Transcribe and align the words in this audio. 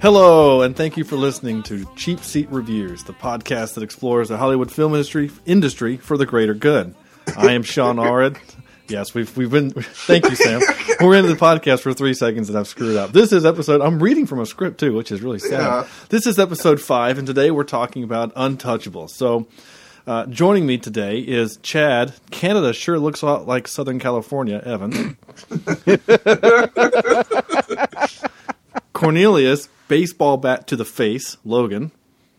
Hello, 0.00 0.62
and 0.62 0.76
thank 0.76 0.96
you 0.96 1.02
for 1.02 1.16
listening 1.16 1.64
to 1.64 1.84
Cheap 1.96 2.20
Seat 2.20 2.48
Reviews, 2.50 3.02
the 3.02 3.12
podcast 3.12 3.74
that 3.74 3.82
explores 3.82 4.28
the 4.28 4.36
Hollywood 4.36 4.70
film 4.70 4.92
industry 4.92 5.28
industry 5.44 5.96
for 5.96 6.16
the 6.16 6.24
greater 6.24 6.54
good. 6.54 6.94
I 7.36 7.50
am 7.50 7.64
Sean 7.64 7.96
Allred. 7.96 8.38
Yes, 8.86 9.12
we've 9.12 9.36
we've 9.36 9.50
been. 9.50 9.72
Thank 9.72 10.30
you, 10.30 10.36
Sam. 10.36 10.60
We're 11.00 11.16
into 11.16 11.30
the 11.30 11.40
podcast 11.40 11.80
for 11.80 11.92
three 11.92 12.14
seconds, 12.14 12.48
and 12.48 12.56
I've 12.56 12.68
screwed 12.68 12.96
up. 12.96 13.10
This 13.10 13.32
is 13.32 13.44
episode. 13.44 13.80
I'm 13.80 14.00
reading 14.00 14.24
from 14.26 14.38
a 14.38 14.46
script 14.46 14.78
too, 14.78 14.94
which 14.94 15.10
is 15.10 15.20
really 15.20 15.40
sad. 15.40 15.60
Yeah. 15.60 15.86
This 16.10 16.28
is 16.28 16.38
episode 16.38 16.80
five, 16.80 17.18
and 17.18 17.26
today 17.26 17.50
we're 17.50 17.64
talking 17.64 18.04
about 18.04 18.32
Untouchables. 18.36 19.10
So, 19.10 19.48
uh, 20.06 20.26
joining 20.26 20.64
me 20.64 20.78
today 20.78 21.18
is 21.18 21.56
Chad. 21.56 22.14
Canada 22.30 22.72
sure 22.72 23.00
looks 23.00 23.22
a 23.22 23.26
lot 23.26 23.48
like 23.48 23.66
Southern 23.66 23.98
California. 23.98 24.62
Evan. 24.64 25.16
Cornelius, 28.98 29.68
baseball 29.88 30.36
bat 30.36 30.66
to 30.68 30.76
the 30.76 30.84
face. 30.84 31.36
Logan. 31.44 31.92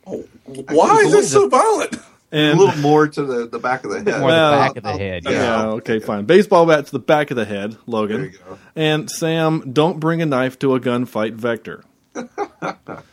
Why 0.05 0.97
is 1.05 1.11
this 1.11 1.31
so 1.31 1.47
violent? 1.49 1.95
And 2.31 2.59
a 2.59 2.61
little 2.61 2.79
more 2.81 3.07
to 3.07 3.23
the, 3.23 3.47
the 3.47 3.57
back 3.57 3.83
of 3.83 3.91
the 3.91 3.97
head. 3.97 4.19
More 4.19 4.27
Well, 4.27 4.51
the 4.51 4.57
back 4.57 4.77
of 4.77 4.83
the 4.83 4.91
head. 4.91 5.23
Yeah. 5.25 5.31
Yeah. 5.31 5.65
okay, 5.71 5.99
fine. 5.99 6.25
Baseball 6.25 6.65
bat 6.67 6.85
to 6.85 6.91
the 6.91 6.99
back 6.99 7.31
of 7.31 7.37
the 7.37 7.45
head, 7.45 7.75
Logan. 7.87 8.21
There 8.21 8.29
you 8.31 8.37
go. 8.37 8.59
And 8.75 9.09
Sam, 9.09 9.71
don't 9.73 9.99
bring 9.99 10.21
a 10.21 10.27
knife 10.27 10.59
to 10.59 10.75
a 10.75 10.79
gunfight 10.79 11.33
vector. 11.33 11.83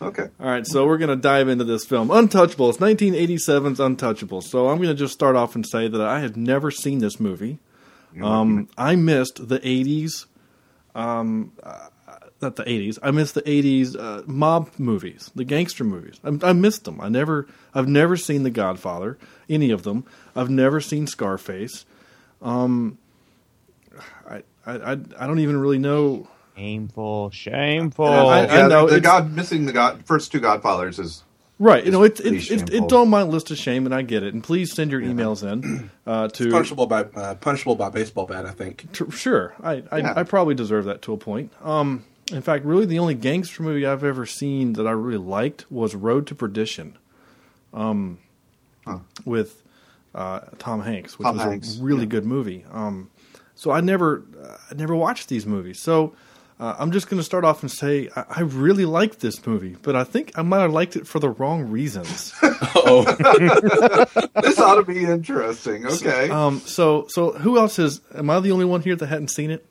Okay. 0.02 0.28
All 0.40 0.46
right, 0.46 0.66
so 0.66 0.86
we're 0.86 0.98
going 0.98 1.10
to 1.10 1.16
dive 1.16 1.48
into 1.48 1.64
this 1.64 1.84
film. 1.84 2.08
Untouchables, 2.08 2.78
1987's 2.78 3.78
Untouchables. 3.78 4.44
So 4.44 4.68
I'm 4.68 4.76
going 4.78 4.88
to 4.88 4.94
just 4.94 5.12
start 5.12 5.36
off 5.36 5.54
and 5.54 5.64
say 5.66 5.86
that 5.88 6.00
I 6.00 6.20
had 6.20 6.36
never 6.36 6.70
seen 6.70 6.98
this 6.98 7.20
movie. 7.20 7.58
Um, 8.22 8.68
I 8.76 8.96
missed 8.96 9.48
the 9.48 9.60
80s, 9.60 10.26
um, 10.94 11.52
not 12.42 12.56
the 12.56 12.64
80s. 12.64 12.98
I 13.02 13.10
miss 13.10 13.32
the 13.32 13.42
80s 13.42 13.96
uh, 13.98 14.22
mob 14.26 14.70
movies, 14.78 15.30
the 15.34 15.44
gangster 15.44 15.84
movies. 15.84 16.20
I, 16.24 16.50
I 16.50 16.52
missed 16.52 16.84
them. 16.84 17.00
I 17.00 17.08
never, 17.08 17.46
I've 17.74 17.88
never 17.88 18.16
seen 18.16 18.42
The 18.42 18.50
Godfather, 18.50 19.18
any 19.48 19.70
of 19.70 19.82
them. 19.84 20.04
I've 20.34 20.50
never 20.50 20.80
seen 20.80 21.06
Scarface. 21.06 21.86
Um, 22.42 22.98
I, 24.28 24.42
I, 24.66 24.72
I, 24.74 24.90
I 24.92 25.26
don't 25.26 25.38
even 25.40 25.56
really 25.58 25.78
know. 25.78 26.28
Shameful, 26.56 27.30
shameful. 27.30 28.06
I- 28.06 28.44
I 28.44 28.58
yeah, 28.60 28.66
know 28.66 28.86
the, 28.86 28.94
the 28.96 29.00
God 29.00 29.32
missing 29.32 29.66
the 29.66 29.72
God 29.72 30.04
first 30.06 30.32
two 30.32 30.40
Godfathers 30.40 30.98
is 30.98 31.22
Right, 31.58 31.86
you 31.86 31.90
know, 31.90 32.02
it's 32.02 32.20
pretty 32.20 32.36
it's, 32.36 32.50
it's, 32.50 32.60
shameful. 32.70 32.84
it's 32.84 32.92
on 32.92 33.08
my 33.08 33.22
list 33.22 33.50
of 33.50 33.56
shame, 33.56 33.86
and 33.86 33.94
I 33.94 34.02
get 34.02 34.22
it. 34.22 34.34
And 34.34 34.44
please 34.44 34.74
send 34.74 34.90
your 34.90 35.00
emails 35.00 35.42
in 35.42 35.90
uh, 36.06 36.28
to 36.28 36.50
punishable 36.50 36.86
by 36.86 37.04
uh, 37.04 37.34
punishable 37.36 37.76
by 37.76 37.88
baseball 37.88 38.26
bat. 38.26 38.44
I 38.44 38.50
think. 38.50 38.92
Tr- 38.92 39.10
Sure, 39.10 39.54
I 39.62 39.82
I, 39.90 39.98
Yeah. 39.98 40.12
I 40.16 40.22
probably 40.24 40.54
deserve 40.54 40.84
that 40.84 41.00
to 41.02 41.14
a 41.14 41.16
point. 41.16 41.50
Um, 41.62 42.04
in 42.32 42.42
fact, 42.42 42.64
really, 42.64 42.86
the 42.86 42.98
only 42.98 43.14
gangster 43.14 43.62
movie 43.62 43.86
I've 43.86 44.04
ever 44.04 44.26
seen 44.26 44.74
that 44.74 44.86
I 44.86 44.92
really 44.92 45.24
liked 45.24 45.70
was 45.70 45.94
Road 45.94 46.26
to 46.28 46.34
Perdition, 46.34 46.98
um, 47.72 48.18
with 49.24 49.62
uh, 50.14 50.40
Tom 50.58 50.82
Hanks, 50.82 51.18
which 51.18 51.26
Tom 51.26 51.36
was 51.36 51.44
Hanks, 51.44 51.78
a 51.78 51.82
really 51.82 52.00
yeah. 52.00 52.06
good 52.06 52.24
movie. 52.24 52.64
Um, 52.72 53.10
so 53.54 53.70
I 53.70 53.80
never 53.80 54.24
uh, 54.42 54.56
I 54.70 54.74
never 54.74 54.96
watched 54.96 55.28
these 55.28 55.46
movies. 55.46 55.80
So 55.80 56.14
uh, 56.58 56.74
I'm 56.78 56.90
just 56.90 57.08
going 57.08 57.18
to 57.18 57.24
start 57.24 57.44
off 57.44 57.62
and 57.62 57.70
say 57.70 58.08
I, 58.16 58.24
I 58.28 58.40
really 58.40 58.86
liked 58.86 59.20
this 59.20 59.46
movie, 59.46 59.76
but 59.82 59.94
I 59.94 60.04
think 60.04 60.32
I 60.36 60.42
might 60.42 60.60
have 60.60 60.72
liked 60.72 60.96
it 60.96 61.06
for 61.06 61.18
the 61.18 61.30
wrong 61.30 61.70
reasons. 61.70 62.32
Oh, 62.88 63.02
this 64.42 64.60
ought 64.60 64.76
to 64.76 64.84
be 64.84 65.04
interesting. 65.04 65.86
Okay. 65.86 66.30
um, 66.30 66.60
so 66.60 67.06
so 67.08 67.32
who 67.32 67.58
else 67.58 67.78
is? 67.78 68.00
Am 68.14 68.30
I 68.30 68.38
the 68.38 68.52
only 68.52 68.64
one 68.64 68.80
here 68.80 68.94
that 68.94 69.06
hadn't 69.06 69.28
seen 69.28 69.50
it? 69.50 69.66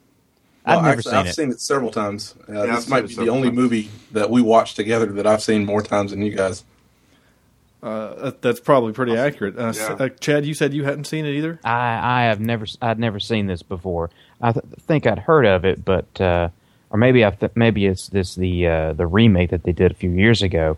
I've 0.65 0.81
never 0.83 0.87
actually, 0.97 1.11
seen 1.11 1.19
I've 1.19 1.25
it. 1.27 1.35
seen 1.35 1.51
it 1.51 1.61
several 1.61 1.91
times. 1.91 2.35
Uh, 2.49 2.61
I've 2.61 2.67
this 2.75 2.87
might 2.89 3.07
be 3.07 3.15
the 3.15 3.29
only 3.29 3.49
times. 3.49 3.57
movie 3.57 3.89
that 4.11 4.29
we 4.29 4.41
watched 4.41 4.75
together 4.75 5.05
that 5.13 5.27
I've 5.27 5.43
seen 5.43 5.65
more 5.65 5.81
times 5.81 6.11
than 6.11 6.21
you 6.21 6.35
guys. 6.35 6.63
Uh, 7.83 8.31
that's 8.41 8.59
probably 8.59 8.93
pretty 8.93 9.15
accurate. 9.15 9.57
Uh, 9.59 9.71
Yeah. 9.75 9.95
uh, 9.99 10.09
Chad, 10.19 10.45
you 10.45 10.53
said 10.55 10.73
you 10.73 10.83
hadn't 10.85 11.05
seen 11.05 11.25
it 11.25 11.33
either. 11.35 11.59
I 11.63 12.21
I 12.21 12.23
have 12.23 12.39
never 12.39 12.65
I'd 12.81 12.97
never 12.97 13.19
seen 13.19 13.45
this 13.47 13.61
before. 13.61 14.09
I 14.41 14.53
th- 14.53 14.65
think 14.87 15.05
I'd 15.05 15.19
heard 15.19 15.45
of 15.45 15.65
it, 15.65 15.85
but 15.85 16.19
uh, 16.19 16.49
or 16.89 16.97
maybe 16.97 17.23
I 17.23 17.29
th- 17.29 17.51
maybe 17.53 17.85
it's 17.85 18.07
this 18.07 18.33
the 18.35 18.67
uh, 18.67 18.93
the 18.93 19.05
remake 19.05 19.51
that 19.51 19.63
they 19.63 19.71
did 19.71 19.91
a 19.91 19.95
few 19.95 20.09
years 20.09 20.41
ago. 20.41 20.77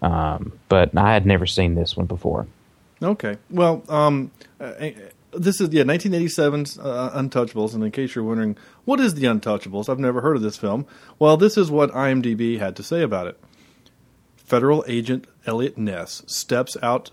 Um, 0.00 0.52
but 0.68 0.96
I 0.96 1.12
had 1.12 1.26
never 1.26 1.46
seen 1.46 1.74
this 1.74 1.94
one 1.96 2.06
before. 2.06 2.46
Okay. 3.02 3.36
Well, 3.50 3.82
um, 3.90 4.30
uh, 4.60 4.72
this 5.32 5.60
is 5.60 5.72
yeah, 5.72 5.82
1987's 5.82 6.78
uh, 6.78 7.12
Untouchables. 7.14 7.74
And 7.74 7.84
in 7.84 7.90
case 7.90 8.14
you're 8.14 8.24
wondering, 8.24 8.56
what 8.84 9.00
is 9.00 9.14
the 9.14 9.26
Untouchables? 9.26 9.88
I've 9.88 9.98
never 9.98 10.20
heard 10.20 10.36
of 10.36 10.42
this 10.42 10.56
film. 10.56 10.86
Well, 11.18 11.36
this 11.36 11.56
is 11.56 11.70
what 11.70 11.90
IMDb 11.90 12.58
had 12.58 12.76
to 12.76 12.82
say 12.82 13.02
about 13.02 13.26
it. 13.26 13.38
Federal 14.36 14.84
agent 14.86 15.26
Elliot 15.46 15.76
Ness 15.76 16.22
steps 16.26 16.76
out, 16.82 17.10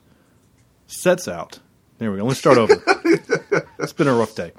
sets 0.87 1.27
out. 1.27 1.59
There 1.97 2.11
we 2.11 2.17
go. 2.17 2.25
Let's 2.25 2.39
start 2.39 2.57
over. 2.57 2.73
it's 3.79 3.93
been 3.93 4.07
a 4.07 4.13
rough 4.13 4.35
day. 4.35 4.51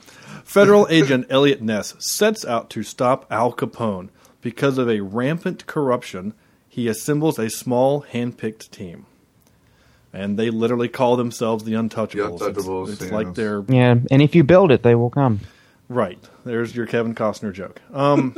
Federal 0.45 0.87
agent 0.91 1.27
Elliot 1.31 1.63
Ness 1.63 1.95
sets 1.99 2.45
out 2.45 2.71
to 2.71 2.83
stop 2.83 3.27
Al 3.31 3.53
Capone 3.53 4.09
because 4.41 4.79
of 4.79 4.89
a 4.89 5.01
rampant 5.01 5.67
corruption. 5.67 6.35
He 6.69 6.89
assembles 6.89 7.39
a 7.39 7.49
small, 7.49 8.01
hand-picked 8.01 8.73
team 8.73 9.07
and 10.15 10.39
they 10.39 10.51
literally 10.51 10.89
call 10.89 11.17
themselves 11.17 11.65
the 11.65 11.73
Untouchables. 11.73 12.39
The 12.39 12.53
Untouchables, 12.53 12.93
It's, 12.93 13.03
it's 13.03 13.13
like 13.13 13.35
they're 13.35 13.65
Yeah, 13.69 13.97
and 14.11 14.23
if 14.23 14.35
you 14.35 14.45
build 14.45 14.71
it, 14.71 14.83
they 14.83 14.95
will 14.95 15.11
come. 15.11 15.41
right. 15.89 16.19
There's 16.45 16.75
your 16.77 16.87
Kevin 16.87 17.15
Costner 17.15 17.53
joke. 17.53 17.81
Um, 17.93 18.37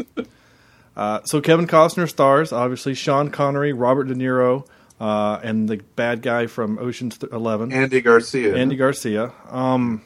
uh, 0.97 1.23
so 1.25 1.41
Kevin 1.41 1.67
Costner 1.67 2.09
stars 2.09 2.53
obviously 2.53 2.95
Sean 2.95 3.31
Connery, 3.31 3.73
Robert 3.73 4.05
De 4.05 4.15
Niro, 4.15 4.67
uh, 5.01 5.39
and 5.43 5.69
the 5.69 5.79
bad 5.97 6.23
guy 6.23 6.47
from 6.47 6.79
Ocean's 6.79 7.19
Eleven, 7.31 7.73
Andy 7.73 8.01
Garcia. 8.01 8.57
Andy 8.57 8.77
Garcia. 8.77 9.33
Um, 9.51 10.03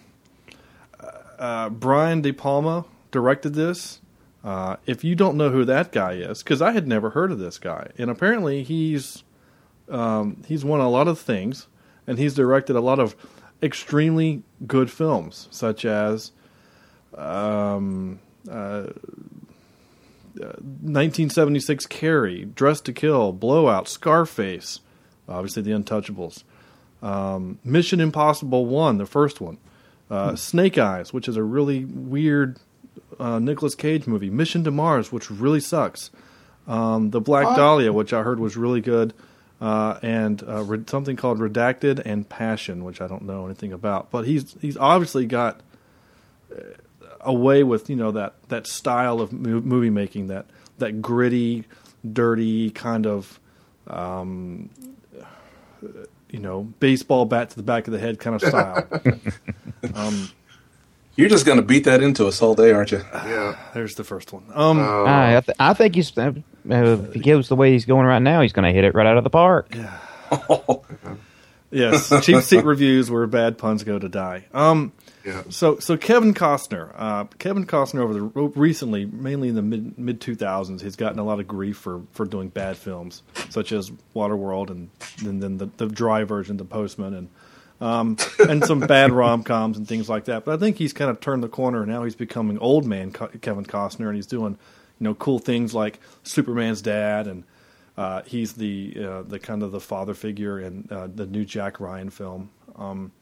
uh, 1.39 1.69
Brian 1.71 2.21
De 2.21 2.33
Palma 2.33 2.85
directed 3.11 3.55
this. 3.55 4.01
Uh, 4.43 4.77
if 4.87 5.05
you 5.05 5.15
don't 5.15 5.37
know 5.37 5.51
who 5.51 5.65
that 5.67 5.93
guy 5.93 6.13
is, 6.15 6.43
because 6.43 6.63
I 6.63 6.73
had 6.73 6.89
never 6.89 7.11
heard 7.11 7.31
of 7.31 7.39
this 7.39 7.59
guy, 7.59 7.91
and 7.99 8.11
apparently 8.11 8.63
he's 8.63 9.23
um, 9.91 10.43
he's 10.47 10.65
won 10.65 10.81
a 10.81 10.89
lot 10.89 11.09
of 11.09 11.19
things, 11.19 11.67
and 12.07 12.19
he's 12.19 12.35
directed 12.35 12.77
a 12.77 12.81
lot 12.81 12.99
of 12.99 13.15
extremely 13.63 14.43
good 14.67 14.91
films, 14.91 15.49
such 15.51 15.85
as 15.85 16.33
um, 17.17 18.21
uh, 18.49 18.87
uh, 20.41 20.57
1976 20.63 21.87
Carrie, 21.87 22.45
Dressed 22.45 22.85
to 22.87 22.93
Kill, 22.93 23.33
Blowout, 23.33 23.89
Scarface, 23.89 24.81
obviously 25.29 25.63
The 25.63 25.73
Untouchables, 25.73 26.45
um, 27.03 27.59
Mission 27.65 28.01
Impossible 28.01 28.67
One, 28.67 28.99
the 28.99 29.07
first 29.07 29.41
one, 29.41 29.59
uh, 30.11 30.37
Snake 30.37 30.79
Eyes, 30.79 31.13
which 31.13 31.29
is 31.29 31.37
a 31.37 31.43
really 31.43 31.85
weird 31.85 32.59
uh, 33.19 33.39
Nicolas 33.39 33.75
Cage 33.75 34.07
movie, 34.07 34.31
Mission 34.31 34.65
to 34.65 34.71
Mars, 34.71 35.13
which 35.13 35.31
really 35.31 35.61
sucks, 35.61 36.11
um, 36.67 37.11
The 37.11 37.21
Black? 37.21 37.57
Dahlia, 37.57 37.93
which 37.93 38.13
I 38.13 38.23
heard 38.23 38.41
was 38.41 38.57
really 38.57 38.81
good, 38.81 39.13
uh, 39.61 39.99
and 40.03 40.43
uh, 40.49 40.63
re- 40.63 40.85
something 40.87 41.17
called 41.17 41.39
Redacted 41.39 42.01
and 42.05 42.29
Passion, 42.29 42.85
which 42.85 43.01
I 43.01 43.07
don't 43.07 43.23
know 43.23 43.45
anything 43.47 43.73
about. 43.73 44.11
But 44.11 44.27
he's 44.27 44.57
he's 44.61 44.77
obviously 44.77 45.27
got 45.27 45.61
uh, 46.51 46.61
a 47.21 47.33
way 47.33 47.63
with 47.63 47.91
you 47.91 47.97
know 47.97 48.11
that 48.13 48.35
that 48.49 48.67
style 48.67 49.21
of 49.21 49.33
mo- 49.33 49.61
movie 49.61 49.91
making 49.91 50.29
that 50.29 50.47
that 50.79 51.03
gritty, 51.03 51.65
dirty 52.11 52.71
kind 52.71 53.07
of. 53.07 53.39
Um, 53.87 54.71
you 56.31 56.39
know, 56.39 56.63
baseball 56.79 57.25
bat 57.25 57.51
to 57.51 57.57
the 57.57 57.63
back 57.63 57.87
of 57.89 57.93
the 57.93 57.99
head 57.99 58.21
kind 58.21 58.37
of 58.37 58.43
style. 58.49 58.87
um, 59.95 60.29
You're 61.17 61.29
just 61.29 61.45
going 61.45 61.57
to 61.57 61.65
beat 61.65 61.85
that 61.85 62.03
into 62.03 62.27
us 62.27 62.41
all 62.41 62.55
day, 62.55 62.71
aren't 62.71 62.93
you? 62.93 63.03
yeah. 63.13 63.57
there's 63.75 63.95
the 63.97 64.05
first 64.05 64.33
one. 64.33 64.45
Um, 64.55 64.79
Uh, 64.79 65.03
I, 65.05 65.37
I, 65.39 65.41
th- 65.41 65.57
I 65.59 65.75
think 65.75 65.95
he's 65.97 66.17
uh, 66.17 66.33
if 66.65 67.15
he 67.15 67.21
goes 67.21 67.49
the 67.49 67.57
way 67.57 67.73
he's 67.73 67.85
going 67.85 68.07
right 68.07 68.23
now, 68.23 68.43
he's 68.43 68.53
going 68.53 68.67
to 68.67 68.73
hit 68.73 68.85
it 68.85 68.95
right 68.95 69.07
out 69.07 69.17
of 69.17 69.25
the 69.25 69.31
park. 69.31 69.75
yes, 71.71 72.13
cheap 72.25 72.43
seat 72.43 72.65
reviews 72.65 73.11
where 73.11 73.27
bad 73.27 73.59
puns 73.59 73.85
go 73.85 73.99
to 73.99 74.09
die. 74.09 74.47
Um, 74.53 74.93
yeah. 75.25 75.43
So, 75.51 75.79
so 75.79 75.97
Kevin 75.97 76.35
Costner, 76.35 76.93
uh, 76.97 77.25
Kevin 77.39 77.67
Costner 77.67 78.01
over 78.01 78.15
the 78.15 78.23
recently, 78.23 79.05
mainly 79.05 79.49
in 79.49 79.55
the 79.55 79.63
mid 79.63 79.99
mid 79.99 80.21
two 80.21 80.35
thousands, 80.35 80.83
he's 80.83 80.97
gotten 80.97 81.19
a 81.19 81.25
lot 81.25 81.41
of 81.41 81.49
grief 81.49 81.77
for, 81.77 82.03
for 82.13 82.25
doing 82.25 82.49
bad 82.49 82.77
films, 82.77 83.23
such 83.51 83.73
as 83.73 83.91
Waterworld 84.15 84.71
and 84.71 84.91
then 85.23 85.41
then 85.41 85.59
the, 85.59 85.67
the 85.77 85.87
dry 85.87 86.25
version, 86.25 86.57
The 86.57 86.65
Postman, 86.65 87.15
and 87.15 87.29
um, 87.81 88.17
and 88.49 88.65
some 88.65 88.81
bad 88.81 89.11
rom 89.11 89.43
coms 89.43 89.77
and 89.79 89.89
things 89.89 90.09
like 90.09 90.27
that. 90.27 90.45
But 90.45 90.55
I 90.55 90.59
think 90.59 90.77
he's 90.77 90.93
kind 90.93 91.11
of 91.11 91.21
turned 91.21 91.43
the 91.43 91.49
corner. 91.49 91.83
And 91.83 91.91
now 91.91 92.05
he's 92.05 92.15
becoming 92.15 92.59
old 92.59 92.85
man 92.85 93.11
Kevin 93.11 93.65
Costner, 93.65 94.07
and 94.07 94.17
he's 94.17 94.27
doing 94.27 94.59
you 95.01 95.05
know 95.05 95.15
cool 95.15 95.39
things 95.39 95.75
like 95.75 95.99
Superman's 96.23 96.83
dad, 96.83 97.27
and 97.27 97.45
uh, 97.97 98.23
he's 98.23 98.53
the 98.53 98.97
uh, 99.03 99.23
the 99.23 99.39
kind 99.39 99.63
of 99.63 99.73
the 99.73 99.81
father 99.81 100.15
figure 100.15 100.61
in 100.61 100.87
uh, 100.91 101.09
the 101.13 101.27
new 101.27 101.45
Jack 101.45 101.81
Ryan 101.81 102.11
film. 102.11 102.51
Um, 102.77 103.13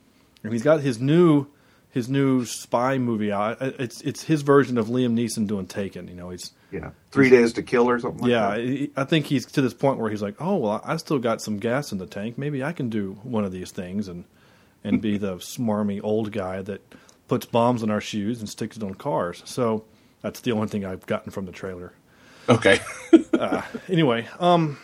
and 0.42 0.52
he's 0.52 0.62
got 0.62 0.80
his 0.80 1.00
new 1.00 1.46
his 1.90 2.08
new 2.08 2.44
spy 2.44 2.98
movie 2.98 3.32
out. 3.32 3.58
It's 3.60 4.00
it's 4.02 4.22
his 4.22 4.42
version 4.42 4.76
of 4.76 4.88
Liam 4.88 5.14
Neeson 5.14 5.46
doing 5.46 5.66
Taken. 5.66 6.08
You 6.08 6.14
know, 6.14 6.30
he's 6.30 6.52
Yeah, 6.70 6.90
Three 7.10 7.30
Days 7.30 7.52
to 7.54 7.62
Kill 7.62 7.88
or 7.88 7.98
something. 7.98 8.22
Like 8.22 8.30
yeah. 8.30 8.50
that. 8.50 8.60
I 8.96 9.02
I 9.02 9.04
think 9.04 9.26
he's 9.26 9.46
to 9.46 9.62
this 9.62 9.74
point 9.74 9.98
where 9.98 10.10
he's 10.10 10.22
like, 10.22 10.36
oh 10.40 10.56
well, 10.56 10.82
I 10.84 10.96
still 10.96 11.18
got 11.18 11.40
some 11.40 11.58
gas 11.58 11.92
in 11.92 11.98
the 11.98 12.06
tank. 12.06 12.36
Maybe 12.36 12.62
I 12.62 12.72
can 12.72 12.88
do 12.88 13.18
one 13.22 13.44
of 13.44 13.52
these 13.52 13.70
things 13.70 14.08
and 14.08 14.24
and 14.84 15.00
be 15.00 15.18
the 15.18 15.36
smarmy 15.36 16.00
old 16.02 16.32
guy 16.32 16.62
that 16.62 16.80
puts 17.26 17.46
bombs 17.46 17.82
in 17.82 17.90
our 17.90 18.00
shoes 18.00 18.40
and 18.40 18.48
sticks 18.48 18.76
it 18.76 18.82
on 18.82 18.94
cars. 18.94 19.42
So 19.44 19.84
that's 20.22 20.40
the 20.40 20.52
only 20.52 20.68
thing 20.68 20.84
I've 20.84 21.06
gotten 21.06 21.30
from 21.32 21.46
the 21.46 21.52
trailer. 21.52 21.92
Okay. 22.48 22.80
anyway, 23.88 24.26
um, 24.40 24.78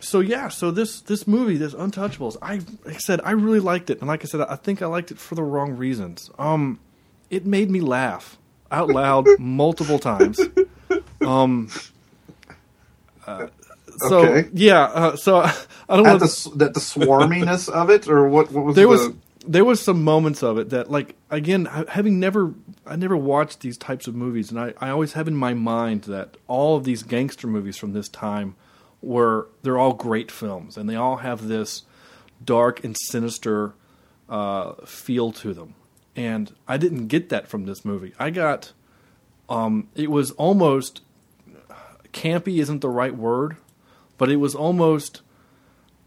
so 0.00 0.20
yeah, 0.20 0.48
so 0.48 0.70
this 0.70 1.00
this 1.00 1.26
movie, 1.26 1.56
this 1.56 1.74
Untouchables, 1.74 2.36
I 2.42 2.56
like 2.84 2.96
I 2.96 2.98
said 2.98 3.20
I 3.24 3.32
really 3.32 3.60
liked 3.60 3.90
it, 3.90 4.00
and 4.00 4.08
like 4.08 4.22
I 4.22 4.26
said, 4.26 4.40
I 4.42 4.56
think 4.56 4.82
I 4.82 4.86
liked 4.86 5.10
it 5.10 5.18
for 5.18 5.34
the 5.34 5.42
wrong 5.42 5.76
reasons. 5.76 6.30
Um, 6.38 6.80
it 7.30 7.46
made 7.46 7.70
me 7.70 7.80
laugh 7.80 8.36
out 8.70 8.88
loud 8.88 9.26
multiple 9.38 9.98
times. 9.98 10.40
Um, 11.20 11.70
uh, 13.26 13.46
so 14.08 14.18
Okay. 14.18 14.50
yeah, 14.52 14.82
uh, 14.82 15.16
so 15.16 15.36
I, 15.88 15.96
don't 15.96 16.18
the 16.18 16.52
that 16.56 16.74
the 16.74 16.80
swarminess 16.80 17.68
of 17.68 17.90
it, 17.90 18.08
or 18.08 18.28
what? 18.28 18.50
What 18.50 18.64
was 18.64 18.76
there 18.76 18.84
the, 18.84 18.88
was 18.88 19.12
there 19.46 19.64
was 19.64 19.80
some 19.80 20.02
moments 20.02 20.42
of 20.42 20.58
it 20.58 20.70
that 20.70 20.90
like 20.90 21.16
again 21.30 21.66
having 21.88 22.18
never 22.18 22.54
I 22.86 22.96
never 22.96 23.16
watched 23.16 23.60
these 23.60 23.76
types 23.76 24.06
of 24.06 24.14
movies 24.14 24.50
and 24.50 24.58
I, 24.58 24.74
I 24.80 24.90
always 24.90 25.12
have 25.14 25.28
in 25.28 25.36
my 25.36 25.54
mind 25.54 26.02
that 26.02 26.36
all 26.46 26.76
of 26.76 26.84
these 26.84 27.02
gangster 27.02 27.46
movies 27.46 27.76
from 27.76 27.92
this 27.92 28.08
time 28.08 28.56
were 29.02 29.48
they're 29.62 29.78
all 29.78 29.92
great 29.92 30.30
films 30.30 30.76
and 30.76 30.88
they 30.88 30.96
all 30.96 31.16
have 31.16 31.46
this 31.46 31.82
dark 32.42 32.84
and 32.84 32.96
sinister 32.96 33.74
uh, 34.28 34.72
feel 34.86 35.32
to 35.32 35.52
them. 35.52 35.74
And 36.16 36.54
I 36.66 36.76
didn't 36.76 37.08
get 37.08 37.28
that 37.28 37.48
from 37.48 37.66
this 37.66 37.84
movie. 37.84 38.14
I 38.18 38.30
got 38.30 38.72
um, 39.48 39.88
it 39.94 40.10
was 40.10 40.30
almost 40.32 41.02
campy 42.12 42.60
isn't 42.60 42.80
the 42.80 42.88
right 42.88 43.16
word 43.16 43.56
but 44.16 44.30
it 44.30 44.36
was 44.36 44.54
almost 44.54 45.20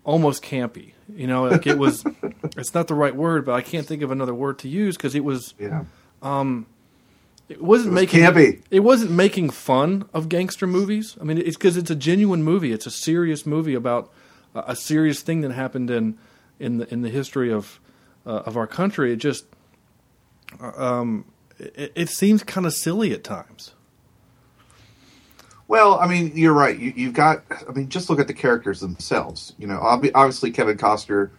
almost 0.07 0.42
campy. 0.42 0.94
You 1.15 1.27
know, 1.27 1.44
like 1.44 1.68
it 1.68 1.77
was. 1.77 2.04
it's 2.57 2.74
not 2.74 2.88
the 2.88 2.95
right 2.95 3.15
word, 3.15 3.45
but 3.45 3.54
I 3.54 3.62
can't 3.62 3.86
think 3.86 4.01
of 4.01 4.09
another 4.09 4.33
word 4.33 4.57
to 4.59 4.68
use 4.68 4.98
because 4.98 5.13
it 5.13 5.24
was. 5.24 5.54
yeah. 5.59 5.83
It 6.19 6.24
wasn't 6.24 6.68
It 7.50 7.62
was 7.62 7.86
making. 7.88 8.19
campy. 8.24 8.62
It 8.71 8.80
wasn't 8.81 9.12
making 9.12 9.51
fun 9.51 10.09
of 10.13 10.27
gangster 10.27 10.68
movies. 10.68 11.15
I 11.21 11.24
mean, 11.24 11.38
it's 11.38 11.56
because 11.56 11.77
it's 11.77 11.89
a 11.92 11.95
genuine 11.95 12.44
movie. 12.44 12.74
It's 12.74 12.86
a 12.86 12.92
serious 12.92 13.45
movie 13.45 13.74
about 13.74 14.12
a, 14.54 14.63
a 14.71 14.75
serious 14.75 15.21
thing 15.21 15.42
that 15.42 15.51
happened 15.51 15.89
in 15.89 16.18
in 16.59 16.77
the 16.80 16.92
in 16.94 17.04
the 17.04 17.09
history 17.09 17.51
of 17.54 17.80
uh, 18.25 18.42
of 18.45 18.57
our 18.57 18.68
country. 18.68 19.13
It 19.13 19.18
just. 19.18 19.45
Um, 20.62 21.25
it, 21.59 21.92
it 21.95 22.09
seems 22.09 22.44
kind 22.44 22.65
of 22.65 22.74
silly 22.74 23.12
at 23.13 23.24
times. 23.24 23.74
Well, 25.68 26.00
I 26.00 26.08
mean, 26.08 26.31
you're 26.36 26.54
right. 26.54 26.78
You, 26.78 26.94
you've 26.96 27.14
got. 27.14 27.44
I 27.68 27.72
mean, 27.74 27.90
just 27.90 28.10
look 28.10 28.19
at 28.19 28.28
the 28.28 28.34
characters 28.34 28.80
themselves. 28.80 29.54
You 29.58 29.68
know, 29.68 29.80
obvi- 29.80 30.12
obviously 30.16 30.52
Kevin 30.52 30.78
Costner, 30.78 31.30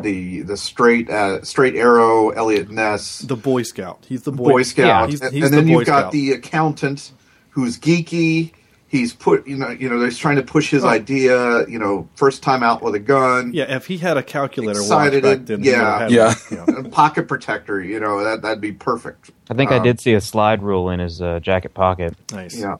the 0.00 0.42
the 0.42 0.56
straight 0.56 1.10
uh, 1.10 1.42
straight 1.42 1.74
arrow, 1.74 2.30
Elliot 2.30 2.70
Ness, 2.70 3.18
The 3.20 3.36
Boy 3.36 3.62
Scout. 3.62 4.04
He's 4.08 4.22
the 4.22 4.32
Boy, 4.32 4.50
Boy 4.50 4.62
Scout, 4.62 4.86
Yeah, 4.86 5.06
he's, 5.08 5.20
and, 5.20 5.32
he's 5.32 5.44
and 5.44 5.52
the 5.52 5.56
then 5.58 5.66
Boy 5.66 5.78
you've 5.80 5.86
got 5.86 6.12
the 6.12 6.32
accountant 6.32 7.12
who's 7.50 7.78
geeky. 7.78 8.52
He's 8.86 9.12
put, 9.12 9.44
you 9.48 9.56
know, 9.56 9.70
you 9.70 9.88
know, 9.88 10.04
he's 10.04 10.18
trying 10.18 10.36
to 10.36 10.42
push 10.44 10.70
his 10.70 10.84
Oh. 10.84 10.88
idea. 10.88 11.66
You 11.66 11.80
know, 11.80 12.08
first 12.14 12.44
time 12.44 12.62
out 12.62 12.80
with 12.80 12.94
a 12.94 13.00
gun, 13.00 13.52
Yeah, 13.52 13.74
if 13.74 13.86
he 13.88 13.96
had 13.98 14.16
a 14.16 14.22
calculator 14.22 14.78
watch 14.88 15.20
back 15.20 15.46
then, 15.46 15.64
yeah. 15.64 15.98
had 15.98 16.12
Yeah. 16.12 16.26
one, 16.50 16.66
you 16.76 16.82
know. 16.84 16.88
pocket 16.90 17.26
protector. 17.26 17.82
You 17.82 17.98
know, 17.98 18.22
that 18.22 18.42
that'd 18.42 18.60
be 18.60 18.70
perfect. 18.70 19.32
I 19.50 19.54
think 19.54 19.72
I 19.72 19.78
Um, 19.78 19.82
did 19.82 19.98
see 20.00 20.14
a 20.14 20.20
slide 20.20 20.62
rule 20.62 20.90
in 20.90 21.00
his 21.00 21.20
uh, 21.20 21.40
jacket 21.40 21.74
pocket. 21.74 22.14
Nice. 22.30 22.56
Yeah, 22.56 22.76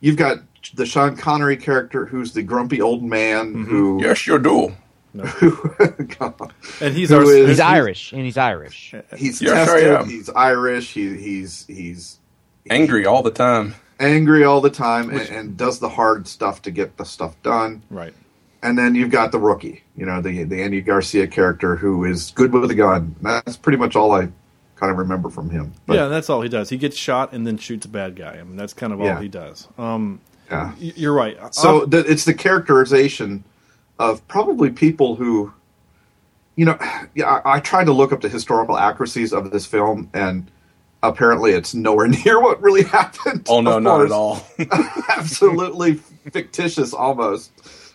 you've 0.00 0.16
got 0.16 0.38
the 0.74 0.86
Sean 0.86 1.16
Connery 1.16 1.56
character 1.56 2.06
who's 2.06 2.32
the 2.32 2.42
grumpy 2.42 2.80
old 2.80 3.02
man 3.02 3.52
Mm-hmm. 3.54 3.64
who. 3.64 4.02
yes, 4.02 4.26
you 4.26 4.38
do. 4.38 4.74
And 6.80 6.94
he's 6.94 7.08
Who 7.10 7.16
our 7.16 7.22
is- 7.24 7.48
He's 7.48 7.60
Irish, 7.60 8.12
and 8.12 8.22
he's 8.22 8.36
Irish. 8.36 8.94
he's 9.16 9.40
Yes, 9.40 9.68
I 9.68 9.80
tested. 9.80 9.92
am. 9.92 10.08
He's 10.08 10.28
Irish. 10.30 10.92
He, 10.92 11.16
he's 11.16 11.66
he's 11.66 12.18
Angry 12.68 13.06
all 13.06 13.22
the 13.22 13.30
time. 13.30 13.74
angry 14.00 14.44
all 14.44 14.60
the 14.60 14.68
time 14.70 15.08
and, 15.10 15.20
and 15.30 15.56
does 15.56 15.78
the 15.78 15.88
hard 15.88 16.26
stuff 16.28 16.60
to 16.62 16.70
get 16.70 16.96
the 16.98 17.04
stuff 17.04 17.34
done. 17.42 17.82
right. 17.90 18.12
And 18.62 18.76
then 18.76 18.94
you've 18.96 19.10
got 19.12 19.30
the 19.32 19.38
rookie, 19.38 19.84
you 19.96 20.04
know, 20.06 20.20
the 20.20 20.42
the 20.44 20.62
Andy 20.62 20.80
Garcia 20.80 21.26
character 21.28 21.76
who 21.76 22.04
is 22.04 22.32
good 22.32 22.52
with 22.52 22.70
a 22.70 22.74
gun. 22.74 23.14
That's 23.22 23.56
pretty 23.56 23.78
much 23.78 23.94
all 23.94 24.12
I 24.12 24.28
kind 24.76 24.92
of 24.92 24.98
remember 24.98 25.28
from 25.30 25.50
him. 25.50 25.72
But, 25.86 25.94
yeah, 25.96 26.06
that's 26.06 26.30
all 26.30 26.42
he 26.42 26.48
does. 26.48 26.68
He 26.68 26.76
gets 26.76 26.96
shot 26.96 27.32
and 27.32 27.46
then 27.46 27.58
shoots 27.58 27.86
a 27.86 27.88
bad 27.88 28.14
guy. 28.16 28.32
I 28.38 28.42
mean, 28.44 28.56
that's 28.56 28.72
kind 28.74 28.92
of 28.92 29.00
all 29.00 29.06
Yeah. 29.06 29.20
he 29.20 29.28
does. 29.28 29.66
Um, 29.78 30.20
yeah. 30.50 30.72
you're 30.78 31.14
right. 31.14 31.36
So 31.54 31.82
Uh, 31.82 31.86
the, 31.86 31.98
it's 32.10 32.24
the 32.24 32.34
characterization 32.34 33.42
of 33.98 34.26
probably 34.28 34.70
people 34.70 35.16
who, 35.16 35.52
you 36.56 36.64
know, 36.66 36.78
yeah. 37.14 37.40
I, 37.44 37.56
I 37.56 37.60
tried 37.60 37.84
to 37.84 37.92
look 37.92 38.12
up 38.12 38.20
the 38.20 38.28
historical 38.28 38.76
accuracies 38.78 39.32
of 39.32 39.50
this 39.50 39.64
film, 39.66 40.10
and 40.14 40.50
apparently 41.02 41.52
it's 41.52 41.74
nowhere 41.74 42.08
near 42.24 42.40
what 42.40 42.60
really 42.62 42.84
happened. 42.84 43.46
Oh 43.48 43.60
no, 43.60 43.78
not 43.78 44.02
at 44.02 44.12
all. 44.12 44.46
absolutely 45.16 45.94
fictitious 46.32 46.92
almost 46.92 47.50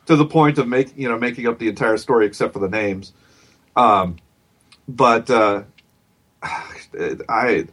to 0.07 0.15
the 0.15 0.25
point 0.25 0.57
of 0.57 0.67
make 0.67 0.97
you 0.97 1.07
know 1.07 1.17
making 1.17 1.47
up 1.47 1.59
the 1.59 1.67
entire 1.67 1.97
story 1.97 2.25
except 2.25 2.53
for 2.53 2.59
the 2.59 2.69
names 2.69 3.11
um 3.75 4.15
but 4.87 5.29
uh 5.29 5.61
i 6.43 7.65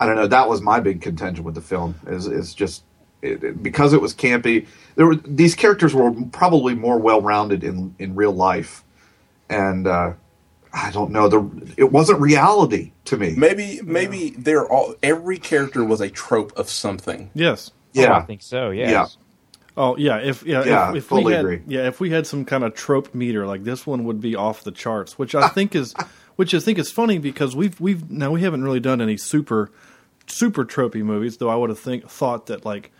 i 0.00 0.06
don't 0.06 0.16
know 0.16 0.26
that 0.26 0.48
was 0.48 0.60
my 0.60 0.80
big 0.80 1.00
contention 1.00 1.44
with 1.44 1.54
the 1.54 1.60
film 1.60 1.94
is 2.06 2.26
is 2.26 2.54
just 2.54 2.82
it, 3.22 3.42
it- 3.42 3.62
because 3.62 3.92
it 3.92 4.00
was 4.00 4.14
campy 4.14 4.66
there 4.96 5.06
were 5.06 5.16
these 5.16 5.54
characters 5.54 5.94
were 5.94 6.12
probably 6.32 6.74
more 6.74 6.98
well-rounded 6.98 7.64
in 7.64 7.94
in 7.98 8.14
real 8.14 8.32
life 8.32 8.84
and 9.50 9.86
uh 9.86 10.12
i 10.72 10.90
don't 10.90 11.10
know 11.10 11.28
the 11.28 11.72
it 11.76 11.90
wasn't 11.92 12.18
reality 12.20 12.92
to 13.04 13.16
me 13.16 13.34
Maybe, 13.36 13.80
maybe 13.84 14.30
they're 14.30 14.66
all. 14.66 14.94
Every 15.02 15.38
character 15.38 15.84
was 15.84 16.00
a 16.00 16.08
trope 16.08 16.52
of 16.56 16.68
something. 16.70 17.30
yes. 17.34 17.70
Oh, 17.96 18.02
I 18.12 18.22
think 18.22 18.42
so. 18.42 18.70
Yes. 18.70 18.90
Yeah. 18.90 19.06
Oh 19.76 19.96
yeah. 19.96 20.16
If 20.18 20.42
yeah, 20.44 20.64
Yeah, 20.64 20.90
if, 20.90 20.96
if 20.96 21.04
fully 21.04 21.24
we 21.26 21.32
had, 21.32 21.40
agree. 21.42 21.62
Yeah, 21.68 21.86
if 21.86 22.00
we 22.00 22.10
had 22.10 22.26
some 22.26 22.44
kind 22.44 22.64
of 22.64 22.74
trope 22.74 23.14
meter 23.14 23.46
like 23.46 23.62
this 23.62 23.86
one 23.86 24.04
would 24.04 24.20
be 24.20 24.34
off 24.34 24.64
the 24.64 24.72
charts, 24.72 25.16
which 25.18 25.34
I 25.34 25.46
think 25.56 25.74
is, 25.76 25.94
which 26.36 26.54
I 26.54 26.58
think 26.60 26.78
is 26.78 26.90
funny 26.90 27.18
because 27.18 27.54
we've 27.56 27.78
we've 27.80 28.10
now 28.10 28.30
we 28.32 28.42
haven't 28.42 28.64
really 28.64 28.80
done 28.80 29.00
any 29.00 29.16
super, 29.16 29.70
super 30.26 30.64
tropey 30.64 31.02
movies. 31.02 31.36
Though 31.38 31.50
I 31.50 31.56
would 31.56 31.70
have 31.70 31.78
think 31.78 32.08
thought 32.08 32.46
that 32.46 32.64
like. 32.64 32.92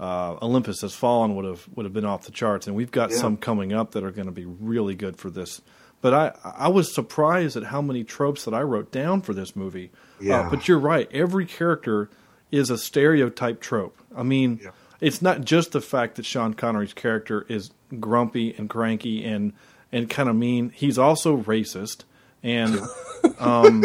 Uh, 0.00 0.36
Olympus 0.42 0.82
Has 0.82 0.94
Fallen 0.94 1.34
would 1.34 1.44
have 1.44 1.66
would 1.74 1.84
have 1.84 1.92
been 1.92 2.04
off 2.04 2.22
the 2.24 2.30
charts, 2.30 2.68
and 2.68 2.76
we've 2.76 2.92
got 2.92 3.10
Yeah. 3.10 3.16
some 3.16 3.36
coming 3.36 3.72
up 3.72 3.90
that 3.90 4.04
are 4.04 4.12
going 4.12 4.26
to 4.26 4.32
be 4.32 4.44
really 4.44 4.94
good 4.94 5.16
for 5.16 5.28
this. 5.28 5.60
But 6.00 6.14
I 6.14 6.32
I 6.44 6.68
was 6.68 6.94
surprised 6.94 7.56
at 7.56 7.64
how 7.64 7.82
many 7.82 8.04
tropes 8.04 8.44
that 8.44 8.54
I 8.54 8.60
wrote 8.62 8.92
down 8.92 9.22
for 9.22 9.34
this 9.34 9.56
movie. 9.56 9.90
Yeah. 10.20 10.42
Uh, 10.46 10.50
but 10.50 10.68
you're 10.68 10.78
right. 10.78 11.10
Every 11.12 11.46
character 11.46 12.10
is 12.52 12.70
a 12.70 12.78
stereotype 12.78 13.60
trope. 13.60 13.98
I 14.16 14.22
mean, 14.22 14.60
Yeah. 14.62 14.70
it's 15.00 15.20
not 15.20 15.40
just 15.44 15.72
the 15.72 15.80
fact 15.80 16.14
that 16.14 16.24
Sean 16.24 16.54
Connery's 16.54 16.94
character 16.94 17.44
is 17.48 17.72
grumpy 17.98 18.54
and 18.56 18.70
cranky 18.70 19.24
and 19.24 19.52
and 19.90 20.08
kind 20.08 20.28
of 20.28 20.36
mean. 20.36 20.70
He's 20.76 20.96
also 20.96 21.38
racist, 21.38 22.04
and 22.42 22.80
um, 23.38 23.84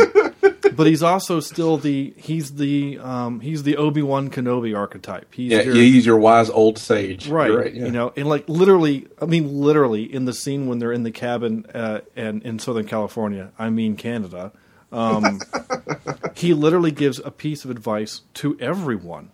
but 0.76 0.88
he's 0.88 1.04
also 1.04 1.40
still 1.40 1.78
the 1.78 2.14
he's 2.18 2.56
the 2.56 3.00
um, 3.00 3.40
he's 3.40 3.64
the 3.64 3.78
Obi 3.78 4.02
Wan 4.02 4.30
Kenobi 4.30 4.76
archetype. 4.78 5.34
He's 5.34 5.52
Yeah, 5.52 5.62
your- 5.62 5.76
he's 5.76 6.06
your 6.06 6.18
wise 6.18 6.50
old 6.50 6.78
sage. 6.78 7.28
right, 7.28 7.50
You're 7.52 7.68
yeah. 7.68 7.86
you 7.86 7.92
know, 7.92 8.14
and 8.16 8.28
like 8.28 8.48
literally, 8.48 9.08
I 9.22 9.26
mean, 9.26 9.62
literally 9.62 10.04
in 10.04 10.26
the 10.26 10.34
scene 10.34 10.68
when 10.68 10.80
they're 10.80 10.94
in 10.94 11.04
the 11.04 11.12
cabin 11.12 11.66
uh, 11.74 12.02
and 12.16 12.42
in 12.44 12.60
Southern 12.60 12.86
California, 12.86 13.52
I 13.58 13.70
mean 13.70 13.96
Canada. 13.96 14.52
Um, 14.92 15.40
he 16.36 16.54
literally 16.54 16.92
gives 16.92 17.20
a 17.20 17.32
piece 17.32 17.66
of 17.66 17.72
advice 17.72 18.22
to 18.36 18.56
everyone. 18.60 19.30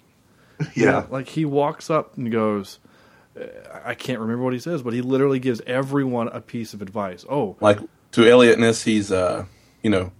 yeah 0.75 1.05
Like 1.09 1.27
he 1.29 1.43
walks 1.45 1.89
up 1.89 2.17
and 2.17 2.31
goes, 2.31 2.79
uh, 3.39 3.43
I 3.83 3.93
can't 3.93 4.19
remember 4.19 4.43
what 4.43 4.53
he 4.53 4.59
says, 4.59 4.81
but 4.81 4.93
he 4.93 5.01
literally 5.01 5.39
gives 5.39 5.61
everyone 5.67 6.29
a 6.29 6.39
piece 6.41 6.73
of 6.73 6.81
advice. 6.81 7.25
Oh, 7.29 7.57
Like 7.59 7.79
to 8.13 8.27
Elliot 8.29 8.59
Ness, 8.59 8.83
he's 8.83 9.11
uh, 9.11 9.45
you 9.83 9.89
know, 9.89 10.11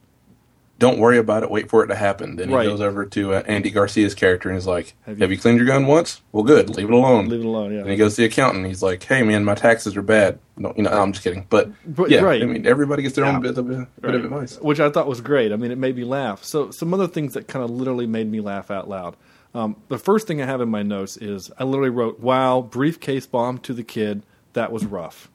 don't 0.78 0.98
worry 1.00 1.18
about 1.18 1.44
it. 1.44 1.52
Wait 1.52 1.70
for 1.70 1.84
it 1.84 1.88
to 1.88 1.96
happen. 1.96 2.38
Then 2.38 2.52
Right. 2.52 2.64
he 2.64 2.70
goes 2.72 2.80
over 2.80 3.06
to 3.06 3.34
uh, 3.34 3.44
Andy 3.48 3.70
Garcia's 3.70 4.16
character 4.16 4.48
and 4.48 4.58
he's 4.58 4.66
like, 4.68 4.96
Have 5.06 5.20
"Have 5.20 5.30
you- 5.30 5.36
you, 5.36 5.42
cleaned 5.42 5.58
your 5.58 5.68
gun 5.68 5.88
once? 5.88 6.22
Well, 6.32 6.44
good. 6.46 6.70
Leave 6.70 6.88
it 6.88 6.94
alone." 6.94 7.28
leave 7.28 7.42
it 7.42 7.46
alone. 7.46 7.74
Yeah. 7.74 7.82
And 7.82 7.90
he 7.90 7.98
goes 7.98 8.16
to 8.16 8.22
the 8.22 8.28
accountant. 8.28 8.60
and 8.60 8.68
He's 8.68 8.82
like, 8.82 9.04
"Hey, 9.04 9.22
man, 9.24 9.44
my 9.44 9.56
taxes 9.56 9.98
are 9.98 10.02
bad." 10.02 10.40
No, 10.58 10.74
you 10.78 10.84
know, 10.84 10.90
I'm 10.92 11.12
just 11.12 11.24
kidding. 11.24 11.46
But, 11.50 11.70
But- 11.86 12.10
yeah, 12.10 12.22
right. 12.22 12.42
I 12.42 12.46
mean, 12.46 12.66
everybody 12.66 13.04
gets 13.04 13.16
their 13.16 13.26
own 13.26 13.42
bit 13.42 13.58
of, 13.58 13.68
bit 13.68 14.16
of 14.16 14.24
advice. 14.24 14.58
which 14.62 14.80
I 14.80 14.90
thought 14.90 15.08
was 15.08 15.20
great. 15.22 15.52
I 15.52 15.58
mean, 15.58 15.72
it 15.72 15.78
made 15.78 15.96
me 15.98 16.04
laugh. 16.06 16.44
So 16.46 16.72
some 16.72 16.94
other 16.94 17.08
things 17.08 17.34
that 17.34 17.48
kind 17.48 17.64
of 17.64 17.70
literally 17.72 18.08
made 18.08 18.32
me 18.32 18.40
laugh 18.40 18.72
out 18.72 18.88
loud. 18.90 19.16
Um, 19.54 19.76
the 19.90 19.98
first 19.98 20.28
thing 20.28 20.42
I 20.42 20.46
have 20.46 20.62
in 20.62 20.70
my 20.70 20.84
notes 20.84 21.18
is 21.18 21.50
I 21.60 21.64
literally 21.66 21.90
wrote, 21.90 22.20
"Wow, 22.22 22.62
briefcase 22.62 23.26
bomb 23.26 23.58
to 23.60 23.74
the 23.74 23.84
kid. 23.84 24.22
That 24.54 24.72
was 24.72 24.86
rough," 24.86 25.30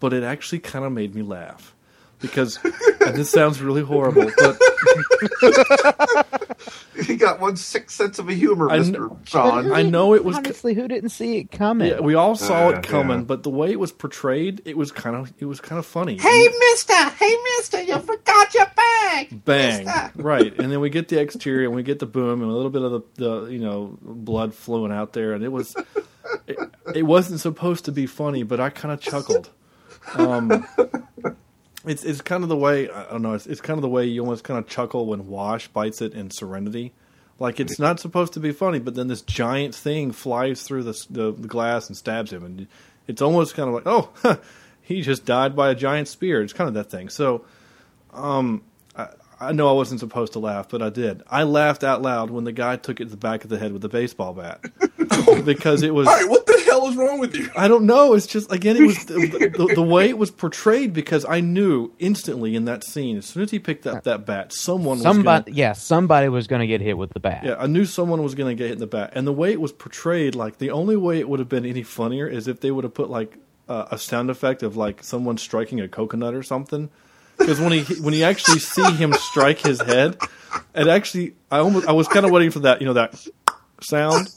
but 0.00 0.12
it 0.14 0.22
actually 0.22 0.60
kind 0.60 0.84
of 0.86 0.92
made 0.92 1.14
me 1.14 1.22
laugh 1.22 1.74
because 2.20 2.58
And 2.64 3.14
this 3.16 3.30
sounds 3.30 3.60
really 3.60 3.82
horrible, 3.82 4.30
but 4.38 4.58
You 7.08 7.16
got 7.16 7.40
one 7.40 7.56
sixth 7.56 7.94
sense 7.96 8.18
of 8.18 8.28
a 8.28 8.32
humor, 8.34 8.70
I 8.70 8.78
Mister 8.78 9.08
kn- 9.08 9.20
Sean. 9.24 9.70
I 9.72 9.82
know 9.82 10.14
it 10.14 10.24
was- 10.24 10.36
honestly 10.36 10.74
who 10.74 10.88
didn't 10.88 11.10
see 11.10 11.36
it 11.38 11.50
coming. 11.52 11.88
yeah, 11.90 12.00
we 12.00 12.14
all 12.14 12.34
saw 12.34 12.70
Yeah, 12.70 12.78
it 12.78 12.82
coming. 12.84 13.18
yeah. 13.18 13.24
But 13.24 13.42
the 13.42 13.50
way 13.50 13.70
it 13.70 13.78
was 13.78 13.92
portrayed, 13.92 14.62
it 14.64 14.76
was 14.76 14.90
kind 14.92 15.14
of 15.14 15.32
it 15.38 15.44
was 15.44 15.60
kind 15.60 15.78
of 15.78 15.86
funny. 15.86 16.16
Hey, 16.18 16.48
mister! 16.70 16.94
Hey, 16.94 17.34
mister! 17.58 17.82
You 17.82 17.98
forgot 17.98 18.54
your 18.54 18.66
bag! 18.74 19.44
bang 19.44 19.84
Mister. 19.84 20.10
right 20.16 20.58
and 20.58 20.72
then 20.72 20.80
we 20.80 20.90
get 20.90 21.08
the 21.08 21.20
exterior 21.20 21.66
and 21.66 21.74
we 21.76 21.82
get 21.82 21.98
the 22.00 22.06
boom 22.06 22.42
and 22.42 22.50
a 22.50 22.54
little 22.54 22.70
bit 22.70 22.82
of 22.82 22.90
the, 22.92 23.00
the 23.16 23.46
you 23.52 23.58
know 23.60 23.96
blood 24.02 24.52
flowing 24.54 24.90
out 24.92 25.12
there 25.12 25.32
and 25.32 25.44
it 25.44 25.52
was 25.52 25.76
it, 26.46 26.58
it 26.94 27.02
wasn't 27.04 27.38
supposed 27.40 27.84
to 27.84 27.92
be 27.92 28.04
funny 28.06 28.42
but 28.42 28.58
i 28.60 28.68
kind 28.68 28.92
of 28.92 29.00
chuckled 29.00 29.48
um 30.14 30.66
it's 31.86 32.04
it's 32.04 32.20
kind 32.20 32.42
of 32.42 32.48
the 32.48 32.56
way 32.56 32.90
i 32.90 33.04
don't 33.04 33.22
know 33.22 33.34
it's, 33.34 33.46
it's 33.46 33.60
kind 33.60 33.78
of 33.78 33.82
the 33.82 33.88
way 33.88 34.04
you 34.04 34.20
almost 34.20 34.44
kind 34.44 34.58
of 34.58 34.68
chuckle 34.68 35.06
when 35.06 35.28
wash 35.28 35.68
bites 35.68 36.02
it 36.02 36.14
in 36.14 36.30
serenity. 36.30 36.92
Like 37.38 37.60
it's 37.60 37.78
not 37.78 38.00
supposed 38.00 38.32
to 38.32 38.40
be 38.40 38.52
funny 38.52 38.78
but 38.78 38.94
then 38.94 39.08
this 39.08 39.20
giant 39.20 39.74
thing 39.74 40.12
flies 40.12 40.62
through 40.62 40.84
the, 40.84 41.06
the, 41.10 41.32
the 41.32 41.48
glass 41.48 41.88
and 41.88 41.96
stabs 41.96 42.32
him 42.32 42.44
and 42.44 42.66
it's 43.06 43.20
almost 43.20 43.54
kind 43.54 43.68
of 43.68 43.74
like 43.74 43.86
oh 43.86 44.38
he 44.86 45.02
just 45.02 45.24
died 45.24 45.56
by 45.56 45.70
a 45.70 45.74
giant 45.74 46.06
spear. 46.06 46.42
It's 46.42 46.52
kind 46.52 46.68
of 46.68 46.74
that 46.74 46.90
thing. 46.90 47.08
So 47.08 47.44
um, 48.12 48.62
I 49.38 49.52
know 49.52 49.68
I 49.68 49.72
wasn't 49.72 50.00
supposed 50.00 50.32
to 50.32 50.38
laugh, 50.38 50.68
but 50.68 50.80
I 50.80 50.88
did. 50.88 51.22
I 51.28 51.42
laughed 51.42 51.84
out 51.84 52.00
loud 52.00 52.30
when 52.30 52.44
the 52.44 52.52
guy 52.52 52.76
took 52.76 53.00
it 53.00 53.04
to 53.04 53.10
the 53.10 53.16
back 53.18 53.44
of 53.44 53.50
the 53.50 53.58
head 53.58 53.72
with 53.72 53.84
a 53.84 53.88
baseball 53.88 54.32
bat 54.32 54.64
because 55.44 55.82
it 55.82 55.94
was. 55.94 56.06
All 56.06 56.14
right, 56.14 56.28
what 56.28 56.46
the 56.46 56.62
hell 56.66 56.88
is 56.88 56.96
wrong 56.96 57.18
with 57.18 57.34
you? 57.34 57.50
I 57.54 57.68
don't 57.68 57.84
know. 57.84 58.14
It's 58.14 58.26
just 58.26 58.50
again, 58.50 58.76
it 58.76 58.86
was 58.86 59.04
the, 59.04 59.52
the, 59.56 59.74
the 59.74 59.82
way 59.82 60.08
it 60.08 60.16
was 60.16 60.30
portrayed 60.30 60.94
because 60.94 61.26
I 61.26 61.40
knew 61.40 61.92
instantly 61.98 62.56
in 62.56 62.64
that 62.64 62.82
scene 62.82 63.18
as 63.18 63.26
soon 63.26 63.42
as 63.42 63.50
he 63.50 63.58
picked 63.58 63.86
up 63.86 64.04
that 64.04 64.24
bat, 64.24 64.52
someone 64.52 64.96
was 64.96 65.02
somebody, 65.02 65.50
gonna, 65.50 65.56
yeah, 65.56 65.72
somebody 65.74 66.28
was 66.28 66.46
going 66.46 66.60
to 66.60 66.66
get 66.66 66.80
hit 66.80 66.96
with 66.96 67.12
the 67.12 67.20
bat. 67.20 67.44
yeah, 67.44 67.56
I 67.58 67.66
knew 67.66 67.84
someone 67.84 68.22
was 68.22 68.34
going 68.34 68.56
to 68.56 68.58
get 68.58 68.68
hit 68.68 68.74
in 68.74 68.80
the 68.80 68.86
bat, 68.86 69.12
and 69.14 69.26
the 69.26 69.32
way 69.32 69.52
it 69.52 69.60
was 69.60 69.72
portrayed, 69.72 70.34
like 70.34 70.58
the 70.58 70.70
only 70.70 70.96
way 70.96 71.18
it 71.20 71.28
would 71.28 71.40
have 71.40 71.48
been 71.48 71.66
any 71.66 71.82
funnier 71.82 72.26
is 72.26 72.48
if 72.48 72.60
they 72.60 72.70
would 72.70 72.84
have 72.84 72.94
put 72.94 73.10
like 73.10 73.36
uh, 73.68 73.86
a 73.90 73.98
sound 73.98 74.30
effect 74.30 74.62
of 74.62 74.76
like 74.76 75.02
someone 75.02 75.36
striking 75.36 75.80
a 75.80 75.88
coconut 75.88 76.34
or 76.34 76.42
something. 76.42 76.88
Because 77.38 77.60
when 77.60 77.72
he 77.72 77.94
when 78.00 78.14
you 78.14 78.24
actually 78.24 78.58
see 78.60 78.90
him 78.92 79.12
strike 79.12 79.58
his 79.58 79.80
head, 79.80 80.16
it 80.74 80.88
actually 80.88 81.34
I 81.50 81.58
almost 81.58 81.86
I 81.86 81.92
was 81.92 82.08
kind 82.08 82.24
of 82.24 82.32
waiting 82.32 82.50
for 82.50 82.60
that 82.60 82.80
you 82.80 82.86
know 82.86 82.94
that 82.94 83.14
sound. 83.80 84.28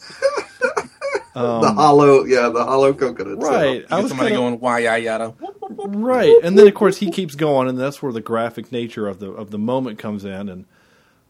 the 1.34 1.72
hollow, 1.74 2.24
yeah, 2.25 2.50
the 2.50 2.63
hollow 2.63 2.94
coconut. 2.94 3.41
sound. 3.41 3.53
Right, 3.56 3.86
I 3.89 3.96
Get 3.96 4.01
was 4.01 4.10
somebody 4.10 4.29
kinda, 4.32 4.41
going 4.41 4.60
why 4.60 4.79
yada 4.79 5.01
yada. 5.01 5.34
right, 5.70 6.36
and 6.44 6.58
then 6.58 6.68
of 6.68 6.74
course 6.74 6.98
he 6.98 7.10
keeps 7.12 7.36
going, 7.36 7.68
and 7.70 7.77
that's 7.79 8.01
where 8.01 8.12
the 8.12 8.22
graphic 8.22 8.72
nature 8.72 9.08
of 9.08 9.20
the 9.20 9.32
of 9.32 9.51
the 9.51 9.60
moment 9.60 10.00
comes 10.00 10.25
in, 10.25 10.50
and 10.50 10.65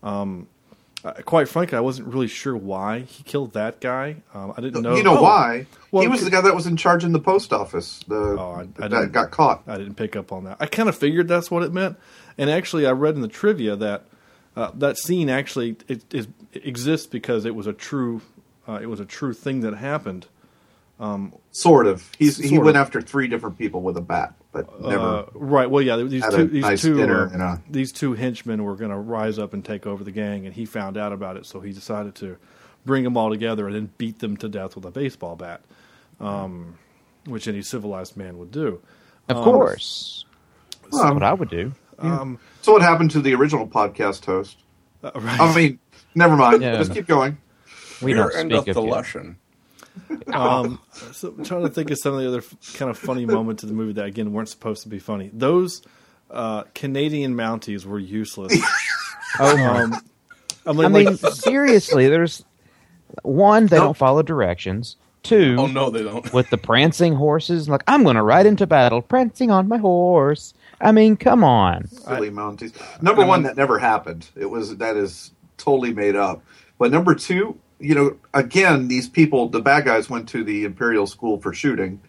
um, 0.02 0.48
uh, 1.04 1.14
quite 1.26 1.48
frankly, 1.48 1.78
I 1.78 1.82
wasn't 1.82 2.08
really 2.10 2.28
sure 2.28 2.56
why 2.58 3.00
he 3.02 3.24
killed 3.24 3.54
that 3.54 3.80
guy. 3.80 4.18
Um, 4.34 4.54
I 4.58 4.62
didn't 4.62 4.82
know. 4.82 4.96
You 4.96 5.04
know 5.04 5.18
Oh, 5.18 5.24
why? 5.24 5.66
Well, 5.92 6.02
he 6.04 6.08
was 6.10 6.24
the 6.24 6.30
guy 6.30 6.42
that 6.42 6.54
was 6.56 6.68
in 6.68 6.76
charge 6.78 7.04
in 7.04 7.12
the 7.14 7.20
post 7.20 7.54
office. 7.54 8.04
The 8.08 8.16
Oh, 8.16 8.66
I- 8.80 8.84
I 8.86 8.88
that 8.90 9.12
got 9.12 9.32
caught. 9.32 9.64
I 9.68 9.78
didn't 9.78 9.96
pick 9.96 10.16
up 10.16 10.32
on 10.32 10.44
that. 10.44 10.58
I 10.60 10.66
kind 10.66 10.90
of 10.90 10.98
figured 10.98 11.28
that's 11.28 11.50
what 11.50 11.64
it 11.64 11.74
meant, 11.74 11.98
and 12.38 12.50
actually, 12.50 12.86
I 12.86 12.92
read 12.92 13.16
in 13.16 13.22
the 13.22 13.28
trivia 13.28 13.76
that 13.78 14.04
uh, 14.56 14.72
that 14.76 14.98
scene 14.98 15.30
actually 15.30 15.78
it, 15.88 16.04
it, 16.14 16.28
exists 16.54 17.08
because 17.08 17.46
it 17.46 17.56
was 17.56 17.66
a 17.68 17.74
true 17.74 18.22
uh, 18.68 18.80
it 18.82 18.88
was 18.88 19.00
a 19.00 19.06
true 19.06 19.34
thing 19.34 19.62
that 19.62 19.76
happened. 19.76 20.28
Sort 21.52 21.88
of. 21.88 22.10
He's 22.20 22.38
he 22.38 22.58
went 22.58 22.70
of. 22.72 22.76
after 22.78 23.02
three 23.02 23.28
different 23.28 23.58
people 23.58 23.82
with 23.82 23.96
a 23.98 24.02
bat, 24.02 24.34
but 24.52 24.82
never. 24.82 25.02
Uh, 25.04 25.26
right. 25.34 25.70
Well, 25.70 25.82
yeah. 25.84 25.96
These 25.98 26.24
two 26.30 26.48
these 26.48 26.64
nice 26.64 26.82
two 26.82 26.96
dinner 26.96 27.32
uh, 27.34 27.38
a- 27.56 27.62
these 27.70 27.92
two 27.92 28.14
henchmen 28.14 28.64
were 28.64 28.76
going 28.76 28.92
to 28.92 28.98
rise 28.98 29.38
up 29.40 29.54
and 29.54 29.64
take 29.64 29.86
over 29.86 30.04
the 30.04 30.12
gang, 30.12 30.46
and 30.46 30.54
he 30.56 30.66
found 30.66 30.98
out 30.98 31.14
about 31.14 31.38
it, 31.38 31.46
so 31.46 31.60
he 31.60 31.72
decided 31.72 32.16
to 32.16 32.38
bring 32.86 33.04
them 33.04 33.16
all 33.18 33.30
together 33.30 33.68
and 33.68 33.76
then 33.76 33.90
beat 33.98 34.20
them 34.20 34.36
to 34.38 34.50
death 34.50 34.76
with 34.76 34.86
a 34.86 34.92
baseball 34.92 35.36
bat, 35.36 35.62
um, 36.20 36.78
which 37.26 37.48
any 37.48 37.62
civilized 37.62 38.18
man 38.18 38.38
would 38.38 38.52
do. 38.52 38.82
Of 39.28 39.44
course, 39.44 40.26
that's 40.84 40.98
Um, 40.98 41.14
what 41.14 41.24
I 41.24 41.34
would 41.34 41.50
do. 41.50 41.74
so 42.62 42.72
what 42.74 42.82
happened 42.82 43.12
to 43.12 43.22
the 43.22 43.34
original 43.36 43.68
podcast 43.68 44.26
host? 44.26 44.58
Uh, 45.04 45.12
right. 45.16 45.40
I 45.40 45.56
mean, 45.56 45.80
never 46.16 46.36
mind. 46.36 46.62
Yeah. 46.64 46.78
Just 46.78 46.94
keep 46.94 47.06
going. 47.08 47.38
We 48.02 48.14
Fear 48.14 48.24
don't 48.24 48.32
speak 48.66 48.74
the 48.74 48.82
of 48.82 48.86
you. 48.88 48.92
Lushan. 48.94 49.36
Um, 50.34 50.80
so 51.12 51.30
I'm 51.30 51.44
trying 51.44 51.64
to 51.64 51.70
think 51.70 51.90
of 51.90 51.98
some 51.98 52.14
of 52.14 52.20
the 52.22 52.28
other 52.28 52.44
kind 52.76 52.92
of 52.92 52.98
funny 52.98 53.26
moments 53.26 53.64
of 53.64 53.70
the 53.70 53.76
movie 53.76 53.94
that 53.94 54.06
again 54.06 54.32
weren't 54.32 54.50
supposed 54.50 54.84
to 54.84 54.90
be 54.90 55.00
funny. 55.00 55.32
Those 55.34 55.82
uh, 56.30 56.64
Canadian 56.76 57.34
Mounties 57.36 57.86
were 57.86 58.00
useless. 58.00 58.54
Oh 59.40 59.56
my! 59.58 59.82
Um, 59.84 59.94
I 60.66 60.72
mean, 60.74 60.86
I 60.86 60.88
mean, 60.90 61.06
like, 61.22 61.34
seriously, 61.34 62.08
there's 62.10 62.44
one 63.22 63.68
they 63.68 63.78
Nope. 63.78 63.86
don't 63.86 63.98
follow 63.98 64.24
directions. 64.24 64.96
Two, 65.22 65.56
Oh 65.60 65.68
no, 65.68 65.90
they 65.92 66.02
don't. 66.02 66.32
with 66.34 66.50
the 66.50 66.58
prancing 66.58 67.14
horses, 67.14 67.70
like 67.70 67.84
I'm 67.88 68.02
going 68.04 68.16
to 68.16 68.24
ride 68.24 68.48
into 68.48 68.66
battle, 68.66 69.02
prancing 69.04 69.52
on 69.52 69.68
my 69.68 69.78
horse. 69.78 70.54
I 70.82 70.92
mean, 70.92 71.16
come 71.18 71.44
on. 71.44 71.88
Silly 71.90 72.32
Mounties. 72.32 72.74
Number 73.04 73.22
I 73.24 73.26
one, 73.28 73.42
mean- 73.42 73.48
that 73.50 73.58
never 73.58 73.78
happened. 73.78 74.28
It 74.36 74.46
was 74.50 74.78
that 74.78 74.96
is 74.98 75.32
totally 75.58 75.94
made 75.94 76.16
up. 76.16 76.42
But 76.80 76.92
number 76.92 77.14
two, 77.14 77.60
you 77.80 77.96
know, 77.96 78.18
again, 78.34 78.88
these 78.88 79.08
people, 79.10 79.50
the 79.50 79.62
bad 79.62 79.86
guys, 79.86 80.10
went 80.10 80.28
to 80.30 80.44
the 80.44 80.66
Imperial 80.66 81.08
School 81.08 81.40
for 81.40 81.54
shooting, 81.54 82.02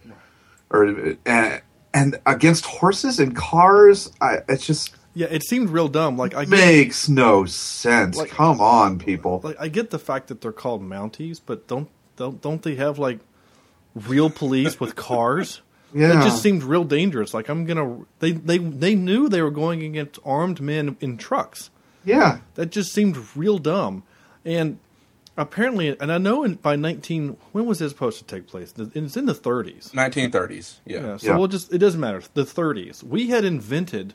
or 0.71 0.85
and, 1.27 1.63
and 1.95 2.19
against 2.27 2.67
horses 2.67 3.19
and 3.21 3.35
cars. 3.37 4.11
I, 4.21 4.39
it 4.49 4.59
just 4.61 4.95
yeah, 5.15 5.27
it 5.31 5.43
seemed 5.45 5.71
real 5.71 5.89
dumb. 5.89 6.17
Like 6.17 6.35
I 6.35 6.45
get, 6.45 6.51
makes 6.51 7.09
no 7.09 7.45
sense. 7.45 8.17
Like- 8.17 8.31
Come 8.31 8.61
on, 8.61 8.99
people. 8.99 9.41
like 9.45 9.57
I 9.61 9.69
get 9.69 9.91
the 9.91 9.99
fact 9.99 10.29
that 10.29 10.41
they're 10.41 10.53
called 10.53 10.83
Mounties, 10.83 11.41
but 11.45 11.67
don't 11.67 11.89
don't 12.17 12.41
don't 12.41 12.63
they 12.63 12.75
have 12.77 12.99
like 12.99 13.19
real 13.95 14.31
police 14.31 14.79
with 14.81 14.97
cars? 14.97 15.61
Yeah. 15.93 16.21
It 16.21 16.23
just 16.23 16.41
seemed 16.41 16.63
real 16.63 16.85
dangerous. 16.85 17.35
Like 17.35 17.49
I'm 17.49 17.65
gonna 17.65 18.05
they 18.21 18.31
they 18.31 18.59
they 18.59 18.95
knew 18.95 19.29
they 19.29 19.43
were 19.43 19.51
going 19.51 19.83
against 19.83 20.21
armed 20.25 20.61
men 20.61 20.97
in 21.01 21.17
trucks. 21.17 21.71
yeah, 22.05 22.39
That 22.55 22.71
just 22.71 22.93
seemed 22.93 23.19
real 23.35 23.59
dumb. 23.59 24.05
And 24.45 24.79
apparently, 25.41 25.97
and 26.01 26.13
I 26.13 26.19
know 26.19 26.45
in, 26.45 26.55
by 26.55 26.77
19, 26.77 27.37
when 27.53 27.67
was 27.67 27.79
this 27.81 27.91
supposed 27.93 28.19
to 28.19 28.25
take 28.25 28.47
place? 28.47 28.73
It's 28.77 29.17
in 29.17 29.27
the 29.27 29.35
30s. 29.35 29.91
1930s. 29.93 30.79
Yeah. 30.85 31.01
Yeah, 31.01 31.17
so 31.17 31.27
Yeah. 31.29 31.37
we'll 31.39 31.49
just, 31.49 31.73
it 31.73 31.79
doesn't 31.79 32.01
matter. 32.01 32.23
The 32.35 32.45
30s. 32.45 33.03
We 33.03 33.29
had 33.29 33.45
invented 33.45 34.15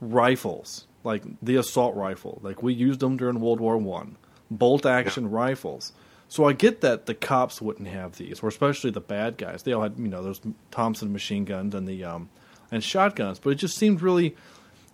rifles, 0.00 0.86
like 1.04 1.22
the 1.42 1.56
assault 1.56 1.94
rifle. 1.96 2.40
Like 2.42 2.62
we 2.62 2.72
used 2.74 3.00
them 3.00 3.16
during 3.16 3.40
World 3.40 3.60
War 3.60 3.76
One, 3.76 4.16
bolt 4.50 4.86
action 4.86 5.30
rifles. 5.30 5.92
So 6.28 6.44
I 6.44 6.52
get 6.52 6.82
that 6.82 7.06
the 7.06 7.14
cops 7.14 7.62
wouldn't 7.62 7.88
have 7.88 8.16
these, 8.18 8.40
or 8.42 8.48
especially 8.48 8.90
the 8.90 9.00
bad 9.00 9.38
guys. 9.38 9.62
They 9.62 9.72
all 9.72 9.82
had, 9.82 9.98
you 9.98 10.08
know, 10.08 10.22
those 10.22 10.40
Thompson 10.70 11.12
machine 11.12 11.44
guns 11.44 11.74
and 11.74 11.88
the 11.88 12.04
um, 12.04 12.28
and 12.70 12.84
shotguns. 12.84 13.38
But 13.38 13.50
it 13.50 13.54
just 13.56 13.78
seemed 13.78 14.02
really 14.02 14.36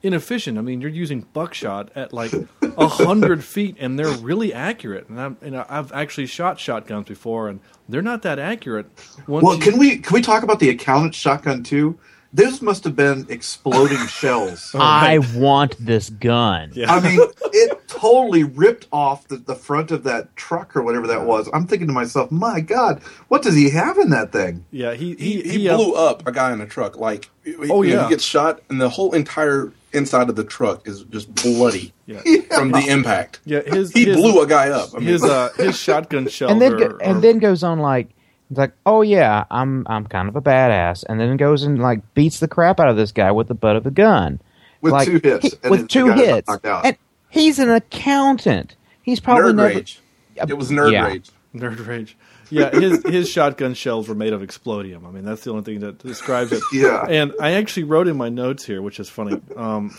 inefficient. 0.05 0.59
I 0.59 0.61
mean, 0.61 0.81
you're 0.81 0.91
using 0.91 1.23
buckshot 1.33 1.91
at 1.97 2.13
like 2.13 2.33
a 2.63 2.87
hundred 2.87 3.43
feet, 3.55 3.77
and 3.81 3.99
they're 3.99 4.13
really 4.13 4.53
accurate. 4.53 5.09
And, 5.09 5.21
I'm, 5.21 5.37
and 5.43 5.57
I've 5.57 5.93
actually 5.93 6.27
shot 6.27 6.61
shotguns 6.61 7.09
before, 7.09 7.49
and 7.49 7.61
they're 7.89 8.03
not 8.03 8.23
that 8.23 8.39
accurate. 8.39 8.87
Once 9.27 9.45
Well, 9.45 9.55
you- 9.57 9.61
can 9.63 9.79
we 9.79 9.99
can 9.99 10.15
we 10.15 10.23
talk 10.23 10.43
about 10.43 10.61
the 10.61 10.69
accountant 10.71 11.15
shotgun 11.15 11.63
too? 11.65 11.99
Those 12.33 12.61
must 12.61 12.83
have 12.83 12.97
been 12.97 13.27
exploding 13.29 14.05
shells. 14.09 14.73
I 14.75 15.21
want 15.37 15.77
this 15.79 16.11
gun. 16.11 16.73
Yeah. 16.75 16.93
I 16.93 16.99
mean, 17.01 17.21
it 17.53 17.87
totally 17.87 18.43
ripped 18.43 18.89
off 18.91 19.29
the, 19.29 19.37
the 19.37 19.55
front 19.55 19.93
of 19.93 20.03
that 20.03 20.35
truck 20.35 20.75
or 20.75 20.83
whatever 20.83 21.07
that 21.07 21.27
was. 21.27 21.49
I'm 21.55 21.69
thinking 21.69 21.87
to 21.87 21.93
myself, 21.93 22.33
my 22.33 22.59
God, 22.61 23.01
what 23.29 23.43
does 23.43 23.55
he 23.55 23.71
have 23.71 23.99
in 23.99 24.11
that 24.11 24.33
thing? 24.33 24.65
Yeah, 24.73 24.95
he 24.95 25.15
He, 25.15 25.43
he, 25.43 25.43
he, 25.43 25.59
he, 25.61 25.69
uh, 25.69 25.77
blew 25.77 25.95
up 25.95 26.27
a 26.27 26.33
guy 26.33 26.53
in 26.53 26.61
a 26.61 26.67
truck. 26.67 26.97
Like, 26.99 27.31
Oh, 27.71 27.83
yeah. 27.83 28.03
he 28.03 28.09
gets 28.11 28.25
shot, 28.25 28.63
and 28.69 28.81
the 28.81 28.89
whole 28.89 29.15
entire 29.15 29.71
inside 29.95 30.29
of 30.29 30.37
the 30.37 30.45
truck 30.45 30.87
is 30.89 31.05
just 31.05 31.35
bloody 31.35 31.93
Yeah, 32.07 32.21
from 32.55 32.73
the 32.73 32.85
impact. 32.89 33.41
yeah. 33.45 33.61
His 33.65 33.93
He 33.93 34.05
his, 34.05 34.17
blew 34.17 34.41
a 34.43 34.47
guy 34.47 34.69
up. 34.71 34.91
I 34.95 34.99
mean, 34.99 35.09
his 35.09 35.23
uh 35.25 35.51
his 35.57 35.79
shotgun 35.79 36.29
shells 36.29 36.53
and 36.53 36.61
then 36.61 36.75
are, 36.75 36.89
go, 36.89 36.99
and 36.99 37.23
then 37.23 37.39
goes 37.39 37.63
on 37.63 37.79
like 37.79 38.09
it's 38.51 38.59
like 38.59 38.73
oh 38.85 39.03
yeah 39.03 39.45
I'm 39.51 39.87
I'm 39.89 40.07
kind 40.07 40.29
of 40.29 40.37
a 40.37 40.43
badass 40.43 41.05
and 41.09 41.19
then 41.19 41.37
goes 41.37 41.63
and 41.63 41.79
like 41.79 42.01
beats 42.15 42.41
the 42.41 42.49
crap 42.49 42.79
out 42.81 42.89
of 42.89 42.97
this 42.97 43.13
guy 43.13 43.31
with 43.33 43.49
the 43.49 43.55
butt 43.55 43.77
of 43.77 43.85
the 43.85 43.91
gun 43.91 44.41
With 44.81 44.93
Like, 44.93 45.07
two 45.07 45.21
hits, 45.23 45.45
he- 45.47 45.53
and 45.63 45.71
with 45.71 45.81
then 45.81 45.89
two 45.89 46.13
hits 46.13 46.51
and 46.63 46.97
he's 47.31 47.59
an 47.59 47.71
accountant 47.71 48.77
he's 49.03 49.21
probably 49.21 49.53
nerd 49.53 49.57
never 49.57 49.69
rage. 49.75 50.01
It 50.37 50.59
was 50.59 50.71
nerd 50.71 50.93
Yeah. 50.93 51.07
rage. 51.07 51.31
nerd 51.55 51.87
rage. 51.87 52.17
Yeah, 52.51 52.71
his 52.71 53.03
his 53.05 53.29
shotgun 53.29 53.75
shells 53.75 54.09
were 54.09 54.15
made 54.15 54.33
of 54.33 54.41
explodium. 54.43 55.07
I 55.07 55.11
mean, 55.11 55.25
that's 55.25 55.43
the 55.45 55.51
only 55.51 55.63
thing 55.63 55.81
that 55.81 55.99
describes 55.99 56.53
it. 56.53 56.63
Yeah. 56.73 57.05
And 57.09 57.33
I 57.41 57.53
actually 57.53 57.85
wrote 57.85 58.09
in 58.09 58.17
my 58.17 58.29
notes 58.29 58.65
here, 58.65 58.83
which 58.83 58.99
is 59.01 59.09
funny. 59.09 59.41
Um, 59.57 59.97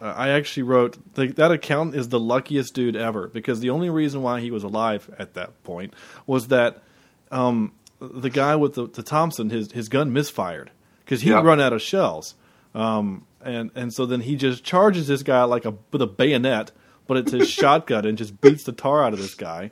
I 0.00 0.30
actually 0.30 0.62
wrote 0.62 0.96
the, 1.14 1.26
that 1.32 1.52
accountant 1.52 1.94
is 1.96 2.08
the 2.08 2.18
luckiest 2.20 2.72
dude 2.74 2.96
ever 2.96 3.28
because 3.28 3.60
the 3.60 3.68
only 3.70 3.90
reason 3.90 4.22
why 4.22 4.40
he 4.40 4.50
was 4.50 4.64
alive 4.64 5.10
at 5.18 5.34
that 5.34 5.62
point 5.62 5.92
was 6.26 6.48
that 6.48 6.82
um, 7.30 7.72
the 8.00 8.30
guy 8.30 8.56
with 8.56 8.74
the, 8.74 8.86
the 8.88 9.02
Thompson 9.02 9.50
his 9.50 9.72
his 9.72 9.88
gun 9.90 10.12
misfired 10.12 10.70
because 11.04 11.20
he'd 11.20 11.30
Yeah. 11.30 11.42
run 11.42 11.60
out 11.60 11.72
of 11.74 11.82
shells. 11.82 12.34
Um, 12.74 13.26
and 13.42 13.70
and 13.74 13.92
so 13.92 14.06
then 14.06 14.20
he 14.20 14.36
just 14.36 14.64
charges 14.64 15.06
this 15.06 15.22
guy 15.22 15.44
like 15.44 15.64
a 15.66 15.74
with 15.92 16.00
a 16.02 16.06
bayonet, 16.06 16.72
but 17.06 17.16
it's 17.18 17.32
his 17.32 17.50
shotgun 17.60 18.06
and 18.06 18.16
just 18.16 18.40
beats 18.40 18.64
the 18.64 18.72
tar 18.72 19.04
out 19.04 19.12
of 19.12 19.18
this 19.18 19.34
guy. 19.34 19.70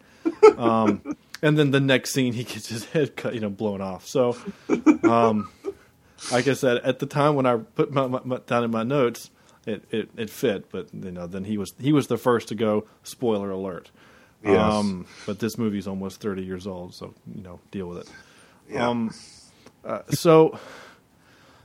Um, 0.59 1.01
and 1.43 1.59
then 1.59 1.71
the 1.71 1.81
next 1.81 2.13
scene, 2.13 2.33
he 2.33 2.45
gets 2.45 2.69
his 2.69 2.85
head 2.93 3.17
cut, 3.17 3.35
you 3.35 3.41
know, 3.41 3.51
blown 3.51 3.81
off. 3.81 4.07
So, 4.07 4.37
um, 5.05 5.51
like 6.33 6.49
I 6.49 6.55
said, 6.55 6.79
at 6.79 6.99
the 6.99 7.07
time 7.07 7.35
when 7.35 7.47
I 7.47 7.57
put 7.57 7.93
my, 7.93 8.07
my, 8.07 8.21
my 8.25 8.39
down 8.47 8.65
in 8.65 8.71
my 8.71 8.83
notes, 8.83 9.31
it, 9.67 9.85
it, 9.91 10.11
it 10.17 10.31
fit, 10.31 10.71
but 10.71 10.89
you 10.95 11.11
know, 11.11 11.27
then 11.27 11.45
he 11.45 11.59
was 11.59 11.75
he 11.81 11.93
was 11.93 12.07
the 12.07 12.17
first 12.17 12.49
to 12.49 12.55
go. 12.55 12.87
Spoiler 13.03 13.51
alert. 13.51 13.91
Yes. 14.45 14.59
Um, 14.61 15.07
but 15.27 15.41
this 15.41 15.59
movie's 15.59 15.87
almost 15.89 16.21
thirty 16.21 16.43
years 16.45 16.67
old, 16.67 16.95
so 16.95 17.15
you 17.35 17.43
know, 17.43 17.61
deal 17.71 17.87
with 17.89 17.99
it. 17.99 18.09
Yeah. 18.71 18.89
Um, 18.89 19.11
uh, 19.85 20.03
so, 20.11 20.59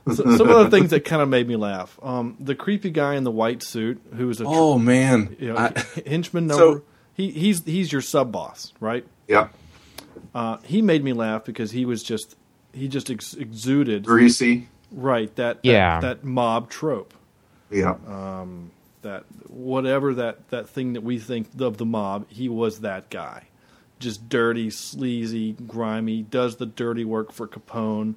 so 0.06 0.36
some 0.36 0.48
of 0.50 0.70
the 0.70 0.70
things 0.70 0.90
that 0.90 1.04
kind 1.04 1.22
of 1.22 1.28
made 1.28 1.46
me 1.48 1.56
laugh. 1.56 1.98
Um, 2.02 2.36
the 2.40 2.54
creepy 2.54 2.90
guy 2.90 3.14
in 3.14 3.24
the 3.24 3.30
white 3.30 3.62
suit, 3.62 4.00
who 4.16 4.26
was 4.26 4.40
a 4.40 4.44
tr- 4.44 4.50
Oh 4.52 4.78
man, 4.78 5.36
you 5.38 5.52
know, 5.52 5.56
I- 5.58 5.84
henchman 6.06 6.48
So- 6.50 6.56
number. 6.58 6.82
he 7.14 7.30
he's 7.30 7.64
he's 7.64 7.90
your 7.92 8.02
sub 8.02 8.32
boss, 8.32 8.72
right? 8.80 9.06
Yep. 9.28 9.54
Uh, 10.34 10.58
he 10.64 10.82
made 10.82 11.02
me 11.04 11.12
laugh 11.12 11.44
because 11.44 11.70
he 11.72 11.84
was 11.84 12.02
just 12.02 12.36
he 12.72 12.88
just 12.88 13.10
ex- 13.10 13.34
exuded 13.34 14.04
Greasy. 14.04 14.68
right 14.90 15.34
that, 15.36 15.62
that 15.62 15.68
Yeah. 15.68 16.00
that 16.00 16.24
mob 16.24 16.68
trope 16.70 17.14
Yep. 17.70 18.00
that 19.02 19.24
whatever 19.48 20.14
that 20.14 20.48
that 20.50 20.68
thing 20.68 20.94
that 20.94 21.02
we 21.02 21.18
think 21.18 21.48
of 21.60 21.76
the 21.76 21.84
mob 21.84 22.26
he 22.28 22.48
was 22.48 22.80
that 22.80 23.10
guy 23.10 23.44
just 23.98 24.28
dirty 24.28 24.70
sleazy 24.70 25.52
grimy 25.66 26.22
does 26.22 26.56
the 26.56 26.66
dirty 26.66 27.04
work 27.04 27.32
for 27.32 27.46
Capone 27.46 28.14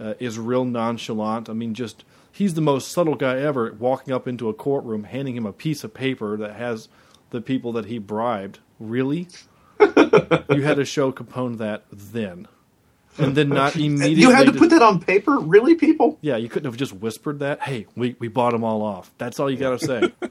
uh, 0.00 0.14
is 0.18 0.38
real 0.38 0.64
nonchalant 0.64 1.48
I 1.48 1.52
mean 1.54 1.72
just 1.74 2.04
he's 2.30 2.54
the 2.54 2.60
most 2.60 2.90
subtle 2.92 3.14
guy 3.14 3.38
ever 3.38 3.72
walking 3.78 4.12
up 4.12 4.26
into 4.28 4.48
a 4.48 4.54
courtroom 4.54 5.04
handing 5.04 5.36
him 5.36 5.46
a 5.46 5.52
piece 5.52 5.82
of 5.84 5.94
paper 5.94 6.36
that 6.36 6.56
has 6.56 6.88
the 7.30 7.40
people 7.40 7.72
that 7.72 7.86
he 7.86 7.98
bribed 7.98 8.58
really 8.78 9.28
you 10.50 10.62
had 10.62 10.76
to 10.76 10.84
show 10.84 11.12
Capone 11.12 11.58
that 11.58 11.84
then 11.90 12.48
and 13.18 13.36
then 13.36 13.48
not 13.48 13.76
immediately 13.76 14.14
you 14.22 14.30
had 14.30 14.46
to 14.46 14.52
put 14.52 14.70
that 14.70 14.82
on 14.82 15.00
paper, 15.00 15.38
really, 15.38 15.74
people? 15.74 16.18
yeah, 16.20 16.36
you 16.36 16.48
couldn't 16.48 16.66
have 16.66 16.76
just 16.76 16.92
whispered 16.92 17.40
that. 17.40 17.60
Hey, 17.60 17.86
we 17.96 18.16
we 18.18 18.28
bought 18.28 18.52
them 18.52 18.64
all 18.64 18.82
off. 18.82 19.12
That's 19.18 19.38
all 19.40 19.50
you 19.50 19.56
got 19.56 19.78
to 19.78 19.86
say. 19.86 20.12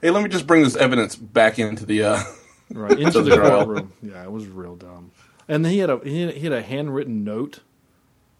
hey, 0.00 0.10
let 0.10 0.22
me 0.22 0.28
just 0.28 0.46
bring 0.46 0.62
this 0.62 0.76
evidence 0.76 1.16
back 1.16 1.58
into 1.58 1.86
the. 1.86 2.04
Uh, 2.04 2.22
right 2.72 2.98
into 2.98 3.22
the 3.22 3.30
the 3.30 3.36
trial. 3.36 3.64
courtroom. 3.64 3.92
Yeah, 4.02 4.22
it 4.22 4.30
was 4.30 4.46
real 4.46 4.76
dumb. 4.76 5.10
And 5.48 5.64
then 5.64 5.72
he 5.72 5.78
had 5.78 5.90
a 5.90 6.00
he 6.02 6.22
had, 6.22 6.34
he 6.34 6.40
had 6.40 6.52
a 6.52 6.62
handwritten 6.62 7.24
note. 7.24 7.60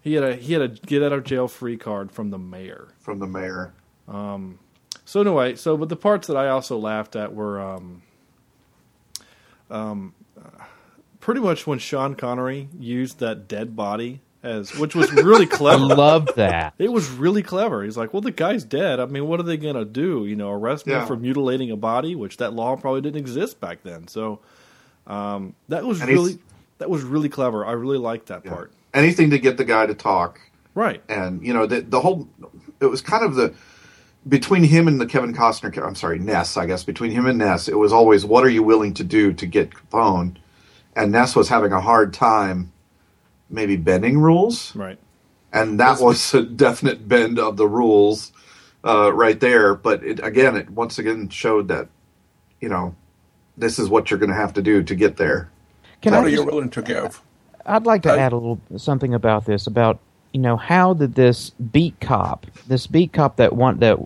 He 0.01 0.13
had 0.13 0.23
a 0.23 0.35
he 0.35 0.53
had 0.53 0.61
a 0.61 0.67
get 0.67 1.03
out 1.03 1.13
of 1.13 1.23
jail 1.23 1.47
free 1.47 1.77
card 1.77 2.11
from 2.11 2.29
the 2.29 2.37
mayor. 2.37 2.89
From 2.99 3.19
the 3.19 3.27
mayor. 3.27 3.73
Um. 4.07 4.59
So 5.05 5.21
anyway, 5.21 5.55
so 5.55 5.77
but 5.77 5.89
the 5.89 5.95
parts 5.95 6.27
that 6.27 6.35
I 6.35 6.49
also 6.49 6.77
laughed 6.77 7.15
at 7.15 7.33
were 7.33 7.61
um 7.61 8.01
um 9.69 10.13
pretty 11.19 11.41
much 11.41 11.65
when 11.67 11.79
Sean 11.79 12.15
Connery 12.15 12.69
used 12.77 13.19
that 13.19 13.47
dead 13.47 13.75
body 13.75 14.21
as 14.43 14.75
which 14.77 14.95
was 14.95 15.11
really 15.11 15.45
clever. 15.47 15.83
I 15.83 15.87
clever. 15.87 16.01
love 16.01 16.29
that. 16.35 16.73
It 16.77 16.91
was 16.91 17.09
really 17.09 17.43
clever. 17.43 17.83
He's 17.83 17.97
like, 17.97 18.13
"Well, 18.13 18.21
the 18.21 18.31
guy's 18.31 18.63
dead. 18.63 18.99
I 18.99 19.05
mean, 19.05 19.27
what 19.27 19.39
are 19.39 19.43
they 19.43 19.57
gonna 19.57 19.83
do? 19.85 20.25
You 20.25 20.35
know, 20.35 20.51
arrest 20.51 20.85
me 20.87 20.93
for 21.05 21.15
mutilating 21.15 21.71
a 21.71 21.75
body, 21.75 22.15
which 22.15 22.37
that 22.37 22.53
law 22.53 22.75
probably 22.75 23.01
didn't 23.01 23.17
exist 23.19 23.59
back 23.59 23.83
then." 23.83 24.07
So 24.07 24.39
um, 25.07 25.55
that 25.69 25.83
was 25.85 26.01
And 26.01 26.09
really 26.09 26.37
that 26.77 26.89
was 26.89 27.03
really 27.03 27.29
clever. 27.29 27.65
I 27.65 27.71
really 27.73 27.97
liked 27.97 28.27
that 28.27 28.43
Yeah. 28.45 28.51
part. 28.51 28.71
Anything 28.93 29.31
to 29.31 29.39
get 29.39 29.57
the 29.57 29.65
guy 29.65 29.85
to 29.87 29.93
talk. 29.95 30.39
Right. 30.75 31.01
and 31.09 31.43
you 31.45 31.53
know 31.55 31.65
the 31.65 31.81
the 31.81 31.99
whole 31.99 32.27
it 32.79 32.85
was 32.85 33.01
kind 33.01 33.25
of 33.25 33.33
the 33.33 33.55
between 34.27 34.63
him 34.63 34.87
and 34.87 34.99
the 34.99 35.05
Kevin 35.05 35.33
Costner 35.33 35.85
I'm 35.85 35.95
sorry 35.95 36.19
Ness 36.19 36.57
I 36.57 36.65
guess 36.65 36.83
between 36.83 37.11
him 37.11 37.25
and 37.25 37.37
Ness 37.37 37.67
it 37.67 37.77
was 37.77 37.93
always 37.93 38.25
what 38.25 38.43
are 38.43 38.49
you 38.49 38.63
willing 38.63 38.93
to 38.95 39.03
do 39.03 39.33
to 39.33 39.45
get 39.45 39.71
Capone 39.71 40.35
and 40.95 41.11
Ness 41.11 41.35
was 41.35 41.49
having 41.49 41.71
a 41.71 41.81
hard 41.81 42.13
time 42.13 42.71
maybe 43.49 43.75
bending 43.77 44.19
rules 44.19 44.75
Right. 44.75 44.97
and 45.53 45.79
that 45.79 45.99
was 46.01 46.33
a 46.33 46.41
definite 46.43 47.07
bend 47.07 47.39
of 47.39 47.57
the 47.57 47.67
rules 47.67 48.31
uh, 48.83 49.11
right 49.13 49.39
there 49.39 49.75
but 49.75 50.03
it 50.03 50.19
again 50.23 50.55
it 50.55 50.69
once 50.69 50.97
again 50.99 51.29
showed 51.29 51.67
that 51.69 51.87
you 52.59 52.69
know 52.69 52.95
this 53.57 53.79
is 53.79 53.89
what 53.89 54.09
you're 54.11 54.19
going 54.19 54.29
to 54.29 54.35
have 54.35 54.53
to 54.53 54.61
do 54.61 54.83
to 54.83 54.95
get 54.95 55.17
there 55.17 55.49
Can 56.01 56.13
what 56.13 56.21
I 56.21 56.25
are 56.25 56.29
you 56.29 56.37
just, 56.37 56.47
willing 56.47 56.69
to 56.71 56.81
give? 56.81 57.21
I'd 57.65 57.85
like 57.85 58.03
to 58.03 58.11
I- 58.11 58.17
add 58.17 58.33
a 58.33 58.35
little 58.35 58.59
something 58.77 59.13
about 59.13 59.45
this 59.45 59.67
about 59.67 59.99
you 60.33 60.39
know 60.41 60.57
how 60.57 60.93
did 60.93 61.15
this 61.15 61.49
beat 61.51 61.99
cop, 62.01 62.45
this 62.67 62.85
beat 62.85 63.13
cop 63.13 63.37
that 63.37 63.53
want 63.53 63.79
that 63.79 63.97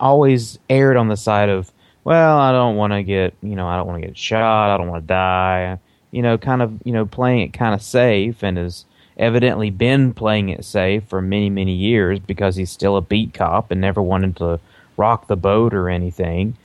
always 0.00 0.58
aired 0.68 0.96
on 0.96 1.08
the 1.08 1.16
side 1.16 1.48
of 1.48 1.72
well, 2.04 2.38
I 2.38 2.52
don't 2.52 2.76
want 2.76 2.92
to 2.94 3.02
get 3.02 3.34
you 3.42 3.54
know 3.54 3.66
I 3.66 3.76
don't 3.76 3.86
want 3.86 4.00
to 4.00 4.06
get 4.06 4.16
shot, 4.16 4.74
I 4.74 4.76
don't 4.78 4.88
want 4.88 5.02
to 5.02 5.06
die, 5.06 5.78
you 6.10 6.22
know, 6.22 6.38
kind 6.38 6.62
of 6.62 6.72
you 6.84 6.92
know 6.92 7.06
playing 7.06 7.40
it 7.40 7.52
kind 7.52 7.74
of 7.74 7.82
safe 7.82 8.42
and 8.42 8.56
has 8.56 8.84
evidently 9.16 9.68
been 9.70 10.14
playing 10.14 10.48
it 10.48 10.64
safe 10.64 11.04
for 11.04 11.20
many 11.20 11.50
many 11.50 11.74
years 11.74 12.18
because 12.18 12.56
he's 12.56 12.70
still 12.70 12.96
a 12.96 13.02
beat 13.02 13.34
cop 13.34 13.70
and 13.70 13.80
never 13.80 14.00
wanted 14.00 14.36
to 14.36 14.60
rock 14.96 15.26
the 15.26 15.36
boat 15.36 15.74
or 15.74 15.88
anything. 15.88 16.56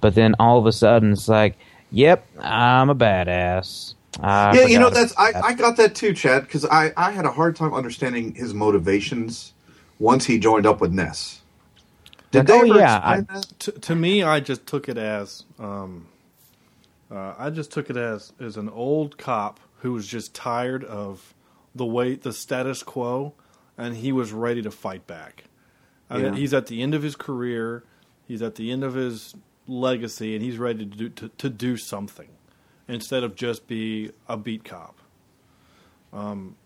But 0.00 0.14
then 0.14 0.34
all 0.38 0.58
of 0.58 0.66
a 0.66 0.72
sudden 0.72 1.12
it's 1.12 1.28
like, 1.28 1.56
yep, 1.90 2.26
I'm 2.38 2.90
a 2.90 2.94
badass. 2.94 3.94
I 4.20 4.54
yeah, 4.54 4.66
you 4.66 4.78
know 4.78 4.90
that's 4.90 5.16
I, 5.16 5.32
I 5.42 5.54
got 5.54 5.76
that 5.76 5.94
too, 5.94 6.12
Chad, 6.12 6.42
because 6.42 6.64
I 6.64 6.92
I 6.96 7.10
had 7.12 7.24
a 7.24 7.30
hard 7.30 7.56
time 7.56 7.72
understanding 7.72 8.34
his 8.34 8.52
motivations 8.52 9.52
once 9.98 10.26
he 10.26 10.38
joined 10.38 10.66
up 10.66 10.80
with 10.80 10.92
Ness. 10.92 11.39
Did 12.30 12.38
Like, 12.38 12.46
they 12.48 12.54
oh, 12.54 12.60
ever 12.60 12.78
yeah, 12.78 12.96
explain 12.96 13.26
I- 13.28 13.34
that? 13.34 13.46
To, 13.60 13.72
to 13.72 13.94
me, 13.94 14.22
I 14.22 14.40
just 14.40 14.66
took 14.66 14.88
it 14.88 14.98
as 14.98 15.44
um, 15.58 16.06
uh, 17.10 17.34
I 17.38 17.50
just 17.50 17.72
took 17.72 17.90
it 17.90 17.96
as 17.96 18.32
as 18.40 18.56
an 18.56 18.68
old 18.68 19.18
cop 19.18 19.60
who 19.78 19.92
was 19.92 20.06
just 20.06 20.34
tired 20.34 20.84
of 20.84 21.34
the 21.74 21.86
way 21.86 22.14
the 22.14 22.32
status 22.32 22.82
quo, 22.82 23.34
and 23.78 23.96
he 23.96 24.12
was 24.12 24.32
ready 24.32 24.62
to 24.62 24.70
fight 24.70 25.06
back. 25.06 25.44
I 26.08 26.18
mean, 26.18 26.34
he's 26.34 26.52
at 26.54 26.66
the 26.66 26.82
end 26.82 26.94
of 26.94 27.02
his 27.02 27.16
career. 27.16 27.84
He's 28.26 28.42
at 28.42 28.56
the 28.56 28.70
end 28.72 28.84
of 28.84 28.94
his 28.94 29.34
legacy, 29.66 30.34
and 30.34 30.44
he's 30.44 30.58
ready 30.58 30.84
to 30.86 30.96
do 30.96 31.08
to, 31.10 31.28
to 31.28 31.48
do 31.50 31.76
something 31.76 32.28
instead 32.88 33.22
of 33.24 33.36
just 33.36 33.66
be 33.68 34.10
a 34.28 34.36
beat 34.36 34.64
cop. 34.64 34.96
Um, 36.12 36.56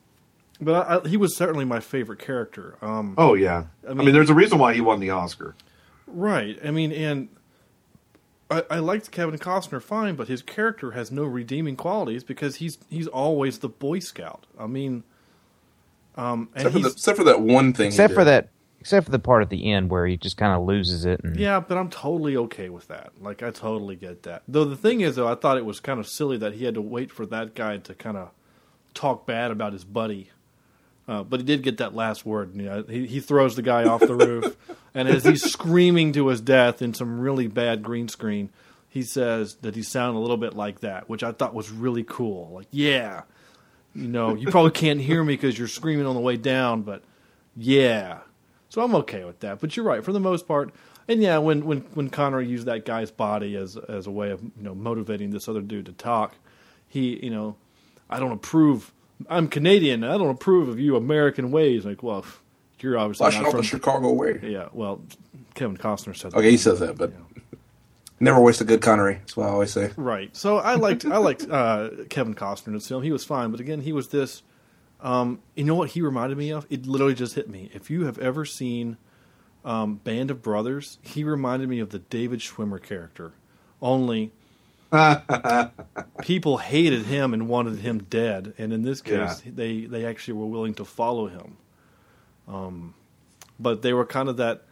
but 0.60 0.88
I, 0.88 0.96
I, 0.96 1.08
he 1.08 1.16
was 1.16 1.36
certainly 1.36 1.64
my 1.64 1.80
favorite 1.80 2.18
character. 2.18 2.76
Um, 2.82 3.14
Oh 3.18 3.34
yeah, 3.34 3.64
I 3.84 3.94
mean, 3.94 4.06
mean- 4.06 4.14
there's 4.14 4.30
a 4.30 4.34
reason 4.34 4.58
why 4.58 4.74
he 4.74 4.80
won 4.80 5.00
the 5.00 5.10
Oscar. 5.10 5.54
Right. 6.06 6.58
I 6.64 6.70
mean, 6.70 6.92
and 6.92 7.28
I, 8.50 8.62
I 8.70 8.78
liked 8.78 9.10
Kevin 9.10 9.38
Costner 9.38 9.82
fine, 9.82 10.14
but 10.16 10.28
his 10.28 10.42
character 10.42 10.92
has 10.92 11.10
no 11.10 11.24
redeeming 11.24 11.76
qualities 11.76 12.22
because 12.22 12.56
he's 12.56 12.78
he's 12.88 13.06
always 13.08 13.58
the 13.58 13.68
Boy 13.68 13.98
Scout. 13.98 14.46
I 14.58 14.66
mean, 14.66 15.02
um, 16.16 16.50
and 16.54 16.66
Except 16.66 16.72
for, 16.72 16.78
the, 16.78 16.88
he's 16.88 16.92
except 16.92 17.18
for 17.18 17.24
that 17.24 17.40
one 17.40 17.72
thing. 17.72 17.84
he 17.84 17.88
except 17.88 18.14
for 18.14 18.24
that 18.24 18.50
except 18.80 19.06
for 19.06 19.12
the 19.12 19.18
part 19.18 19.42
at 19.42 19.48
the 19.48 19.72
end 19.72 19.90
where 19.90 20.06
he 20.06 20.16
just 20.16 20.36
kind 20.36 20.52
of 20.52 20.66
loses 20.66 21.06
it 21.06 21.18
and 21.24 21.36
yeah, 21.36 21.58
but 21.58 21.78
I'm 21.78 21.88
totally 21.88 22.36
okay 22.36 22.68
with 22.68 22.86
that. 22.88 23.12
Like, 23.20 23.42
I 23.42 23.50
totally 23.50 23.96
get 23.96 24.24
that. 24.24 24.42
Though 24.46 24.66
the 24.66 24.76
thing 24.76 25.00
is, 25.00 25.16
though, 25.16 25.26
I 25.26 25.34
thought 25.34 25.56
it 25.56 25.64
was 25.64 25.80
kind 25.80 25.98
of 25.98 26.06
silly 26.06 26.36
that 26.36 26.52
he 26.54 26.66
had 26.66 26.74
to 26.74 26.82
wait 26.82 27.10
for 27.10 27.24
that 27.26 27.54
guy 27.54 27.78
to 27.78 27.94
kind 27.94 28.18
of 28.18 28.30
talk 28.92 29.26
bad 29.26 29.50
about 29.50 29.72
his 29.72 29.84
buddy. 29.84 30.30
Uh, 31.06 31.22
but 31.22 31.40
he 31.40 31.46
did 31.46 31.62
get 31.62 31.78
that 31.78 31.94
last 31.94 32.24
word. 32.24 32.54
You 32.56 32.62
know, 32.62 32.84
he, 32.88 33.06
he 33.06 33.20
throws 33.20 33.56
the 33.56 33.62
guy 33.62 33.84
off 33.84 34.00
the 34.00 34.14
roof, 34.14 34.56
and 34.94 35.08
as 35.08 35.24
he's 35.24 35.42
screaming 35.42 36.12
to 36.14 36.28
his 36.28 36.40
death 36.40 36.80
in 36.80 36.94
some 36.94 37.20
really 37.20 37.46
bad 37.46 37.82
green 37.82 38.08
screen, 38.08 38.50
he 38.88 39.02
says 39.02 39.56
that 39.56 39.74
he 39.74 39.82
sounded 39.82 40.18
a 40.18 40.22
little 40.22 40.36
bit 40.36 40.54
like 40.54 40.80
that, 40.80 41.08
which 41.08 41.22
I 41.22 41.32
thought 41.32 41.52
was 41.54 41.70
really 41.70 42.04
cool. 42.04 42.52
Like, 42.54 42.68
yeah, 42.70 43.22
you 43.94 44.08
know, 44.08 44.34
you 44.34 44.50
probably 44.50 44.70
can't 44.70 45.00
hear 45.00 45.22
me 45.22 45.34
because 45.34 45.58
you're 45.58 45.68
screaming 45.68 46.06
on 46.06 46.14
the 46.14 46.20
way 46.20 46.36
down, 46.36 46.82
but 46.82 47.02
yeah. 47.56 48.20
So 48.68 48.82
I'm 48.82 48.94
okay 48.96 49.24
with 49.24 49.40
that. 49.40 49.60
But 49.60 49.76
you're 49.76 49.86
right 49.86 50.04
for 50.04 50.12
the 50.12 50.20
most 50.20 50.48
part. 50.48 50.72
And 51.06 51.22
yeah, 51.22 51.38
when 51.38 51.64
when 51.64 51.80
when 51.94 52.08
Connor 52.08 52.40
used 52.40 52.66
that 52.66 52.84
guy's 52.84 53.10
body 53.10 53.56
as 53.56 53.76
as 53.76 54.06
a 54.06 54.10
way 54.10 54.30
of 54.30 54.42
you 54.42 54.62
know 54.62 54.74
motivating 54.74 55.30
this 55.30 55.48
other 55.48 55.60
dude 55.60 55.86
to 55.86 55.92
talk, 55.92 56.34
he 56.88 57.22
you 57.22 57.30
know, 57.30 57.56
I 58.08 58.18
don't 58.18 58.32
approve. 58.32 58.92
I'm 59.28 59.48
Canadian. 59.48 60.04
I 60.04 60.18
don't 60.18 60.30
approve 60.30 60.68
of 60.68 60.78
you 60.78 60.96
American 60.96 61.50
ways. 61.50 61.84
Like, 61.84 62.02
well, 62.02 62.24
you're 62.80 62.98
obviously 62.98 63.24
Flashing 63.24 63.42
not 63.42 63.50
from. 63.52 63.60
the 63.60 63.66
Chicago 63.66 64.12
way. 64.12 64.38
yeah, 64.42 64.68
well, 64.72 65.00
Kevin 65.54 65.76
Costner 65.76 66.16
said. 66.16 66.32
that. 66.32 66.38
Okay, 66.38 66.50
he 66.50 66.56
says 66.56 66.80
that, 66.80 66.96
but 66.98 67.12
never 68.20 68.40
waste 68.40 68.60
a 68.60 68.64
good 68.64 68.82
Connery. 68.82 69.14
That's 69.14 69.36
what 69.36 69.46
I 69.46 69.50
always 69.50 69.72
say. 69.72 69.90
Right. 69.96 70.34
So 70.36 70.58
I 70.58 70.74
liked 70.74 71.04
I 71.04 71.16
liked 71.18 71.48
uh, 71.48 71.90
Kevin 72.10 72.34
Costner 72.34 72.68
in 72.68 72.72
this 72.74 72.88
film. 72.88 73.02
He 73.02 73.12
was 73.12 73.24
fine, 73.24 73.50
but 73.50 73.60
again, 73.60 73.80
he 73.80 73.92
was 73.92 74.08
this. 74.08 74.42
Um, 75.00 75.40
you 75.54 75.64
know 75.64 75.74
what 75.74 75.90
he 75.90 76.00
reminded 76.02 76.38
me 76.38 76.50
of? 76.50 76.66
It 76.70 76.86
literally 76.86 77.14
just 77.14 77.34
hit 77.34 77.48
me. 77.48 77.70
If 77.74 77.90
you 77.90 78.06
have 78.06 78.18
ever 78.18 78.44
seen 78.44 78.96
um, 79.64 79.96
Band 79.96 80.30
of 80.30 80.42
Brothers, 80.42 80.98
he 81.02 81.24
reminded 81.24 81.68
me 81.68 81.78
of 81.80 81.90
the 81.90 81.98
David 81.98 82.40
Schwimmer 82.40 82.82
character. 82.82 83.32
Only 83.82 84.32
people 86.22 86.58
hated 86.58 87.06
him 87.06 87.34
and 87.34 87.48
wanted 87.48 87.78
him 87.78 88.04
dead, 88.04 88.54
and 88.58 88.72
in 88.72 88.82
this 88.82 89.00
case, 89.00 89.42
they 89.46 89.86
they 89.86 90.04
actually 90.04 90.34
were 90.34 90.46
willing 90.46 90.74
to 90.74 90.84
follow 90.84 91.26
him. 91.26 91.56
Um, 92.46 92.94
but 93.58 93.82
they 93.82 93.92
were 93.92 94.04
kind 94.04 94.28
of 94.28 94.36
that 94.38 94.64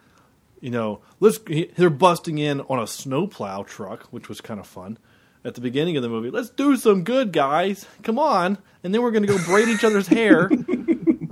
you 0.62 0.70
know, 0.70 1.00
let's 1.18 1.40
they're 1.76 1.90
busting 1.90 2.38
in 2.38 2.60
on 2.62 2.78
a 2.78 2.86
snowplow 2.86 3.64
truck, 3.64 4.04
which 4.04 4.28
was 4.28 4.40
kind 4.40 4.60
of 4.60 4.66
fun 4.66 4.96
at 5.44 5.54
the 5.56 5.60
beginning 5.60 5.96
of 5.96 6.04
the 6.04 6.08
movie. 6.08 6.30
Let's 6.30 6.50
do 6.50 6.76
some 6.76 7.02
good, 7.02 7.32
guys. 7.32 7.84
Come 8.04 8.18
on, 8.18 8.56
and 8.84 8.94
then 8.94 9.02
we're 9.02 9.10
going 9.10 9.26
to 9.26 9.28
go 9.28 9.44
braid 9.44 9.68
each 9.68 9.84
other's 9.84 10.06
hair. 10.06 10.50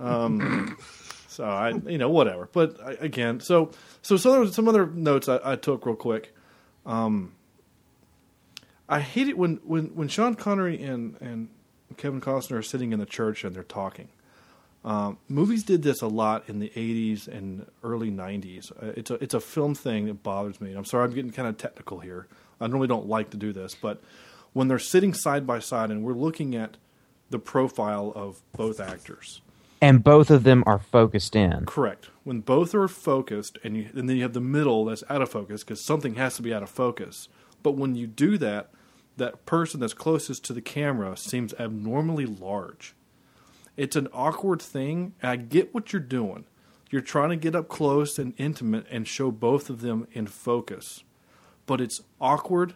Um, 0.00 0.78
so 1.28 1.44
I, 1.44 1.72
you 1.86 1.98
know, 1.98 2.08
whatever. 2.08 2.48
But 2.50 2.80
I, 2.82 2.92
again, 2.92 3.40
so 3.40 3.70
so 4.00 4.16
some 4.16 4.32
other, 4.32 4.50
some 4.50 4.66
other 4.66 4.86
notes 4.86 5.28
I, 5.28 5.38
I 5.44 5.56
took 5.56 5.84
real 5.84 5.94
quick. 5.94 6.34
Um, 6.86 7.32
I 8.90 9.00
hate 9.00 9.28
it 9.28 9.38
when 9.38 9.60
when 9.64 9.86
when 9.94 10.08
Sean 10.08 10.34
Connery 10.34 10.82
and 10.82 11.16
and 11.20 11.48
Kevin 11.96 12.20
Costner 12.20 12.58
are 12.58 12.62
sitting 12.62 12.92
in 12.92 12.98
the 12.98 13.06
church 13.06 13.44
and 13.44 13.54
they're 13.54 13.62
talking. 13.62 14.08
Um, 14.84 15.18
movies 15.28 15.62
did 15.62 15.82
this 15.82 16.02
a 16.02 16.08
lot 16.08 16.48
in 16.48 16.58
the 16.58 16.70
'80s 16.70 17.28
and 17.28 17.66
early 17.84 18.10
'90s. 18.10 18.72
Uh, 18.72 18.92
it's 18.96 19.10
a 19.10 19.14
it's 19.22 19.34
a 19.34 19.40
film 19.40 19.74
thing 19.74 20.06
that 20.06 20.22
bothers 20.22 20.60
me. 20.60 20.74
I'm 20.74 20.84
sorry, 20.84 21.04
I'm 21.04 21.14
getting 21.14 21.30
kind 21.30 21.48
of 21.48 21.56
technical 21.56 22.00
here. 22.00 22.26
I 22.60 22.66
normally 22.66 22.88
don't 22.88 23.06
like 23.06 23.30
to 23.30 23.36
do 23.36 23.52
this, 23.52 23.74
but 23.74 24.02
when 24.52 24.68
they're 24.68 24.78
sitting 24.78 25.14
side 25.14 25.46
by 25.46 25.60
side 25.60 25.90
and 25.90 26.02
we're 26.02 26.12
looking 26.12 26.54
at 26.56 26.76
the 27.30 27.38
profile 27.38 28.12
of 28.16 28.42
both 28.52 28.80
actors, 28.80 29.40
And 29.80 30.02
both 30.02 30.30
of 30.30 30.42
them 30.42 30.64
are 30.66 30.78
focused 30.80 31.36
in. 31.36 31.64
Correct. 31.66 32.10
When 32.24 32.40
both 32.40 32.74
are 32.74 32.88
focused, 32.88 33.56
and 33.62 33.76
you, 33.76 33.88
and 33.94 34.08
then 34.08 34.16
you 34.16 34.22
have 34.22 34.32
the 34.32 34.40
middle 34.40 34.86
that's 34.86 35.04
out 35.08 35.22
of 35.22 35.30
focus 35.30 35.62
because 35.62 35.84
something 35.86 36.16
has 36.16 36.34
to 36.36 36.42
be 36.42 36.52
out 36.52 36.62
of 36.62 36.70
focus. 36.70 37.28
But 37.62 37.76
when 37.76 37.94
you 37.94 38.06
do 38.06 38.36
that, 38.38 38.70
that 39.20 39.46
person 39.46 39.78
that's 39.78 39.94
closest 39.94 40.44
to 40.46 40.52
the 40.52 40.60
camera 40.60 41.16
seems 41.16 41.54
abnormally 41.54 42.26
large. 42.26 42.94
It's 43.76 43.94
an 43.94 44.08
awkward 44.12 44.60
thing. 44.60 45.14
I 45.22 45.36
get 45.36 45.72
what 45.72 45.92
you're 45.92 46.00
doing. 46.00 46.44
You're 46.90 47.02
trying 47.02 47.30
to 47.30 47.36
get 47.36 47.54
up 47.54 47.68
close 47.68 48.18
and 48.18 48.34
intimate 48.36 48.86
and 48.90 49.06
show 49.06 49.30
both 49.30 49.70
of 49.70 49.80
them 49.80 50.08
in 50.12 50.26
focus. 50.26 51.04
But 51.66 51.80
it's 51.80 52.02
awkward, 52.20 52.74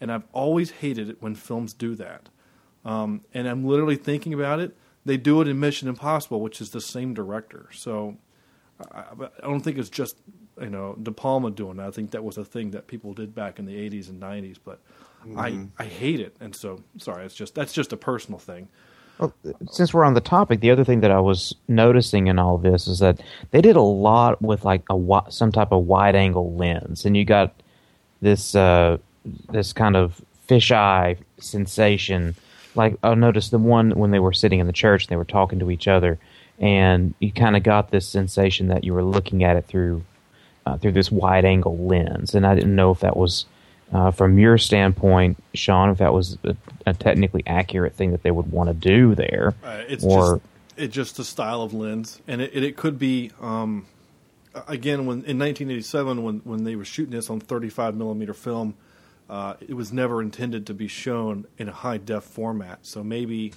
and 0.00 0.12
I've 0.12 0.26
always 0.32 0.70
hated 0.70 1.10
it 1.10 1.20
when 1.20 1.34
films 1.34 1.72
do 1.72 1.96
that. 1.96 2.28
Um, 2.84 3.22
and 3.34 3.48
I'm 3.48 3.64
literally 3.64 3.96
thinking 3.96 4.32
about 4.32 4.60
it. 4.60 4.76
They 5.04 5.16
do 5.16 5.40
it 5.40 5.48
in 5.48 5.58
Mission 5.58 5.88
Impossible, 5.88 6.40
which 6.40 6.60
is 6.60 6.70
the 6.70 6.80
same 6.80 7.12
director. 7.12 7.68
So 7.72 8.18
I, 8.92 9.04
I 9.20 9.46
don't 9.46 9.60
think 9.60 9.78
it's 9.78 9.90
just 9.90 10.18
you 10.60 10.70
know 10.70 10.96
De 11.02 11.10
Palma 11.10 11.50
doing 11.50 11.78
that. 11.78 11.88
I 11.88 11.90
think 11.90 12.12
that 12.12 12.22
was 12.22 12.38
a 12.38 12.44
thing 12.44 12.70
that 12.70 12.86
people 12.86 13.14
did 13.14 13.34
back 13.34 13.58
in 13.58 13.66
the 13.66 13.74
80s 13.74 14.08
and 14.08 14.22
90s. 14.22 14.58
But 14.64 14.80
I 15.36 15.66
I 15.78 15.84
hate 15.84 16.20
it, 16.20 16.36
and 16.40 16.54
so 16.54 16.82
sorry. 16.98 17.24
It's 17.24 17.34
just 17.34 17.54
that's 17.54 17.72
just 17.72 17.92
a 17.92 17.96
personal 17.96 18.38
thing. 18.38 18.68
Well, 19.18 19.32
since 19.70 19.94
we're 19.94 20.04
on 20.04 20.14
the 20.14 20.20
topic, 20.20 20.60
the 20.60 20.70
other 20.70 20.84
thing 20.84 21.00
that 21.00 21.10
I 21.10 21.20
was 21.20 21.54
noticing 21.68 22.26
in 22.26 22.38
all 22.38 22.58
this 22.58 22.86
is 22.86 22.98
that 22.98 23.20
they 23.50 23.62
did 23.62 23.76
a 23.76 23.80
lot 23.80 24.42
with 24.42 24.64
like 24.64 24.82
a 24.90 24.94
wi- 24.94 25.30
some 25.30 25.52
type 25.52 25.72
of 25.72 25.86
wide 25.86 26.14
angle 26.14 26.54
lens, 26.54 27.04
and 27.06 27.16
you 27.16 27.24
got 27.24 27.54
this 28.20 28.54
uh, 28.54 28.98
this 29.50 29.72
kind 29.72 29.96
of 29.96 30.20
fisheye 30.48 31.16
sensation. 31.38 32.34
Like 32.74 32.98
I 33.02 33.14
noticed 33.14 33.50
the 33.50 33.58
one 33.58 33.92
when 33.92 34.10
they 34.10 34.18
were 34.18 34.34
sitting 34.34 34.60
in 34.60 34.66
the 34.66 34.72
church, 34.72 35.04
and 35.04 35.08
they 35.08 35.16
were 35.16 35.24
talking 35.24 35.58
to 35.60 35.70
each 35.70 35.88
other, 35.88 36.18
and 36.58 37.14
you 37.20 37.32
kind 37.32 37.56
of 37.56 37.62
got 37.62 37.90
this 37.90 38.06
sensation 38.06 38.68
that 38.68 38.84
you 38.84 38.92
were 38.92 39.04
looking 39.04 39.44
at 39.44 39.56
it 39.56 39.64
through 39.66 40.04
uh, 40.66 40.76
through 40.76 40.92
this 40.92 41.10
wide 41.10 41.46
angle 41.46 41.78
lens, 41.78 42.34
and 42.34 42.46
I 42.46 42.54
didn't 42.54 42.76
know 42.76 42.90
if 42.90 43.00
that 43.00 43.16
was. 43.16 43.46
Uh, 43.92 44.10
from 44.10 44.38
your 44.38 44.58
standpoint, 44.58 45.42
Sean, 45.54 45.90
if 45.90 45.98
that 45.98 46.12
was 46.12 46.38
a, 46.42 46.56
a 46.86 46.92
technically 46.92 47.44
accurate 47.46 47.94
thing 47.94 48.10
that 48.10 48.22
they 48.22 48.32
would 48.32 48.50
want 48.50 48.68
to 48.68 48.74
do 48.74 49.14
there, 49.14 49.54
Uh, 49.62 49.82
it's 49.88 50.04
or 50.04 50.34
just 50.34 50.42
it's 50.76 50.94
just 50.94 51.18
a 51.18 51.24
style 51.24 51.62
of 51.62 51.72
lens, 51.72 52.20
and 52.26 52.40
it, 52.40 52.50
it, 52.52 52.64
it 52.64 52.76
could 52.76 52.98
be 52.98 53.30
um, 53.40 53.86
again 54.66 55.06
when 55.06 55.18
in 55.24 55.38
1987 55.38 56.22
when 56.22 56.40
when 56.44 56.64
they 56.64 56.74
were 56.74 56.84
shooting 56.84 57.12
this 57.12 57.30
on 57.30 57.38
35 57.38 57.94
millimeter 57.94 58.34
film, 58.34 58.74
uh, 59.30 59.54
it 59.60 59.74
was 59.74 59.92
never 59.92 60.20
intended 60.20 60.66
to 60.66 60.74
be 60.74 60.88
shown 60.88 61.46
in 61.56 61.68
a 61.68 61.72
high 61.72 61.98
def 61.98 62.24
format. 62.24 62.80
So 62.82 63.04
maybe 63.04 63.52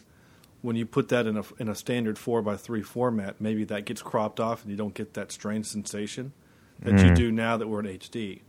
when 0.62 0.76
you 0.76 0.86
put 0.86 1.10
that 1.10 1.26
in 1.26 1.38
a 1.38 1.44
in 1.58 1.70
a 1.70 1.76
standard 1.76 2.20
four 2.20 2.42
by 2.42 2.56
three 2.56 2.84
format, 2.84 3.42
maybe 3.42 3.64
that 3.66 3.86
gets 3.86 4.02
cropped 4.02 4.40
off 4.40 4.62
and 4.62 4.72
you 4.72 4.78
don't 4.78 4.94
get 4.94 5.16
that 5.16 5.32
strange 5.32 5.66
sensation 5.66 6.34
that 6.82 7.04
you 7.04 7.14
do 7.14 7.32
now 7.32 7.58
that 7.58 7.68
we're 7.68 7.82
in 7.82 8.00
HD. 8.00 8.40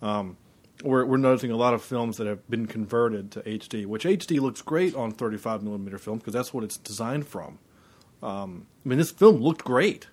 Um, 0.00 0.36
we're, 0.84 1.04
we're 1.04 1.16
noticing 1.16 1.50
a 1.50 1.56
lot 1.56 1.74
of 1.74 1.82
films 1.82 2.16
that 2.18 2.26
have 2.26 2.48
been 2.48 2.66
converted 2.66 3.30
to 3.32 3.40
HD, 3.42 3.86
which 3.86 4.04
HD 4.04 4.40
looks 4.40 4.62
great 4.62 4.94
on 4.94 5.10
35 5.12 5.62
millimeter 5.62 5.98
film 5.98 6.18
because 6.18 6.34
that's 6.34 6.52
what 6.54 6.64
it's 6.64 6.76
designed 6.76 7.26
from. 7.26 7.58
Um, 8.22 8.66
I 8.84 8.88
mean, 8.88 8.98
this 8.98 9.10
film 9.10 9.36
looked 9.40 9.64
great. 9.64 10.06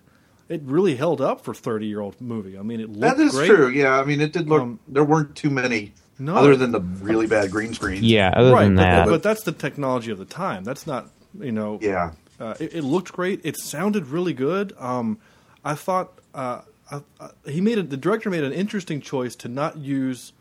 It 0.48 0.62
really 0.64 0.94
held 0.96 1.20
up 1.20 1.40
for 1.44 1.54
30 1.54 1.86
year 1.86 2.00
old 2.00 2.20
movie. 2.20 2.56
I 2.58 2.62
mean, 2.62 2.80
it 2.80 2.88
looked 2.88 3.16
That 3.16 3.18
is 3.18 3.32
great. 3.32 3.48
true. 3.48 3.68
Yeah, 3.68 3.98
I 3.98 4.04
mean, 4.04 4.20
it 4.20 4.32
did 4.32 4.48
look. 4.48 4.62
Um, 4.62 4.78
there 4.86 5.04
weren't 5.04 5.34
too 5.34 5.50
many, 5.50 5.92
No. 6.18 6.36
other 6.36 6.54
than 6.56 6.70
the 6.72 6.80
really 6.80 7.26
bad 7.26 7.50
green 7.50 7.74
screens. 7.74 8.02
yeah, 8.04 8.32
other 8.34 8.52
right, 8.52 8.64
than 8.64 8.76
but, 8.76 8.82
that, 8.82 9.06
but 9.06 9.22
that's 9.22 9.42
the 9.42 9.52
technology 9.52 10.12
of 10.12 10.18
the 10.18 10.24
time. 10.24 10.62
That's 10.62 10.86
not, 10.86 11.10
you 11.40 11.52
know, 11.52 11.78
Yeah. 11.82 12.12
Uh, 12.38 12.54
it, 12.60 12.74
it 12.74 12.82
looked 12.84 13.12
great. 13.12 13.40
It 13.44 13.56
sounded 13.58 14.08
really 14.08 14.34
good. 14.34 14.74
Um, 14.78 15.18
I 15.64 15.74
thought 15.74 16.12
uh, 16.34 16.60
I, 16.90 17.00
I, 17.18 17.30
he 17.50 17.60
made 17.60 17.78
a, 17.78 17.82
the 17.82 17.96
director 17.96 18.28
made 18.30 18.44
an 18.44 18.52
interesting 18.52 19.00
choice 19.00 19.34
to 19.36 19.48
not 19.48 19.78
use 19.78 20.32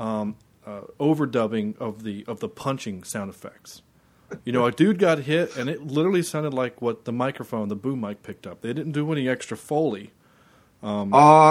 um, 0.00 0.34
uh, 0.66 0.80
overdubbing 0.98 1.76
of 1.78 2.02
the 2.02 2.24
of 2.26 2.40
the 2.40 2.48
punching 2.48 3.04
sound 3.04 3.30
effects. 3.30 3.82
You 4.44 4.52
know, 4.52 4.64
a 4.64 4.70
dude 4.72 4.98
got 4.98 5.18
hit, 5.20 5.56
and 5.56 5.68
it 5.68 5.86
literally 5.86 6.22
sounded 6.22 6.54
like 6.54 6.80
what 6.80 7.04
the 7.04 7.12
microphone, 7.12 7.68
the 7.68 7.74
boom 7.76 8.00
mic, 8.00 8.22
picked 8.22 8.46
up. 8.46 8.60
They 8.60 8.72
didn't 8.72 8.92
do 8.92 9.10
any 9.12 9.28
extra 9.28 9.56
foley. 9.56 10.12
Uh, 10.82 11.04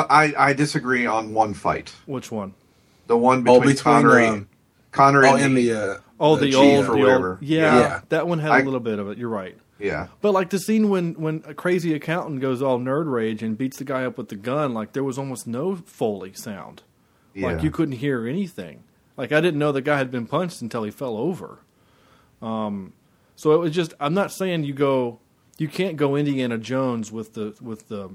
I 0.09 0.33
I 0.37 0.53
disagree 0.53 1.05
on 1.05 1.33
one 1.33 1.53
fight. 1.53 1.93
Which 2.05 2.31
one? 2.31 2.53
The 3.07 3.17
one 3.17 3.43
between, 3.43 3.61
between, 3.61 3.75
Connery, 3.83 4.27
um, 4.27 4.47
Connery, 4.91 5.27
Oh, 5.27 5.35
and 5.35 5.43
in 5.45 5.53
the, 5.55 5.69
the 5.69 5.91
uh, 5.93 5.97
Oh, 6.19 6.35
the, 6.35 6.47
chief 6.51 6.55
old, 6.55 6.89
or 6.89 6.95
the 6.95 7.15
old, 7.29 7.37
yeah, 7.41 7.79
Yeah. 7.79 8.01
that 8.09 8.27
one 8.27 8.39
had 8.39 8.51
a 8.51 8.55
I- 8.55 8.61
little 8.61 8.79
bit 8.79 8.99
of 8.99 9.09
it. 9.09 9.17
You're 9.17 9.29
right. 9.29 9.55
yeah. 9.79 10.07
But 10.21 10.33
like 10.33 10.49
the 10.49 10.59
scene 10.59 10.89
when 10.89 11.13
when 11.13 11.43
a 11.45 11.53
crazy 11.53 11.93
accountant 11.93 12.39
goes 12.41 12.61
all 12.61 12.79
nerd 12.79 13.11
rage 13.11 13.43
and 13.43 13.57
beats 13.57 13.77
the 13.77 13.83
guy 13.83 14.03
up 14.05 14.17
with 14.17 14.29
the 14.29 14.35
gun, 14.35 14.73
like 14.73 14.93
there 14.93 15.03
was 15.03 15.17
almost 15.19 15.47
no 15.47 15.75
foley 15.75 16.33
sound. 16.33 16.81
Like 17.35 17.63
you 17.63 17.71
couldn't 17.71 17.95
hear 17.95 18.27
anything. 18.27 18.83
Like 19.17 19.31
I 19.31 19.41
didn't 19.41 19.59
know 19.59 19.71
the 19.71 19.81
guy 19.81 19.97
had 19.97 20.11
been 20.11 20.25
punched 20.27 20.61
until 20.61 20.83
he 20.83 20.91
fell 20.91 21.17
over. 21.17 21.59
Um, 22.41 22.93
so 23.35 23.53
it 23.53 23.57
was 23.57 23.71
just. 23.73 23.93
I'm 23.99 24.13
not 24.13 24.31
saying 24.31 24.63
you 24.63 24.73
go. 24.73 25.19
You 25.57 25.67
can't 25.67 25.97
go 25.97 26.15
Indiana 26.15 26.57
Jones 26.57 27.11
with 27.11 27.33
the 27.33 27.55
with 27.61 27.87
the 27.89 28.11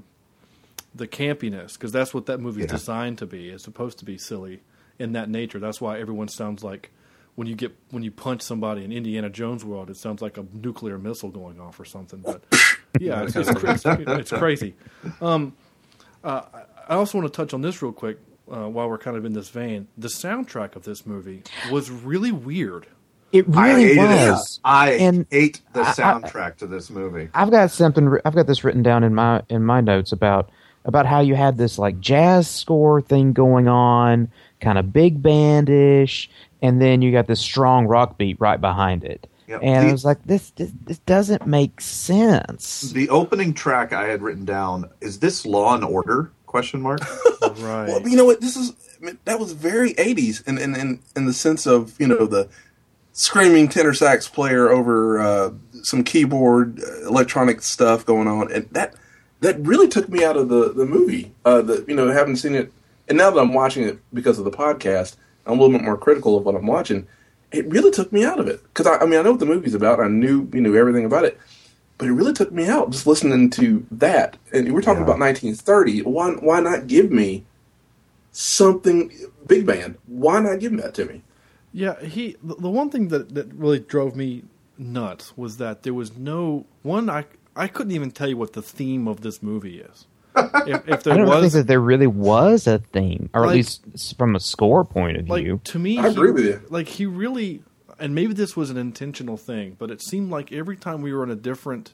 the 0.93 1.07
campiness 1.07 1.73
because 1.73 1.91
that's 1.91 2.13
what 2.13 2.25
that 2.27 2.39
movie's 2.39 2.65
Yeah. 2.65 2.71
designed 2.71 3.17
to 3.19 3.25
be. 3.25 3.49
It's 3.49 3.63
supposed 3.63 3.99
to 3.99 4.05
be 4.05 4.17
silly 4.17 4.61
in 4.97 5.11
that 5.13 5.29
nature. 5.29 5.59
That's 5.59 5.79
why 5.81 5.99
everyone 5.99 6.27
sounds 6.27 6.63
like 6.63 6.89
when 7.35 7.47
you 7.47 7.55
get 7.55 7.75
when 7.91 8.01
you 8.01 8.11
punch 8.11 8.41
somebody 8.41 8.83
in 8.83 8.91
Indiana 8.91 9.29
Jones 9.29 9.63
world, 9.65 9.89
it 9.89 9.97
sounds 9.97 10.21
like 10.21 10.37
a 10.37 10.45
nuclear 10.53 10.97
missile 10.97 11.29
going 11.29 11.59
off 11.59 11.79
or 11.79 11.85
something. 11.85 12.19
But 12.21 12.43
yeah, 12.99 13.23
it's, 13.23 13.35
it's, 13.35 13.51
cra- 13.51 13.73
it's, 13.73 13.83
it's 13.85 14.31
crazy. 14.31 14.73
Um, 15.21 15.53
uh, 16.23 16.41
I 16.87 16.95
also 16.95 17.19
want 17.19 17.31
to 17.31 17.35
touch 17.35 17.53
on 17.53 17.61
this 17.61 17.81
real 17.81 17.91
quick 17.91 18.17
uh, 18.51 18.67
while 18.69 18.89
we're 18.89 18.97
kind 18.97 19.17
of 19.17 19.25
in 19.25 19.33
this 19.33 19.49
vein. 19.49 19.87
The 19.97 20.07
soundtrack 20.07 20.75
of 20.75 20.83
this 20.83 21.05
movie 21.05 21.43
was 21.71 21.89
really 21.91 22.31
weird. 22.31 22.87
it 23.31 23.45
I 23.55 23.69
really 23.73 23.83
hated 23.95 23.97
was. 24.29 24.55
it. 24.57 24.61
I 24.67 24.91
And 24.93 25.25
hate 25.31 25.61
the 25.73 25.81
I- 25.81 25.89
I- 25.89 25.93
soundtrack 25.93 26.57
to 26.57 26.67
this 26.67 26.89
movie. 26.89 27.29
I've 27.33 27.51
got 27.51 27.71
something. 27.71 28.17
I've 28.25 28.35
got 28.35 28.47
this 28.47 28.63
written 28.63 28.83
down 28.83 29.03
in 29.03 29.13
my 29.15 29.41
in 29.49 29.63
my 29.63 29.81
notes 29.81 30.11
about 30.11 30.49
about 30.85 31.05
how 31.07 31.19
you 31.19 31.33
had 31.35 31.57
this 31.57 31.79
like 31.79 31.99
jazz 31.99 32.47
score 32.47 33.01
thing 33.01 33.33
going 33.33 33.67
on, 33.67 34.29
kind 34.61 34.77
of 34.77 34.93
big 34.93 35.21
bandish, 35.23 36.29
and 36.61 36.79
then 36.81 37.01
you 37.01 37.11
got 37.11 37.25
this 37.27 37.39
strong 37.41 37.87
rock 37.87 38.17
beat 38.17 38.39
right 38.39 38.61
behind 38.61 39.03
it. 39.03 39.27
Yep. 39.47 39.59
And 39.63 39.87
I 39.87 39.91
was 39.91 40.05
like, 40.05 40.23
this, 40.25 40.49
this 40.51 40.71
this 40.85 40.97
doesn't 40.99 41.45
make 41.45 41.79
sense. 41.81 42.91
The 42.91 43.09
opening 43.09 43.53
track 43.53 43.93
I 43.93 44.05
had 44.07 44.21
written 44.21 44.43
down 44.45 44.89
is 45.01 45.19
this 45.19 45.45
Law 45.45 45.75
and 45.75 45.83
Order? 45.83 46.31
Question 46.55 46.81
mark. 46.81 47.01
Right. 47.57 47.87
Well, 47.87 48.07
you 48.07 48.15
know 48.15 48.25
what? 48.25 48.41
This 48.41 48.55
is 48.55 48.73
I 48.99 49.05
mean, 49.05 49.17
that 49.25 49.39
was 49.39 49.51
very 49.51 49.93
'80s, 49.95 50.45
in, 50.47 50.57
in 50.57 50.73
in 50.75 50.99
in 51.15 51.25
the 51.25 51.33
sense 51.33 51.65
of 51.67 51.99
you 51.99 52.07
know 52.07 52.25
the 52.25 52.49
screaming 53.11 53.67
tenor 53.67 53.93
sax 53.93 54.27
player 54.27 54.69
over 54.69 55.19
uh, 55.19 55.51
some 55.83 56.03
keyboard 56.03 56.81
uh, 56.81 57.07
electronic 57.07 57.61
stuff 57.61 58.05
going 58.05 58.27
on, 58.27 58.51
and 58.51 58.69
that 58.71 58.95
that 59.41 59.59
really 59.59 59.87
took 59.87 60.07
me 60.09 60.23
out 60.23 60.37
of 60.37 60.47
the 60.47 60.71
the 60.73 60.85
movie. 60.85 61.33
Uh, 61.43 61.61
the 61.61 61.85
you 61.87 61.95
know 61.95 62.09
having 62.09 62.35
seen 62.37 62.55
it, 62.55 62.71
and 63.09 63.17
now 63.17 63.29
that 63.29 63.39
I'm 63.39 63.53
watching 63.53 63.83
it 63.83 63.99
because 64.13 64.39
of 64.39 64.45
the 64.45 64.51
podcast, 64.51 65.17
I'm 65.45 65.59
a 65.59 65.61
little 65.61 65.77
bit 65.77 65.85
more 65.85 65.97
critical 65.97 66.37
of 66.37 66.45
what 66.45 66.55
I'm 66.55 66.67
watching. 66.67 67.05
It 67.51 67.67
really 67.67 67.91
took 67.91 68.11
me 68.11 68.23
out 68.23 68.39
of 68.39 68.47
it 68.47 68.63
because 68.63 68.87
I, 68.87 68.97
I 68.97 69.05
mean 69.05 69.19
I 69.19 69.23
know 69.23 69.31
what 69.31 69.39
the 69.41 69.45
movie's 69.45 69.75
about. 69.75 69.99
I 69.99 70.07
knew 70.07 70.49
you 70.53 70.61
knew 70.61 70.77
everything 70.77 71.05
about 71.05 71.25
it, 71.25 71.37
but 71.97 72.07
it 72.07 72.11
really 72.13 72.33
took 72.33 72.51
me 72.51 72.67
out 72.67 72.89
just 72.91 73.07
listening 73.07 73.49
to 73.51 73.85
that. 73.91 74.37
And 74.53 74.73
we're 74.73 74.81
talking 74.81 74.99
Yeah. 75.05 75.13
about 75.13 75.19
1930. 75.19 76.01
Why 76.03 76.31
why 76.31 76.59
not 76.59 76.87
give 76.87 77.11
me 77.11 77.45
something 78.31 79.11
big 79.47 79.65
band? 79.65 79.97
Why 80.07 80.39
not 80.39 80.59
give 80.59 80.75
that 80.77 80.93
to 80.95 81.05
me? 81.05 81.23
Yeah, 81.73 81.99
he. 82.01 82.35
The 82.43 82.55
the 82.55 82.69
one 82.69 82.89
thing 82.89 83.09
that 83.09 83.35
that 83.35 83.53
really 83.53 83.79
drove 83.79 84.15
me 84.15 84.43
nuts 84.77 85.33
was 85.37 85.57
that 85.57 85.83
there 85.83 85.93
was 85.93 86.15
no 86.17 86.65
one. 86.83 87.09
I 87.09 87.25
I 87.55 87.67
couldn't 87.67 87.91
even 87.93 88.11
tell 88.11 88.27
you 88.29 88.37
what 88.37 88.53
the 88.53 88.61
theme 88.61 89.07
of 89.07 89.21
this 89.21 89.41
movie 89.43 89.79
is. 89.79 90.07
if, 90.37 90.45
if 90.67 90.67
I 90.67 90.95
there 90.97 90.97
don't 90.97 91.27
think 91.29 91.43
was 91.43 91.53
that 91.53 91.67
there 91.67 91.79
really 91.79 92.07
was 92.07 92.67
a 92.67 92.79
theme, 92.79 93.29
or 93.33 93.41
Like- 93.41 93.49
at 93.51 93.55
least 93.55 94.17
from 94.17 94.35
a 94.35 94.39
score 94.39 94.83
point 94.83 95.17
of 95.17 95.29
like 95.29 95.43
view. 95.43 95.61
to 95.63 95.79
me, 95.79 95.97
I 95.97 96.03
he- 96.03 96.07
agree 96.15 96.31
with 96.31 96.45
you. 96.45 96.61
Like 96.69 96.87
he 96.89 97.05
really, 97.05 97.61
and 97.99 98.13
maybe 98.15 98.33
this 98.33 98.55
was 98.55 98.69
an 98.69 98.77
intentional 98.77 99.37
thing, 99.37 99.75
but 99.79 99.89
it 99.91 100.01
seemed 100.03 100.29
like 100.29 100.51
every 100.51 100.77
time 100.77 101.01
we 101.01 101.13
were 101.13 101.23
in 101.23 101.29
a 101.31 101.35
different, 101.35 101.93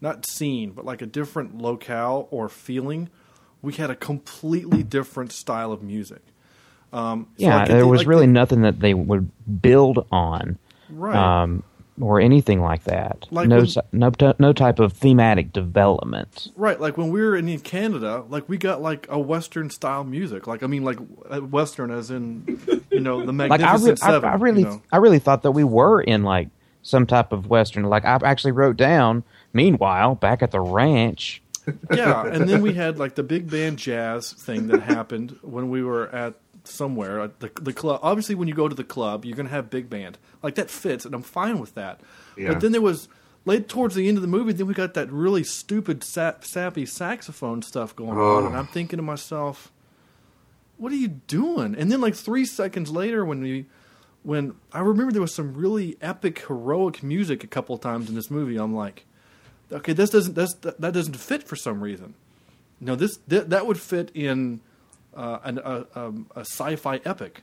not 0.00 0.26
scene, 0.26 0.70
but 0.70 0.84
like 0.84 1.02
a 1.02 1.06
different 1.06 1.58
locale 1.58 2.28
or 2.30 2.48
feeling, 2.48 3.08
we 3.62 3.74
had 3.74 3.90
a 3.90 3.96
completely 3.96 4.82
different 4.82 5.32
style 5.32 5.72
of 5.72 5.82
music. 5.82 6.22
Um, 6.92 7.28
so 7.38 7.44
yeah, 7.46 7.56
like 7.58 7.68
there 7.68 7.80
did- 7.80 7.86
was 7.86 8.00
like 8.00 8.06
really 8.08 8.26
the- 8.26 8.32
nothing 8.32 8.62
that 8.62 8.80
they 8.80 8.94
would 8.94 9.30
build 9.60 10.06
on, 10.12 10.58
right. 10.88 11.42
um, 11.42 11.62
or 12.00 12.20
anything 12.20 12.60
like 12.60 12.84
that. 12.84 13.26
Like 13.30 13.48
no, 13.48 13.58
when- 13.58 14.12
no, 14.20 14.34
no 14.38 14.52
type 14.52 14.78
of 14.78 14.92
thematic 14.92 15.52
development. 15.52 16.48
Right, 16.56 16.80
like 16.80 16.96
when 16.96 17.10
we 17.10 17.20
were 17.20 17.36
in 17.36 17.58
Canada, 17.60 18.24
like 18.28 18.48
we 18.48 18.58
got 18.58 18.82
like 18.82 19.06
a 19.08 19.18
Western 19.18 19.70
style 19.70 20.04
music. 20.04 20.46
Like 20.46 20.62
I 20.62 20.66
mean, 20.66 20.84
like 20.84 20.98
uh, 21.30 21.40
Western 21.40 21.90
as 21.90 22.10
in, 22.10 22.60
you 22.90 23.00
know, 23.00 23.24
the 23.24 23.32
Like 23.36 23.50
I, 23.50 23.56
Magnificent 23.56 24.00
re- 24.00 24.06
I, 24.08 24.10
Seven. 24.12 24.30
I 24.30 24.34
really, 24.34 24.60
you 24.62 24.66
know? 24.68 24.82
I 24.92 24.96
really 24.98 25.18
thought 25.18 25.42
that 25.42 25.52
we 25.52 25.64
were 25.64 26.00
in 26.00 26.22
like 26.22 26.48
some 26.82 27.06
type 27.06 27.32
of 27.32 27.48
western. 27.48 27.84
Like 27.84 28.04
I 28.04 28.18
actually 28.24 28.52
wrote 28.52 28.76
down. 28.76 29.24
Meanwhile, 29.52 30.16
back 30.16 30.42
at 30.42 30.50
the 30.50 30.60
ranch, 30.60 31.42
yeah, 31.90 32.26
and 32.26 32.48
then 32.48 32.60
we 32.62 32.74
had 32.74 32.98
like 32.98 33.14
the 33.14 33.22
big 33.22 33.50
band 33.50 33.78
jazz 33.78 34.32
thing 34.32 34.66
that 34.68 34.82
happened 34.82 35.36
when 35.42 35.70
we 35.70 35.82
were 35.82 36.08
at 36.14 36.34
somewhere 36.68 37.20
uh, 37.20 37.28
the 37.40 37.50
the 37.60 37.72
club. 37.72 38.00
Obviously, 38.02 38.34
when 38.34 38.48
you 38.48 38.54
go 38.54 38.68
to 38.68 38.74
the 38.74 38.84
club, 38.84 39.24
you're 39.24 39.36
going 39.36 39.46
to 39.48 39.52
have 39.54 39.70
big 39.70 39.88
band. 39.90 40.18
Like 40.42 40.54
that 40.56 40.70
fits, 40.70 41.04
and 41.04 41.14
I'm 41.14 41.22
fine 41.22 41.58
with 41.58 41.74
that. 41.74 42.00
Yeah. 42.36 42.48
But 42.52 42.60
then 42.60 42.72
there 42.72 42.80
was 42.80 43.08
late 43.44 43.68
towards 43.68 43.94
the 43.94 44.08
end 44.08 44.18
of 44.18 44.22
the 44.22 44.28
movie, 44.28 44.52
then 44.52 44.66
we 44.66 44.74
got 44.74 44.94
that 44.94 45.10
really 45.12 45.44
stupid 45.44 46.02
sap, 46.02 46.44
sappy 46.44 46.84
saxophone 46.84 47.62
stuff 47.62 47.94
going 47.94 48.18
Oh. 48.18 48.38
on, 48.38 48.46
and 48.46 48.56
I'm 48.56 48.66
thinking 48.66 48.96
to 48.96 49.02
myself, 49.02 49.72
"What 50.78 50.92
are 50.92 50.96
you 50.96 51.08
doing?" 51.08 51.74
And 51.76 51.90
then 51.92 52.00
like 52.00 52.14
three 52.14 52.44
seconds 52.44 52.90
later, 52.90 53.24
when 53.24 53.40
we 53.42 53.66
when 54.22 54.54
I 54.72 54.80
remember 54.80 55.12
there 55.12 55.22
was 55.22 55.34
some 55.34 55.54
really 55.54 55.96
epic 56.00 56.40
heroic 56.48 57.02
music 57.02 57.44
a 57.44 57.46
couple 57.46 57.78
times 57.78 58.08
in 58.08 58.14
this 58.16 58.30
movie, 58.30 58.56
I'm 58.56 58.74
like 58.74 59.06
okay, 59.72 59.92
this 59.92 60.10
doesn't 60.10 60.34
that's, 60.34 60.54
that 60.54 60.92
doesn't 60.92 61.16
fit 61.16 61.42
for 61.42 61.56
some 61.56 61.80
reason. 61.80 62.14
No, 62.80 62.94
this 62.94 63.18
th- 63.28 63.46
that 63.46 63.66
would 63.66 63.80
fit 63.80 64.10
in 64.14 64.60
uh, 65.16 65.38
an, 65.44 65.58
a, 65.64 65.86
um, 65.94 66.26
a 66.36 66.40
sci-fi 66.40 67.00
epic, 67.04 67.42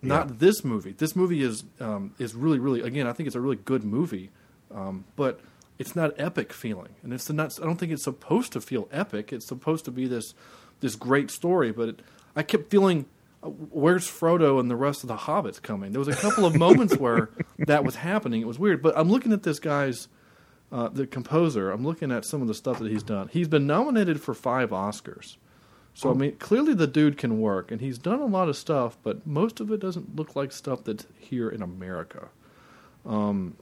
not 0.00 0.28
Yeah. 0.28 0.34
this 0.38 0.64
movie. 0.64 0.92
This 0.92 1.14
movie 1.16 1.42
is 1.42 1.64
um, 1.80 2.14
is 2.18 2.34
really 2.34 2.58
really 2.58 2.80
again. 2.80 3.06
I 3.06 3.12
think 3.12 3.26
it's 3.26 3.36
a 3.36 3.40
really 3.40 3.56
good 3.56 3.84
movie, 3.84 4.30
um, 4.74 5.04
but 5.16 5.40
it's 5.78 5.94
not 5.96 6.12
epic 6.18 6.52
feeling, 6.52 6.94
and 7.02 7.12
it's 7.12 7.28
not. 7.30 7.58
I 7.60 7.64
don't 7.66 7.76
think 7.76 7.92
it's 7.92 8.04
supposed 8.04 8.52
to 8.52 8.60
feel 8.60 8.88
epic. 8.92 9.32
It's 9.32 9.46
supposed 9.46 9.84
to 9.86 9.90
be 9.90 10.06
this 10.06 10.32
this 10.80 10.94
great 10.94 11.30
story, 11.30 11.72
but 11.72 11.88
it, 11.90 12.00
I 12.36 12.42
kept 12.44 12.70
feeling. 12.70 13.06
uh, 13.42 13.48
Where's 13.48 14.06
Frodo 14.08 14.58
and 14.60 14.70
the 14.70 14.76
rest 14.76 15.02
of 15.04 15.08
the 15.08 15.16
hobbits 15.16 15.60
coming? 15.60 15.92
There 15.92 15.98
was 16.00 16.08
a 16.08 16.14
couple 16.16 16.44
of 16.44 16.56
moments 16.56 16.96
where 17.04 17.30
that 17.58 17.84
was 17.84 17.96
happening. 17.96 18.40
It 18.42 18.46
was 18.46 18.58
weird, 18.58 18.82
but 18.82 18.96
I'm 18.96 19.08
looking 19.10 19.32
at 19.32 19.42
this 19.42 19.58
guy's 19.60 20.08
uh, 20.70 20.88
the 20.88 21.06
composer, 21.06 21.70
I'm 21.70 21.84
looking 21.84 22.12
at 22.12 22.24
some 22.24 22.42
of 22.42 22.48
the 22.48 22.54
stuff 22.54 22.78
that 22.80 22.90
he's 22.90 23.02
done. 23.02 23.28
He's 23.32 23.48
been 23.48 23.66
nominated 23.66 24.20
for 24.20 24.34
five 24.34 24.70
Oscars. 24.70 25.36
So, 25.98 26.12
I 26.12 26.14
mean, 26.14 26.36
clearly 26.36 26.74
the 26.74 26.86
dude 26.86 27.18
can 27.18 27.40
work, 27.40 27.72
and 27.72 27.80
he's 27.80 27.98
done 27.98 28.20
a 28.20 28.26
lot 28.26 28.48
of 28.48 28.56
stuff, 28.56 28.96
but 29.02 29.26
most 29.26 29.58
of 29.58 29.72
it 29.72 29.80
doesn't 29.80 30.14
look 30.14 30.36
like 30.36 30.52
stuff 30.52 30.84
that's 30.84 31.08
here 31.18 31.48
in 31.48 31.60
America. 31.60 32.28
Um, 33.04 33.56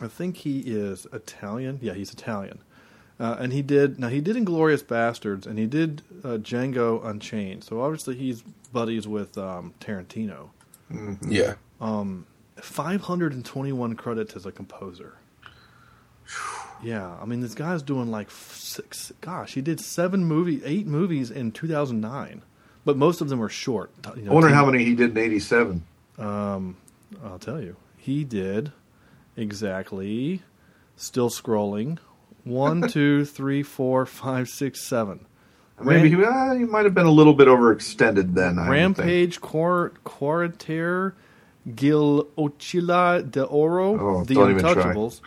I 0.00 0.08
think 0.08 0.38
he 0.38 0.62
is 0.66 1.06
Italian. 1.12 1.78
Yeah, 1.80 1.94
he's 1.94 2.12
Italian. 2.12 2.58
Uh, 3.20 3.36
and 3.38 3.52
he 3.52 3.62
did, 3.62 4.00
now 4.00 4.08
he 4.08 4.20
did 4.20 4.34
Inglourious 4.34 4.82
Basterds, 4.82 5.46
and 5.46 5.60
he 5.60 5.66
did 5.66 6.02
uh, 6.24 6.38
Django 6.38 7.06
Unchained. 7.06 7.62
So 7.62 7.80
obviously 7.82 8.16
he's 8.16 8.42
buddies 8.72 9.06
with 9.06 9.38
um, 9.38 9.72
Tarantino. 9.78 10.48
Yeah. 11.24 11.54
521 12.56 13.94
credits 13.94 14.34
as 14.34 14.44
a 14.44 14.50
composer. 14.50 15.19
Yeah, 16.82 17.14
I 17.20 17.24
mean 17.24 17.40
this 17.40 17.54
guy's 17.54 17.82
doing 17.82 18.10
like 18.10 18.30
six. 18.30 19.12
Gosh, 19.20 19.54
he 19.54 19.60
did 19.60 19.80
seven 19.80 20.24
movie, 20.24 20.62
eight 20.64 20.86
movies 20.86 21.30
in 21.30 21.52
2009, 21.52 22.42
but 22.84 22.96
most 22.96 23.20
of 23.20 23.28
them 23.28 23.38
were 23.38 23.48
short. 23.48 23.90
You 24.16 24.22
know, 24.22 24.30
I 24.30 24.34
wonder 24.34 24.48
how 24.50 24.66
many 24.66 24.84
he 24.84 24.94
did 24.94 25.10
in 25.10 25.18
'87. 25.18 25.82
I'll 26.18 27.38
tell 27.40 27.60
you, 27.60 27.76
he 27.96 28.24
did 28.24 28.72
exactly. 29.36 30.42
Still 30.96 31.30
scrolling. 31.30 31.98
One, 32.44 32.88
two, 32.88 33.24
three, 33.24 33.62
four, 33.62 34.06
five, 34.06 34.48
six, 34.48 34.86
seven. 34.86 35.26
Maybe 35.82 36.10
he, 36.10 36.22
uh, 36.22 36.54
he 36.54 36.64
might 36.64 36.84
have 36.84 36.94
been 36.94 37.06
a 37.06 37.10
little 37.10 37.32
bit 37.32 37.48
overextended 37.48 38.34
then. 38.34 38.58
I. 38.58 38.68
Rampage, 38.68 39.40
Quar- 39.40 39.92
Quarter, 40.04 41.14
Gil 41.76 42.24
Ochila 42.38 43.28
de 43.30 43.42
Oro, 43.44 43.98
Oh, 44.18 44.24
The 44.24 44.34
don't 44.34 44.50
even 44.50 44.62
try. 44.62 44.72
Untouchables, 44.74 45.20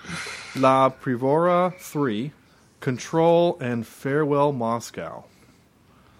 La 0.55 0.89
Privora 0.89 1.73
3, 1.77 2.31
Control, 2.79 3.57
and 3.59 3.85
Farewell 3.87 4.51
Moscow. 4.51 5.23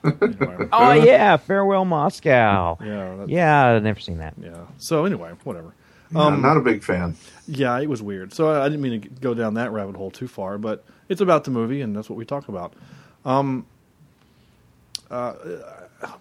Anyway, 0.03 0.67
oh 0.73 0.91
yeah, 0.91 1.38
farewell 1.38 1.86
Moscow. 1.86 2.77
yeah, 2.83 3.25
Yeah, 3.27 3.67
I've 3.75 3.83
never 3.83 3.99
seen 4.01 4.17
that. 4.17 4.33
yeah. 4.41 4.65
So 4.77 5.05
anyway, 5.05 5.31
whatever. 5.43 5.73
I'm 6.15 6.41
not 6.41 6.57
a 6.57 6.62
big 6.62 6.83
fan. 6.83 7.15
Yeah, 7.47 7.79
it 7.79 7.89
was 7.89 8.01
weird. 8.01 8.33
So 8.33 8.49
I 8.51 8.65
I 8.65 8.69
didn't 8.69 8.81
mean 8.81 9.01
to 9.01 9.07
go 9.09 9.33
down 9.33 9.55
that 9.55 9.71
rabbit 9.71 9.95
hole 9.95 10.12
too 10.12 10.27
far, 10.27 10.57
but 10.59 10.83
it's 11.09 11.21
about 11.21 11.43
the 11.45 11.51
movie, 11.51 11.81
and 11.81 11.95
that's 11.95 12.07
what 12.09 12.17
we 12.17 12.25
talk 12.25 12.49
about. 12.49 12.73
Um, 13.25 13.65
uh, 15.09 15.33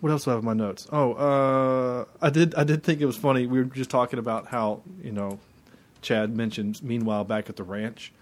what 0.01 0.13
else 0.13 0.25
do 0.25 0.31
I 0.31 0.35
have 0.35 0.43
in 0.43 0.47
my 0.47 0.55
notes? 0.55 0.87
Oh, 0.93 1.13
uh, 1.15 2.05
I 2.21 2.31
did. 2.31 2.55
I 2.55 2.65
did 2.65 2.83
think 2.83 3.01
it 3.01 3.07
was 3.07 3.17
funny. 3.17 3.47
We 3.47 3.59
were 3.59 3.65
just 3.65 3.91
talking 3.91 4.19
about 4.19 4.47
how 4.47 4.83
you 5.03 5.13
know, 5.13 5.39
Chad 6.01 6.37
mentioned. 6.37 6.83
Meanwhile, 6.83 7.25
back 7.25 7.49
at 7.49 7.57
the 7.57 7.65
ranch, 7.65 8.13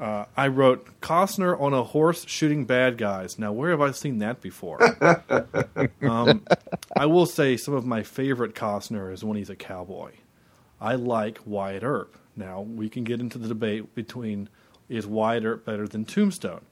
uh, 0.00 0.24
I 0.36 0.48
wrote 0.48 1.00
Costner 1.00 1.60
on 1.60 1.72
a 1.72 1.82
horse 1.82 2.26
shooting 2.26 2.64
bad 2.64 2.98
guys. 2.98 3.38
Now, 3.38 3.52
where 3.52 3.70
have 3.70 3.80
I 3.80 3.90
seen 3.92 4.18
that 4.18 4.40
before? 4.40 4.80
um, 6.02 6.42
I 6.96 7.06
will 7.06 7.26
say 7.26 7.56
some 7.56 7.74
of 7.74 7.86
my 7.86 8.02
favorite 8.02 8.54
Costner 8.54 9.12
is 9.12 9.24
when 9.24 9.36
he's 9.36 9.50
a 9.50 9.56
cowboy. 9.56 10.12
I 10.80 10.96
like 10.96 11.38
Wyatt 11.44 11.82
Earp. 11.82 12.18
Now 12.36 12.62
we 12.62 12.88
can 12.88 13.04
get 13.04 13.20
into 13.20 13.38
the 13.38 13.48
debate 13.48 13.94
between 13.94 14.48
is 14.88 15.06
Wyatt 15.06 15.44
Earp 15.44 15.64
better 15.64 15.86
than 15.88 16.04
Tombstone, 16.04 16.62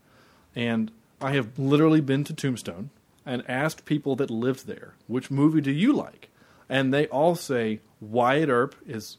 and 0.54 0.90
I 1.20 1.32
have 1.32 1.58
literally 1.58 2.00
been 2.00 2.24
to 2.24 2.34
Tombstone 2.34 2.90
and 3.24 3.42
asked 3.48 3.84
people 3.84 4.16
that 4.16 4.30
lived 4.30 4.66
there, 4.66 4.94
which 5.06 5.30
movie 5.30 5.60
do 5.60 5.70
you 5.70 5.92
like? 5.92 6.28
And 6.68 6.92
they 6.92 7.06
all 7.08 7.34
say 7.34 7.80
Wyatt 8.00 8.48
Earp 8.48 8.74
is 8.86 9.18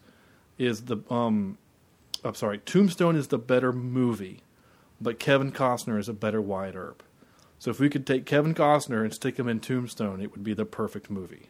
is 0.57 0.81
the 0.85 0.97
um, 1.09 1.57
I'm 2.23 2.35
sorry, 2.35 2.59
Tombstone 2.59 3.15
is 3.15 3.27
the 3.27 3.37
better 3.37 3.71
movie, 3.71 4.41
but 5.01 5.19
Kevin 5.19 5.51
Costner 5.51 5.99
is 5.99 6.09
a 6.09 6.13
better 6.13 6.41
Wyatt 6.41 6.75
Earp. 6.75 7.03
So 7.59 7.71
if 7.71 7.79
we 7.79 7.89
could 7.89 8.05
take 8.05 8.25
Kevin 8.25 8.53
Costner 8.53 9.03
and 9.03 9.13
stick 9.13 9.37
him 9.39 9.47
in 9.47 9.59
Tombstone, 9.59 10.21
it 10.21 10.31
would 10.31 10.43
be 10.43 10.53
the 10.53 10.65
perfect 10.65 11.09
movie. 11.09 11.49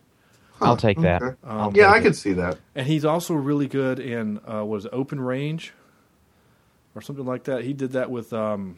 I'll 0.61 0.77
take 0.77 0.99
that. 1.01 1.21
okay. 1.21 1.35
I'll 1.43 1.71
Yeah, 1.73 1.87
take 1.87 1.95
I 1.95 1.97
it. 1.97 2.01
could 2.03 2.15
see 2.15 2.33
that. 2.33 2.57
And 2.75 2.85
he's 2.87 3.03
also 3.03 3.33
really 3.33 3.67
good 3.67 3.99
in 3.99 4.39
uh, 4.47 4.63
was 4.63 4.87
Open 4.91 5.19
Range 5.19 5.73
or 6.95 7.01
something 7.01 7.25
like 7.25 7.45
that. 7.45 7.63
He 7.63 7.73
did 7.73 7.91
that 7.93 8.11
with 8.11 8.31
um, 8.31 8.77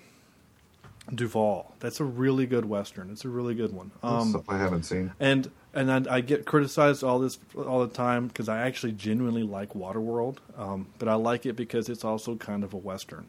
Duvall. 1.13 1.75
That's 1.79 1.99
a 1.99 2.03
really 2.03 2.45
good 2.47 2.65
western. 2.65 3.11
It's 3.11 3.25
a 3.25 3.29
really 3.29 3.53
good 3.53 3.71
one. 3.73 3.91
Um, 4.01 4.31
Something 4.31 4.55
I 4.55 4.57
haven't 4.57 4.83
seen. 4.83 5.11
and 5.19 5.51
and 5.73 5.91
I, 6.07 6.15
I 6.15 6.21
get 6.21 6.45
criticized 6.45 7.03
all 7.03 7.19
this 7.19 7.37
all 7.55 7.85
the 7.85 7.93
time 7.93 8.27
because 8.27 8.49
I 8.49 8.61
actually 8.65 8.93
genuinely 8.93 9.43
like 9.43 9.73
Waterworld, 9.73 10.37
um, 10.57 10.87
but 10.97 11.07
I 11.07 11.15
like 11.15 11.45
it 11.45 11.55
because 11.55 11.89
it's 11.89 12.03
also 12.03 12.35
kind 12.35 12.63
of 12.63 12.73
a 12.73 12.77
western 12.77 13.27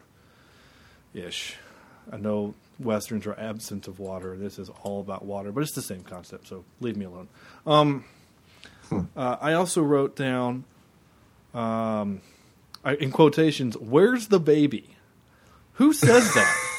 ish. 1.12 1.56
I 2.10 2.18
know 2.18 2.54
westerns 2.78 3.26
are 3.26 3.38
absent 3.38 3.88
of 3.88 3.98
water. 3.98 4.36
This 4.36 4.58
is 4.58 4.70
all 4.82 5.00
about 5.00 5.24
water, 5.24 5.50
but 5.50 5.62
it's 5.62 5.72
the 5.72 5.82
same 5.82 6.02
concept. 6.02 6.46
So 6.46 6.64
leave 6.80 6.96
me 6.96 7.04
alone. 7.04 7.28
Um, 7.66 8.04
uh, 9.16 9.36
I 9.40 9.54
also 9.54 9.82
wrote 9.82 10.14
down, 10.14 10.64
um, 11.52 12.20
I, 12.84 12.94
in 12.94 13.10
quotations, 13.10 13.76
"Where's 13.76 14.28
the 14.28 14.38
baby?" 14.40 14.96
Who 15.74 15.92
says 15.92 16.32
that? 16.34 16.56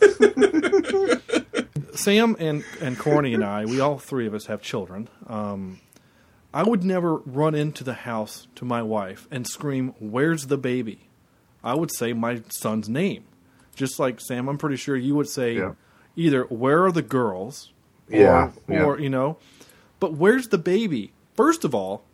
Sam 1.94 2.36
and 2.38 2.64
and 2.80 2.98
Corny 2.98 3.34
and 3.34 3.44
I, 3.44 3.64
we 3.64 3.80
all 3.80 3.98
three 3.98 4.26
of 4.26 4.34
us 4.34 4.46
have 4.46 4.62
children. 4.62 5.08
Um, 5.26 5.80
I 6.52 6.62
would 6.62 6.82
never 6.84 7.16
run 7.16 7.54
into 7.54 7.84
the 7.84 7.92
house 7.94 8.48
to 8.56 8.64
my 8.64 8.82
wife 8.82 9.26
and 9.30 9.46
scream, 9.46 9.94
"Where's 9.98 10.46
the 10.46 10.56
baby?" 10.58 11.08
I 11.62 11.74
would 11.74 11.92
say 11.94 12.12
my 12.12 12.42
son's 12.48 12.88
name, 12.88 13.24
just 13.74 13.98
like 13.98 14.20
Sam. 14.20 14.48
I'm 14.48 14.56
pretty 14.58 14.76
sure 14.76 14.96
you 14.96 15.14
would 15.14 15.28
say 15.28 15.56
Yeah. 15.56 15.72
either 16.16 16.44
"Where 16.44 16.84
are 16.86 16.92
the 16.92 17.02
girls?" 17.02 17.72
or, 18.10 18.16
Yeah, 18.18 18.50
yeah. 18.68 18.84
or 18.84 18.98
you 18.98 19.10
know, 19.10 19.36
but 19.98 20.14
where's 20.14 20.48
the 20.48 20.58
baby? 20.58 21.12
First 21.34 21.64
of 21.64 21.74
all, 21.74 22.04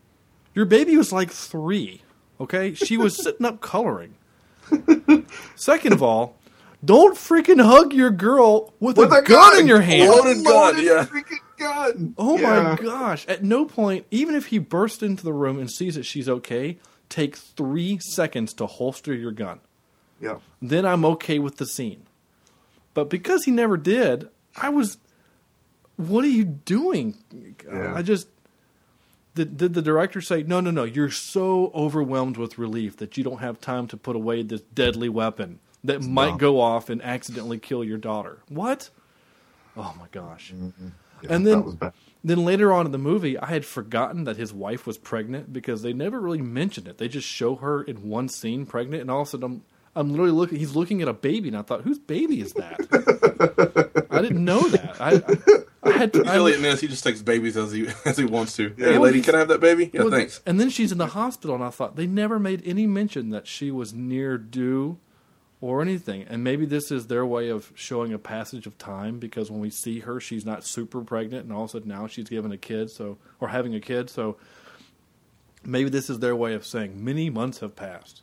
your 0.55 0.65
baby 0.65 0.97
was 0.97 1.13
like 1.13 1.31
three. 1.31 2.03
Okay, 2.41 2.75
she 2.75 2.97
was 2.97 3.17
sitting 3.23 3.47
up 3.47 3.61
coloring. 3.61 4.15
Second 5.55 5.93
of 5.93 6.03
all, 6.03 6.37
Don't 6.87 7.17
freaking 7.17 7.61
hug 7.63 7.93
your 7.93 8.11
girl 8.11 8.73
with, 8.81 8.97
With 8.97 9.13
a, 9.13 9.17
a 9.17 9.23
gun, 9.23 9.53
gun. 9.53 9.61
in 9.61 9.67
your 9.67 9.81
hand. 9.81 10.09
Loaded 10.11 10.45
gun, 10.45 10.83
yeah. 10.83 11.05
freaking 11.05 11.39
gun. 11.59 12.15
Oh 12.17 12.39
Yeah. 12.39 12.63
my 12.63 12.77
gosh! 12.83 13.27
At 13.27 13.43
no 13.45 13.65
point, 13.67 14.07
even 14.11 14.35
if 14.35 14.47
he 14.47 14.59
bursts 14.59 15.03
into 15.03 15.25
the 15.25 15.33
room 15.33 15.59
and 15.59 15.71
sees 15.71 15.97
that 15.97 16.05
she's 16.07 16.29
okay, 16.29 16.79
take 17.09 17.37
three 17.37 17.99
seconds 18.01 18.55
to 18.55 18.67
holster 18.67 19.13
your 19.15 19.33
gun. 19.33 19.61
Yeah. 20.21 20.37
Then 20.63 20.87
I'm 20.87 21.05
okay 21.05 21.39
with 21.39 21.57
the 21.59 21.67
scene. 21.67 22.07
But 22.95 23.11
because 23.11 23.45
he 23.45 23.51
never 23.51 23.77
did, 23.77 24.29
I 24.57 24.69
was. 24.71 24.97
What 25.97 26.25
are 26.25 26.29
you 26.29 26.45
doing? 26.45 27.17
Yeah. 27.67 27.95
I 27.95 28.03
just. 28.03 28.29
Did, 29.35 29.59
did 29.59 29.75
the 29.75 29.83
director 29.83 30.23
say, 30.23 30.45
no, 30.45 30.61
no, 30.61 30.71
no, 30.71 30.85
you're 30.85 31.11
so 31.11 31.71
overwhelmed 31.75 32.39
with 32.39 32.57
relief 32.57 32.97
that 32.97 33.19
you 33.19 33.25
don't 33.25 33.41
have 33.41 33.61
time 33.61 33.87
to 33.89 33.97
put 33.99 34.17
away 34.17 34.43
this 34.43 34.63
deadly 34.63 35.11
weapon 35.11 35.59
that 35.87 36.03
might 36.03 36.33
No. 36.33 36.37
go 36.37 36.61
off 36.61 36.89
and 36.91 37.03
accidentally 37.03 37.59
kill 37.59 37.83
your 37.85 37.99
daughter? 37.99 38.39
What? 38.49 38.91
Oh 39.77 39.95
my 39.99 40.07
gosh. 40.13 40.53
Mm-hmm. 40.55 40.89
Yeah, 41.23 41.33
And 41.33 41.47
then- 41.47 41.59
that 41.59 41.65
was 41.65 41.75
bad. 41.75 41.93
Then 42.25 42.45
later 42.45 42.73
on 42.73 42.87
in 42.87 42.93
the 42.93 42.99
movie, 42.99 43.39
I 43.39 43.47
had 43.47 43.65
forgotten 43.65 44.25
that 44.25 44.37
his 44.37 44.53
wife 44.53 44.85
was 44.85 44.99
pregnant 44.99 45.53
because 45.53 45.83
they 45.83 45.93
never 45.93 46.19
really 46.21 46.43
mentioned 46.43 46.89
it. 46.89 46.99
They 46.99 47.07
just 47.07 47.29
show 47.29 47.55
her 47.57 47.83
in 47.85 48.09
one 48.09 48.29
scene 48.29 48.67
pregnant, 48.67 49.03
and 49.03 49.11
all 49.13 49.21
of 49.21 49.29
a 49.29 49.31
sudden 49.31 49.45
I'm, 49.45 49.63
I'm 49.95 50.11
literally 50.11 50.33
looking. 50.33 50.59
He's 50.59 50.75
looking 50.75 51.01
at 51.03 51.07
a 51.07 51.13
baby, 51.13 51.47
and 51.49 51.57
I 51.57 51.63
thought, 51.63 51.83
whose 51.83 52.01
baby 52.01 52.41
is 52.41 52.53
that? 52.55 54.07
I 54.11 54.23
didn't 54.23 54.45
know 54.45 54.61
that. 54.71 55.01
I, 55.01 55.89
I, 55.89 55.89
I 55.89 55.97
had 55.97 56.13
to. 56.15 56.25
I, 56.27 56.35
Eliot 56.35 56.61
Ness, 56.63 56.81
he 56.81 56.89
just 56.89 57.05
takes 57.05 57.23
babies 57.23 57.57
as 57.57 57.71
he 57.71 57.87
as 58.05 58.17
he 58.19 58.25
wants 58.25 58.57
to. 58.57 58.75
Yeah. 58.77 58.87
Hey, 58.87 58.99
lady, 58.99 59.23
can 59.23 59.37
I 59.37 59.39
have 59.39 59.49
that 59.49 59.61
baby? 59.61 59.91
Yeah, 59.93 60.01
well, 60.03 60.11
thanks. 60.11 60.41
And 60.45 60.59
then 60.59 60.69
she's 60.69 60.91
in 60.91 60.99
the 60.99 61.07
hospital, 61.09 61.55
and 61.55 61.63
I 61.63 61.71
thought 61.71 61.95
they 61.95 62.09
never 62.09 62.41
made 62.41 62.61
any 62.67 62.87
mention 62.89 63.31
that 63.31 63.47
she 63.47 63.71
was 63.71 63.95
near 63.95 64.37
due 64.37 64.99
or 65.61 65.83
anything. 65.83 66.23
And 66.29 66.45
maybe 66.45 66.67
this 66.67 66.91
is 66.91 67.07
their 67.07 67.25
way 67.25 67.49
of 67.49 67.73
showing 67.75 68.13
a 68.13 68.19
passage 68.19 68.67
of 68.67 68.77
time 68.79 69.19
because 69.19 69.51
when 69.51 69.61
we 69.61 69.71
see 69.71 70.01
her, 70.01 70.21
she's 70.21 70.45
not 70.45 70.65
super 70.65 71.01
pregnant, 71.03 71.45
and 71.45 71.53
all 71.53 71.65
of 71.65 71.71
a 71.71 71.73
sudden 71.73 71.89
now 71.89 72.07
she's 72.07 72.29
given 72.29 72.53
a 72.53 72.59
kid, 72.59 72.91
so 72.91 73.19
or 73.41 73.49
having 73.49 73.75
a 73.75 73.81
kid. 73.81 74.11
So 74.11 74.37
maybe 75.65 75.89
this 75.91 76.11
is 76.11 76.19
their 76.19 76.37
way 76.37 76.55
of 76.55 76.67
saying 76.67 77.03
many 77.05 77.31
months 77.31 77.61
have 77.61 77.75
passed. 77.75 78.23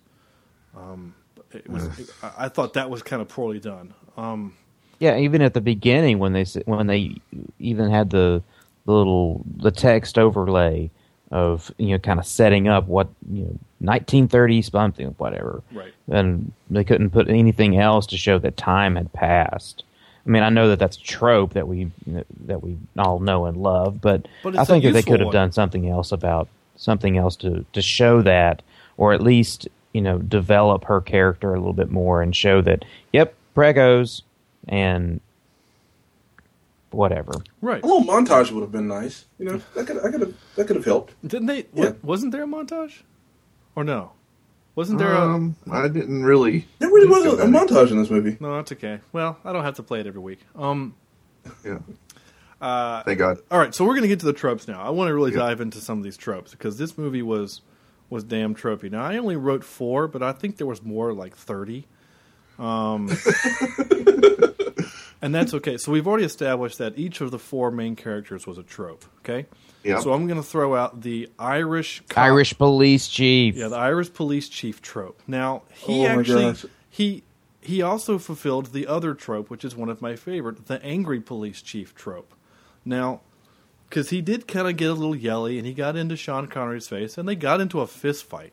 Um, 0.75 1.15
it 1.51 1.69
was. 1.69 1.87
I 2.21 2.45
I 2.45 2.49
thought 2.49 2.73
that 2.73 2.89
was 2.89 3.03
kind 3.03 3.21
of 3.21 3.27
poorly 3.27 3.59
done. 3.59 3.93
Um, 4.17 4.55
Yeah, 4.99 5.17
even 5.17 5.41
at 5.41 5.53
the 5.53 5.61
beginning 5.61 6.19
when 6.19 6.33
they 6.33 6.45
when 6.65 6.87
they 6.87 7.15
even 7.59 7.89
had 7.89 8.09
the, 8.09 8.41
the 8.85 8.91
little 8.91 9.43
the 9.57 9.71
text 9.71 10.17
overlay 10.17 10.91
of 11.31 11.71
you 11.77 11.89
know 11.89 11.99
kind 11.99 12.19
of 12.19 12.25
setting 12.25 12.67
up 12.67 12.87
what 12.87 13.09
you 13.31 13.43
know 13.43 13.59
1930 13.83 14.61
something 14.63 15.07
whatever. 15.17 15.61
Right. 15.71 15.93
And 16.09 16.51
they 16.69 16.83
couldn't 16.83 17.11
put 17.11 17.29
anything 17.29 17.77
else 17.77 18.07
to 18.07 18.17
show 18.17 18.39
that 18.39 18.57
time 18.57 18.95
had 18.95 19.11
passed. 19.13 19.83
I 20.25 20.29
mean, 20.29 20.41
I 20.43 20.49
know 20.49 20.69
that 20.69 20.79
that's 20.79 20.95
a 20.95 21.01
trope 21.01 21.53
that 21.53 21.67
we 21.67 21.91
that 22.45 22.63
we 22.63 22.77
all 22.97 23.19
know 23.19 23.45
and 23.45 23.57
love, 23.57 23.99
but, 23.99 24.27
But 24.41 24.57
I 24.57 24.63
think 24.63 24.83
that 24.85 24.93
they 24.93 25.01
could 25.01 25.19
have 25.19 25.31
done 25.33 25.51
something 25.51 25.89
else 25.89 26.11
about 26.11 26.47
something 26.77 27.17
else 27.17 27.35
to 27.37 27.65
to 27.73 27.81
show 27.81 28.21
that, 28.21 28.61
or 28.95 29.11
at 29.13 29.21
least 29.21 29.67
you 29.91 30.01
know 30.01 30.19
develop 30.19 30.85
her 30.85 31.01
character 31.01 31.53
a 31.53 31.57
little 31.57 31.73
bit 31.73 31.91
more 31.91 32.21
and 32.21 32.33
show 32.33 32.61
that 32.61 32.85
yep, 33.11 33.33
pregos 33.53 34.21
and 34.67 35.19
whatever. 36.91 37.33
right. 37.61 37.83
A 37.83 37.85
little 37.85 38.03
montage 38.03 38.51
would 38.51 38.61
have 38.61 38.71
been 38.71 38.87
nice. 38.87 39.25
You 39.39 39.45
know, 39.45 39.61
that 39.75 39.87
could 39.87 39.97
I 40.05 40.09
could 40.09 40.21
have 40.21 40.33
that 40.55 40.67
could 40.67 40.77
have 40.77 40.85
helped. 40.85 41.13
Didn't 41.27 41.47
they? 41.47 41.65
Yeah. 41.73 41.89
wa- 41.89 41.95
wasn't 42.01 42.31
there 42.31 42.43
a 42.43 42.47
montage? 42.47 43.01
Or 43.75 43.83
no? 43.83 44.11
Wasn't 44.75 44.97
there? 44.99 45.13
Um, 45.15 45.55
I 45.71 45.87
didn't 45.87 46.23
really. 46.23 46.67
There 46.79 46.89
really 46.89 47.07
wasn't 47.09 47.39
a 47.41 47.45
montage 47.45 47.91
in 47.91 47.97
this 47.99 48.09
movie. 48.09 48.37
No, 48.39 48.55
that's 48.55 48.71
okay. 48.71 48.99
Well, 49.11 49.37
I 49.45 49.53
don't 49.53 49.63
have 49.63 49.75
to 49.75 49.83
play 49.83 49.99
it 49.99 50.07
every 50.07 50.21
week. 50.21 50.39
Um, 50.55 50.95
Yeah. 51.63 51.79
uh, 52.61 53.03
Thank 53.03 53.19
God. 53.19 53.37
all 53.51 53.59
right, 53.59 53.73
so 53.75 53.83
we're 53.83 53.91
going 53.93 54.01
to 54.03 54.07
get 54.07 54.19
to 54.21 54.25
the 54.25 54.33
tropes 54.33 54.67
now. 54.67 54.81
I 54.81 54.89
want 54.89 55.09
to 55.09 55.13
really 55.13 55.31
Yeah. 55.31 55.39
dive 55.39 55.61
into 55.61 55.79
some 55.79 55.97
of 55.99 56.03
these 56.03 56.17
tropes 56.17 56.51
because 56.51 56.77
this 56.77 56.97
movie 56.97 57.21
was 57.21 57.61
was 58.09 58.23
damn 58.23 58.53
tropey. 58.55 58.89
Now 58.91 59.03
I 59.03 59.17
only 59.17 59.35
wrote 59.35 59.63
four, 59.63 60.07
but 60.07 60.21
I 60.23 60.31
think 60.33 60.57
there 60.57 60.67
was 60.67 60.81
more 60.83 61.13
like 61.13 61.35
thirty. 61.35 61.87
Um, 62.59 63.09
and 65.23 65.33
that's 65.33 65.53
okay. 65.53 65.77
So 65.77 65.91
we've 65.91 66.05
already 66.05 66.25
established 66.25 66.77
that 66.79 66.99
each 66.99 67.21
of 67.21 67.31
the 67.31 67.39
four 67.39 67.71
main 67.71 67.95
characters 67.95 68.45
was 68.45 68.57
a 68.57 68.63
trope. 68.63 69.05
Okay. 69.19 69.47
Yeah. 69.83 69.99
So 69.99 70.13
I'm 70.13 70.27
going 70.27 70.39
to 70.39 70.47
throw 70.47 70.75
out 70.75 71.01
the 71.01 71.29
Irish 71.39 72.03
cop- 72.09 72.25
Irish 72.25 72.57
police 72.57 73.07
chief. 73.07 73.55
Yeah, 73.55 73.69
the 73.69 73.77
Irish 73.77 74.13
police 74.13 74.49
chief 74.49 74.81
trope. 74.81 75.21
Now 75.25 75.63
he 75.69 76.05
Oh 76.05 76.09
actually 76.09 76.55
he 76.89 77.23
he 77.61 77.81
also 77.81 78.17
fulfilled 78.17 78.73
the 78.73 78.85
other 78.85 79.13
trope, 79.13 79.49
which 79.49 79.63
is 79.63 79.75
one 79.75 79.87
of 79.87 80.01
my 80.01 80.17
favorite, 80.17 80.65
the 80.67 80.83
angry 80.83 81.21
police 81.21 81.61
chief 81.61 81.95
trope. 81.95 82.33
Now, 82.83 83.21
because 83.87 84.09
he 84.09 84.21
did 84.21 84.47
kind 84.47 84.67
of 84.67 84.75
get 84.75 84.89
a 84.89 84.93
little 84.93 85.15
yelly, 85.15 85.57
and 85.57 85.65
he 85.65 85.73
got 85.73 85.95
into 85.95 86.17
Sean 86.17 86.47
Connery's 86.47 86.89
face, 86.89 87.17
and 87.17 87.27
they 87.27 87.35
got 87.35 87.61
into 87.61 87.79
a 87.79 87.87
fist 87.87 88.25
fight. 88.25 88.51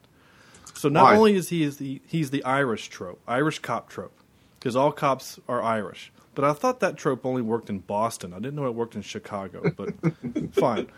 So 0.75 0.89
not 0.89 1.05
Why? 1.05 1.17
only 1.17 1.35
is 1.35 1.49
he 1.49 1.65
is 1.65 1.79
the 1.79 2.01
he's 2.07 2.31
the 2.31 2.45
Irish 2.45 2.89
trope, 2.89 3.21
Irish 3.27 3.59
cop 3.59 3.89
trope, 3.89 4.17
because 4.59 4.77
all 4.77 4.93
cops 4.93 5.41
are 5.49 5.61
Irish. 5.61 6.13
But 6.35 6.45
I 6.45 6.53
thought 6.53 6.81
that 6.81 6.97
trope 6.97 7.27
only 7.27 7.43
worked 7.43 7.69
in 7.69 7.81
Boston. 7.81 8.33
I 8.33 8.37
didn't 8.37 8.55
know 8.55 8.67
it 8.67 8.75
worked 8.75 8.95
in 8.95 9.03
Chicago. 9.03 9.73
But 9.77 9.95
fine, 10.53 10.89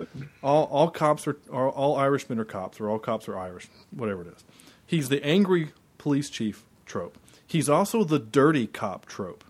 all 0.43 0.65
all 0.65 0.91
cops 0.91 1.27
are, 1.27 1.39
are 1.51 1.71
all 1.71 1.97
Irishmen 1.97 2.39
are 2.39 2.45
cops, 2.45 2.81
or 2.81 2.91
all 2.91 2.99
cops 2.99 3.29
are 3.29 3.39
Irish, 3.39 3.69
whatever 3.91 4.23
it 4.23 4.29
is. 4.29 4.45
He's 4.87 5.09
the 5.09 5.25
angry 5.25 5.73
police 5.99 6.29
chief 6.29 6.65
trope. 6.85 7.19
He's 7.47 7.69
also 7.69 8.05
the 8.05 8.19
dirty 8.19 8.67
cop 8.67 9.07
trope. 9.07 9.45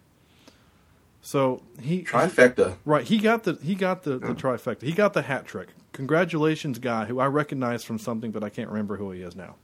So 1.21 1.63
he 1.81 2.03
Trifecta. 2.03 2.77
Right, 2.85 3.05
he 3.05 3.19
got 3.19 3.45
the 3.45 3.55
he 3.63 3.75
got 3.75 4.03
the, 4.03 4.19
the 4.19 4.35
trifecta. 4.35 4.83
He 4.83 4.93
got 4.93 5.15
the 5.15 5.23
hat 5.23 5.47
trick. 5.47 5.69
Congratulations, 5.93 6.79
guy, 6.79 7.05
who 7.05 7.21
I 7.21 7.27
recognize 7.27 7.85
from 7.85 7.99
something, 7.99 8.31
but 8.31 8.43
I 8.43 8.49
can't 8.49 8.69
remember 8.71 8.97
who 8.97 9.11
he 9.11 9.23
is 9.23 9.37
now. 9.37 9.57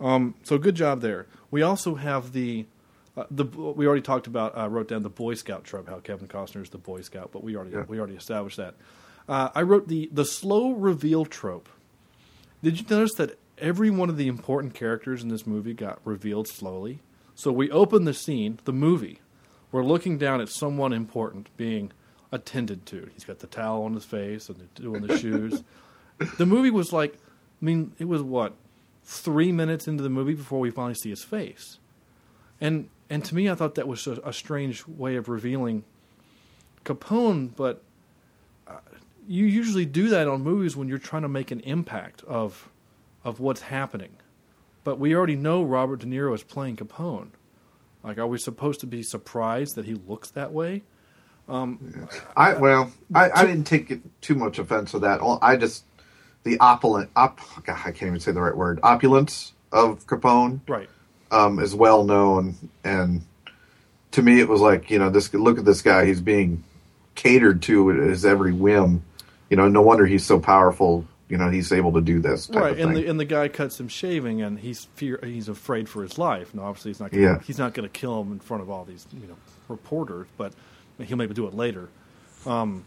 Um, 0.00 0.34
so 0.42 0.58
good 0.58 0.74
job 0.74 1.00
there. 1.00 1.26
We 1.50 1.62
also 1.62 1.94
have 1.94 2.32
the 2.32 2.66
uh, 3.16 3.24
the 3.30 3.44
we 3.44 3.86
already 3.86 4.02
talked 4.02 4.26
about. 4.26 4.56
I 4.56 4.66
wrote 4.66 4.88
down 4.88 5.02
the 5.02 5.08
Boy 5.10 5.34
Scout 5.34 5.64
trope. 5.64 5.88
How 5.88 6.00
Kevin 6.00 6.28
Costner 6.28 6.62
is 6.62 6.70
the 6.70 6.78
Boy 6.78 7.00
Scout, 7.02 7.30
but 7.32 7.42
we 7.42 7.56
already 7.56 7.72
Yeah. 7.72 7.84
we 7.88 7.98
already 7.98 8.14
established 8.16 8.56
that. 8.58 8.74
Uh, 9.28 9.48
I 9.54 9.62
wrote 9.62 9.88
the 9.88 10.08
the 10.12 10.24
slow 10.24 10.72
reveal 10.72 11.24
trope. 11.24 11.68
Did 12.62 12.80
you 12.80 12.86
notice 12.88 13.14
that 13.14 13.38
every 13.58 13.90
one 13.90 14.08
of 14.08 14.16
the 14.16 14.28
important 14.28 14.74
characters 14.74 15.22
in 15.22 15.28
this 15.28 15.46
movie 15.46 15.74
got 15.74 16.00
revealed 16.04 16.48
slowly? 16.48 17.00
So 17.34 17.52
we 17.52 17.70
open 17.70 18.04
the 18.04 18.14
scene, 18.14 18.58
the 18.64 18.72
movie. 18.72 19.20
We're 19.72 19.84
looking 19.84 20.16
down 20.16 20.40
at 20.40 20.48
someone 20.48 20.92
important 20.92 21.48
being 21.56 21.92
attended 22.32 22.86
to. 22.86 23.10
He's 23.12 23.24
got 23.24 23.40
the 23.40 23.46
towel 23.46 23.82
on 23.84 23.94
his 23.94 24.04
face 24.04 24.48
and 24.48 24.72
doing 24.74 25.06
the 25.06 25.18
shoes. 25.18 25.62
The 26.38 26.46
movie 26.46 26.70
was 26.70 26.94
like, 26.94 27.12
I 27.12 27.64
mean, 27.64 27.92
it 27.98 28.06
was 28.08 28.22
what 28.22 28.54
three 29.04 29.52
minutes 29.52 29.86
into 29.86 30.02
the 30.02 30.08
movie 30.08 30.32
before 30.32 30.60
we 30.60 30.70
finally 30.70 30.94
see 30.94 31.10
his 31.10 31.22
face, 31.22 31.78
and 32.58 32.88
and 33.08 33.24
to 33.24 33.34
me, 33.34 33.48
I 33.48 33.54
thought 33.54 33.76
that 33.76 33.88
was 33.88 34.06
a, 34.06 34.12
a 34.24 34.32
strange 34.32 34.86
way 34.86 35.16
of 35.16 35.28
revealing 35.28 35.84
Capone. 36.84 37.50
But 37.54 37.82
uh, 38.66 38.78
you 39.28 39.46
usually 39.46 39.86
do 39.86 40.08
that 40.08 40.28
on 40.28 40.42
movies 40.42 40.76
when 40.76 40.88
you're 40.88 40.98
trying 40.98 41.22
to 41.22 41.28
make 41.28 41.50
an 41.50 41.60
impact 41.60 42.22
of 42.24 42.68
of 43.24 43.40
what's 43.40 43.62
happening. 43.62 44.16
But 44.84 44.98
we 44.98 45.14
already 45.14 45.36
know 45.36 45.62
Robert 45.64 46.00
De 46.00 46.06
Niro 46.06 46.34
is 46.34 46.44
playing 46.44 46.76
Capone. 46.76 47.30
Like, 48.04 48.18
are 48.18 48.26
we 48.26 48.38
supposed 48.38 48.80
to 48.80 48.86
be 48.86 49.02
surprised 49.02 49.74
that 49.74 49.84
he 49.84 49.94
looks 49.94 50.30
that 50.30 50.52
way? 50.52 50.84
I 52.36 52.54
well, 52.54 52.92
I, 53.14 53.30
I 53.30 53.46
didn't 53.46 53.64
take 53.64 53.90
it 53.90 54.00
too 54.20 54.34
much 54.34 54.58
offense 54.58 54.92
with 54.92 55.02
that. 55.02 55.20
I 55.42 55.56
just 55.56 55.84
the 56.44 56.58
opulent, 56.60 57.10
op, 57.16 57.40
God, 57.64 57.78
I 57.84 57.90
can't 57.90 58.04
even 58.04 58.20
say 58.20 58.32
the 58.32 58.40
right 58.40 58.56
word, 58.56 58.80
opulence 58.82 59.52
of 59.72 60.06
Capone 60.06 60.60
Right. 60.68 60.88
Um, 61.30 61.58
is 61.58 61.74
well 61.74 62.04
known, 62.04 62.54
and 62.84 63.22
to 64.12 64.22
me, 64.22 64.40
it 64.40 64.48
was 64.48 64.60
like 64.60 64.90
you 64.90 64.98
know, 64.98 65.10
this 65.10 65.32
look 65.34 65.58
at 65.58 65.64
this 65.64 65.82
guy. 65.82 66.04
He's 66.06 66.20
being 66.20 66.64
catered 67.14 67.62
to 67.62 67.90
at 67.90 67.96
his 67.96 68.24
every 68.24 68.52
whim. 68.52 69.02
You 69.50 69.56
know, 69.56 69.68
no 69.68 69.82
wonder 69.82 70.06
he's 70.06 70.24
so 70.24 70.38
powerful. 70.38 71.06
You 71.28 71.38
know, 71.38 71.50
he's 71.50 71.72
able 71.72 71.92
to 71.94 72.00
do 72.00 72.20
this. 72.20 72.46
Type 72.46 72.62
right, 72.62 72.78
and 72.78 72.94
the 72.96 73.06
and 73.06 73.18
the 73.18 73.24
guy 73.24 73.48
cuts 73.48 73.80
him 73.80 73.88
shaving, 73.88 74.42
and 74.42 74.58
he's 74.58 74.84
fear 74.94 75.18
he's 75.22 75.48
afraid 75.48 75.88
for 75.88 76.02
his 76.02 76.18
life. 76.18 76.54
Now, 76.54 76.64
obviously, 76.64 76.90
he's 76.90 77.00
not 77.00 77.10
gonna, 77.10 77.22
Yeah. 77.22 77.38
he's 77.40 77.58
not 77.58 77.74
going 77.74 77.88
to 77.88 77.92
kill 77.92 78.20
him 78.20 78.32
in 78.32 78.38
front 78.38 78.62
of 78.62 78.70
all 78.70 78.84
these 78.84 79.06
you 79.12 79.26
know 79.26 79.36
reporters, 79.68 80.28
but 80.36 80.52
he'll 81.02 81.16
maybe 81.16 81.34
do 81.34 81.46
it 81.48 81.54
later. 81.54 81.88
Um, 82.46 82.84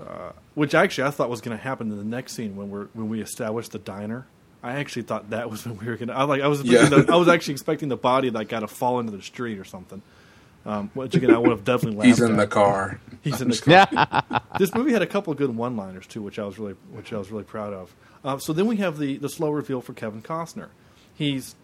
uh, 0.00 0.32
which 0.54 0.74
actually 0.74 1.04
I 1.06 1.10
thought 1.10 1.30
was 1.30 1.40
going 1.40 1.56
to 1.56 1.62
happen 1.62 1.90
in 1.92 1.98
the 1.98 2.04
next 2.04 2.32
scene 2.32 2.56
when 2.56 2.70
we're 2.70 2.86
when 2.94 3.08
we 3.08 3.20
establish 3.20 3.68
the 3.68 3.78
diner. 3.78 4.26
I 4.62 4.72
actually 4.72 5.02
thought 5.02 5.30
that 5.30 5.50
was 5.50 5.64
when 5.64 5.78
we 5.78 5.86
were 5.86 5.96
going 5.96 6.08
to. 6.08 6.14
I 6.14 6.24
like 6.24 6.42
I 6.42 6.48
was 6.48 6.62
Yeah. 6.62 6.80
thinking 6.82 7.06
that- 7.06 7.10
I 7.12 7.16
was 7.16 7.28
actually 7.28 7.52
expecting 7.54 7.88
the 7.88 7.96
body 7.96 8.30
like 8.30 8.48
got 8.48 8.60
to 8.60 8.68
fall 8.68 9.00
into 9.00 9.12
the 9.12 9.22
street 9.22 9.58
or 9.58 9.64
something. 9.64 10.02
Um, 10.66 10.90
which 10.92 11.14
again 11.14 11.34
I 11.34 11.38
would 11.38 11.50
have 11.50 11.64
definitely 11.64 11.96
laughed. 11.96 12.06
He's 12.08 12.20
in 12.20 12.32
at. 12.32 12.36
the 12.36 12.46
car. 12.46 13.00
He's 13.22 13.40
in 13.40 13.48
the 13.48 13.56
car. 14.28 14.42
this 14.58 14.74
movie 14.74 14.92
had 14.92 15.00
a 15.00 15.06
couple 15.06 15.32
of 15.32 15.38
good 15.38 15.56
one-liners 15.56 16.06
too, 16.06 16.20
which 16.20 16.38
I 16.38 16.44
was 16.44 16.58
really, 16.58 16.74
which 16.92 17.14
I 17.14 17.16
was 17.16 17.30
really 17.30 17.44
proud 17.44 17.72
of. 17.72 17.94
Uh, 18.22 18.36
so 18.36 18.52
then 18.52 18.66
we 18.66 18.76
have 18.76 18.98
the 18.98 19.16
the 19.16 19.30
slow 19.30 19.50
reveal 19.50 19.80
for 19.80 19.94
Kevin 19.94 20.20
Costner. 20.20 20.68
He's 21.14 21.54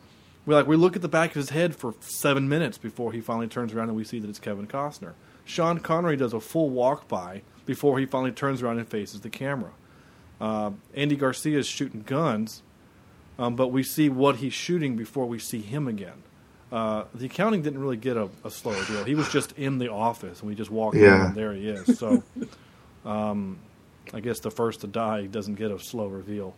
we 0.46 0.54
like 0.54 0.66
we 0.66 0.76
look 0.76 0.96
at 0.96 1.02
the 1.02 1.08
back 1.08 1.30
of 1.30 1.34
his 1.36 1.50
head 1.50 1.76
for 1.76 1.94
seven 2.00 2.48
minutes 2.48 2.78
before 2.78 3.12
he 3.12 3.20
finally 3.20 3.48
turns 3.48 3.74
around 3.74 3.88
and 3.88 3.96
we 3.98 4.04
see 4.04 4.18
that 4.18 4.30
it's 4.30 4.38
Kevin 4.38 4.66
Costner. 4.66 5.12
Sean 5.44 5.78
Connery 5.78 6.16
does 6.16 6.32
a 6.32 6.40
full 6.40 6.70
walk 6.70 7.06
by 7.06 7.42
before 7.66 7.98
he 7.98 8.06
finally 8.06 8.32
turns 8.32 8.62
around 8.62 8.78
and 8.78 8.88
faces 8.88 9.20
the 9.20 9.28
camera. 9.30 9.72
Uh, 10.40 10.70
Andy 10.94 11.16
Garcia 11.16 11.58
is 11.58 11.66
shooting 11.66 12.00
guns, 12.02 12.62
um, 13.38 13.56
but 13.56 13.68
we 13.68 13.82
see 13.82 14.08
what 14.08 14.36
he's 14.36 14.52
shooting 14.54 14.96
before 14.96 15.26
we 15.26 15.38
see 15.38 15.60
him 15.60 15.88
again. 15.88 16.22
Uh, 16.72 17.04
the 17.14 17.26
accounting 17.26 17.62
didn't 17.62 17.80
really 17.80 17.96
get 17.96 18.16
a, 18.16 18.28
a 18.44 18.50
slow 18.50 18.74
deal. 18.84 19.04
He 19.04 19.14
was 19.14 19.28
just 19.28 19.52
in 19.52 19.78
the 19.78 19.90
office, 19.90 20.40
and 20.40 20.48
we 20.48 20.54
just 20.54 20.70
walked 20.70 20.96
in, 20.96 21.04
and 21.26 21.34
there 21.34 21.52
he 21.52 21.68
is. 21.68 21.86
So, 21.98 22.22
um, 23.04 23.58
I 24.12 24.20
guess 24.20 24.40
the 24.40 24.50
first 24.50 24.80
to 24.80 24.86
die 24.88 25.26
doesn't 25.26 25.54
get 25.54 25.70
a 25.70 25.78
slow 25.78 26.06
reveal. 26.08 26.54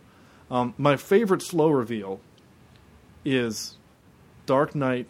Um, 0.49 0.73
my 0.77 0.97
favorite 0.97 1.41
slow 1.43 1.69
reveal 1.69 2.19
is 3.23 3.77
Dark 4.47 4.73
Knight, 4.73 5.07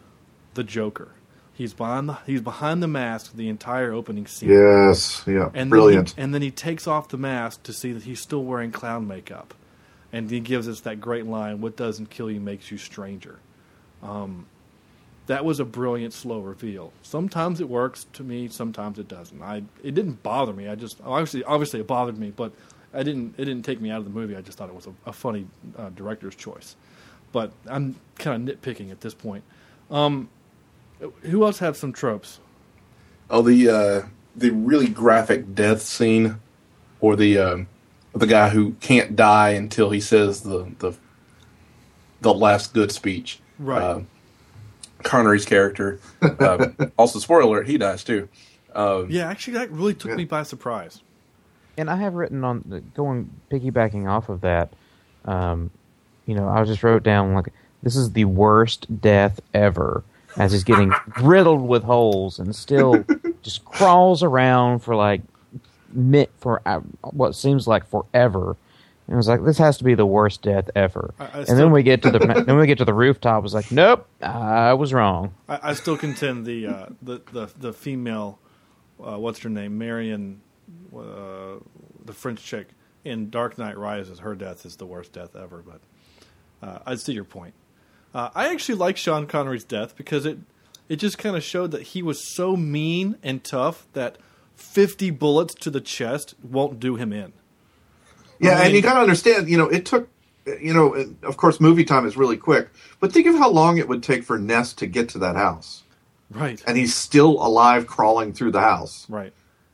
the 0.54 0.64
Joker. 0.64 1.12
He's 1.54 1.74
behind 1.74 2.08
the 2.08 2.18
he's 2.26 2.40
behind 2.40 2.82
the 2.82 2.88
mask 2.88 3.34
the 3.34 3.48
entire 3.48 3.92
opening 3.92 4.26
scene. 4.26 4.50
Yes, 4.50 5.22
yeah, 5.26 5.50
And 5.54 5.68
brilliant. 5.70 6.08
Then 6.08 6.16
he, 6.16 6.22
and 6.22 6.34
then 6.34 6.42
he 6.42 6.50
takes 6.50 6.86
off 6.86 7.08
the 7.08 7.18
mask 7.18 7.62
to 7.64 7.72
see 7.72 7.92
that 7.92 8.02
he's 8.04 8.20
still 8.20 8.44
wearing 8.44 8.70
clown 8.70 9.06
makeup, 9.06 9.52
and 10.12 10.30
he 10.30 10.40
gives 10.40 10.68
us 10.68 10.80
that 10.80 11.00
great 11.00 11.26
line: 11.26 11.60
"What 11.60 11.76
doesn't 11.76 12.10
kill 12.10 12.30
you 12.30 12.40
makes 12.40 12.70
you 12.70 12.78
stranger." 12.78 13.38
Um, 14.02 14.46
that 15.26 15.44
was 15.44 15.60
a 15.60 15.64
brilliant 15.64 16.12
slow 16.12 16.40
reveal. 16.40 16.92
Sometimes 17.02 17.60
it 17.60 17.68
works 17.68 18.06
to 18.14 18.24
me, 18.24 18.48
sometimes 18.48 18.98
it 18.98 19.06
doesn't. 19.06 19.40
I 19.40 19.62
it 19.82 19.94
didn't 19.94 20.22
bother 20.22 20.52
me. 20.52 20.68
I 20.68 20.74
just 20.74 21.00
obviously 21.04 21.44
obviously 21.44 21.80
it 21.80 21.86
bothered 21.86 22.18
me, 22.18 22.32
but 22.34 22.52
I 22.92 23.02
didn't 23.02 23.34
it 23.38 23.44
didn't 23.44 23.62
take 23.62 23.80
me 23.80 23.90
out 23.90 23.98
of 23.98 24.04
the 24.04 24.10
movie. 24.10 24.36
I 24.36 24.40
just 24.40 24.58
thought 24.58 24.68
it 24.68 24.74
was 24.74 24.86
a, 24.86 24.92
a 25.06 25.12
funny 25.12 25.46
uh, 25.78 25.90
director's 25.90 26.34
choice. 26.34 26.74
But 27.32 27.52
I'm 27.68 27.94
kind 28.18 28.48
of 28.48 28.56
nitpicking 28.56 28.90
at 28.90 29.02
this 29.02 29.14
point. 29.14 29.44
Um, 29.90 30.28
who 31.22 31.44
else 31.44 31.60
have 31.60 31.76
some 31.76 31.92
tropes? 31.92 32.40
Oh, 33.30 33.42
the 33.42 33.68
uh, 33.68 34.02
the 34.34 34.50
really 34.50 34.88
graphic 34.88 35.54
death 35.54 35.82
scene, 35.82 36.40
or 37.00 37.14
the 37.14 37.38
um, 37.38 37.68
the 38.14 38.26
guy 38.26 38.48
who 38.50 38.72
can't 38.80 39.14
die 39.16 39.50
until 39.50 39.90
he 39.90 40.00
says 40.00 40.42
the 40.42 40.70
the 40.78 40.92
the 42.20 42.34
last 42.34 42.74
good 42.74 42.92
speech. 42.92 43.40
Right. 43.58 43.82
Uh, 43.82 44.00
Connery's 45.02 45.44
character. 45.46 45.98
Um, 46.40 46.76
also, 46.98 47.18
spoiler 47.18 47.42
alert: 47.42 47.68
he 47.68 47.78
dies 47.78 48.04
too. 48.04 48.28
Um, 48.74 49.06
Yeah, 49.10 49.28
actually, 49.28 49.54
that 49.54 49.70
really 49.70 49.94
took 49.94 50.10
Yeah. 50.10 50.16
me 50.16 50.24
by 50.24 50.42
surprise. 50.42 51.02
And 51.78 51.88
I 51.88 51.96
have 51.96 52.14
written 52.14 52.44
on 52.44 52.90
going 52.94 53.30
piggybacking 53.50 54.06
off 54.08 54.28
of 54.28 54.42
that. 54.42 54.72
Um, 55.24 55.70
you 56.26 56.34
know, 56.34 56.48
I 56.48 56.62
just 56.64 56.82
wrote 56.82 57.02
down 57.02 57.32
like 57.32 57.52
this 57.82 57.96
is 57.96 58.12
the 58.12 58.26
worst 58.26 59.00
death 59.00 59.40
ever, 59.54 60.04
as 60.36 60.52
he's 60.52 60.64
getting 60.64 60.92
riddled 61.22 61.62
with 61.66 61.82
holes 61.84 62.38
and 62.38 62.54
still 62.54 63.04
just 63.42 63.64
crawls 63.64 64.22
around 64.22 64.80
for 64.80 64.94
like 64.94 65.22
mit 65.92 66.30
for 66.38 66.62
uh, 66.66 66.80
what 67.02 67.34
seems 67.34 67.66
like 67.66 67.86
forever. 67.86 68.56
And 69.06 69.14
I 69.14 69.16
was 69.16 69.26
like, 69.28 69.44
this 69.44 69.58
has 69.58 69.76
to 69.78 69.84
be 69.84 69.94
the 69.94 70.06
worst 70.06 70.42
death 70.42 70.70
ever. 70.76 71.14
I- 71.18 71.24
I 71.24 71.26
and 71.26 71.44
still- 71.46 71.56
then 71.56 71.70
we 71.72 71.82
get 71.82 72.02
to 72.02 72.10
the 72.10 72.18
then 72.46 72.56
we 72.56 72.66
get 72.66 72.78
to 72.78 72.84
the 72.84 72.94
rooftop. 72.94 73.34
I 73.34 73.38
was 73.38 73.54
like, 73.54 73.72
nope, 73.72 74.06
I 74.22 74.72
was 74.74 74.92
wrong. 74.92 75.34
I, 75.48 75.58
I 75.70 75.74
still 75.74 75.96
contend 75.96 76.46
the 76.46 76.66
uh, 76.66 76.86
the, 77.02 77.20
the 77.32 77.50
the 77.58 77.72
female, 77.72 78.38
uh, 79.04 79.18
what's 79.18 79.40
her 79.40 79.48
name, 79.50 79.78
Marion, 79.78 80.40
uh, 80.96 81.56
the 82.04 82.12
French 82.12 82.42
chick 82.44 82.68
in 83.04 83.30
Dark 83.30 83.58
Knight 83.58 83.76
Rises. 83.78 84.20
Her 84.20 84.34
death 84.34 84.64
is 84.64 84.76
the 84.76 84.86
worst 84.86 85.12
death 85.12 85.34
ever. 85.34 85.62
But 85.66 85.80
uh, 86.66 86.78
I 86.86 86.94
see 86.94 87.12
your 87.12 87.24
point. 87.24 87.54
Uh, 88.14 88.28
I 88.34 88.48
actually 88.52 88.74
like 88.76 88.96
Sean 88.96 89.26
Connery's 89.26 89.64
death 89.64 89.96
because 89.96 90.24
it 90.26 90.38
it 90.88 90.96
just 90.96 91.18
kind 91.18 91.34
of 91.36 91.42
showed 91.42 91.70
that 91.72 91.82
he 91.82 92.02
was 92.02 92.34
so 92.34 92.56
mean 92.56 93.16
and 93.22 93.42
tough 93.42 93.86
that 93.92 94.18
fifty 94.60 95.10
bullets 95.10 95.54
to 95.56 95.70
the 95.70 95.80
chest 95.80 96.34
won't 96.42 96.78
do 96.78 96.96
him 96.96 97.12
in. 97.12 97.32
Yeah, 98.38 98.52
I 98.52 98.54
mean- 98.56 98.66
and 98.66 98.74
you 98.76 98.82
got 98.82 98.94
to 98.94 99.00
understand, 99.00 99.48
you 99.48 99.58
know, 99.58 99.68
it 99.68 99.84
took, 99.86 100.08
you 100.60 100.72
know, 100.72 100.94
of 101.22 101.36
course, 101.36 101.60
movie 101.60 101.84
time 101.84 102.06
is 102.06 102.16
really 102.16 102.36
quick, 102.36 102.68
but 103.00 103.12
think 103.12 103.26
of 103.26 103.34
how 103.36 103.50
long 103.50 103.78
it 103.78 103.88
would 103.88 104.02
take 104.02 104.24
for 104.24 104.38
Ness 104.38 104.72
to 104.74 104.86
get 104.86 105.08
to 105.10 105.18
that 105.18 105.36
house, 105.36 105.82
Right. 106.30 106.62
and 106.66 106.76
he's 106.78 106.94
still 106.94 107.32
alive, 107.44 107.86
crawling 107.86 108.32
through 108.32 108.52
the 108.52 108.60
house. 108.60 109.06
Right. 109.08 109.32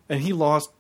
And 0.09 0.21
he 0.21 0.33
lost 0.33 0.71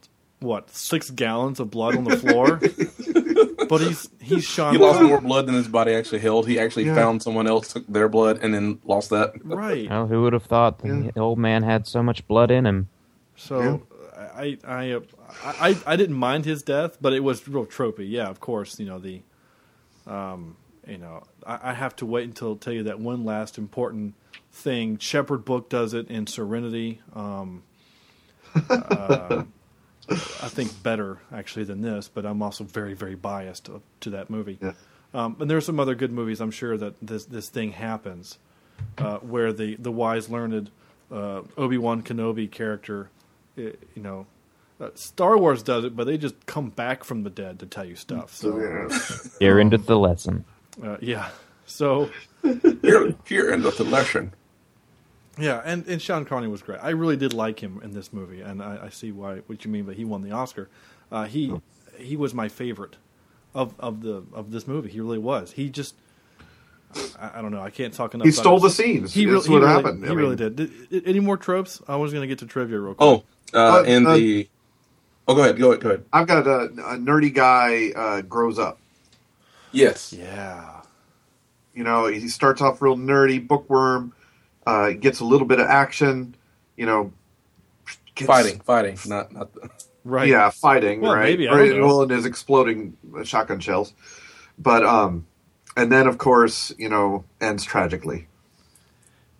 what 0.40 0.70
six 0.70 1.10
gallons 1.10 1.60
of 1.60 1.70
blood 1.70 1.96
on 1.96 2.04
the 2.04 2.16
floor. 2.16 2.56
but 3.68 3.80
he's 3.80 4.08
he's 4.20 4.44
shot. 4.44 4.72
he 4.72 4.78
lost 4.78 5.00
more 5.02 5.20
blood 5.20 5.46
than 5.46 5.54
his 5.54 5.66
body 5.68 5.92
actually 5.92 6.18
held. 6.20 6.46
He 6.46 6.58
actually 6.58 6.84
Yeah. 6.86 6.94
found 6.94 7.22
someone 7.22 7.46
else 7.46 7.72
took 7.72 7.86
their 7.86 8.08
blood 8.08 8.38
and 8.42 8.52
then 8.54 8.78
lost 8.84 9.10
that. 9.10 9.32
Right. 9.44 9.88
Oh, 9.90 10.06
who 10.06 10.22
would 10.22 10.32
have 10.34 10.44
thought 10.44 10.78
the 10.80 11.10
old 11.16 11.38
man 11.38 11.62
had 11.62 11.86
so 11.86 12.02
much 12.02 12.26
blood 12.28 12.50
in 12.50 12.66
him? 12.66 12.88
So 13.36 13.82
I 14.36 14.58
I, 14.64 14.90
uh, 14.92 15.00
I 15.44 15.76
I 15.86 15.96
didn't 15.96 16.16
mind 16.16 16.44
his 16.44 16.62
death, 16.62 16.98
but 17.00 17.12
it 17.12 17.20
was 17.20 17.46
real 17.48 17.66
tropey. 17.66 18.08
Yeah, 18.08 18.28
of 18.28 18.40
course. 18.40 18.78
You 18.78 18.86
know 18.86 18.98
the, 18.98 19.22
um, 20.06 20.56
you 20.86 20.98
know 20.98 21.22
I, 21.46 21.70
I 21.70 21.72
have 21.74 21.96
to 21.96 22.06
wait 22.06 22.24
until 22.24 22.54
I 22.54 22.56
tell 22.56 22.72
you 22.72 22.82
that 22.84 23.00
one 23.00 23.24
last 23.24 23.58
important 23.58 24.14
thing. 24.52 24.98
Shepherd 24.98 25.44
Book 25.44 25.68
does 25.68 25.94
it 25.94 26.08
in 26.08 26.26
Serenity. 26.26 27.00
Um, 27.14 27.62
uh, 28.70 29.44
I 30.08 30.48
think 30.48 30.82
better 30.82 31.18
actually 31.32 31.64
than 31.64 31.80
this, 31.82 32.08
but 32.08 32.24
I'm 32.24 32.42
also 32.42 32.64
very 32.64 32.94
very 32.94 33.14
biased 33.14 33.66
to, 33.66 33.82
to 34.00 34.10
that 34.10 34.30
movie. 34.30 34.58
Yeah. 34.60 34.72
Um, 35.14 35.36
and 35.40 35.50
there 35.50 35.56
are 35.56 35.62
some 35.62 35.80
other 35.80 35.94
good 35.94 36.12
movies. 36.12 36.40
I'm 36.40 36.50
sure 36.50 36.76
that 36.76 36.94
this 37.00 37.24
this 37.24 37.48
thing 37.48 37.72
happens, 37.72 38.38
uh, 38.98 39.18
where 39.18 39.52
the 39.52 39.76
the 39.76 39.92
wise 39.92 40.28
learned 40.28 40.70
uh, 41.10 41.42
Obi 41.56 41.78
Wan 41.78 42.02
Kenobi 42.02 42.50
character, 42.50 43.10
you 43.56 43.76
know, 43.96 44.26
uh, 44.80 44.90
Star 44.94 45.38
Wars 45.38 45.62
does 45.62 45.84
it, 45.84 45.96
but 45.96 46.04
they 46.06 46.18
just 46.18 46.46
come 46.46 46.70
back 46.70 47.02
from 47.04 47.22
the 47.22 47.30
dead 47.30 47.58
to 47.60 47.66
tell 47.66 47.84
you 47.84 47.96
stuff. 47.96 48.34
So 48.34 48.58
Yeah. 48.58 48.88
Here 49.38 49.58
into 49.58 49.78
the 49.78 49.98
lesson. 49.98 50.44
uh, 50.82 50.96
yeah, 51.00 51.30
so 51.64 52.10
Here, 52.42 53.14
here 53.24 53.50
endeth 53.50 53.78
the 53.78 53.84
lesson. 53.84 54.32
yeah, 55.38 55.60
and 55.64 55.86
and 55.88 56.00
Sean 56.00 56.24
Connery 56.24 56.48
was 56.48 56.62
great. 56.62 56.78
I 56.82 56.90
really 56.90 57.16
did 57.16 57.32
like 57.32 57.60
him 57.60 57.80
in 57.82 57.92
this 57.92 58.12
movie, 58.12 58.40
and 58.42 58.62
I, 58.62 58.84
I 58.84 58.88
see 58.90 59.10
why 59.12 59.38
what 59.46 59.64
you 59.64 59.70
mean. 59.70 59.84
But 59.84 59.96
he 59.96 60.04
won 60.04 60.22
the 60.22 60.32
Oscar. 60.32 60.68
Uh, 61.10 61.24
he 61.24 61.52
he 61.98 62.16
was 62.16 62.34
my 62.34 62.48
favorite 62.48 62.96
of 63.54 63.74
of 63.80 64.02
the 64.02 64.22
of 64.32 64.50
this 64.52 64.66
movie. 64.66 64.90
He 64.90 65.00
really 65.00 65.18
was. 65.18 65.52
He 65.52 65.70
just. 65.70 65.94
I, 67.18 67.38
I 67.38 67.42
don't 67.42 67.50
know. 67.52 67.60
I 67.60 67.70
can't 67.70 67.92
talk 67.92 68.14
enough. 68.14 68.24
He 68.24 68.30
about 68.30 68.40
stole 68.40 68.56
it. 68.58 68.62
the 68.62 68.70
scenes. 68.70 69.12
He, 69.12 69.24
That's 69.24 69.32
really, 69.32 69.46
he 69.48 69.52
what 69.52 69.62
really, 69.62 69.72
happened. 69.74 70.04
He 70.04 70.10
I 70.10 70.14
really 70.14 70.28
mean- 70.30 70.36
did. 70.36 70.56
Did- 70.56 70.88
did- 70.90 71.06
Any 71.08 71.20
more 71.20 71.36
tropes? 71.36 71.82
I 71.88 71.96
was 71.96 72.12
going 72.12 72.22
to 72.22 72.28
get 72.28 72.38
to 72.38 72.46
trivia 72.46 72.78
real 72.78 72.94
quick. 72.94 73.06
Oh, 73.06 73.24
uh, 73.54 73.58
Uh, 73.58 73.84
and 73.86 74.06
uh, 74.06 74.16
the. 74.16 74.48
Oh, 75.28 75.34
go 75.34 75.42
ahead. 75.42 75.58
Go 75.58 75.70
ahead. 75.72 75.82
Go 75.82 75.88
ahead. 75.90 76.04
I've 76.12 76.26
got 76.26 76.46
a, 76.46 76.60
a 76.66 76.96
nerdy 76.96 77.34
guy 77.34 77.90
uh, 77.96 78.20
grows 78.22 78.58
up. 78.58 78.78
Yes. 79.72 80.12
yeah, 80.12 80.80
You 81.74 81.84
know, 81.84 82.06
he 82.06 82.28
starts 82.28 82.62
off 82.62 82.80
real 82.80 82.96
nerdy, 82.96 83.44
bookworm, 83.46 84.14
uh, 84.66 84.90
gets 84.92 85.20
a 85.20 85.24
little 85.24 85.46
bit 85.46 85.58
of 85.60 85.66
action. 85.66 86.34
You 86.76 86.86
know, 86.86 87.12
gets- 88.14 88.26
Fighting, 88.26 88.60
fighting, 88.60 88.98
not 89.06 89.32
not. 89.32 89.52
The, 89.54 89.68
right. 90.04 90.28
Yeah, 90.28 90.50
fighting, 90.50 91.00
Well, 91.00 91.14
right? 91.14 91.24
maybe, 91.24 91.48
I 91.48 91.56
don't 91.56 91.80
know. 91.80 91.86
well, 91.86 92.02
and 92.02 92.10
his 92.10 92.24
exploding 92.24 92.96
shotgun 93.24 93.60
shells. 93.60 93.92
But 94.58 94.84
um, 94.84 95.26
and 95.76 95.90
then 95.92 96.06
of 96.06 96.16
course, 96.18 96.72
you 96.78 96.88
know, 96.88 97.24
ends 97.40 97.64
tragically. 97.64 98.28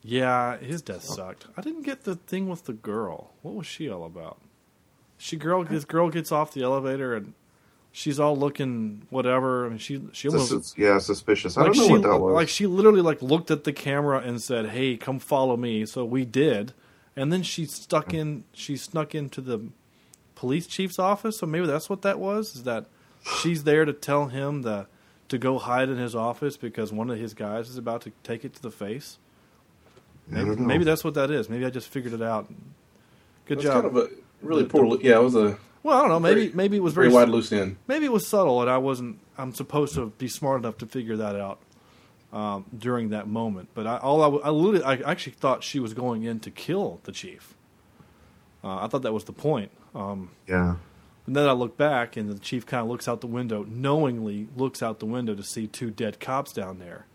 Yeah, 0.09 0.57
his 0.59 0.83
death 0.83 1.03
sucked. 1.03 1.49
I 1.57 1.63
didn't 1.63 1.83
get 1.83 2.05
the 2.05 2.15
thing 2.15 2.49
with 2.49 2.65
the 2.67 2.73
girl. 2.73 3.33
What 3.43 3.55
was 3.57 3.67
she 3.67 3.91
all 3.91 4.05
about? 4.05 4.39
She 5.19 5.37
girl, 5.37 5.65
this 5.65 5.85
girl 5.85 6.11
gets 6.11 6.31
off 6.31 6.53
the 6.53 6.63
elevator 6.63 7.15
and 7.15 7.35
she's 7.91 8.21
all 8.21 8.37
looking 8.37 9.07
whatever. 9.11 9.67
I 9.67 9.71
mean, 9.71 9.79
she 9.79 10.01
she 10.13 10.29
almost 10.29 10.51
Sus- 10.51 10.75
yeah, 10.79 10.99
suspicious. 10.99 11.57
I 11.57 11.63
like 11.63 11.73
don't 11.73 11.79
know 11.79 11.87
she 11.87 11.93
what 11.95 12.03
that 12.03 12.19
was. 12.19 12.35
like 12.35 12.49
she 12.49 12.67
literally 12.69 13.01
like 13.01 13.21
looked 13.21 13.51
at 13.51 13.65
the 13.65 13.73
camera 13.73 14.19
and 14.21 14.41
said, 14.41 14.67
"Hey, 14.67 14.97
come 14.97 15.19
follow 15.19 15.57
me." 15.57 15.85
So 15.87 16.05
we 16.05 16.25
did, 16.25 16.73
and 17.17 17.33
then 17.33 17.43
she 17.43 17.65
stuck 17.65 18.15
in. 18.15 18.45
She 18.53 18.77
snuck 18.77 19.13
into 19.13 19.41
the 19.41 19.61
police 20.37 20.69
chief's 20.69 21.01
office. 21.01 21.39
So 21.39 21.47
maybe 21.47 21.67
that's 21.67 21.91
what 21.91 22.03
that 22.03 22.21
was. 22.21 22.55
Is 22.55 22.63
that 22.63 22.87
she's 23.41 23.65
there 23.65 23.85
to 23.85 23.93
tell 23.93 24.27
him 24.27 24.63
the 24.63 24.87
to 25.29 25.39
go 25.39 25.59
hide 25.59 25.89
in 25.89 25.97
his 25.97 26.15
office 26.15 26.57
because 26.57 26.93
one 26.93 27.11
of 27.11 27.19
his 27.19 27.35
guys 27.35 27.69
is 27.69 27.77
about 27.77 28.03
to 28.03 28.13
take 28.23 28.45
it 28.45 28.55
to 28.55 28.63
the 28.63 28.71
face. 28.71 29.19
I 30.31 30.35
Maybe, 30.43 30.57
maybe 30.57 30.85
that's 30.85 31.05
what 31.05 31.15
that 31.15 31.31
is. 31.31 31.49
Maybe 31.49 31.65
I 31.65 31.71
just 31.71 31.89
figured 31.89 32.13
it 32.15 32.23
out. 32.23 32.49
Good 33.47 33.59
That's 33.59 33.65
job. 33.67 33.85
kind 33.85 33.87
of 33.87 33.97
a 33.97 34.09
really 34.43 34.65
poor. 34.65 34.87
lo- 34.87 34.99
Yeah, 35.01 35.17
it 35.19 35.23
was 35.23 35.37
a 35.37 35.57
well, 35.83 35.97
I 35.99 36.01
don't 36.01 36.09
know. 36.09 36.21
Maybe 36.21 36.41
very- 36.49 36.53
maybe 36.57 36.77
it 36.79 36.83
was 36.83 36.95
very 36.95 37.09
very, 37.11 37.15
wide 37.25 37.29
loose 37.29 37.53
end. 37.53 37.77
maybe 37.87 38.07
it 38.07 38.13
was 38.13 38.27
subtle, 38.27 38.61
and 38.61 38.69
I 38.71 38.79
wasn't. 38.79 39.19
I'm 39.39 39.55
supposed 39.55 39.95
to 39.95 40.07
be 40.19 40.27
smart 40.29 40.61
enough 40.63 40.79
to 40.79 40.87
figure 40.87 41.17
that 41.19 41.37
out 41.37 41.61
um, 42.33 42.65
during 42.77 43.11
that 43.11 43.29
moment. 43.29 43.69
But 43.75 43.87
I, 43.87 43.99
all 43.99 44.21
I, 44.23 44.27
w- 44.27 44.43
I, 44.43 44.51
literally- 44.51 44.85
I 44.85 45.11
actually 45.11 45.35
thought 45.35 45.63
she 45.63 45.79
was 45.79 45.95
going 45.95 46.25
in 46.25 46.41
to 46.41 46.51
kill 46.51 47.01
the 47.05 47.13
chief. 47.13 47.55
Uh, 48.65 48.79
I 48.83 48.89
thought 48.89 49.03
that 49.03 49.13
was 49.13 49.25
the 49.25 49.33
point. 49.33 49.71
Um, 49.95 50.31
yeah, 50.49 50.77
and 51.27 51.37
then 51.37 51.49
I 51.49 51.53
look 51.53 51.77
back, 51.77 52.17
and 52.17 52.29
the 52.29 52.39
chief 52.41 52.67
kind 52.67 52.83
of 52.83 52.89
looks 52.89 53.07
out 53.07 53.21
the 53.21 53.27
window, 53.29 53.65
knowingly 53.69 54.49
looks 54.57 54.83
out 54.83 54.99
the 54.99 55.07
window 55.07 55.35
to 55.37 55.43
see 55.45 55.69
two 55.69 55.91
dead 55.91 56.19
cops 56.19 56.53
down 56.53 56.81
there. 56.81 57.07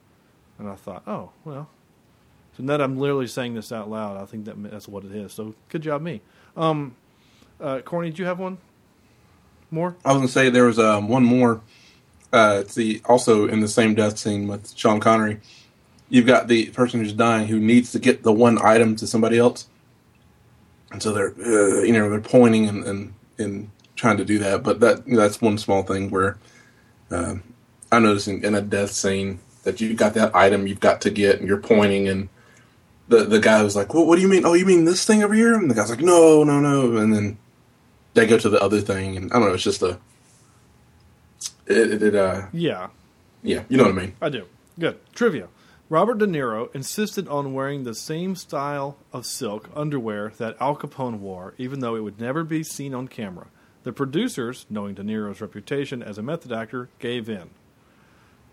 And 0.57 0.69
I 0.69 0.75
thought, 0.75 1.03
oh 1.07 1.31
well. 1.43 1.67
Now 2.61 2.77
that 2.77 2.83
I'm 2.83 2.97
literally 2.97 3.27
saying 3.27 3.55
this 3.55 3.71
out 3.71 3.89
loud, 3.89 4.21
I 4.21 4.25
think 4.25 4.45
that 4.45 4.61
that's 4.63 4.87
what 4.87 5.03
it 5.03 5.11
is. 5.11 5.33
So 5.33 5.55
good 5.69 5.81
job, 5.81 6.01
me. 6.01 6.21
Um, 6.55 6.95
uh, 7.59 7.81
Corny, 7.81 8.09
did 8.09 8.19
you 8.19 8.25
have 8.25 8.39
one 8.39 8.57
more? 9.69 9.95
I 10.03 10.09
was 10.09 10.17
gonna 10.17 10.27
say 10.27 10.49
there 10.49 10.65
was 10.65 10.79
um, 10.79 11.07
one 11.07 11.23
more. 11.23 11.61
Uh, 12.33 12.59
it's 12.61 12.75
the 12.75 13.01
also 13.05 13.47
in 13.47 13.59
the 13.59 13.67
same 13.67 13.93
death 13.93 14.17
scene 14.17 14.47
with 14.47 14.75
Sean 14.75 14.99
Connery. 14.99 15.39
You've 16.09 16.25
got 16.25 16.47
the 16.47 16.67
person 16.69 16.99
who's 16.99 17.13
dying 17.13 17.47
who 17.47 17.59
needs 17.59 17.91
to 17.93 17.99
get 17.99 18.23
the 18.23 18.33
one 18.33 18.57
item 18.61 18.95
to 18.97 19.07
somebody 19.07 19.37
else, 19.37 19.67
and 20.91 21.01
so 21.01 21.13
they're 21.13 21.33
uh, 21.39 21.81
you 21.83 21.93
know 21.93 22.09
they're 22.09 22.21
pointing 22.21 22.67
and, 22.67 22.83
and 22.83 23.13
and 23.37 23.71
trying 23.95 24.17
to 24.17 24.25
do 24.25 24.39
that. 24.39 24.63
But 24.63 24.79
that 24.79 25.05
that's 25.05 25.41
one 25.41 25.57
small 25.57 25.83
thing 25.83 26.09
where 26.09 26.37
uh, 27.09 27.35
I 27.91 27.99
noticed 27.99 28.27
in, 28.27 28.43
in 28.43 28.55
a 28.55 28.61
death 28.61 28.91
scene 28.91 29.39
that 29.63 29.79
you've 29.79 29.97
got 29.97 30.13
that 30.15 30.35
item 30.35 30.67
you've 30.67 30.79
got 30.79 31.01
to 31.01 31.09
get, 31.09 31.39
and 31.39 31.47
you're 31.47 31.57
pointing 31.57 32.07
and. 32.07 32.29
The, 33.11 33.25
the 33.25 33.39
guy 33.39 33.61
was 33.61 33.75
like, 33.75 33.93
well, 33.93 34.05
what 34.05 34.15
do 34.15 34.21
you 34.21 34.29
mean? 34.29 34.45
Oh, 34.45 34.53
you 34.53 34.65
mean 34.65 34.85
this 34.85 35.05
thing 35.05 35.21
over 35.21 35.33
here? 35.33 35.53
And 35.53 35.69
the 35.69 35.75
guy's 35.75 35.89
like, 35.89 35.99
no, 35.99 36.43
no, 36.45 36.61
no. 36.61 36.95
And 36.95 37.13
then 37.13 37.37
they 38.13 38.25
go 38.25 38.37
to 38.37 38.49
the 38.49 38.61
other 38.61 38.79
thing, 38.79 39.17
and 39.17 39.31
I 39.31 39.39
don't 39.39 39.49
know. 39.49 39.53
It's 39.53 39.63
just 39.63 39.81
a, 39.81 39.99
it, 41.67 41.91
it, 41.91 42.03
it 42.03 42.15
uh, 42.15 42.47
Yeah, 42.53 42.87
yeah, 43.43 43.63
you 43.67 43.77
know 43.77 43.83
what 43.83 43.91
I 43.91 43.95
mean. 43.95 44.15
I 44.21 44.29
do. 44.29 44.47
Good. 44.79 44.97
Trivia. 45.13 45.49
Robert 45.89 46.19
De 46.19 46.25
Niro 46.25 46.73
insisted 46.73 47.27
on 47.27 47.53
wearing 47.53 47.83
the 47.83 47.93
same 47.93 48.33
style 48.37 48.95
of 49.11 49.25
silk 49.25 49.69
underwear 49.75 50.31
that 50.37 50.55
Al 50.61 50.77
Capone 50.77 51.19
wore, 51.19 51.53
even 51.57 51.81
though 51.81 51.95
it 51.97 52.03
would 52.03 52.19
never 52.19 52.45
be 52.45 52.63
seen 52.63 52.93
on 52.93 53.09
camera. 53.09 53.47
The 53.83 53.91
producers, 53.91 54.65
knowing 54.69 54.95
De 54.95 55.03
Niro's 55.03 55.41
reputation 55.41 56.01
as 56.01 56.17
a 56.17 56.23
method 56.23 56.53
actor, 56.53 56.87
gave 56.99 57.27
in. 57.27 57.49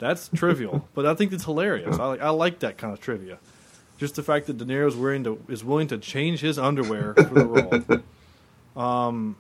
That's 0.01 0.29
trivial, 0.35 0.89
but 0.95 1.07
I 1.07 1.15
think 1.15 1.33
it's 1.33 1.45
hilarious. 1.45 1.97
I 1.99 2.07
like, 2.07 2.21
I 2.21 2.31
like 2.31 2.59
that 2.59 2.77
kind 2.77 2.93
of 2.93 3.01
trivia. 3.01 3.39
Just 3.99 4.15
the 4.15 4.23
fact 4.23 4.47
that 4.47 4.57
De 4.57 4.65
Niro 4.65 4.87
is 4.87 4.97
willing 4.97 5.25
to 5.25 5.45
is 5.49 5.65
willing 5.65 5.89
to 5.89 5.99
change 5.99 6.41
his 6.41 6.59
underwear 6.59 7.15
for 7.17 7.23
the 7.23 8.03
role. 8.77 8.83
Um, 8.83 9.37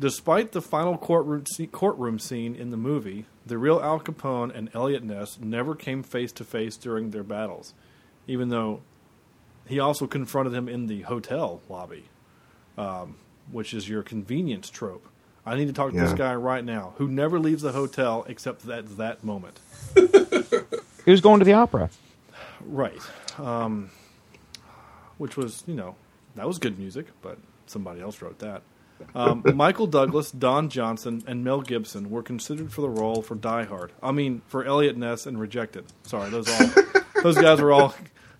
despite 0.00 0.52
the 0.52 0.62
final 0.62 0.96
courtroom 0.96 1.44
courtroom 1.70 2.18
scene 2.18 2.54
in 2.54 2.70
the 2.70 2.76
movie, 2.78 3.26
the 3.44 3.58
real 3.58 3.80
Al 3.80 4.00
Capone 4.00 4.54
and 4.54 4.70
Eliot 4.74 5.04
Ness 5.04 5.38
never 5.38 5.74
came 5.74 6.02
face 6.02 6.32
to 6.32 6.44
face 6.44 6.76
during 6.76 7.10
their 7.10 7.22
battles, 7.22 7.74
even 8.26 8.48
though 8.48 8.80
he 9.66 9.78
also 9.78 10.06
confronted 10.06 10.54
him 10.54 10.68
in 10.68 10.86
the 10.86 11.02
hotel 11.02 11.60
lobby, 11.68 12.04
um, 12.78 13.16
which 13.50 13.74
is 13.74 13.88
your 13.88 14.02
convenience 14.02 14.70
trope. 14.70 15.06
I 15.44 15.54
need 15.56 15.66
to 15.66 15.72
talk 15.72 15.92
to 15.92 15.96
this 15.98 16.12
guy 16.12 16.34
right 16.34 16.64
now, 16.64 16.94
who 16.96 17.06
never 17.06 17.38
leaves 17.38 17.62
the 17.62 17.70
hotel 17.70 18.24
except 18.26 18.68
at 18.68 18.96
that 18.96 19.22
moment. 19.22 19.60
Who's 21.04 21.20
going 21.20 21.38
to 21.38 21.44
the 21.44 21.52
opera? 21.52 21.88
Right. 22.64 23.00
Um, 23.38 23.90
which 25.18 25.36
was, 25.36 25.64
you 25.66 25.74
know, 25.74 25.94
that 26.34 26.46
was 26.46 26.58
good 26.58 26.78
music, 26.78 27.06
but 27.22 27.38
somebody 27.66 28.00
else 28.00 28.20
wrote 28.20 28.38
that. 28.40 28.62
Um, 29.14 29.42
Michael 29.54 29.86
Douglas, 29.86 30.30
Don 30.30 30.68
Johnson, 30.68 31.22
and 31.26 31.44
Mel 31.44 31.60
Gibson 31.60 32.10
were 32.10 32.22
considered 32.22 32.72
for 32.72 32.80
the 32.80 32.88
role 32.88 33.22
for 33.22 33.34
Die 33.34 33.64
Hard. 33.64 33.92
I 34.02 34.12
mean, 34.12 34.42
for 34.46 34.64
Eliot 34.64 34.96
Ness 34.96 35.26
and 35.26 35.38
rejected. 35.38 35.84
Sorry, 36.04 36.30
those 36.30 36.48
all 36.48 36.84
those 37.22 37.36
guys 37.36 37.60
were 37.60 37.72
all 37.72 37.94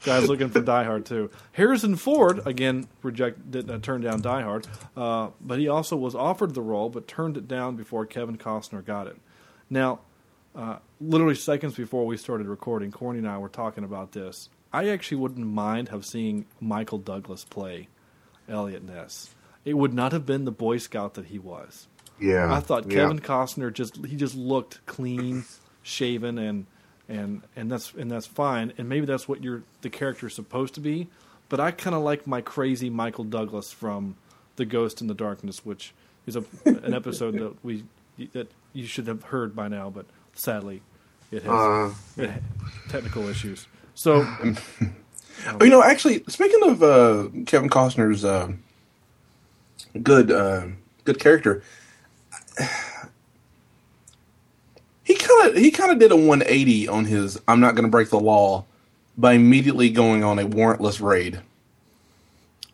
guys 0.05 0.29
looking 0.29 0.49
for 0.51 0.61
Die 0.61 0.85
Hard 0.85 1.07
too. 1.07 1.31
Harrison 1.53 1.97
Ford 1.97 2.47
again 2.47 2.87
reject 3.03 3.51
did 3.51 3.71
uh, 3.71 3.79
turn 3.79 4.03
down 4.03 4.21
Die 4.21 4.43
Hard, 4.43 4.67
uh, 4.97 5.29
but 5.41 5.59
he 5.59 5.69
also 5.69 5.97
was 5.97 6.15
offered 6.15 6.55
the 6.55 6.63
role 6.63 6.89
but 6.89 7.09
turned 7.09 7.37
it 7.37 7.49
down 7.49 7.77
before 7.77 8.07
Kevin 8.07 8.37
Costner 8.37 8.85
got 8.85 9.07
it. 9.07 9.17
Now, 9.69 10.01
uh, 10.55 10.79
literally 11.01 11.35
seconds 11.35 11.75
before 11.75 12.07
we 12.07 12.17
started 12.17 12.47
recording, 12.47 12.91
Corny 12.91 13.19
and 13.19 13.29
I 13.29 13.39
were 13.39 13.49
talking 13.49 13.85
about 13.85 14.13
this. 14.13 14.49
I 14.73 14.89
actually 14.89 15.19
wouldn't 15.19 15.47
mind 15.47 15.89
have 15.89 16.05
seeing 16.05 16.47
Michael 16.61 16.99
Douglas 16.99 17.45
play 17.45 17.89
Eliot 18.49 18.83
Ness. 18.83 19.35
It 19.65 19.75
would 19.75 19.95
not 19.95 20.13
have 20.13 20.27
been 20.27 20.45
the 20.45 20.53
Boy 20.53 20.79
Scout 20.79 21.15
that 21.15 21.27
he 21.27 21.39
was. 21.39 21.89
Yeah, 22.21 22.53
I 22.53 22.61
thought 22.61 22.91
yeah. 22.91 22.99
Kevin 22.99 23.19
Costner 23.21 23.73
just 23.73 24.05
he 24.07 24.17
just 24.17 24.35
looked 24.35 24.85
clean, 24.87 25.45
shaven, 25.83 26.39
and 26.39 26.67
and 27.09 27.43
and 27.55 27.71
that's 27.71 27.93
and 27.95 28.11
that's 28.11 28.27
fine. 28.27 28.73
And 28.79 28.89
maybe 28.89 29.07
that's 29.07 29.29
what 29.29 29.43
your 29.43 29.63
the 29.83 29.91
character 29.91 30.27
is 30.27 30.35
supposed 30.35 30.75
to 30.75 30.81
be. 30.81 31.09
But 31.49 31.61
I 31.61 31.71
kind 31.71 31.95
of 31.95 32.03
like 32.03 32.27
my 32.27 32.41
crazy 32.41 32.91
Michael 32.91 33.25
Douglas 33.25 33.71
from 33.71 34.17
The 34.57 34.65
Ghost 34.65 35.01
and 35.01 35.09
the 35.09 35.15
Darkness, 35.15 35.65
which 35.65 35.93
is 36.27 36.37
a, 36.37 36.45
an 36.65 36.95
episode 36.95 37.35
that 37.39 37.65
we 37.65 37.85
that 38.33 38.51
you 38.73 38.87
should 38.87 39.07
have 39.07 39.25
heard 39.25 39.55
by 39.55 39.69
now, 39.69 39.91
but 39.91 40.07
sadly, 40.35 40.83
it 41.31 41.43
has 41.43 41.53
Uh, 41.53 41.95
it 42.17 42.31
technical 42.89 43.29
issues. 43.29 43.67
So 43.97 44.25
Oh, 45.47 45.59
you 45.65 45.71
know, 45.71 45.83
actually, 45.83 46.23
speaking 46.29 46.63
of 46.69 46.83
uh, 46.83 47.29
Kevin 47.47 47.69
Costner's 47.69 48.25
uh, 48.25 48.53
good 50.03 50.31
uh, 50.31 50.67
good 51.05 51.19
character, 51.19 51.63
he 55.03 55.15
kind 55.15 55.49
of 55.49 55.57
he 55.57 55.71
kind 55.71 55.91
of 55.91 55.99
did 55.99 56.13
a 56.13 56.17
180 56.17 56.89
on 56.89 57.07
his 57.07 57.41
"I'm 57.49 57.61
not 57.61 57.75
going 57.75 57.85
to 57.85 57.91
break 57.91 58.11
the 58.11 58.21
law" 58.21 58.65
by 59.17 59.33
immediately 59.33 59.91
going 59.91 60.23
on 60.23 60.39
a 60.39 60.45
warrantless 60.45 61.01
raid. 61.01 61.41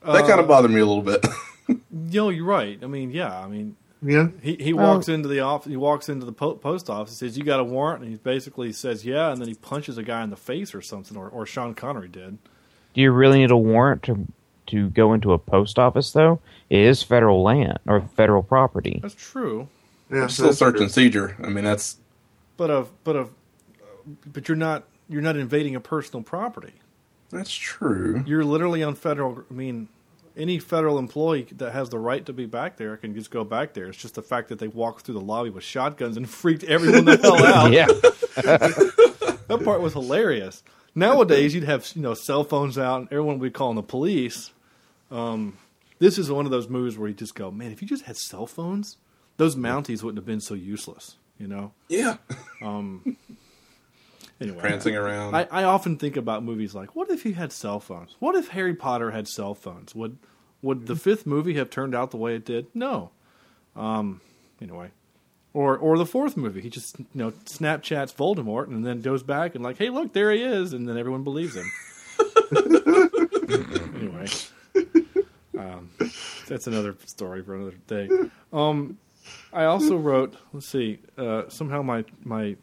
That 0.04 0.26
kind 0.26 0.40
of 0.40 0.48
bothered 0.48 0.72
me 0.72 0.80
a 0.80 0.86
little 0.86 1.02
bit. 1.02 1.24
know, 1.90 2.30
you're 2.30 2.44
right. 2.44 2.76
I 2.82 2.86
mean, 2.86 3.12
yeah, 3.12 3.38
I 3.38 3.46
mean, 3.46 3.76
yeah, 4.02 4.28
He 4.42 4.56
he 4.58 4.72
Well- 4.72 4.94
walks 4.94 5.08
into 5.08 5.28
the 5.28 5.40
office. 5.40 5.70
He 5.70 5.76
walks 5.76 6.08
into 6.08 6.26
the 6.26 6.32
po- 6.32 6.54
post 6.54 6.90
office. 6.90 7.16
Says, 7.18 7.38
"You 7.38 7.44
got 7.44 7.60
a 7.60 7.64
warrant?" 7.64 8.02
And 8.02 8.10
he 8.10 8.16
basically 8.18 8.72
says, 8.72 9.04
"Yeah." 9.04 9.30
And 9.32 9.40
then 9.40 9.48
he 9.48 9.54
punches 9.54 9.96
a 9.98 10.02
guy 10.02 10.22
in 10.24 10.30
the 10.30 10.36
face 10.36 10.74
or 10.74 10.82
something, 10.82 11.16
or, 11.16 11.28
or 11.28 11.46
Sean 11.46 11.74
Connery 11.74 12.08
did. 12.08 12.38
Do 12.94 13.00
you 13.00 13.10
really 13.12 13.38
need 13.38 13.50
a 13.50 13.56
warrant 13.56 14.02
to 14.04 14.26
to 14.68 14.88
go 14.90 15.12
into 15.12 15.32
a 15.32 15.38
post 15.38 15.78
office 15.78 16.12
though? 16.12 16.40
It 16.70 16.80
is 16.80 17.02
federal 17.02 17.42
land 17.42 17.78
or 17.86 18.00
federal 18.00 18.42
property. 18.42 18.98
That's 19.02 19.14
true, 19.14 19.68
yeah. 20.10 20.26
Still 20.26 20.46
that's 20.46 20.58
search 20.58 20.74
true. 20.74 20.82
and 20.82 20.90
seizure. 20.90 21.36
I 21.42 21.48
mean, 21.48 21.64
that's 21.64 21.98
but 22.56 22.70
of 22.70 22.90
but 23.04 23.16
of 23.16 23.30
but 24.26 24.48
you're 24.48 24.56
not 24.56 24.84
you're 25.08 25.22
not 25.22 25.36
invading 25.36 25.74
a 25.76 25.80
personal 25.80 26.22
property. 26.22 26.72
that's 27.30 27.52
true. 27.52 28.22
You're 28.26 28.44
literally 28.44 28.82
on 28.82 28.94
federal. 28.94 29.44
I 29.50 29.54
mean, 29.54 29.88
any 30.36 30.58
federal 30.58 30.98
employee 30.98 31.46
that 31.56 31.72
has 31.72 31.88
the 31.90 31.98
right 31.98 32.24
to 32.26 32.32
be 32.32 32.46
back 32.46 32.76
there 32.76 32.96
can 32.96 33.14
just 33.14 33.30
go 33.30 33.44
back 33.44 33.74
there. 33.74 33.86
It's 33.86 33.98
just 33.98 34.14
the 34.14 34.22
fact 34.22 34.48
that 34.48 34.58
they 34.58 34.68
walked 34.68 35.04
through 35.04 35.14
the 35.14 35.20
lobby 35.20 35.50
with 35.50 35.64
shotguns 35.64 36.16
and 36.16 36.28
freaked 36.38 36.64
everyone 36.64 37.04
the 37.04 37.16
hell 37.16 37.44
out. 37.44 37.72
yeah, 37.72 37.86
That 39.48 39.62
part 39.64 39.80
was 39.80 39.92
hilarious. 39.92 40.62
Nowadays, 40.94 41.54
you'd 41.54 41.64
have 41.64 41.90
you 41.94 42.02
know 42.02 42.14
cell 42.14 42.44
phones 42.44 42.78
out, 42.78 43.00
and 43.00 43.08
everyone 43.12 43.38
would 43.38 43.46
be 43.46 43.50
calling 43.50 43.76
the 43.76 43.82
police. 43.82 44.52
Um, 45.10 45.58
this 45.98 46.18
is 46.18 46.30
one 46.30 46.44
of 46.44 46.50
those 46.50 46.68
movies 46.68 46.98
where 46.98 47.08
you 47.08 47.14
just 47.14 47.34
go, 47.34 47.50
man, 47.50 47.70
if 47.72 47.80
you 47.82 47.88
just 47.88 48.04
had 48.04 48.16
cell 48.16 48.46
phones, 48.46 48.96
those 49.36 49.56
Mounties 49.56 50.02
wouldn't 50.02 50.18
have 50.18 50.26
been 50.26 50.40
so 50.40 50.54
useless. 50.54 51.16
You 51.38 51.48
know. 51.48 51.72
Yeah, 51.88 52.16
Anyway, 54.40 54.58
prancing 54.58 54.96
around. 54.96 55.36
I, 55.36 55.46
I 55.50 55.64
often 55.64 55.96
think 55.96 56.16
about 56.16 56.42
movies 56.42 56.74
like, 56.74 56.96
what 56.96 57.10
if 57.10 57.24
you 57.24 57.34
had 57.34 57.52
cell 57.52 57.80
phones? 57.80 58.16
What 58.18 58.34
if 58.34 58.48
Harry 58.48 58.74
Potter 58.74 59.10
had 59.10 59.28
cell 59.28 59.54
phones? 59.54 59.94
Would 59.94 60.18
would 60.62 60.86
the 60.86 60.96
fifth 60.96 61.26
movie 61.26 61.54
have 61.54 61.70
turned 61.70 61.94
out 61.94 62.10
the 62.10 62.16
way 62.16 62.34
it 62.34 62.44
did? 62.44 62.66
No. 62.74 63.10
Um. 63.76 64.20
Anyway, 64.60 64.90
or 65.54 65.76
or 65.76 65.98
the 65.98 66.06
fourth 66.06 66.36
movie, 66.36 66.60
he 66.60 66.70
just 66.70 66.98
you 66.98 67.06
know 67.14 67.30
Snapchats 67.30 68.14
Voldemort 68.14 68.68
and 68.68 68.84
then 68.84 69.00
goes 69.00 69.22
back 69.22 69.54
and 69.54 69.62
like, 69.62 69.78
hey, 69.78 69.90
look, 69.90 70.12
there 70.12 70.30
he 70.30 70.42
is, 70.42 70.72
and 70.72 70.88
then 70.88 70.96
everyone 70.96 71.24
believes 71.24 71.56
him. 71.56 71.70
anyway, 73.96 74.26
um, 75.58 75.90
that's 76.48 76.66
another 76.66 76.96
story 77.06 77.42
for 77.42 77.54
another 77.54 77.76
day. 77.86 78.08
Um, 78.52 78.98
I 79.52 79.64
also 79.64 79.96
wrote. 79.96 80.36
Let's 80.52 80.68
see. 80.68 80.98
Uh, 81.16 81.48
somehow 81.48 81.82
my 81.82 82.04
my 82.24 82.56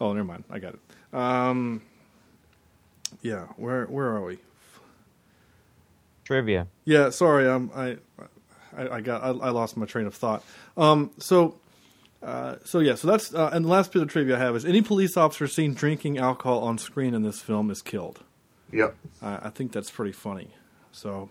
Oh, 0.00 0.12
never 0.12 0.24
mind. 0.26 0.44
I 0.50 0.58
got 0.58 0.74
it. 0.74 0.80
Um, 1.14 1.82
yeah, 3.22 3.46
where 3.56 3.84
where 3.86 4.06
are 4.06 4.22
we? 4.24 4.38
trivia. 6.30 6.68
Yeah, 6.84 7.10
sorry. 7.10 7.48
Um, 7.48 7.72
I 7.74 7.96
I, 8.76 8.88
I 8.88 9.00
got 9.00 9.22
I, 9.22 9.28
I 9.28 9.50
lost 9.50 9.76
my 9.76 9.84
train 9.84 10.06
of 10.06 10.14
thought. 10.14 10.44
Um, 10.76 11.10
so. 11.18 11.56
Uh, 12.22 12.56
so 12.66 12.80
yeah, 12.80 12.94
so 12.94 13.08
that's 13.08 13.34
uh, 13.34 13.48
and 13.50 13.64
the 13.64 13.68
last 13.70 13.92
bit 13.92 14.02
of 14.02 14.08
trivia 14.08 14.36
I 14.36 14.38
have 14.38 14.54
is 14.54 14.66
any 14.66 14.82
police 14.82 15.16
officer 15.16 15.48
seen 15.48 15.72
drinking 15.72 16.18
alcohol 16.18 16.58
on 16.58 16.76
screen 16.76 17.14
in 17.14 17.22
this 17.22 17.40
film 17.40 17.70
is 17.70 17.80
killed. 17.80 18.20
Yep. 18.72 18.94
I, 19.22 19.46
I 19.46 19.48
think 19.48 19.72
that's 19.72 19.90
pretty 19.90 20.12
funny. 20.12 20.50
So, 20.92 21.30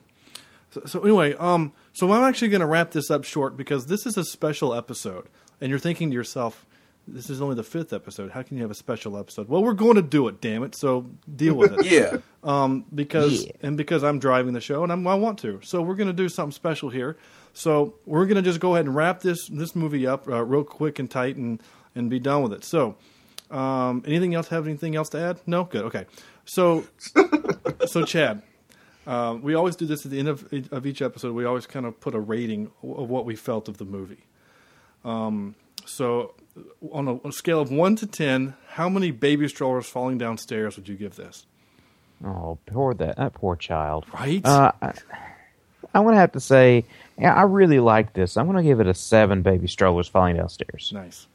so, 0.71 0.81
so 0.87 1.01
anyway, 1.01 1.35
um, 1.35 1.73
so 1.93 2.11
I'm 2.11 2.23
actually 2.23 2.47
going 2.47 2.61
to 2.61 2.65
wrap 2.65 2.89
this 2.89 3.11
up 3.11 3.23
short 3.23 3.55
because 3.55 3.85
this 3.85 4.07
is 4.07 4.17
a 4.17 4.23
special 4.25 4.73
episode, 4.73 5.27
and 5.61 5.69
you're 5.69 5.77
thinking 5.77 6.09
to 6.09 6.15
yourself, 6.15 6.65
this 7.07 7.29
is 7.29 7.41
only 7.41 7.55
the 7.55 7.63
fifth 7.63 7.91
episode. 7.93 8.31
How 8.31 8.43
can 8.43 8.57
you 8.57 8.63
have 8.63 8.71
a 8.71 8.75
special 8.75 9.17
episode? 9.17 9.47
Well, 9.49 9.63
we're 9.63 9.73
going 9.73 9.95
to 9.95 10.01
do 10.01 10.27
it, 10.27 10.41
damn 10.41 10.63
it. 10.63 10.75
So 10.75 11.09
deal 11.35 11.55
with 11.55 11.73
it. 11.73 11.85
yeah, 11.91 12.17
Um, 12.43 12.85
because 12.93 13.45
Yeah. 13.45 13.51
and 13.61 13.77
because 13.77 14.03
I'm 14.03 14.19
driving 14.19 14.53
the 14.53 14.61
show 14.61 14.83
and 14.83 14.91
I'm, 14.91 15.05
I 15.07 15.15
want 15.15 15.39
to. 15.39 15.59
So 15.63 15.81
we're 15.81 15.95
going 15.95 16.07
to 16.07 16.13
do 16.13 16.29
something 16.29 16.51
special 16.51 16.89
here. 16.89 17.17
So 17.53 17.95
we're 18.05 18.25
going 18.25 18.35
to 18.35 18.41
just 18.43 18.59
go 18.59 18.75
ahead 18.75 18.85
and 18.85 18.95
wrap 18.95 19.21
this 19.21 19.47
this 19.49 19.75
movie 19.75 20.05
up 20.05 20.27
uh, 20.27 20.43
real 20.43 20.63
quick 20.63 20.99
and 20.99 21.09
tight 21.09 21.35
and 21.35 21.61
and 21.95 22.09
be 22.09 22.19
done 22.19 22.43
with 22.43 22.53
it. 22.53 22.63
So 22.63 22.95
Um, 23.49 24.03
anything 24.05 24.35
else? 24.35 24.49
Have 24.49 24.67
anything 24.67 24.95
else 24.95 25.09
to 25.09 25.19
add? 25.19 25.39
No. 25.47 25.63
Good. 25.63 25.85
Okay. 25.85 26.05
So, 26.45 26.85
so 27.87 28.05
Chad, 28.05 28.43
uh, 29.07 29.35
we 29.41 29.55
always 29.55 29.75
do 29.75 29.87
this 29.87 30.05
at 30.05 30.11
the 30.11 30.19
end 30.19 30.27
of 30.27 30.47
of 30.71 30.85
each 30.85 31.01
episode. 31.01 31.33
We 31.33 31.45
always 31.45 31.65
kind 31.65 31.87
of 31.87 31.99
put 31.99 32.13
a 32.13 32.19
rating 32.19 32.69
of 32.83 33.09
what 33.09 33.25
we 33.25 33.35
felt 33.35 33.67
of 33.67 33.77
the 33.77 33.85
movie. 33.85 34.23
Um, 35.03 35.55
so, 35.85 36.35
on 36.91 37.07
a, 37.07 37.13
on 37.13 37.21
a 37.25 37.31
scale 37.31 37.61
of 37.61 37.71
one 37.71 37.95
to 37.97 38.07
ten, 38.07 38.55
how 38.69 38.89
many 38.89 39.11
baby 39.11 39.47
strollers 39.47 39.87
falling 39.87 40.17
downstairs 40.17 40.75
would 40.75 40.87
you 40.87 40.95
give 40.95 41.15
this? 41.15 41.45
Oh, 42.23 42.57
poor 42.65 42.93
that 42.95 43.17
that 43.17 43.33
poor 43.33 43.55
child. 43.55 44.05
Right. 44.13 44.45
Uh, 44.45 44.71
I, 44.81 44.93
I'm 45.93 46.03
gonna 46.03 46.17
have 46.17 46.33
to 46.33 46.39
say, 46.39 46.85
yeah, 47.17 47.33
I 47.33 47.43
really 47.43 47.79
like 47.79 48.13
this. 48.13 48.37
I'm 48.37 48.45
gonna 48.45 48.63
give 48.63 48.79
it 48.79 48.87
a 48.87 48.93
seven. 48.93 49.41
Baby 49.41 49.67
strollers 49.67 50.07
falling 50.07 50.35
downstairs. 50.35 50.91
Nice. 50.93 51.27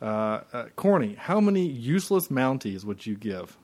Uh, 0.00 0.40
uh, 0.52 0.64
Corny, 0.76 1.14
how 1.14 1.40
many 1.40 1.66
useless 1.66 2.28
Mounties 2.28 2.84
would 2.84 3.06
you 3.06 3.16
give? 3.16 3.56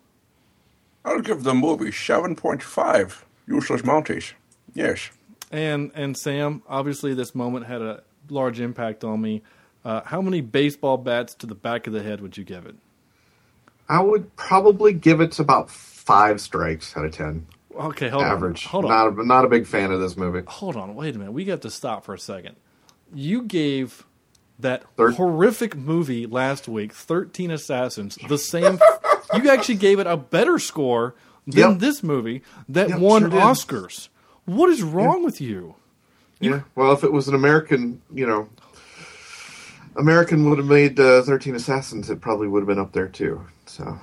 I'll 1.04 1.20
give 1.20 1.42
the 1.42 1.54
movie 1.54 1.92
seven 1.92 2.34
point 2.34 2.62
five. 2.62 3.24
Useless 3.46 3.82
Mounties. 3.82 4.32
Yes. 4.74 5.10
And 5.50 5.92
and 5.94 6.16
Sam, 6.16 6.62
obviously 6.68 7.12
this 7.12 7.34
moment 7.34 7.66
had 7.66 7.82
a 7.82 8.02
large 8.30 8.60
impact 8.60 9.04
on 9.04 9.20
me. 9.20 9.42
Uh, 9.84 10.00
how 10.04 10.22
many 10.22 10.40
baseball 10.40 10.96
bats 10.96 11.34
to 11.34 11.46
the 11.46 11.54
back 11.54 11.86
of 11.86 11.92
the 11.92 12.02
head 12.02 12.20
would 12.20 12.36
you 12.36 12.44
give 12.44 12.66
it? 12.66 12.76
I 13.88 14.00
would 14.00 14.34
probably 14.36 14.92
give 14.92 15.20
it 15.20 15.38
about 15.38 15.70
five 15.70 16.40
strikes 16.40 16.96
out 16.96 17.04
of 17.04 17.12
ten. 17.12 17.46
Okay, 17.74 18.08
hold 18.08 18.22
on. 18.24 18.30
Average. 18.30 18.66
on. 18.66 18.70
Hold 18.70 18.84
on. 18.84 18.90
Not 18.90 19.24
a, 19.24 19.26
not 19.26 19.44
a 19.44 19.48
big 19.48 19.66
fan 19.66 19.90
of 19.90 20.00
this 20.00 20.16
movie. 20.16 20.42
hold 20.46 20.76
on. 20.76 20.94
Wait 20.94 21.14
a 21.14 21.18
minute. 21.18 21.32
We 21.32 21.44
got 21.44 21.62
to 21.62 21.70
stop 21.70 22.04
for 22.04 22.14
a 22.14 22.18
second. 22.18 22.56
You 23.14 23.42
gave 23.42 24.04
that 24.58 24.84
horrific 24.96 25.74
movie 25.76 26.26
last 26.26 26.68
week, 26.68 26.92
Thirteen 26.92 27.50
Assassins, 27.50 28.16
the 28.28 28.38
same. 28.38 28.78
you 29.34 29.50
actually 29.50 29.74
gave 29.76 29.98
it 29.98 30.06
a 30.06 30.16
better 30.16 30.58
score 30.58 31.14
than 31.46 31.70
Yep. 31.72 31.78
this 31.80 32.02
movie 32.02 32.42
that 32.68 32.88
Yep, 32.90 32.98
won 33.00 33.22
sure. 33.22 33.40
Oscars. 33.40 34.08
What 34.44 34.70
is 34.70 34.82
wrong 34.82 35.24
with 35.24 35.40
you? 35.40 35.74
Yeah. 36.40 36.62
Well, 36.74 36.92
if 36.92 37.02
it 37.04 37.12
was 37.12 37.26
an 37.28 37.34
American, 37.34 38.00
you 38.12 38.26
know, 38.26 38.48
American 39.96 40.48
would 40.48 40.58
have 40.58 40.66
made 40.66 40.98
uh, 40.98 41.22
Thirteen 41.22 41.54
Assassins, 41.54 42.10
it 42.10 42.20
probably 42.20 42.48
would 42.48 42.60
have 42.60 42.68
been 42.68 42.78
up 42.78 42.92
there 42.92 43.08
too. 43.08 43.44
So, 43.66 43.98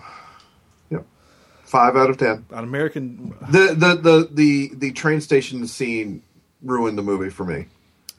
yep, 0.89 1.05
five 1.63 1.95
out 1.95 2.09
of 2.09 2.17
ten. 2.17 2.45
An 2.51 2.63
American. 2.63 3.35
The 3.49 3.73
the 3.75 3.95
the 3.95 4.29
the, 4.31 4.71
the 4.75 4.91
train 4.91 5.21
station 5.21 5.65
scene 5.67 6.21
ruined 6.61 6.97
the 6.97 7.03
movie 7.03 7.29
for 7.29 7.45
me. 7.45 7.65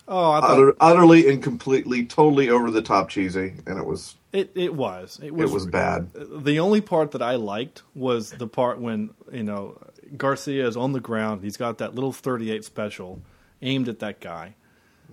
Oh, 0.09 0.33
I 0.33 0.41
thought 0.41 0.51
Utter, 0.51 0.77
utterly 0.81 1.31
and 1.31 1.41
completely, 1.41 2.05
totally 2.05 2.51
over 2.51 2.71
the 2.73 2.83
top 2.83 3.11
cheesy, 3.11 3.55
and 3.65 3.79
it 3.79 3.87
was 3.87 4.17
it. 4.33 4.51
It 4.57 4.75
was. 4.75 5.21
It 5.23 5.27
it 5.27 5.35
was. 5.35 5.53
was 5.53 5.67
bad. 5.67 6.11
the 6.15 6.59
only 6.59 6.81
part 6.81 7.13
that 7.13 7.23
I 7.23 7.37
liked 7.37 7.83
was 7.95 8.33
the 8.33 8.49
part 8.49 8.81
when 8.81 9.11
you 9.31 9.45
know 9.45 9.79
Garcia 10.17 10.67
is 10.67 10.77
on 10.77 10.93
the 10.93 11.01
ground. 11.01 11.43
He's 11.45 11.57
got 11.57 11.79
that 11.79 11.95
little 11.95 12.13
38 12.13 12.65
special 12.65 13.23
aimed 13.63 13.89
at 13.89 14.01
that 14.01 14.21
guy, 14.21 14.57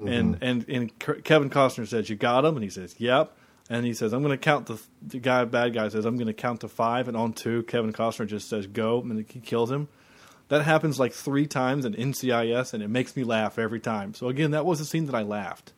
and 0.05 0.37
and 0.41 0.65
and 0.69 0.99
Kevin 1.23 1.49
Costner 1.49 1.87
says, 1.87 2.09
"You 2.09 2.15
got 2.15 2.45
him," 2.45 2.55
and 2.55 2.63
he 2.63 2.69
says, 2.69 2.95
"Yep." 2.97 3.35
And 3.69 3.85
he 3.85 3.93
says, 3.93 4.13
"I'm 4.13 4.21
going 4.21 4.31
to 4.31 4.37
count 4.37 4.67
the 4.67 4.79
the 5.05 5.19
guy, 5.19 5.43
bad 5.45 5.73
guy 5.73 5.89
says, 5.89 6.05
I'm 6.05 6.15
going 6.15 6.27
to 6.27 6.33
count 6.33 6.61
to 6.61 6.67
five, 6.69 7.07
and 7.07 7.17
on 7.17 7.33
two, 7.33 7.63
Kevin 7.63 7.91
Costner 7.91 8.25
just 8.27 8.47
says, 8.49 8.65
"Go," 8.67 9.01
and 9.01 9.25
he 9.29 9.39
kills 9.41 9.69
him. 9.71 9.87
That 10.49 10.61
happens 10.63 10.97
like 10.99 11.11
three 11.11 11.45
times 11.45 11.83
in 11.83 11.93
NCIS, 11.93 12.73
and 12.73 12.81
it 12.81 12.87
makes 12.87 13.15
me 13.17 13.23
laugh 13.25 13.59
every 13.59 13.81
time. 13.81 14.13
So 14.13 14.29
again, 14.29 14.51
that 14.51 14.65
was 14.65 14.79
a 14.79 14.85
scene 14.85 15.05
that 15.07 15.15
I 15.15 15.23
laughed, 15.23 15.73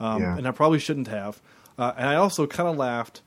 um, 0.00 0.20
Yeah. 0.22 0.36
and 0.36 0.48
I 0.48 0.50
probably 0.50 0.80
shouldn't 0.80 1.06
have. 1.08 1.40
Uh, 1.78 1.92
and 1.96 2.08
I 2.08 2.16
also 2.16 2.46
kind 2.48 2.68
of 2.68 2.76
laughed 2.76 3.22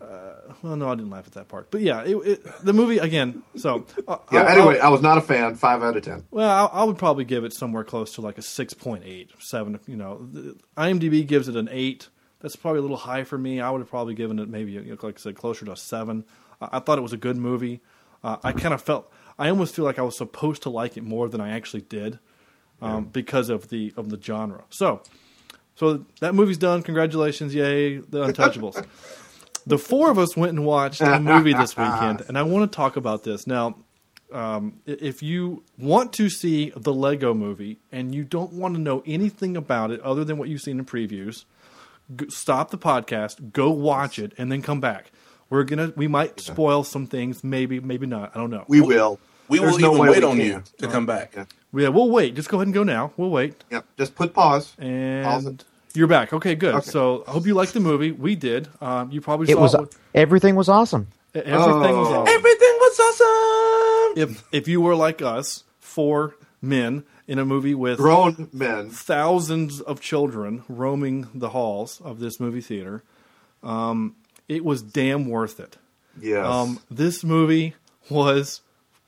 well, 0.00 0.76
no, 0.76 0.88
I 0.90 0.94
didn't 0.94 1.10
laugh 1.10 1.26
at 1.26 1.32
that 1.34 1.48
part. 1.48 1.70
But 1.70 1.80
yeah, 1.80 2.02
it, 2.02 2.16
it, 2.16 2.64
the 2.64 2.72
movie 2.72 2.98
again. 2.98 3.42
So 3.56 3.86
uh, 4.06 4.18
Yeah. 4.32 4.42
I'll- 4.42 4.48
anyway, 4.48 4.78
I'll- 4.78 4.86
I 4.86 4.90
was 4.90 5.02
not 5.02 5.18
a 5.18 5.20
fan. 5.20 5.54
Five 5.54 5.82
out 5.82 5.96
of 5.96 6.02
ten. 6.02 6.24
well, 6.30 6.68
I, 6.72 6.80
I 6.80 6.84
would 6.84 6.98
probably 6.98 7.24
give 7.24 7.44
it 7.44 7.52
somewhere 7.52 7.84
close 7.84 8.14
to 8.14 8.20
like 8.20 8.38
a 8.38 8.42
six 8.42 8.74
point 8.74 9.04
eight, 9.06 9.30
seven. 9.38 9.78
You 9.86 9.96
know, 9.96 10.26
the, 10.32 10.56
IMDb 10.76 11.26
gives 11.26 11.48
it 11.48 11.56
an 11.56 11.68
eight. 11.70 12.08
That's 12.40 12.56
probably 12.56 12.80
a 12.80 12.82
little 12.82 12.98
high 12.98 13.24
for 13.24 13.38
me. 13.38 13.60
I 13.60 13.70
would 13.70 13.80
have 13.80 13.88
probably 13.88 14.14
given 14.14 14.38
it 14.38 14.48
maybe, 14.48 14.72
you 14.72 14.82
know, 14.82 14.96
like 15.02 15.16
I 15.18 15.20
said, 15.20 15.36
closer 15.36 15.64
to 15.64 15.72
a 15.72 15.76
seven. 15.76 16.24
I, 16.60 16.68
I 16.72 16.78
thought 16.80 16.98
it 16.98 17.02
was 17.02 17.14
a 17.14 17.18
good 17.18 17.36
movie. 17.36 17.80
Uh, 18.22 18.36
I 18.44 18.52
kind 18.52 18.74
of 18.74 18.82
felt. 18.82 19.10
I 19.38 19.48
almost 19.50 19.74
feel 19.74 19.84
like 19.84 19.98
I 19.98 20.02
was 20.02 20.16
supposed 20.16 20.62
to 20.62 20.70
like 20.70 20.96
it 20.96 21.04
more 21.04 21.28
than 21.28 21.40
I 21.40 21.50
actually 21.50 21.82
did, 21.82 22.18
um, 22.82 23.04
because 23.06 23.48
of 23.50 23.68
the 23.70 23.92
of 23.96 24.08
the 24.10 24.20
genre. 24.20 24.64
So, 24.70 25.02
so 25.74 26.04
that 26.20 26.34
movie's 26.34 26.58
done. 26.58 26.82
Congratulations, 26.82 27.54
yay, 27.54 27.96
The 27.98 28.26
Untouchables. 28.26 28.84
the 29.66 29.78
four 29.78 30.10
of 30.10 30.18
us 30.18 30.36
went 30.36 30.52
and 30.52 30.64
watched 30.64 31.00
a 31.00 31.18
movie 31.20 31.52
this 31.52 31.76
weekend, 31.76 32.22
and 32.28 32.38
I 32.38 32.42
want 32.42 32.70
to 32.70 32.76
talk 32.76 32.96
about 32.96 33.24
this 33.24 33.46
now. 33.46 33.76
Um, 34.32 34.80
if 34.86 35.22
you 35.22 35.62
want 35.78 36.12
to 36.14 36.28
see 36.28 36.72
the 36.76 36.92
Lego 36.92 37.32
Movie 37.32 37.78
and 37.92 38.12
you 38.12 38.24
don't 38.24 38.52
want 38.52 38.74
to 38.74 38.80
know 38.80 39.02
anything 39.06 39.56
about 39.56 39.92
it 39.92 40.00
other 40.00 40.24
than 40.24 40.36
what 40.36 40.48
you've 40.48 40.62
seen 40.62 40.80
in 40.80 40.84
previews, 40.84 41.44
g- 42.16 42.26
stop 42.28 42.70
the 42.70 42.78
podcast, 42.78 43.52
go 43.52 43.70
watch 43.70 44.18
it, 44.18 44.32
and 44.36 44.50
then 44.50 44.62
come 44.62 44.80
back. 44.80 45.12
We're 45.48 45.62
gonna 45.62 45.92
we 45.94 46.08
might 46.08 46.40
spoil 46.40 46.82
some 46.82 47.06
things, 47.06 47.44
maybe 47.44 47.78
maybe 47.78 48.06
not. 48.06 48.32
I 48.36 48.40
don't 48.40 48.50
know. 48.50 48.64
We 48.66 48.80
will. 48.80 49.20
We 49.48 49.60
There's 49.60 49.74
will 49.74 49.78
no 49.80 49.88
even 49.94 50.00
way 50.02 50.08
wait 50.10 50.24
on 50.24 50.36
you 50.38 50.52
can't. 50.54 50.66
to 50.78 50.88
come 50.88 51.06
back. 51.06 51.34
Yeah. 51.36 51.44
Yeah, 51.72 51.88
we'll 51.90 52.10
wait. 52.10 52.34
Just 52.34 52.48
go 52.48 52.56
ahead 52.56 52.66
and 52.66 52.74
go 52.74 52.82
now. 52.82 53.12
We'll 53.16 53.30
wait. 53.30 53.62
Yep. 53.70 53.86
Just 53.96 54.16
put 54.16 54.34
pause. 54.34 54.74
Pause 54.76 54.78
And 54.84 55.60
it. 55.60 55.64
You're 55.96 56.06
back. 56.06 56.32
Okay, 56.32 56.54
good. 56.54 56.74
Okay. 56.76 56.90
So 56.90 57.24
I 57.26 57.30
hope 57.32 57.46
you 57.46 57.54
liked 57.54 57.72
the 57.74 57.80
movie. 57.80 58.12
We 58.12 58.34
did. 58.36 58.68
Um, 58.80 59.10
you 59.10 59.20
probably 59.20 59.50
It 59.50 59.54
saw 59.56 59.60
was 59.62 59.74
it. 59.74 59.96
everything 60.14 60.54
was 60.54 60.68
awesome. 60.68 61.08
Everything 61.34 61.52
was 61.54 62.08
Oh. 62.08 62.14
awesome. 62.22 62.34
Everything 62.34 62.76
was 62.80 63.00
awesome. 63.00 64.22
if 64.22 64.44
if 64.52 64.68
you 64.68 64.80
were 64.80 64.94
like 64.94 65.20
us, 65.22 65.64
four 65.80 66.36
men 66.62 67.04
in 67.28 67.38
a 67.38 67.44
movie 67.44 67.74
with 67.74 67.98
Grown 67.98 68.48
men. 68.52 68.88
thousands 68.90 69.80
of 69.80 70.00
children 70.00 70.62
roaming 70.68 71.26
the 71.34 71.48
halls 71.50 72.00
of 72.04 72.20
this 72.20 72.38
movie 72.40 72.60
theater, 72.60 73.02
um, 73.62 74.14
it 74.48 74.64
was 74.64 74.80
damn 74.82 75.28
worth 75.28 75.58
it. 75.60 75.76
Yes. 76.20 76.46
Um, 76.46 76.78
this 76.90 77.24
movie 77.24 77.74
was 78.08 78.60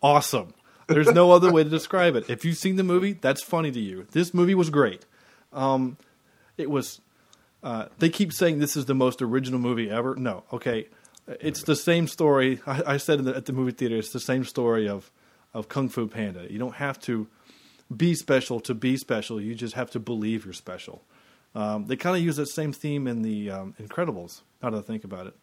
awesome. 0.02 0.52
There's 0.88 1.10
no 1.12 1.32
other 1.32 1.52
way 1.52 1.64
to 1.64 1.70
describe 1.70 2.16
it. 2.16 2.28
If 2.30 2.44
you've 2.44 2.56
seen 2.56 2.76
the 2.76 2.82
movie, 2.84 3.12
that's 3.12 3.42
funny 3.42 3.70
to 3.70 3.78
you. 3.80 4.06
This 4.12 4.32
movie 4.34 4.54
was 4.54 4.70
great. 4.70 5.04
Um, 5.52 5.96
it 6.58 6.70
was. 6.70 7.00
Uh, 7.62 7.86
they 7.98 8.08
keep 8.08 8.32
saying 8.32 8.58
this 8.58 8.76
is 8.76 8.84
the 8.84 8.94
most 8.94 9.20
original 9.20 9.58
movie 9.58 9.90
ever. 9.90 10.14
No, 10.14 10.44
okay, 10.52 10.86
it's 11.26 11.62
the 11.62 11.76
same 11.76 12.06
story. 12.06 12.60
I, 12.66 12.82
I 12.86 12.96
said 12.98 13.20
in 13.20 13.24
the, 13.24 13.36
at 13.36 13.46
the 13.46 13.52
movie 13.52 13.72
theater, 13.72 13.96
it's 13.96 14.12
the 14.12 14.20
same 14.20 14.44
story 14.44 14.88
of 14.88 15.10
of 15.54 15.68
Kung 15.68 15.88
Fu 15.88 16.06
Panda. 16.06 16.46
You 16.50 16.58
don't 16.58 16.74
have 16.76 17.00
to 17.00 17.26
be 17.94 18.14
special 18.14 18.60
to 18.60 18.74
be 18.74 18.96
special. 18.96 19.40
You 19.40 19.54
just 19.54 19.74
have 19.74 19.90
to 19.92 19.98
believe 19.98 20.44
you're 20.44 20.54
special. 20.54 21.02
Um, 21.54 21.86
they 21.86 21.96
kind 21.96 22.16
of 22.16 22.22
use 22.22 22.36
that 22.36 22.48
same 22.48 22.72
theme 22.72 23.06
in 23.06 23.22
the 23.22 23.50
um, 23.50 23.74
Incredibles. 23.80 24.42
Now 24.62 24.70
that 24.70 24.78
I 24.78 24.82
think 24.82 25.04
about 25.04 25.26
it. 25.26 25.36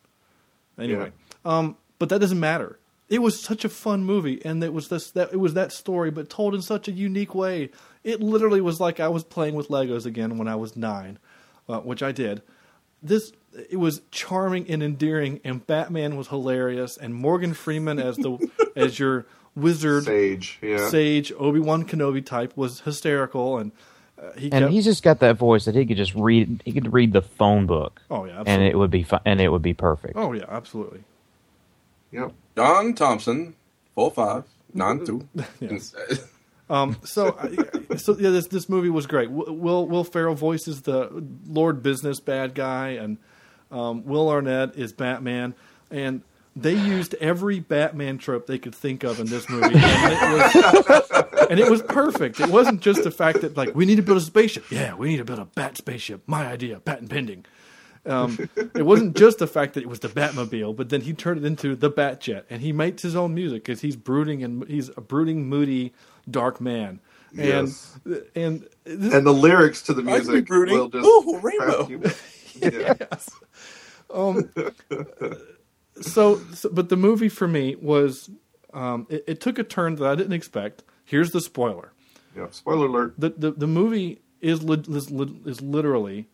Anyway, 0.78 1.12
um, 1.44 1.78
but 2.00 2.10
that 2.10 2.20
doesn't 2.20 2.40
matter. 2.40 2.80
It 3.08 3.22
was 3.22 3.42
such 3.42 3.64
a 3.64 3.70
fun 3.70 4.04
movie, 4.04 4.44
and 4.44 4.64
it 4.64 4.74
was 4.74 4.90
this 4.90 5.12
that 5.12 5.32
it 5.32 5.38
was 5.38 5.54
that 5.54 5.72
story, 5.72 6.12
but 6.12 6.30
told 6.30 6.56
in 6.56 6.62
such 6.62 6.88
a 6.88 6.92
unique 6.92 7.34
way. 7.36 7.70
It 8.06 8.22
literally 8.22 8.62
was 8.62 8.80
like 8.80 9.00
I 9.02 9.10
was 9.10 9.24
playing 9.24 9.56
with 9.56 9.68
Legos 9.70 10.06
again 10.06 10.38
when 10.38 10.48
I 10.48 10.56
was 10.56 10.78
nine, 10.78 11.18
uh, 11.68 11.80
which 11.80 12.02
I 12.04 12.12
did. 12.14 12.42
This 13.04 13.34
it 13.70 13.78
was 13.78 14.02
charming 14.12 14.70
and 14.70 14.82
endearing, 14.84 15.42
and 15.44 15.66
Batman 15.66 16.16
was 16.16 16.28
hilarious, 16.28 16.98
and 16.98 17.14
Morgan 17.16 17.54
Freeman 17.54 18.00
as 18.00 18.16
the 18.18 18.38
as 18.76 19.00
your 19.00 19.26
wizard 19.56 20.04
Sage. 20.04 20.60
Yeah. 20.62 20.88
sage 20.90 21.34
Obi 21.38 21.60
Wan 21.60 21.84
Kenobi 21.86 22.24
type 22.26 22.56
was 22.56 22.82
hysterical, 22.82 23.58
and 23.58 23.72
uh, 24.22 24.32
he 24.38 24.52
And 24.52 24.64
kept, 24.66 24.72
he's 24.72 24.86
just 24.86 25.02
got 25.02 25.20
that 25.20 25.38
voice 25.38 25.66
that 25.66 25.74
he 25.76 25.86
could 25.86 25.98
just 25.98 26.14
read. 26.14 26.62
He 26.64 26.72
could 26.72 26.94
read 26.94 27.12
the 27.12 27.22
phone 27.24 27.66
book, 27.66 28.02
oh 28.12 28.26
yeah, 28.26 28.44
and 28.46 28.62
it 28.62 28.78
would 28.78 28.92
be 28.92 29.02
fun, 29.04 29.22
and 29.26 29.42
it 29.42 29.50
would 29.50 29.64
be 29.64 29.74
perfect. 29.74 30.14
oh 30.16 30.32
yeah, 30.34 30.46
absolutely. 30.48 31.04
Yep. 32.12 32.34
Don 32.56 32.94
Thompson, 32.94 33.56
four 33.96 34.12
five 34.12 34.44
nine 34.74 35.06
two. 35.06 35.28
Yes. 35.60 35.96
Um, 36.70 36.98
so, 37.04 37.38
so 37.98 38.18
yeah, 38.18 38.32
this 38.32 38.48
this 38.48 38.68
movie 38.68 38.90
was 38.90 39.06
great. 39.06 39.30
Will 39.30 39.88
Will, 39.88 40.04
Ferrell 40.04 40.36
voices 40.36 40.82
the 40.82 41.10
Lord 41.48 41.84
Business 41.84 42.20
bad 42.20 42.56
guy, 42.56 42.90
and 42.90 43.18
um, 43.72 44.04
Will 44.06 44.30
Arnett 44.30 44.76
is 44.76 44.92
Batman, 44.92 45.54
and 45.92 46.22
they 46.56 46.74
used 46.74 47.14
every 47.16 47.60
Batman 47.60 48.18
trope 48.18 48.48
they 48.48 48.58
could 48.58 48.74
think 48.74 49.04
of 49.04 49.20
in 49.20 49.28
this 49.28 49.48
movie, 49.50 49.76
and 49.76 49.76
it 49.76 50.90
was 50.90 51.48
and 51.52 51.60
it 51.60 51.70
was 51.70 51.84
perfect. 51.84 52.40
It 52.40 52.50
wasn't 52.50 52.82
just 52.82 53.04
the 53.04 53.12
fact 53.12 53.42
that 53.42 53.56
like 53.56 53.76
we 53.76 53.86
need 53.86 53.98
to 53.98 54.04
build 54.04 54.18
a 54.18 54.22
spaceship. 54.22 54.72
Yeah, 54.72 54.96
we 54.96 55.10
need 55.10 55.18
to 55.18 55.26
build 55.26 55.40
a 55.40 55.46
bat 55.46 55.78
spaceship. 55.78 56.24
My 56.26 56.48
idea, 56.48 56.80
patent 56.80 57.10
pending. 57.12 57.46
Um, 58.08 58.50
it 58.56 58.86
wasn't 58.86 59.18
just 59.18 59.40
the 59.40 59.48
fact 59.48 59.74
that 59.74 59.82
it 59.82 59.90
was 59.90 60.00
the 60.00 60.10
Batmobile, 60.10 60.76
but 60.76 60.90
then 60.90 61.02
he 61.02 61.14
turned 61.14 61.44
it 61.44 61.48
into 61.48 61.76
the 61.76 61.90
Batjet, 61.90 62.44
and 62.50 62.62
he 62.62 62.72
makes 62.72 63.02
his 63.02 63.16
own 63.16 63.34
music 63.34 63.64
because 63.64 63.82
he's 63.82 63.96
brooding 63.96 64.44
and 64.44 64.68
he's 64.68 64.90
a 64.90 65.02
brooding, 65.02 65.50
moody, 65.50 65.92
dark 66.30 66.60
man. 66.62 67.00
And 67.38 67.68
Yes. 67.68 68.00
and 68.36 68.68
And 68.88 69.26
the 69.28 69.34
lyrics 69.34 69.82
to 69.84 69.94
the 69.94 70.02
I 70.10 70.20
could 70.20 70.28
be 70.28 70.32
music 70.32 70.48
brooding. 70.48 70.78
will 70.78 70.90
just 70.90 71.06
Ooh, 71.06 71.40
rainbow. 71.40 71.86
crack 71.86 71.90
you- 71.90 72.02
Yeah. 72.62 72.94
so, 76.02 76.42
so, 76.54 76.70
but 76.72 76.90
the 76.90 76.96
movie 76.98 77.30
for 77.30 77.48
me 77.48 77.76
was 77.76 78.30
um, 78.74 79.08
it, 79.10 79.24
it 79.28 79.42
took 79.42 79.60
a 79.60 79.64
turn 79.64 79.96
that 79.96 80.06
I 80.08 80.16
didn't 80.16 80.34
expect. 80.34 80.84
Here's 81.04 81.32
the 81.32 81.42
spoiler: 81.42 81.92
Yeah. 82.36 82.48
Spoiler 82.52 82.88
alert. 82.88 83.14
the 83.18 83.30
the, 83.30 83.52
the 83.52 83.68
movie 83.68 84.22
is 84.42 84.64
li- 84.64 84.84
is, 84.90 85.12
li- 85.12 85.40
is 85.46 85.62
literally 85.62 86.28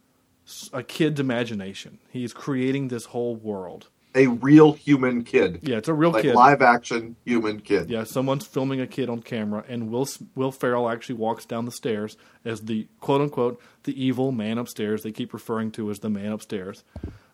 a 0.73 0.83
kid's 0.83 1.19
imagination. 1.19 1.99
He's 2.09 2.33
creating 2.33 2.89
this 2.89 3.05
whole 3.05 3.35
world. 3.35 3.87
A 4.13 4.27
real 4.27 4.73
human 4.73 5.23
kid. 5.23 5.59
Yeah, 5.61 5.77
it's 5.77 5.87
a 5.87 5.93
real 5.93 6.11
Like 6.11 6.23
kid. 6.23 6.35
live 6.35 6.61
action 6.61 7.15
human 7.23 7.61
kid. 7.61 7.89
Yeah, 7.89 8.03
someone's 8.03 8.45
filming 8.45 8.81
a 8.81 8.87
kid 8.87 9.09
on 9.09 9.21
camera, 9.21 9.63
and 9.69 9.89
Will 9.89 10.07
Will 10.35 10.51
Ferrell 10.51 10.89
actually 10.89 11.15
walks 11.15 11.45
down 11.45 11.65
the 11.65 11.71
stairs 11.71 12.17
as 12.43 12.61
the 12.61 12.87
quote 12.99 13.21
unquote 13.21 13.61
the 13.83 14.03
evil 14.03 14.31
man 14.33 14.57
upstairs. 14.57 15.03
They 15.03 15.11
keep 15.13 15.33
referring 15.33 15.71
to 15.71 15.89
as 15.89 15.99
the 15.99 16.09
man 16.09 16.33
upstairs 16.33 16.83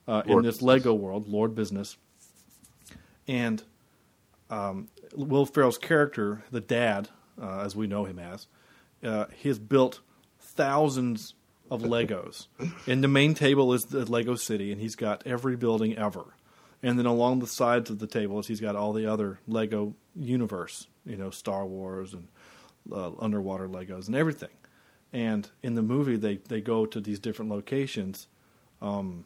uh, 0.07 0.21
in 0.28 0.43
this 0.43 0.61
Lego 0.61 0.93
world, 0.93 1.28
Lord 1.28 1.55
Business. 1.55 1.97
And 3.28 3.63
um, 4.49 4.88
Will 5.15 5.45
Ferrell's 5.45 5.78
character, 5.78 6.43
the 6.51 6.61
dad, 6.61 7.09
uh, 7.41 7.61
as 7.61 7.75
we 7.75 7.88
know 7.88 8.05
him 8.05 8.19
as, 8.19 8.47
uh, 9.03 9.25
he 9.36 9.49
has 9.49 9.59
built 9.59 9.99
thousands 10.39 11.34
of 11.69 11.82
Legos, 11.82 12.47
and 12.88 13.03
the 13.03 13.07
main 13.09 13.34
table 13.34 13.73
is 13.73 13.86
the 13.86 14.09
Lego 14.09 14.36
City, 14.36 14.71
and 14.71 14.80
he's 14.80 14.95
got 14.95 15.25
every 15.25 15.55
building 15.55 15.97
ever. 15.97 16.23
And 16.84 16.97
then 16.97 17.05
along 17.05 17.39
the 17.39 17.47
sides 17.47 17.89
of 17.89 17.99
the 17.99 18.07
tables, 18.07 18.47
he's 18.47 18.61
got 18.61 18.75
all 18.75 18.93
the 18.93 19.05
other 19.05 19.39
Lego 19.47 19.95
universe, 20.15 20.88
you 21.05 21.17
know, 21.17 21.30
Star 21.32 21.65
Wars 21.65 22.13
and 22.13 22.28
uh, 22.91 23.11
underwater 23.19 23.67
Legos 23.67 24.07
and 24.07 24.15
everything. 24.15 24.49
And 25.11 25.49
in 25.63 25.75
the 25.75 25.82
movie, 25.82 26.17
they, 26.17 26.38
they 26.38 26.61
go 26.61 26.86
to 26.86 26.99
these 26.99 27.19
different 27.19 27.49
locations 27.49 28.28
um, 28.82 29.25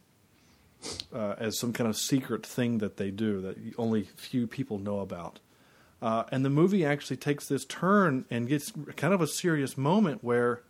uh, 1.13 1.35
as 1.37 1.59
some 1.59 1.73
kind 1.73 1.89
of 1.89 1.97
secret 1.97 2.45
thing 2.45 2.77
that 2.77 2.97
they 2.97 3.11
do 3.11 3.41
that 3.41 3.57
only 3.77 4.03
few 4.15 4.47
people 4.47 4.77
know 4.77 4.99
about. 4.99 5.39
Uh, 6.01 6.23
and 6.31 6.43
the 6.43 6.49
movie 6.49 6.85
actually 6.85 7.17
takes 7.17 7.47
this 7.47 7.65
turn 7.65 8.25
and 8.31 8.47
gets 8.47 8.71
kind 8.95 9.13
of 9.13 9.21
a 9.21 9.27
serious 9.27 9.77
moment 9.77 10.23
where 10.23 10.61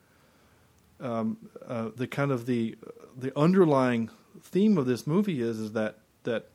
um, 0.99 1.37
uh, 1.65 1.89
the 1.95 2.07
kind 2.07 2.31
of 2.31 2.45
the 2.45 2.77
the 3.17 3.37
underlying 3.37 4.09
theme 4.41 4.77
of 4.77 4.85
this 4.85 5.07
movie 5.07 5.41
is 5.41 5.59
is 5.59 5.71
that 5.71 5.99
that 6.23 6.49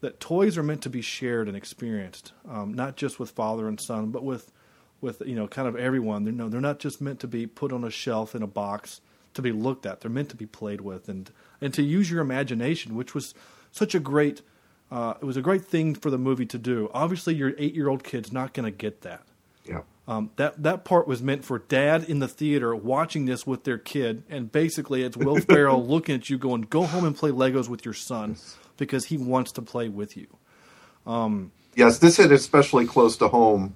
that 0.00 0.20
toys 0.20 0.56
are 0.56 0.62
meant 0.62 0.82
to 0.82 0.90
be 0.90 1.02
shared 1.02 1.48
and 1.48 1.56
experienced, 1.56 2.32
um, 2.48 2.72
not 2.72 2.96
just 2.96 3.18
with 3.18 3.30
father 3.30 3.66
and 3.68 3.80
son, 3.80 4.10
but 4.10 4.22
with 4.22 4.52
with 5.00 5.22
you 5.26 5.34
know 5.34 5.46
kind 5.48 5.68
of 5.68 5.76
everyone. 5.76 6.24
They're, 6.24 6.32
no, 6.32 6.48
they're 6.48 6.60
not 6.60 6.78
just 6.78 7.00
meant 7.00 7.20
to 7.20 7.28
be 7.28 7.46
put 7.46 7.72
on 7.72 7.84
a 7.84 7.90
shelf 7.90 8.34
in 8.34 8.42
a 8.42 8.46
box 8.46 9.00
to 9.34 9.42
be 9.42 9.52
looked 9.52 9.86
at. 9.86 10.00
They're 10.00 10.10
meant 10.10 10.30
to 10.30 10.36
be 10.36 10.46
played 10.46 10.80
with 10.80 11.08
and 11.08 11.30
and 11.60 11.72
to 11.74 11.82
use 11.82 12.10
your 12.10 12.20
imagination, 12.20 12.94
which 12.94 13.14
was 13.14 13.34
such 13.72 13.94
a 13.94 14.00
great. 14.00 14.42
Uh, 14.90 15.14
it 15.20 15.24
was 15.24 15.36
a 15.36 15.42
great 15.42 15.66
thing 15.66 15.94
for 15.94 16.08
the 16.10 16.16
movie 16.16 16.46
to 16.46 16.56
do. 16.56 16.90
Obviously, 16.94 17.34
your 17.34 17.52
eight-year-old 17.58 18.02
kid's 18.02 18.32
not 18.32 18.54
going 18.54 18.64
to 18.64 18.70
get 18.70 19.02
that. 19.02 19.22
Yeah. 19.66 19.82
Um, 20.06 20.30
that 20.36 20.62
that 20.62 20.84
part 20.84 21.06
was 21.06 21.20
meant 21.20 21.44
for 21.44 21.58
dad 21.58 22.04
in 22.04 22.20
the 22.20 22.28
theater 22.28 22.74
watching 22.74 23.26
this 23.26 23.46
with 23.46 23.64
their 23.64 23.76
kid, 23.76 24.22
and 24.30 24.50
basically 24.50 25.02
it's 25.02 25.16
Will 25.16 25.40
Ferrell 25.40 25.86
looking 25.86 26.14
at 26.14 26.30
you, 26.30 26.38
going, 26.38 26.62
"Go 26.62 26.84
home 26.84 27.04
and 27.04 27.14
play 27.14 27.30
Legos 27.30 27.68
with 27.68 27.84
your 27.84 27.92
son," 27.92 28.36
because 28.78 29.06
he 29.06 29.18
wants 29.18 29.52
to 29.52 29.62
play 29.62 29.90
with 29.90 30.16
you. 30.16 30.28
Yes, 31.76 31.98
this 31.98 32.16
hit 32.18 32.32
especially 32.32 32.86
close 32.86 33.16
to 33.18 33.28
home 33.28 33.74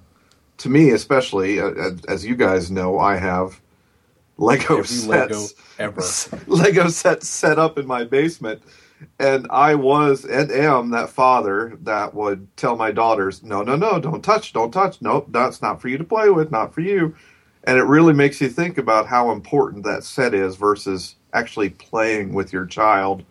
to 0.59 0.69
me, 0.69 0.91
especially 0.91 1.59
uh, 1.59 1.67
uh, 1.69 1.91
as 2.09 2.25
you 2.25 2.35
guys 2.35 2.71
know, 2.71 2.99
I 2.99 3.17
have 3.17 3.61
Lego 4.37 4.79
Every 4.79 4.85
sets, 4.85 5.07
Lego 5.09 5.47
ever. 5.79 6.01
Lego 6.47 6.89
sets 6.89 7.29
set 7.29 7.59
up 7.59 7.77
in 7.77 7.87
my 7.87 8.03
basement, 8.03 8.63
and 9.19 9.47
I 9.51 9.75
was 9.75 10.25
and 10.25 10.51
am 10.51 10.91
that 10.91 11.09
father 11.09 11.77
that 11.83 12.13
would 12.13 12.55
tell 12.57 12.75
my 12.75 12.91
daughters, 12.91 13.43
"No, 13.43 13.63
no, 13.63 13.75
no, 13.75 13.99
don't 13.99 14.23
touch, 14.23 14.53
don't 14.53 14.71
touch. 14.71 15.01
Nope, 15.01 15.27
that's 15.31 15.61
not 15.61 15.81
for 15.81 15.89
you 15.89 15.97
to 15.97 16.03
play 16.03 16.29
with, 16.29 16.51
not 16.51 16.73
for 16.73 16.81
you." 16.81 17.15
And 17.65 17.77
it 17.77 17.83
really 17.83 18.13
makes 18.13 18.41
you 18.41 18.49
think 18.49 18.77
about 18.77 19.07
how 19.07 19.31
important 19.31 19.85
that 19.85 20.03
set 20.03 20.33
is 20.33 20.57
versus 20.57 21.15
actually 21.33 21.69
playing 21.69 22.33
with 22.33 22.53
your 22.53 22.65
child 22.65 23.23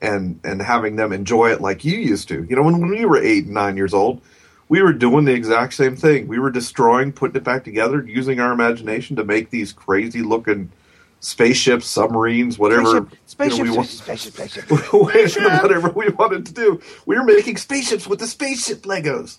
and 0.00 0.40
and 0.44 0.62
having 0.62 0.96
them 0.96 1.12
enjoy 1.12 1.50
it 1.50 1.60
like 1.60 1.84
you 1.84 1.98
used 1.98 2.28
to. 2.28 2.44
You 2.44 2.56
know, 2.56 2.62
when, 2.62 2.80
when 2.80 2.90
we 2.90 3.04
were 3.04 3.18
eight 3.22 3.44
and 3.44 3.54
nine 3.54 3.76
years 3.76 3.92
old, 3.94 4.20
we 4.68 4.82
were 4.82 4.92
doing 4.92 5.24
the 5.24 5.34
exact 5.34 5.74
same 5.74 5.96
thing. 5.96 6.28
We 6.28 6.38
were 6.38 6.50
destroying, 6.50 7.12
putting 7.12 7.36
it 7.36 7.44
back 7.44 7.64
together, 7.64 8.04
using 8.04 8.40
our 8.40 8.52
imagination 8.52 9.16
to 9.16 9.24
make 9.24 9.50
these 9.50 9.72
crazy 9.72 10.22
looking 10.22 10.70
spaceships, 11.20 11.86
submarines, 11.86 12.58
whatever. 12.58 13.06
Spaceship, 13.26 13.58
you 13.58 13.64
know, 13.64 13.70
we 13.72 13.76
want- 13.76 13.88
spaceship, 13.88 14.32
spaceship, 14.32 14.64
spaceship. 14.64 15.42
whatever 15.62 15.90
we 15.90 16.08
wanted 16.10 16.46
to 16.46 16.54
do. 16.54 16.80
We 17.06 17.16
were 17.18 17.24
making 17.24 17.56
spaceships 17.58 18.06
with 18.06 18.20
the 18.20 18.26
spaceship 18.26 18.82
Legos. 18.82 19.38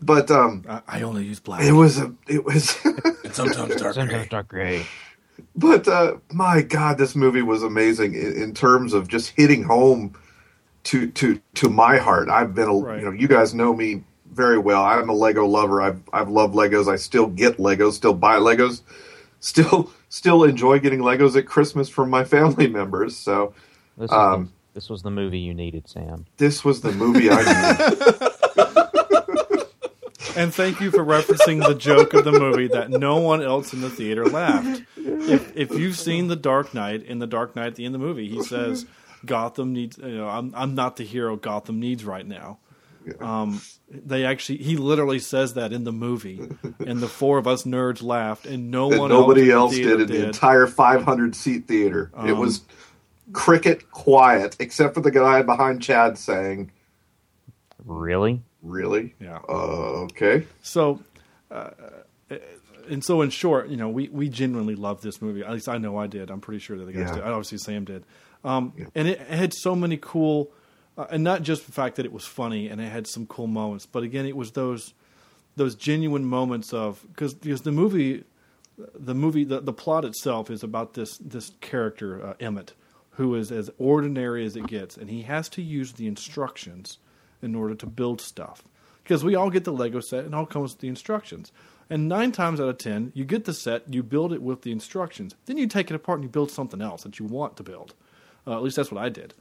But 0.00 0.30
um, 0.30 0.62
I, 0.68 0.82
I 0.86 1.02
only 1.02 1.24
use 1.24 1.40
black. 1.40 1.62
it 1.62 1.72
was 1.72 1.98
a 1.98 2.12
it 2.28 2.44
was. 2.44 2.76
And 3.24 3.34
sometimes 3.34 3.74
dark 3.76 3.94
Sometimes 3.94 4.10
gray. 4.10 4.26
dark 4.30 4.48
gray. 4.48 4.86
But 5.54 5.88
uh, 5.88 6.16
my 6.32 6.62
God, 6.62 6.98
this 6.98 7.14
movie 7.16 7.42
was 7.42 7.62
amazing 7.62 8.14
in, 8.14 8.32
in 8.42 8.54
terms 8.54 8.92
of 8.92 9.08
just 9.08 9.30
hitting 9.36 9.62
home 9.64 10.14
to 10.84 11.08
to 11.12 11.40
to 11.54 11.68
my 11.68 11.98
heart. 11.98 12.28
I've 12.28 12.54
been, 12.54 12.68
a, 12.68 12.74
Right. 12.74 12.98
you 13.00 13.04
know, 13.06 13.10
you 13.12 13.26
guys 13.28 13.54
know 13.54 13.74
me 13.74 14.02
very 14.32 14.58
well. 14.58 14.82
I'm 14.84 15.08
a 15.08 15.12
Lego 15.14 15.46
lover. 15.46 15.80
I've 15.82 16.00
I've 16.12 16.28
loved 16.28 16.54
Legos. 16.54 16.88
I 16.92 16.96
still 16.96 17.26
get 17.26 17.56
Legos. 17.58 17.92
Still 17.94 18.14
buy 18.14 18.36
Legos. 18.36 18.82
Still 19.40 19.90
still 20.08 20.44
enjoy 20.44 20.78
getting 20.80 21.00
Legos 21.00 21.36
at 21.36 21.46
Christmas 21.46 21.88
from 21.90 22.08
my 22.10 22.24
family 22.24 22.66
members. 22.80 23.14
So 23.16 23.52
This 23.98 24.10
was, 24.10 24.34
Um, 24.34 24.44
the, 24.46 24.50
this 24.80 24.88
was 24.90 25.02
the 25.02 25.10
movie 25.10 25.38
you 25.40 25.52
needed, 25.54 25.86
Sam. 25.88 26.24
this 26.38 26.64
was 26.64 26.80
the 26.80 26.90
movie 26.92 27.28
I 27.30 27.36
needed. 27.42 28.32
And 30.36 30.52
thank 30.54 30.80
you 30.80 30.90
for 30.90 31.04
referencing 31.04 31.66
the 31.66 31.74
joke 31.74 32.14
of 32.14 32.24
the 32.24 32.32
movie 32.32 32.68
that 32.68 32.90
no 32.90 33.16
one 33.16 33.42
else 33.42 33.72
in 33.72 33.80
the 33.80 33.90
theater 33.90 34.24
laughed. 34.26 34.82
If, 34.96 35.56
if 35.56 35.72
you've 35.78 35.96
seen 35.96 36.28
The 36.28 36.36
Dark 36.36 36.74
Knight, 36.74 37.02
in 37.02 37.18
The 37.18 37.26
Dark 37.26 37.56
Knight 37.56 37.68
at 37.68 37.74
the 37.76 37.84
end 37.84 37.94
of 37.94 38.00
the 38.00 38.06
movie, 38.06 38.28
he 38.28 38.42
says, 38.42 38.86
Gotham 39.24 39.72
needs, 39.72 39.98
you 39.98 40.18
know, 40.18 40.28
I'm, 40.28 40.52
I'm 40.54 40.74
not 40.74 40.96
the 40.96 41.04
hero 41.04 41.36
Gotham 41.36 41.80
needs 41.80 42.04
right 42.04 42.26
now. 42.26 42.58
Um, 43.20 43.60
they 43.88 44.24
actually, 44.24 44.58
he 44.58 44.76
literally 44.76 45.20
says 45.20 45.54
that 45.54 45.72
in 45.72 45.84
the 45.84 45.92
movie, 45.92 46.40
and 46.84 46.98
the 47.00 47.06
four 47.08 47.38
of 47.38 47.46
us 47.46 47.62
nerds 47.62 48.02
laughed, 48.02 48.46
and 48.46 48.70
no 48.70 48.90
that 48.90 48.98
one 48.98 49.10
nobody 49.10 49.50
else, 49.52 49.72
else 49.72 49.76
in 49.78 49.82
the 49.82 49.96
did 49.98 50.08
theater 50.08 50.14
in 50.14 50.20
the 50.22 50.26
entire 50.26 50.66
500 50.66 51.36
seat 51.36 51.68
theater. 51.68 52.10
it 52.24 52.32
Um, 52.32 52.38
was 52.38 52.62
cricket 53.32 53.90
quiet, 53.92 54.56
except 54.58 54.94
for 54.94 55.00
the 55.00 55.12
guy 55.12 55.42
behind 55.42 55.82
Chad 55.82 56.18
saying, 56.18 56.72
Really? 57.84 58.42
"Really? 58.66 59.14
Yeah. 59.20 59.38
Uh, 59.48 60.04
okay." 60.10 60.46
So, 60.62 61.00
uh, 61.50 61.70
and 62.88 63.04
so 63.04 63.22
in 63.22 63.30
short, 63.30 63.68
you 63.68 63.76
know, 63.76 63.88
we, 63.88 64.08
we 64.08 64.28
genuinely 64.28 64.74
loved 64.74 65.02
this 65.02 65.20
movie. 65.20 65.42
At 65.42 65.52
least 65.52 65.68
I 65.68 65.78
know 65.78 65.96
I 65.96 66.06
did. 66.06 66.30
I'm 66.30 66.40
pretty 66.40 66.60
sure 66.60 66.76
that 66.78 66.84
the 66.84 66.92
guys 66.92 67.08
Yeah. 67.08 67.14
did. 67.16 67.24
Obviously, 67.24 67.58
Sam 67.58 67.84
did. 67.84 68.04
Um, 68.44 68.72
Yeah. 68.76 68.86
And 68.94 69.08
it 69.08 69.20
had 69.20 69.52
so 69.54 69.74
many 69.74 69.96
cool, 70.00 70.52
uh, 70.96 71.06
and 71.10 71.24
not 71.24 71.42
just 71.42 71.66
the 71.66 71.72
fact 71.72 71.96
that 71.96 72.06
it 72.06 72.12
was 72.12 72.24
funny 72.26 72.68
and 72.68 72.80
it 72.80 72.90
had 72.90 73.06
some 73.06 73.26
cool 73.26 73.46
moments, 73.48 73.86
but 73.86 74.02
again, 74.02 74.26
it 74.26 74.36
was 74.36 74.52
those 74.52 74.94
those 75.56 75.74
genuine 75.74 76.24
moments 76.24 76.72
of 76.74 77.02
because 77.12 77.32
because 77.34 77.62
the 77.62 77.72
movie, 77.72 78.24
the 78.94 79.14
movie 79.14 79.42
the, 79.44 79.60
the 79.60 79.72
plot 79.72 80.04
itself 80.04 80.50
is 80.50 80.62
about 80.62 80.94
this 80.94 81.16
this 81.18 81.50
character 81.60 82.24
uh, 82.24 82.34
Emmett, 82.38 82.74
who 83.12 83.34
is 83.34 83.50
as 83.50 83.70
ordinary 83.78 84.44
as 84.44 84.54
it 84.54 84.66
gets, 84.66 84.96
and 84.96 85.08
he 85.10 85.22
has 85.22 85.48
to 85.48 85.62
use 85.62 85.94
the 85.94 86.06
instructions 86.06 86.98
in 87.42 87.54
order 87.54 87.74
to 87.74 87.86
build 87.86 88.20
stuff. 88.20 88.62
Because 89.02 89.24
we 89.24 89.34
all 89.34 89.50
get 89.50 89.64
the 89.64 89.72
Lego 89.72 90.00
set 90.00 90.24
and 90.24 90.34
all 90.34 90.46
comes 90.46 90.72
with 90.72 90.80
the 90.80 90.88
instructions. 90.88 91.52
And 91.88 92.08
nine 92.08 92.32
times 92.32 92.60
out 92.60 92.68
of 92.68 92.78
ten, 92.78 93.12
you 93.14 93.24
get 93.24 93.44
the 93.44 93.54
set, 93.54 93.92
you 93.92 94.02
build 94.02 94.32
it 94.32 94.42
with 94.42 94.62
the 94.62 94.72
instructions. 94.72 95.36
Then 95.46 95.56
you 95.56 95.68
take 95.68 95.90
it 95.90 95.94
apart 95.94 96.18
and 96.18 96.24
you 96.24 96.28
build 96.28 96.50
something 96.50 96.82
else 96.82 97.04
that 97.04 97.18
you 97.20 97.26
want 97.26 97.56
to 97.58 97.62
build. 97.62 97.94
Uh, 98.46 98.56
at 98.56 98.62
least 98.62 98.76
that's 98.76 98.90
what 98.90 99.02
I 99.02 99.08
did. 99.08 99.34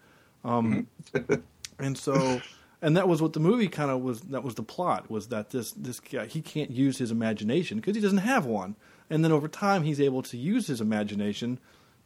Um, 0.43 0.87
and 1.79 1.97
so, 1.97 2.41
and 2.81 2.95
that 2.97 3.07
was 3.07 3.21
what 3.21 3.33
the 3.33 3.39
movie 3.39 3.67
kind 3.67 3.89
of 3.89 4.01
was. 4.01 4.21
That 4.21 4.43
was 4.43 4.55
the 4.55 4.63
plot 4.63 5.09
was 5.09 5.29
that 5.29 5.49
this 5.49 5.71
this 5.71 5.99
guy 5.99 6.27
he 6.27 6.41
can't 6.41 6.69
use 6.69 6.99
his 6.99 7.09
imagination 7.11 7.77
because 7.77 7.95
he 7.95 8.01
doesn't 8.01 8.19
have 8.19 8.45
one. 8.45 8.75
And 9.09 9.23
then 9.23 9.31
over 9.31 9.47
time, 9.47 9.83
he's 9.83 10.01
able 10.01 10.23
to 10.23 10.37
use 10.37 10.67
his 10.67 10.81
imagination 10.81 11.59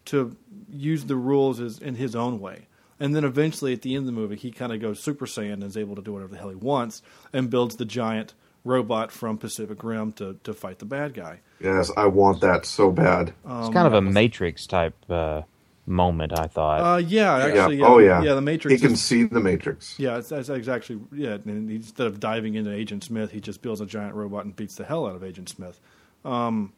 to 0.06 0.36
use 0.70 1.06
the 1.06 1.16
rules 1.16 1.60
as, 1.60 1.80
in 1.80 1.96
his 1.96 2.16
own 2.16 2.40
way. 2.40 2.68
And 3.00 3.16
then 3.16 3.24
eventually, 3.24 3.74
at 3.74 3.82
the 3.82 3.96
end 3.96 4.02
of 4.02 4.06
the 4.08 4.20
movie, 4.20 4.36
he 4.36 4.52
kind 4.52 4.74
of 4.74 4.82
goes 4.82 5.00
Super 5.00 5.26
Saiyan 5.26 5.54
and 5.54 5.64
is 5.64 5.78
able 5.78 5.96
to 5.96 6.02
do 6.02 6.14
whatever 6.14 6.32
the 6.34 6.38
hell 6.38 6.50
he 6.50 6.56
wants 6.56 7.02
and 7.32 7.50
builds 7.50 7.78
the 7.78 7.86
giant 7.86 8.34
robot 8.66 9.12
from 9.12 9.38
Pacific 9.38 9.84
Rim 9.84 10.12
to, 10.14 10.38
to 10.44 10.54
fight 10.54 10.80
the 10.80 10.86
bad 10.86 11.14
guy. 11.14 11.40
Yes, 11.62 11.92
I 11.96 12.08
want 12.08 12.42
that 12.42 12.66
so 12.66 12.92
bad. 12.92 13.30
It's 13.30 13.74
kind 13.74 13.88
of 13.88 13.94
a 13.94 14.02
Matrix 14.02 14.68
type 14.68 14.96
uh, 15.10 15.44
moment, 15.86 16.38
I 16.38 16.48
thought. 16.48 16.82
Uh, 16.82 16.98
yeah, 16.98 17.38
actually, 17.38 17.78
yeah, 17.78 17.84
yeah. 17.84 17.88
Oh 17.88 17.98
yeah. 18.00 18.22
yeah. 18.22 18.34
The 18.34 18.42
Matrix. 18.42 18.74
He 18.74 18.80
can 18.86 18.94
is- 18.94 19.02
see 19.02 19.24
the 19.24 19.40
Matrix. 19.40 19.98
Yeah, 19.98 20.18
it's, 20.18 20.32
it's, 20.32 20.50
it's 20.50 20.68
actually 20.68 21.00
yeah. 21.14 21.38
And 21.46 21.72
instead 21.72 22.08
of 22.08 22.20
diving 22.20 22.56
into 22.56 22.74
Agent 22.74 23.04
Smith, 23.04 23.32
he 23.32 23.40
just 23.40 23.62
builds 23.62 23.82
a 23.82 23.86
giant 23.86 24.16
robot 24.16 24.46
and 24.46 24.56
beats 24.56 24.76
the 24.76 24.86
hell 24.86 25.06
out 25.06 25.16
of 25.16 25.24
Agent 25.24 25.50
Smith. 25.50 25.80
Um, 26.26 26.74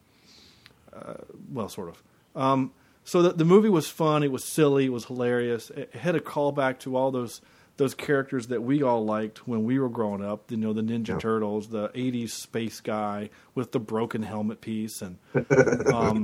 uh, 0.94 1.16
well, 1.52 1.70
sort 1.70 1.90
of. 1.90 2.04
Um, 2.36 2.72
so 3.04 3.22
the, 3.22 3.34
the 3.34 3.46
movie 3.46 3.70
was 3.70 3.88
fun. 3.90 4.24
It 4.24 4.32
was 4.32 4.44
silly. 4.44 4.86
It 4.86 4.92
was 4.92 5.06
hilarious. 5.06 5.70
It 5.72 5.94
had 5.96 6.16
a 6.16 6.20
callback 6.20 6.80
to 6.80 6.96
all 6.96 7.12
those 7.12 7.42
those 7.78 7.94
characters 7.96 8.48
that 8.48 8.62
we 8.62 8.84
all 8.84 9.04
liked 9.04 9.48
when 9.48 9.64
we 9.64 9.80
were 9.80 9.90
growing 9.90 10.24
up. 10.24 10.52
You 10.52 10.58
know, 10.58 10.74
the 10.74 10.82
Ninja 10.82 11.10
Yep. 11.10 11.20
Turtles, 11.20 11.70
the 11.70 11.90
'80s 11.90 12.30
space 12.30 12.80
guy 12.82 13.30
with 13.56 13.72
the 13.72 13.80
broken 13.80 14.24
helmet 14.24 14.62
piece, 14.62 15.02
and 15.02 15.18
um, 15.94 16.24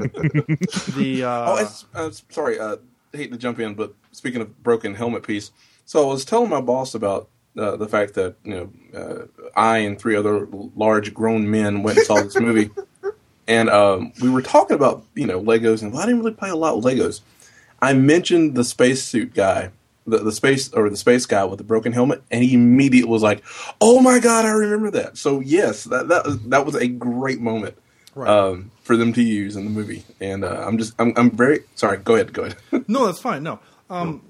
the 0.96 1.24
uh, 1.24 1.52
Oh, 1.52 1.58
it's, 1.58 1.86
uh, 1.96 2.12
sorry, 2.30 2.60
uh, 2.60 2.78
hate 3.14 3.32
to 3.32 3.38
jump 3.38 3.60
in, 3.60 3.74
but 3.74 3.94
speaking 4.12 4.42
of 4.42 4.62
broken 4.64 4.96
helmet 4.96 5.24
piece, 5.24 5.52
so 5.86 6.04
I 6.08 6.12
was 6.12 6.26
telling 6.26 6.50
my 6.50 6.62
boss 6.62 6.94
about 6.94 7.30
uh, 7.58 7.76
the 7.76 7.88
fact 7.88 8.14
that 8.16 8.36
you 8.44 8.54
know 8.94 9.00
uh, 9.00 9.50
I 9.56 9.80
and 9.80 9.98
three 9.98 10.16
other 10.16 10.48
large 10.52 11.14
grown 11.14 11.50
men 11.50 11.82
went 11.82 11.98
and 11.98 12.06
saw 12.06 12.22
this 12.22 12.38
movie, 12.40 12.70
and 13.48 13.70
um, 13.70 14.12
we 14.22 14.30
were 14.30 14.42
talking 14.42 14.76
about 14.76 15.04
you 15.16 15.26
know 15.26 15.42
Legos, 15.42 15.82
and 15.82 15.92
well, 15.94 16.02
I 16.02 16.06
didn't 16.06 16.20
really 16.22 16.36
play 16.36 16.50
a 16.50 16.56
lot 16.56 16.76
with 16.76 16.86
Legos. 16.86 17.22
I 17.82 17.94
mentioned 17.94 18.56
the 18.56 18.64
spacesuit 18.64 19.34
guy, 19.36 19.70
the, 20.06 20.18
the 20.20 20.32
space 20.32 20.74
or 20.74 20.90
the 20.90 20.98
space 20.98 21.26
guy 21.26 21.44
with 21.46 21.58
the 21.60 21.64
broken 21.64 21.94
helmet, 21.94 22.24
and 22.32 22.44
he 22.44 22.54
immediately 22.56 23.10
was 23.12 23.22
like, 23.24 23.44
"Oh 23.82 24.02
my 24.02 24.20
god, 24.20 24.46
I 24.46 24.52
remember 24.52 24.92
that." 24.92 25.18
So 25.18 25.40
yes, 25.40 25.84
that 25.86 26.08
that 26.08 26.26
was, 26.26 26.40
that 26.44 26.66
was 26.66 26.76
a 26.76 26.88
great 26.88 27.40
moment 27.40 27.78
Right. 28.16 28.30
um, 28.30 28.72
for 28.82 28.98
them 28.98 29.14
to 29.14 29.22
use 29.22 29.56
in 29.56 29.64
the 29.66 29.70
movie. 29.70 30.04
And 30.20 30.44
uh, 30.44 30.64
I'm 30.66 30.80
just, 30.80 30.96
I'm, 30.98 31.14
I'm 31.18 31.30
very 31.30 31.60
sorry. 31.76 31.98
Go 32.00 32.16
ahead, 32.16 32.34
go 32.34 32.46
ahead. 32.46 32.58
No, 32.88 33.06
that's 33.06 33.20
fine. 33.20 33.44
No, 33.44 33.60
um, 33.92 34.24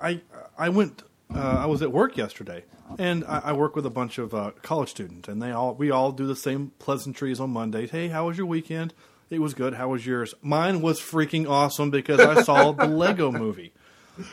I 0.00 0.20
I 0.56 0.68
went. 0.68 1.02
Uh, 1.34 1.38
I 1.58 1.66
was 1.66 1.82
at 1.82 1.90
work 1.90 2.16
yesterday, 2.16 2.62
and 2.98 3.24
I, 3.24 3.40
I 3.46 3.52
work 3.52 3.76
with 3.76 3.86
a 3.86 3.90
bunch 3.90 4.18
of 4.18 4.34
uh, 4.34 4.52
college 4.62 4.90
students, 4.90 5.28
and 5.28 5.42
they 5.42 5.50
all 5.50 5.74
we 5.74 5.90
all 5.90 6.12
do 6.12 6.26
the 6.26 6.36
same 6.36 6.72
pleasantries 6.78 7.40
on 7.40 7.50
Mondays. 7.50 7.90
Hey, 7.90 8.08
how 8.08 8.26
was 8.26 8.36
your 8.36 8.46
weekend? 8.46 8.94
It 9.30 9.40
was 9.40 9.54
good. 9.54 9.74
How 9.74 9.88
was 9.88 10.06
yours? 10.06 10.34
Mine 10.42 10.80
was 10.80 11.00
freaking 11.00 11.48
awesome 11.48 11.90
because 11.90 12.20
I 12.20 12.42
saw 12.42 12.72
the 12.72 12.86
Lego 12.86 13.32
Movie, 13.32 13.72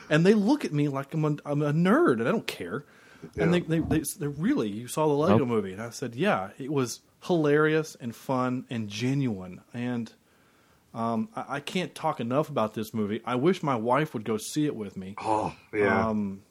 and 0.10 0.26
they 0.26 0.34
look 0.34 0.66
at 0.66 0.74
me 0.74 0.88
like 0.88 1.14
I'm 1.14 1.26
a, 1.26 1.36
I'm 1.46 1.62
a 1.62 1.74
nerd, 1.74 2.20
and 2.20 2.28
I 2.28 2.32
don't 2.32 2.48
care. 2.48 2.84
And 3.38 3.54
they, 3.54 3.60
they, 3.60 3.78
they, 3.78 4.04
they 4.20 4.28
really, 4.28 4.68
you 4.68 4.88
saw 4.88 5.08
the 5.08 5.14
Lego 5.14 5.40
Nope. 5.40 5.48
Movie, 5.48 5.74
and 5.74 5.82
I 5.82 5.92
said, 5.92 6.16
yeah, 6.16 6.50
it 6.58 6.72
was 6.72 7.02
hilarious 7.26 7.96
and 8.02 8.16
fun 8.16 8.66
and 8.68 8.90
genuine, 8.90 9.62
and 9.76 10.12
I, 10.94 11.26
I 11.36 11.60
can't 11.60 11.94
talk 11.96 12.20
enough 12.20 12.50
about 12.50 12.74
this 12.74 12.94
movie. 12.94 13.22
I 13.26 13.36
wish 13.36 13.64
my 13.64 13.76
wife 13.76 14.14
would 14.14 14.26
go 14.26 14.38
see 14.38 14.66
it 14.66 14.76
with 14.76 14.98
me. 14.98 15.16
Oh 15.20 15.56
yeah. 15.74 16.10
Um, 16.10 16.42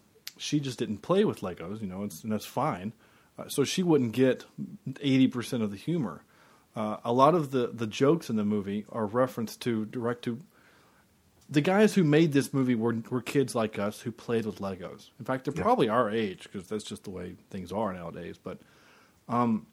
she 0.41 0.59
just 0.61 0.79
didn't 0.79 0.99
play 0.99 1.25
with 1.25 1.41
Legos, 1.41 1.81
you 1.81 1.87
know, 1.87 2.03
it's, 2.05 2.23
and 2.23 2.33
that's 2.33 2.47
fine. 2.47 2.93
Uh, 3.39 3.49
so 3.49 3.63
she 3.65 3.83
wouldn't 3.83 4.13
get 4.13 4.45
eighty 5.01 5.29
percent 5.29 5.63
of 5.63 5.71
the 5.71 5.77
humor. 5.77 6.25
Uh, 6.75 6.97
a 7.05 7.13
lot 7.13 7.35
of 7.35 7.51
the 7.51 7.69
the 7.73 7.87
jokes 7.87 8.31
in 8.31 8.37
the 8.37 8.45
movie 8.45 8.85
are 8.91 9.07
referenced 9.07 9.61
to 9.63 9.85
direct 9.87 10.23
to. 10.25 10.41
The 11.49 11.61
guys 11.61 11.95
who 11.95 12.05
made 12.05 12.33
this 12.33 12.55
movie 12.55 12.75
were 12.77 12.97
were 13.11 13.21
kids 13.23 13.55
like 13.55 13.79
us 13.79 14.01
who 14.01 14.13
played 14.13 14.47
with 14.47 14.61
Legos. 14.61 15.11
In 15.19 15.25
fact, 15.25 15.45
they're 15.45 15.55
Yeah. 15.57 15.63
probably 15.63 15.89
our 15.89 16.09
age 16.11 16.45
because 16.45 16.69
that's 16.69 16.85
just 16.85 17.05
the 17.05 17.11
way 17.11 17.35
things 17.51 17.73
are 17.73 17.93
nowadays. 17.93 18.37
But 18.43 18.59
um, 19.29 19.67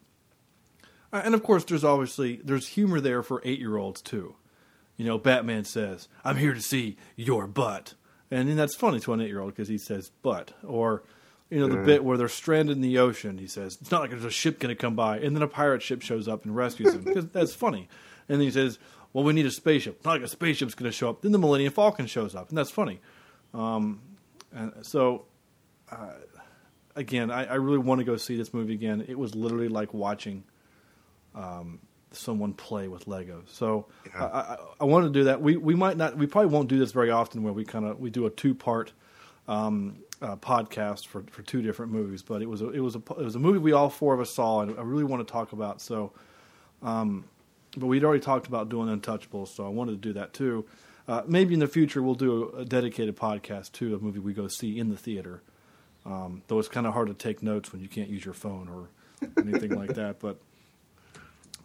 and 1.14 1.34
of 1.34 1.44
course, 1.44 1.64
there's 1.66 1.84
obviously 1.84 2.40
there's 2.44 2.68
humor 2.70 3.00
there 3.00 3.22
for 3.24 3.42
eight 3.46 3.60
year 3.60 3.78
olds 3.78 4.02
too. 4.02 4.36
You 4.98 5.06
know, 5.06 5.18
Batman 5.20 5.64
says, 5.66 6.08
"I'm 6.24 6.38
here 6.38 6.54
to 6.56 6.62
see 6.62 6.98
your 7.16 7.46
butt," 7.48 7.94
and 8.32 8.50
then 8.50 8.58
that's 8.58 8.76
funny 8.76 9.00
to 9.02 9.14
an 9.14 9.22
eight 9.22 9.28
year 9.28 9.40
old 9.40 9.54
because 9.54 9.68
he 9.68 9.78
says 9.78 10.12
but, 10.22 10.54
Or, 10.64 11.04
you 11.50 11.60
know, 11.60 11.68
the 11.68 11.78
bit 11.78 12.04
where 12.04 12.18
they're 12.18 12.28
stranded 12.28 12.76
in 12.76 12.82
the 12.82 12.98
ocean. 12.98 13.38
He 13.38 13.48
says, 13.48 13.78
"It's 13.80 13.92
not 13.92 14.02
like 14.02 14.10
there's 14.10 14.26
a 14.26 14.30
ship 14.30 14.60
going 14.60 14.76
to 14.76 14.80
come 14.80 14.96
by," 14.96 15.20
and 15.20 15.36
then 15.36 15.44
a 15.44 15.48
pirate 15.48 15.82
ship 15.82 16.02
shows 16.02 16.28
up 16.28 16.44
and 16.44 16.56
rescues 16.56 16.92
them 16.94 17.04
because 17.04 17.26
that's 17.28 17.54
funny. 17.54 17.88
And 18.28 18.40
then 18.40 18.46
he 18.46 18.52
says, 18.52 18.80
"Well, 19.14 19.24
we 19.24 19.32
need 19.32 19.46
a 19.46 19.52
spaceship. 19.52 19.96
It's 19.98 20.06
Not 20.06 20.12
like 20.12 20.24
a 20.24 20.28
spaceship's 20.28 20.76
going 20.76 20.92
to 20.92 20.96
show 20.96 21.10
up." 21.10 21.22
Then 21.22 21.32
the 21.32 21.40
Millennium 21.40 21.72
Falcon 21.72 22.06
shows 22.06 22.36
up, 22.36 22.50
and 22.50 22.58
that's 22.58 22.72
funny. 22.72 23.00
Um, 23.54 24.02
and 24.54 24.74
so, 24.82 25.26
uh, 25.90 26.14
again, 26.98 27.32
I, 27.32 27.46
I 27.46 27.56
really 27.56 27.78
want 27.78 28.00
to 28.00 28.06
go 28.06 28.18
see 28.18 28.36
this 28.36 28.54
movie 28.54 28.74
again. 28.74 29.06
It 29.08 29.18
was 29.18 29.34
literally 29.34 29.70
like 29.70 29.94
watching 29.94 30.44
um, 31.34 31.80
someone 32.12 32.54
play 32.54 32.88
with 32.88 33.06
Legos. 33.06 33.50
So 33.50 33.86
Yeah. 34.06 34.26
I, 34.26 34.40
I, 34.40 34.58
I 34.82 34.84
want 34.86 35.06
to 35.06 35.12
do 35.12 35.26
that. 35.26 35.42
We 35.42 35.58
we 35.58 35.76
might 35.76 35.98
not. 35.98 36.18
We 36.18 36.28
probably 36.28 36.52
won't 36.52 36.70
do 36.70 36.80
this 36.80 36.92
very 36.92 37.12
often, 37.12 37.44
where 37.44 37.54
we 37.54 37.66
kind 37.66 37.86
of 37.86 38.00
we 38.00 38.10
do 38.10 38.26
a 38.26 38.30
two 38.30 38.56
part 38.56 38.94
um, 39.48 40.00
uh, 40.22 40.36
podcast 40.38 41.08
for, 41.08 41.24
for 41.32 41.42
two 41.44 41.62
different 41.62 41.92
movies. 41.92 42.22
But 42.22 42.42
it 42.42 42.50
was 42.50 42.62
a, 42.62 42.70
it 42.70 42.80
was 42.80 42.96
a 42.96 43.00
it 43.00 43.24
was 43.24 43.36
a 43.36 43.40
movie 43.40 43.60
we 43.60 43.72
all 43.74 43.90
four 43.90 44.14
of 44.14 44.20
us 44.20 44.32
saw, 44.34 44.62
and 44.62 44.78
I 44.78 44.82
really 44.82 45.04
want 45.04 45.26
to 45.28 45.32
talk 45.32 45.52
about. 45.52 45.82
So, 45.82 46.12
um, 46.82 47.26
but 47.76 47.88
we'd 47.88 48.04
already 48.04 48.22
talked 48.22 48.48
about 48.48 48.70
doing 48.70 48.88
Untouchables, 48.90 49.50
so 49.50 49.66
I 49.66 49.70
wanted 49.70 49.92
to 49.92 49.98
do 50.10 50.14
that 50.14 50.34
too. 50.34 50.66
Uh, 51.08 51.24
maybe 51.26 51.54
in 51.54 51.62
the 51.62 51.68
future 51.68 52.02
we'll 52.02 52.16
do 52.16 52.52
a, 52.54 52.62
a 52.62 52.66
dedicated 52.66 53.16
podcast 53.16 53.72
to 53.74 53.96
a 53.96 54.00
movie 54.00 54.20
we 54.20 54.34
go 54.34 54.48
see 54.48 54.78
in 54.78 54.90
the 54.90 54.98
theater. 54.98 55.42
Um, 56.06 56.42
though 56.48 56.60
it's 56.60 56.70
kind 56.70 56.88
of 56.88 56.94
hard 56.94 57.08
to 57.10 57.14
take 57.14 57.44
notes 57.44 57.72
when 57.72 57.82
you 57.82 57.88
can't 57.90 58.10
use 58.10 58.24
your 58.24 58.34
phone 58.34 58.70
or 58.70 58.90
anything 59.38 59.72
like 59.72 59.96
that. 59.96 60.20
But 60.20 60.40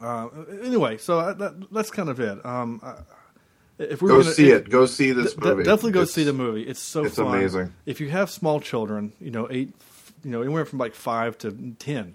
uh, 0.03 0.29
anyway, 0.63 0.99
so 0.99 1.19
uh, 1.21 1.33
that, 1.35 1.73
that's 1.73 1.91
kind 1.91 2.09
of 2.09 2.19
it. 2.21 2.45
Um, 2.45 2.81
if 3.79 4.03
we're 4.03 4.09
go 4.09 4.21
gonna, 4.23 4.33
see 4.35 4.51
if- 4.51 4.67
it. 4.67 4.71
Go 4.71 4.87
see 4.87 5.13
this 5.13 5.35
De- 5.35 5.41
de- 5.41 5.47
movie. 5.49 5.63
definitely 5.65 5.93
go 5.93 6.01
It's- 6.03 6.15
see 6.15 6.25
the 6.25 6.33
movie. 6.33 6.63
It's 6.63 6.81
so 6.81 7.05
it's 7.05 7.17
fun. 7.17 7.27
amazing. 7.29 7.73
If 7.87 8.01
you 8.01 8.11
have 8.11 8.31
small 8.31 8.61
children, 8.61 9.13
you 9.21 9.31
know, 9.31 9.49
eight, 9.51 9.73
you 10.25 10.31
know, 10.31 10.43
anywhere 10.43 10.65
from 10.65 10.79
like 10.79 10.95
five 10.95 11.37
to 11.39 11.53
ten, 11.79 12.15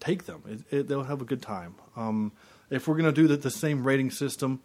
take 0.00 0.26
them. 0.26 0.42
It, 0.48 0.76
it, 0.76 0.88
they'll 0.88 1.04
have 1.04 1.20
a 1.20 1.24
good 1.24 1.42
time. 1.42 1.74
Um, 1.96 2.32
if 2.70 2.86
we're 2.86 2.96
gonna 2.96 3.12
do 3.12 3.26
the, 3.26 3.36
the 3.36 3.50
same 3.50 3.84
rating 3.86 4.10
system, 4.10 4.60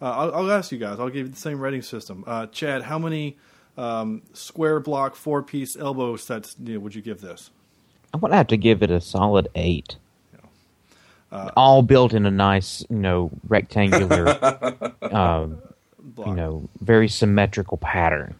uh, 0.00 0.10
I'll, 0.10 0.34
I'll 0.34 0.50
ask 0.52 0.70
you 0.72 0.78
guys. 0.78 0.98
I'll 1.00 1.08
give 1.08 1.26
you 1.26 1.32
the 1.32 1.36
same 1.36 1.60
rating 1.60 1.82
system. 1.82 2.24
Uh, 2.26 2.46
Chad, 2.46 2.82
how 2.82 2.98
many 2.98 3.36
um, 3.76 4.22
square 4.32 4.80
block 4.80 5.14
four 5.16 5.42
piece 5.42 5.76
elbow 5.76 6.16
sets 6.16 6.56
you 6.62 6.74
know, 6.74 6.80
would 6.80 6.94
you 6.94 7.02
give 7.02 7.20
this? 7.20 7.50
I'm 8.14 8.20
gonna 8.20 8.36
have 8.36 8.46
to 8.48 8.56
give 8.56 8.82
it 8.82 8.90
a 8.90 9.00
solid 9.00 9.48
eight. 9.54 9.96
Uh, 11.30 11.50
All 11.56 11.82
built 11.82 12.14
in 12.14 12.24
a 12.26 12.30
nice, 12.30 12.84
you 12.88 12.96
know, 12.96 13.30
rectangular, 13.48 14.28
uh, 15.02 15.46
Block. 15.98 16.26
you 16.28 16.34
know, 16.34 16.68
very 16.80 17.08
symmetrical 17.08 17.76
pattern. 17.76 18.34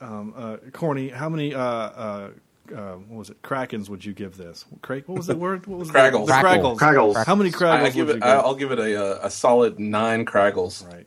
um, 0.00 0.32
uh, 0.36 0.56
Corny, 0.72 1.10
how 1.10 1.28
many 1.28 1.54
uh, 1.54 1.60
uh, 1.60 2.30
uh, 2.74 2.92
what 2.94 3.18
was 3.18 3.30
it? 3.30 3.42
Krakens 3.42 3.90
would 3.90 4.02
you 4.04 4.14
give 4.14 4.38
this? 4.38 4.64
Cra- 4.80 5.00
what 5.06 5.18
was 5.18 5.26
the 5.26 5.36
word? 5.36 5.66
What 5.66 5.80
was 5.80 5.88
the- 5.88 5.98
Kragles. 5.98 6.26
The, 6.26 6.32
Kragles. 6.32 6.78
Kragles. 6.78 7.24
How 7.26 7.34
many 7.34 7.50
Kragles 7.50 7.86
I 7.86 7.90
give 7.90 8.06
would 8.06 8.16
it. 8.16 8.24
you 8.24 8.30
give? 8.30 8.44
I'll 8.44 8.54
give 8.54 8.72
it 8.72 8.78
a, 8.78 9.22
a, 9.22 9.26
a 9.26 9.30
solid 9.30 9.78
nine 9.78 10.24
Kragles, 10.24 10.82
right. 10.90 11.06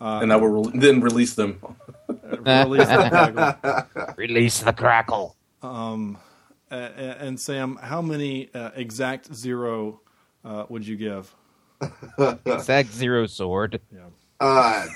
and 0.00 0.32
I 0.32 0.36
will 0.36 0.64
re- 0.64 0.72
then 0.78 1.00
release 1.00 1.34
them. 1.34 1.60
Release 2.08 2.88
the 2.88 3.08
Kragles. 3.12 4.16
Release 4.16 4.60
the 4.60 4.72
crackle. 4.72 5.36
Um, 5.62 6.18
uh, 6.70 6.74
and 6.74 7.38
Sam, 7.38 7.76
how 7.80 8.02
many 8.02 8.52
uh, 8.52 8.70
exact 8.74 9.32
zero 9.32 10.00
uh, 10.44 10.66
would 10.68 10.86
you 10.86 10.96
give? 10.96 11.34
Exact 12.46 12.92
zero 12.92 13.26
sword. 13.26 13.80
Yeah. 13.94 14.00
Uh, 14.40 14.86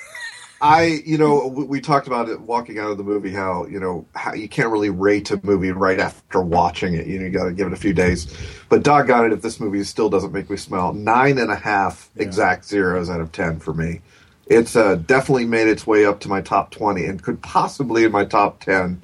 I, 0.61 1.03
you 1.05 1.18
know, 1.18 1.47
we, 1.49 1.64
we 1.64 1.80
talked 1.80 2.07
about 2.07 2.28
it 2.28 2.40
walking 2.40 2.78
out 2.78 2.90
of 2.90 2.97
the 2.97 3.05
movie. 3.05 3.32
How 3.32 3.66
you 3.66 3.78
know 3.80 4.07
how 4.14 4.32
you 4.34 4.49
can't 4.49 4.70
really 4.70 4.90
rate 4.90 5.30
a 5.30 5.40
movie 5.42 5.70
right 5.72 5.99
after 6.01 6.40
watching 6.40 6.94
it. 6.94 7.07
You 7.07 7.18
know, 7.18 7.24
you 7.26 7.30
got 7.30 7.44
to 7.44 7.53
give 7.53 7.66
it 7.66 7.72
a 7.72 7.76
few 7.76 7.92
days. 7.92 8.26
But 8.68 8.82
doggone 8.82 9.26
it, 9.26 9.32
if 9.32 9.42
this 9.42 9.61
movie 9.61 9.82
still 9.84 10.09
doesn't 10.09 10.32
make 10.32 10.49
me 10.49 10.57
smile, 10.57 10.92
nine 10.92 11.38
and 11.38 11.51
a 11.51 11.57
half 11.57 12.09
Yeah. 12.16 12.22
exact 12.22 12.64
zeros 12.64 13.11
out 13.11 13.20
of 13.20 13.32
ten 13.32 13.59
for 13.61 13.74
me. 13.74 14.01
It's 14.47 14.76
uh, 14.76 14.94
definitely 14.94 15.44
made 15.47 15.66
its 15.68 15.86
way 15.86 16.05
up 16.07 16.20
to 16.20 16.28
my 16.28 16.40
top 16.40 16.70
twenty, 16.70 17.05
and 17.05 17.22
could 17.22 17.42
possibly 17.42 18.05
in 18.05 18.12
my 18.12 18.24
top 18.24 18.61
ten 18.61 19.03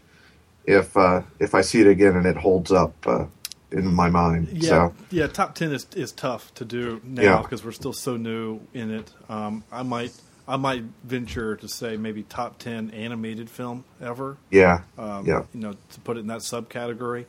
if 0.65 0.97
uh, 0.97 1.23
if 1.41 1.55
I 1.55 1.61
see 1.61 1.81
it 1.81 1.89
again 1.89 2.17
and 2.17 2.25
it 2.27 2.37
holds 2.37 2.71
up 2.73 2.95
uh, 3.07 3.27
in 3.73 3.93
my 3.95 4.09
mind. 4.11 4.49
Yeah, 4.53 4.69
So 4.69 4.95
yeah. 5.11 5.27
Top 5.27 5.55
ten 5.55 5.73
is 5.73 5.87
is 5.97 6.13
tough 6.13 6.53
to 6.55 6.65
do 6.65 7.01
now 7.05 7.23
Yeah. 7.23 7.43
because 7.43 7.65
we're 7.65 7.73
still 7.73 7.93
so 7.93 8.17
new 8.17 8.61
in 8.75 8.91
it. 8.91 9.13
Um, 9.29 9.65
I 9.73 9.83
might 9.83 10.13
I 10.49 10.57
might 10.57 10.85
venture 11.05 11.57
to 11.57 11.69
say 11.69 11.97
maybe 11.97 12.23
top 12.25 12.59
ten 12.59 12.91
animated 12.91 13.49
film 13.49 13.85
ever. 14.01 14.37
yeah, 14.51 14.83
Um, 14.99 15.27
yeah. 15.27 15.43
You 15.55 15.61
know, 15.61 15.73
to 15.93 16.01
put 16.01 16.17
it 16.17 16.21
in 16.21 16.27
that 16.29 16.41
subcategory. 16.41 17.27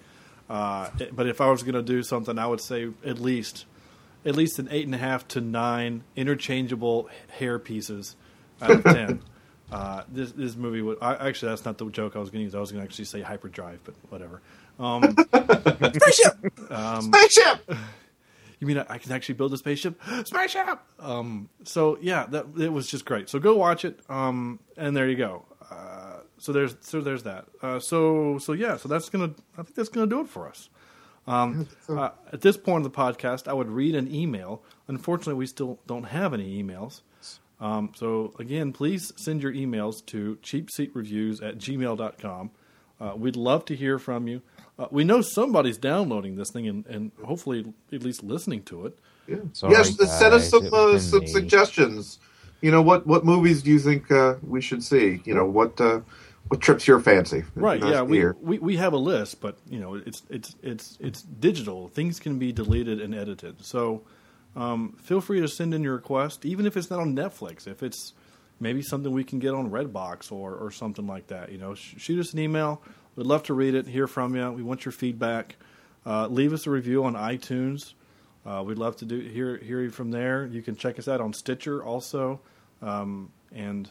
Uh, 0.50 0.90
it- 1.00 1.16
but 1.16 1.28
if 1.28 1.40
I 1.40 1.50
was 1.50 1.64
going 1.64 1.76
to 1.76 1.82
do 1.84 2.04
something, 2.04 2.38
I 2.38 2.48
would 2.48 2.62
say 2.62 2.90
at 3.06 3.20
least 3.20 3.66
at 4.26 4.36
least 4.36 4.58
an 4.60 4.68
eight 4.72 4.86
and 4.86 4.96
a 4.96 4.98
half 4.98 5.28
to 5.30 5.42
nine 5.42 6.04
interchangeable 6.16 7.10
hair 7.40 7.60
pieces 7.60 8.16
out 8.62 8.72
of 8.72 8.84
ten. 8.84 9.22
Uh, 9.72 10.04
this 10.08 10.32
this 10.34 10.56
movie 10.56 10.84
would 10.84 11.00
I, 11.02 11.16
actually 11.30 11.50
that's 11.50 11.66
not 11.66 11.80
the 11.80 11.90
joke 11.90 12.16
I 12.16 12.20
was 12.20 12.30
going 12.30 12.42
to 12.42 12.44
use. 12.44 12.54
I 12.54 12.60
was 12.60 12.72
going 12.72 12.84
to 12.84 12.88
actually 12.88 13.06
say 13.06 13.22
hyperdrive, 13.22 13.80
but 13.84 13.96
whatever. 14.10 14.40
Um, 14.80 15.04
Spaceship. 15.94 16.72
Um, 16.72 17.02
spaceship. 17.02 17.72
you 18.60 18.68
mean 18.68 18.80
I, 18.80 18.86
I 18.90 18.98
can 18.98 19.12
actually 19.12 19.36
build 19.36 19.54
a 19.54 19.58
spaceship? 19.58 20.00
Spaceship! 20.26 20.80
Um, 21.00 21.50
so 21.64 21.98
yeah, 22.02 22.26
that 22.28 22.46
it 22.60 22.72
was 22.72 22.88
just 22.88 23.06
great. 23.06 23.30
So 23.30 23.40
go 23.40 23.56
watch 23.56 23.86
it. 23.86 24.00
Um, 24.10 24.60
and 24.78 24.96
there 24.96 25.08
you 25.08 25.16
go. 25.16 25.46
Uh, 25.70 26.18
so 26.38 26.52
there's 26.52 26.76
so 26.82 27.02
there's 27.02 27.24
that. 27.24 27.46
Uh, 27.62 27.80
so 27.80 28.38
so 28.40 28.54
yeah, 28.54 28.78
so 28.78 28.90
that's 28.90 29.10
gonna 29.10 29.32
I 29.58 29.64
think 29.64 29.76
that's 29.76 29.90
gonna 29.90 30.08
do 30.08 30.22
it 30.22 30.28
for 30.30 30.48
us. 30.48 30.70
Um, 31.26 31.70
uh, 31.88 32.10
at 32.34 32.42
this 32.42 32.58
point 32.58 32.86
of 32.86 32.92
the 32.92 32.98
podcast, 32.98 33.48
I 33.48 33.54
would 33.54 33.70
read 33.70 33.96
an 33.96 34.14
email. 34.14 34.62
Unfortunately, 34.88 35.36
we 35.36 35.46
still 35.46 35.80
don't 35.88 36.04
have 36.04 36.34
any 36.34 36.62
emails. 36.62 37.02
Um, 37.62 37.94
so 37.96 38.34
again, 38.40 38.74
please 38.74 39.14
send 39.16 39.42
your 39.42 39.54
emails 39.54 40.06
to 40.08 40.38
cheapseatreviews 40.44 41.42
at 41.42 41.58
gmail.com. 41.60 42.52
Uh, 43.00 43.14
we'd 43.16 43.38
love 43.38 43.64
to 43.66 43.76
hear 43.76 43.98
from 44.00 44.28
you. 44.28 44.42
Uh, 44.84 44.88
we 44.92 45.04
know 45.04 45.22
somebody's 45.22 45.78
downloading 45.78 46.36
this 46.36 46.52
thing 46.52 46.68
and, 46.68 46.86
and 46.88 47.12
hopefully 47.24 47.74
at 47.92 48.04
least 48.04 48.24
listening 48.24 48.62
to 48.64 48.86
it. 48.86 49.00
Yeah. 49.28 49.38
Sorry, 49.54 49.74
yes, 49.74 49.96
send 49.96 50.34
us 50.34 50.42
guys, 50.42 50.50
some 50.50 50.74
uh, 50.74 51.00
some 51.00 51.22
me. 51.22 51.28
suggestions. 51.28 52.20
You 52.62 52.72
know 52.72 52.82
what 52.82 53.08
what 53.08 53.24
movies 53.24 53.64
do 53.64 53.72
you 53.72 53.80
think 53.80 54.12
uh, 54.12 54.36
we 54.42 54.60
should 54.62 54.84
see? 54.84 55.22
You 55.24 55.36
know 55.36 55.46
what 55.46 55.80
uh, 55.80 56.02
what 56.50 56.60
trips 56.60 56.88
your 56.88 57.00
fancy? 57.00 57.44
Right? 57.56 57.80
nice 57.80 57.94
yeah, 57.94 58.02
we, 58.02 58.26
we 58.42 58.60
we 58.60 58.78
have 58.78 58.92
a 58.92 58.98
list, 58.98 59.40
but 59.40 59.58
you 59.70 59.80
know 59.80 59.96
it's 59.96 60.24
it's 60.30 60.56
it's 60.62 60.98
it's 61.00 61.22
digital. 61.22 61.88
Things 61.88 62.20
can 62.20 62.38
be 62.38 62.52
deleted 62.52 63.00
and 63.00 63.16
edited. 63.16 63.64
So 63.64 64.02
um, 64.58 64.98
feel 65.02 65.22
free 65.22 65.40
to 65.40 65.48
send 65.48 65.74
in 65.74 65.84
your 65.84 65.96
request, 65.96 66.46
even 66.46 66.66
if 66.66 66.76
it's 66.76 66.90
not 66.90 67.00
on 67.00 67.16
Netflix. 67.16 67.68
If 67.68 67.84
it's 67.84 68.14
maybe 68.60 68.82
something 68.82 69.12
we 69.12 69.24
can 69.24 69.40
get 69.40 69.54
on 69.54 69.70
Redbox 69.72 70.32
or 70.32 70.56
or 70.56 70.72
something 70.72 71.08
like 71.08 71.28
that. 71.28 71.52
You 71.52 71.58
know, 71.60 71.76
sh- 71.76 71.96
shoot 71.98 72.20
us 72.20 72.34
an 72.34 72.40
email. 72.40 72.82
We'd 73.16 73.28
love 73.28 73.44
to 73.44 73.54
read 73.54 73.76
it, 73.76 73.88
hear 73.88 74.08
from 74.08 74.36
you. 74.36 74.52
We 74.52 74.64
want 74.64 74.86
your 74.86 74.92
feedback. 74.92 75.56
Uh, 76.06 76.28
leave 76.28 76.52
us 76.54 76.66
a 76.68 76.72
review 76.72 77.04
on 77.06 77.14
iTunes. 77.14 77.94
Uh, 78.46 78.64
we'd 78.66 78.78
love 78.78 78.96
to 78.98 79.06
do 79.06 79.20
hear 79.20 79.58
hear 79.58 79.82
you 79.82 79.90
from 79.90 80.12
there. 80.12 80.46
You 80.48 80.62
can 80.62 80.76
check 80.76 81.00
us 81.00 81.08
out 81.08 81.22
on 81.22 81.32
Stitcher 81.34 81.84
also, 81.84 82.42
um, 82.82 83.32
and 83.56 83.90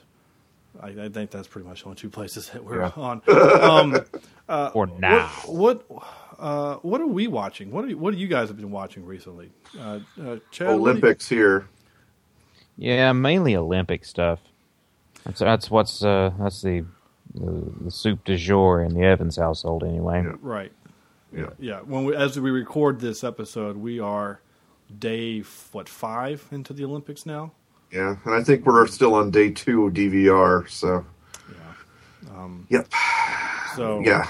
I, 0.81 0.89
I 0.89 1.09
think 1.09 1.31
that's 1.31 1.49
pretty 1.49 1.67
much 1.67 1.81
the 1.81 1.87
only 1.87 1.97
two 1.97 2.11
places 2.11 2.51
that 2.51 2.63
we're 2.63 2.81
Yeah. 2.83 2.91
on. 2.97 3.23
Um, 3.29 4.01
uh, 4.49 4.71
For 4.73 4.87
now. 4.87 5.29
what 5.47 5.89
what, 5.91 6.05
uh, 6.39 6.75
what 6.83 7.01
are 7.01 7.07
we 7.07 7.29
watching? 7.29 7.71
What 7.71 7.87
are 7.87 7.97
what 7.97 8.13
do 8.13 8.21
you 8.21 8.29
guys 8.29 8.49
have 8.49 8.59
been 8.59 8.71
watching 8.71 9.07
recently? 9.07 9.51
Uh, 9.79 10.01
uh, 10.21 10.37
Chad, 10.51 10.67
what 10.69 10.73
do 10.75 10.75
you- 10.75 10.81
Olympics 10.81 11.29
here. 11.29 11.69
Yeah, 12.77 13.13
mainly 13.13 13.55
Olympic 13.57 14.05
stuff. 14.05 14.41
That's 15.25 15.41
that's 15.41 15.71
what's 15.71 16.03
uh, 16.05 16.33
that's 16.39 16.61
the, 16.63 16.85
the 17.35 17.63
the 17.85 17.91
soup 17.91 18.25
du 18.25 18.37
jour 18.37 18.83
in 18.83 18.95
the 18.95 19.03
Evans 19.05 19.37
household 19.37 19.85
anyway. 19.85 20.23
Yeah. 20.25 20.33
right? 20.41 20.73
Yeah. 21.35 21.51
Yeah. 21.59 21.81
When 21.81 22.05
we, 22.05 22.15
as 22.17 22.39
we 22.39 22.51
record 22.51 23.01
this 23.01 23.25
episode, 23.25 23.77
we 23.77 23.99
are 24.01 24.41
day 24.99 25.43
what 25.73 25.89
five 25.89 26.47
into 26.53 26.73
the 26.73 26.85
Olympics 26.85 27.25
now. 27.25 27.53
Yeah, 27.91 28.17
and 28.25 28.35
I 28.35 28.43
think 28.43 28.65
we're 28.67 28.87
still 28.87 29.15
on 29.15 29.31
day 29.31 29.51
two 29.51 29.87
of 29.87 29.95
DVR. 29.95 30.69
So 30.69 31.05
Yeah. 31.51 32.35
Um, 32.37 32.67
yep, 32.71 32.89
so 33.77 34.01
yeah, 34.01 34.27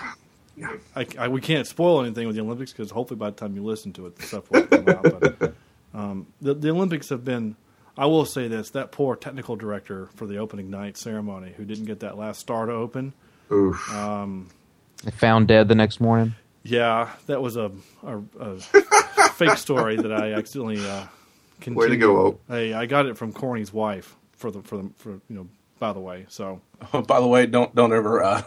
I, 0.96 1.07
I- 1.18 1.28
we 1.28 1.40
can't 1.40 1.66
spoil 1.66 2.03
anything 2.03 2.26
with 2.26 2.36
the 2.36 2.42
Olympics 2.42 2.72
because 2.72 2.90
hopefully 2.90 3.18
by 3.18 3.30
the 3.30 3.36
time 3.36 3.55
you 3.55 3.62
listen 3.62 3.92
to 3.94 4.07
it, 4.07 4.16
the 4.16 4.22
stuff 4.22 4.50
will 4.50 4.66
come 4.66 4.88
out. 4.88 5.03
But 5.38 5.55
um, 5.94 6.26
the, 6.40 6.55
the 6.55 6.70
Olympics 6.70 7.09
have 7.11 7.24
been. 7.24 7.57
I 7.97 8.07
will 8.07 8.24
say 8.24 8.49
this: 8.49 8.70
that 8.70 8.90
poor 8.93 9.16
technical 9.16 9.57
director 9.57 10.09
for 10.14 10.26
the 10.26 10.38
opening 10.38 10.70
night 10.70 10.97
ceremony, 10.97 11.53
who 11.57 11.64
didn't 11.64 11.84
get 11.84 12.01
that 12.01 12.16
last 12.16 12.40
star 12.40 12.66
to 12.66 12.72
open. 12.72 13.12
oof. 13.51 13.93
Um, 13.93 14.49
found 15.14 15.49
dead 15.49 15.68
the 15.68 15.74
next 15.74 16.01
morning. 16.01 16.34
yeah, 16.62 17.11
that 17.26 17.43
was 17.43 17.57
a, 17.57 17.70
a, 18.05 18.18
a 18.40 18.61
fake 19.32 19.59
story 19.59 19.97
that 19.97 20.12
I 20.12 20.32
accidentally. 20.32 20.78
Uh, 20.86 21.07
Way 21.66 21.88
to 21.90 21.97
go, 21.97 22.16
Oak. 22.16 22.40
Hey, 22.49 22.72
I 22.74 22.86
got 22.86 23.07
it 23.07 23.16
from 23.16 23.32
Corny's 23.32 23.72
wife 23.72 24.16
for 24.32 24.51
the 24.51 24.62
for 24.62 24.78
the 24.78 24.90
for 24.97 25.11
you 25.11 25.20
know. 25.28 25.49
By 25.78 25.93
the 25.93 26.01
way, 26.01 26.26
so 26.28 26.61
Oh, 26.93 27.03
by 27.03 27.20
the 27.20 27.26
way, 27.26 27.47
don't 27.47 27.72
don't 27.74 27.93
ever. 27.93 28.22
Uh, 28.22 28.43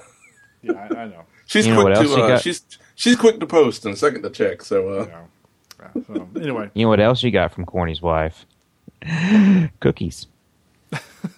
yeah, 0.62 0.74
I, 0.92 1.02
I 1.02 1.08
know. 1.08 1.24
she's 1.46 1.66
You 1.68 1.74
know 1.76 1.84
quick 1.84 1.96
what 1.98 2.04
to 2.04 2.10
you 2.10 2.16
uh, 2.16 2.28
got? 2.30 2.42
she's 2.42 2.64
she's 2.96 3.16
quick 3.16 3.40
to 3.42 3.46
post 3.46 3.86
and 3.86 3.98
second 3.98 4.24
to 4.24 4.30
check. 4.30 4.62
So 4.64 4.90
uh, 4.90 5.06
Yeah. 5.08 5.22
Yeah, 5.96 6.02
so, 6.08 6.30
anyway, 6.42 6.70
You 6.74 6.86
know 6.86 6.90
what 6.90 7.00
else 7.02 7.22
you 7.24 7.32
got 7.32 7.54
from 7.54 7.66
Corny's 7.66 8.02
wife? 8.02 8.46
Cookies. 9.80 10.28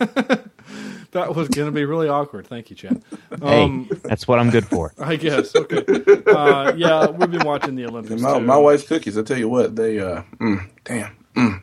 that 1.12 1.36
was 1.36 1.48
going 1.50 1.68
to 1.68 1.72
be 1.72 1.86
really 1.86 2.08
awkward. 2.10 2.48
Thank 2.48 2.70
you, 2.70 2.76
Chad. 2.76 3.02
Hey, 3.42 3.64
Um, 3.64 3.90
that's 4.04 4.28
what 4.28 4.40
I'm 4.40 4.50
good 4.50 4.66
for. 4.66 4.94
I 5.00 5.16
guess. 5.16 5.56
Okay. 5.56 5.84
Uh, 6.28 6.74
yeah, 6.76 7.08
we've 7.08 7.32
been 7.32 7.46
watching 7.46 7.76
the 7.76 7.86
Olympics. 7.86 8.22
my, 8.22 8.40
too. 8.40 8.46
my 8.46 8.58
wife's 8.58 8.88
cookies. 8.88 9.18
I 9.18 9.24
tell 9.24 9.38
you 9.38 9.50
what, 9.50 9.76
they 9.76 10.00
uh, 10.00 10.24
mm, 10.38 10.70
damn, 10.84 11.16
mm, 11.36 11.62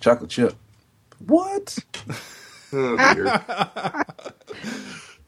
chocolate 0.00 0.30
chip. 0.30 0.54
What? 1.26 1.78
Oh. 2.72 4.02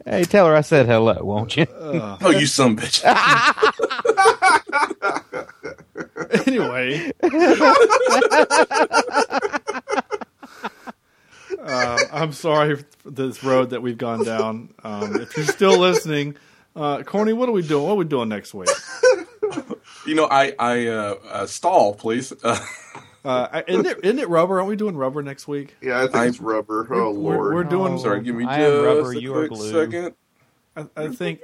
Hey, 0.05 0.25
tell 0.25 0.47
her 0.47 0.55
I 0.57 0.63
said 0.63 0.87
hello, 0.87 1.23
won't 1.23 1.57
you? 1.57 1.67
Oh, 1.71 2.31
you 2.31 2.47
some 2.47 2.77
bitch. 2.77 3.05
anyway. 6.47 7.13
Uh, 11.69 11.99
I'm 12.13 12.33
sorry 12.33 12.77
for 12.77 13.11
this 13.11 13.45
road 13.45 13.71
that 13.71 13.83
we've 13.83 13.99
gone 13.99 14.25
down. 14.25 14.73
Um, 14.83 15.17
if 15.21 15.37
you're 15.37 15.47
still 15.47 15.79
listening, 15.79 16.37
uh, 16.75 17.03
Corny, 17.03 17.33
what 17.35 17.49
are 17.49 17.53
we 17.53 17.63
doing? 17.63 17.85
What 17.85 17.93
are 17.93 17.97
we 17.97 18.05
doing 18.05 18.29
next 18.29 18.55
week? 18.55 18.69
you 20.07 20.15
know, 20.15 20.27
I 20.31 20.55
I 20.59 20.87
uh, 20.87 21.15
uh, 21.31 21.47
stall, 21.47 21.95
please. 21.95 22.33
Uh, 23.25 23.49
Uh, 23.53 23.63
isn't, 23.67 23.85
it, 23.85 23.99
isn't 24.05 24.21
it 24.21 24.29
rubber? 24.29 24.59
Aren't 24.59 24.69
we 24.71 24.77
doing 24.77 24.97
rubber 24.97 25.23
next 25.23 25.49
week? 25.49 25.77
yeah, 25.83 25.99
I 25.99 26.03
think 26.05 26.15
I- 26.17 26.27
it's 26.27 26.41
rubber. 26.41 26.87
Oh 26.95 27.11
we're- 27.11 27.37
lord. 27.37 27.53
we're 27.55 27.65
doing- 27.65 27.95
Oh, 27.95 27.99
sorry, 27.99 28.23
give 28.23 28.37
me 28.37 28.45
I 28.47 28.59
just 28.59 28.85
rubber, 28.85 29.11
a 29.13 29.17
you 29.21 29.35
are 29.35 29.49
quick 29.49 29.59
glue. 29.59 29.71
second. 29.73 30.15
I, 30.77 30.87
I 30.97 31.09
think 31.09 31.41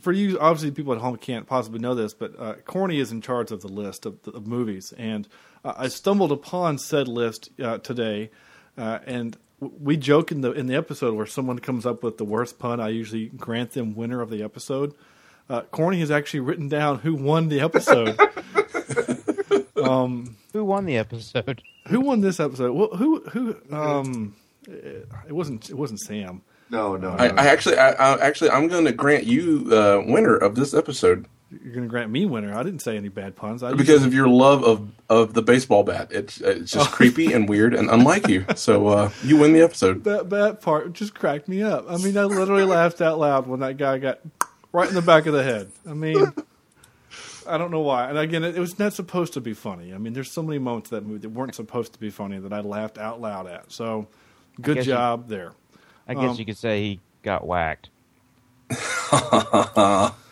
for 0.00 0.12
you, 0.12 0.38
obviously, 0.38 0.70
people 0.70 0.94
at 0.94 1.00
home 1.00 1.16
can't 1.16 1.46
possibly 1.46 1.80
know 1.80 1.96
this, 1.96 2.14
but 2.14 2.38
uh, 2.38 2.54
Corny 2.64 3.00
is 3.00 3.10
in 3.10 3.20
charge 3.20 3.50
of 3.50 3.60
the 3.60 3.68
list 3.68 4.06
of, 4.06 4.16
of 4.28 4.46
movies, 4.46 4.94
and 4.96 5.28
uh, 5.64 5.74
I 5.76 5.88
stumbled 5.88 6.30
upon 6.32 6.78
said 6.78 7.08
list 7.08 7.50
uh, 7.60 7.78
today, 7.78 8.30
uh, 8.76 8.98
and 9.06 9.36
we 9.60 9.96
joke 9.96 10.30
in 10.32 10.40
the 10.40 10.52
in 10.52 10.66
the 10.66 10.74
episode 10.74 11.14
where 11.14 11.26
someone 11.26 11.58
comes 11.58 11.86
up 11.86 12.02
with 12.02 12.18
the 12.18 12.24
worst 12.24 12.58
pun. 12.58 12.80
I 12.80 12.88
usually 12.88 13.26
grant 13.26 13.72
them 13.72 13.94
winner 13.94 14.20
of 14.20 14.30
the 14.30 14.42
episode. 14.42 14.94
Uh, 15.48 15.62
Corny 15.62 16.00
has 16.00 16.10
actually 16.10 16.40
written 16.40 16.68
down 16.68 17.00
who 17.00 17.14
won 17.14 17.48
the 17.48 17.60
episode. 17.60 18.18
Who 20.54 20.64
won 20.64 20.84
the 20.86 20.96
episode? 20.96 21.62
who 21.88 22.00
won 22.00 22.20
this 22.20 22.38
episode? 22.38 22.72
Well, 22.72 22.96
who 22.96 23.20
who? 23.30 23.56
Um, 23.70 24.36
it 24.66 25.32
wasn't 25.32 25.68
it 25.68 25.74
wasn't 25.74 26.00
Sam. 26.00 26.42
No, 26.70 26.96
no, 26.96 27.10
no. 27.10 27.16
I, 27.16 27.26
I 27.26 27.46
actually, 27.46 27.76
I, 27.76 27.90
I 27.90 28.20
actually, 28.20 28.50
I'm 28.50 28.68
going 28.68 28.84
to 28.84 28.92
grant 28.92 29.24
you 29.24 29.68
uh, 29.72 30.02
winner 30.06 30.36
of 30.36 30.54
this 30.54 30.72
episode 30.72 31.26
You're 31.50 31.72
going 31.72 31.84
to 31.84 31.88
grant 31.90 32.10
me 32.10 32.26
winner. 32.26 32.52
I 32.56 32.62
didn't 32.64 32.80
say 32.80 32.96
any 32.96 33.08
bad 33.08 33.36
puns. 33.36 33.62
I 33.62 33.74
because 33.74 34.04
of 34.04 34.12
your 34.12 34.26
love 34.28 34.64
of 34.64 34.90
of 35.08 35.34
the 35.34 35.42
baseball 35.42 35.84
bat. 35.84 36.08
It's 36.10 36.40
it's 36.40 36.72
just 36.72 36.90
creepy 36.90 37.32
and 37.32 37.48
weird 37.48 37.74
and 37.74 37.88
unlike 37.90 38.26
you. 38.28 38.44
So 38.56 38.88
uh, 38.88 39.10
you 39.22 39.36
win 39.36 39.52
the 39.52 39.60
episode. 39.62 40.02
that 40.04 40.30
that 40.30 40.60
part 40.62 40.92
just 40.94 41.14
cracked 41.14 41.46
me 41.46 41.62
up. 41.62 41.84
I 41.88 41.96
mean, 41.98 42.16
I 42.18 42.24
literally 42.24 42.64
laughed 42.64 43.00
out 43.00 43.18
loud 43.18 43.46
when 43.46 43.60
that 43.60 43.76
guy 43.76 43.98
got 43.98 44.18
right 44.72 44.88
in 44.88 44.94
the 44.94 45.02
back 45.02 45.26
of 45.26 45.32
the 45.32 45.44
head. 45.44 45.70
I 45.88 45.92
mean, 45.94 46.26
I 47.46 47.56
don't 47.58 47.70
know 47.70 47.80
why. 47.82 48.08
And 48.08 48.18
again, 48.18 48.42
it, 48.42 48.56
it 48.56 48.60
was 48.60 48.78
not 48.78 48.92
supposed 48.94 49.34
to 49.34 49.40
be 49.40 49.54
funny. 49.54 49.94
I 49.94 49.98
mean, 49.98 50.12
there's 50.14 50.32
so 50.32 50.42
many 50.42 50.58
moments 50.58 50.90
of 50.90 51.02
that 51.02 51.06
movie 51.08 51.20
that 51.20 51.28
weren't 51.28 51.54
supposed 51.54 51.92
to 51.92 52.00
be 52.00 52.10
funny 52.10 52.38
that 52.40 52.52
I 52.52 52.60
laughed 52.60 52.98
out 52.98 53.20
loud 53.20 53.46
at. 53.46 53.70
So, 53.70 54.08
good 54.60 54.76
guess 54.76 54.86
you- 54.86 54.92
job 54.94 55.28
there. 55.28 55.52
I 56.08 56.14
guess 56.14 56.30
Um, 56.30 56.36
you 56.36 56.44
could 56.46 56.56
say 56.56 56.82
he 56.82 57.00
got 57.22 57.46
whacked. 57.46 57.90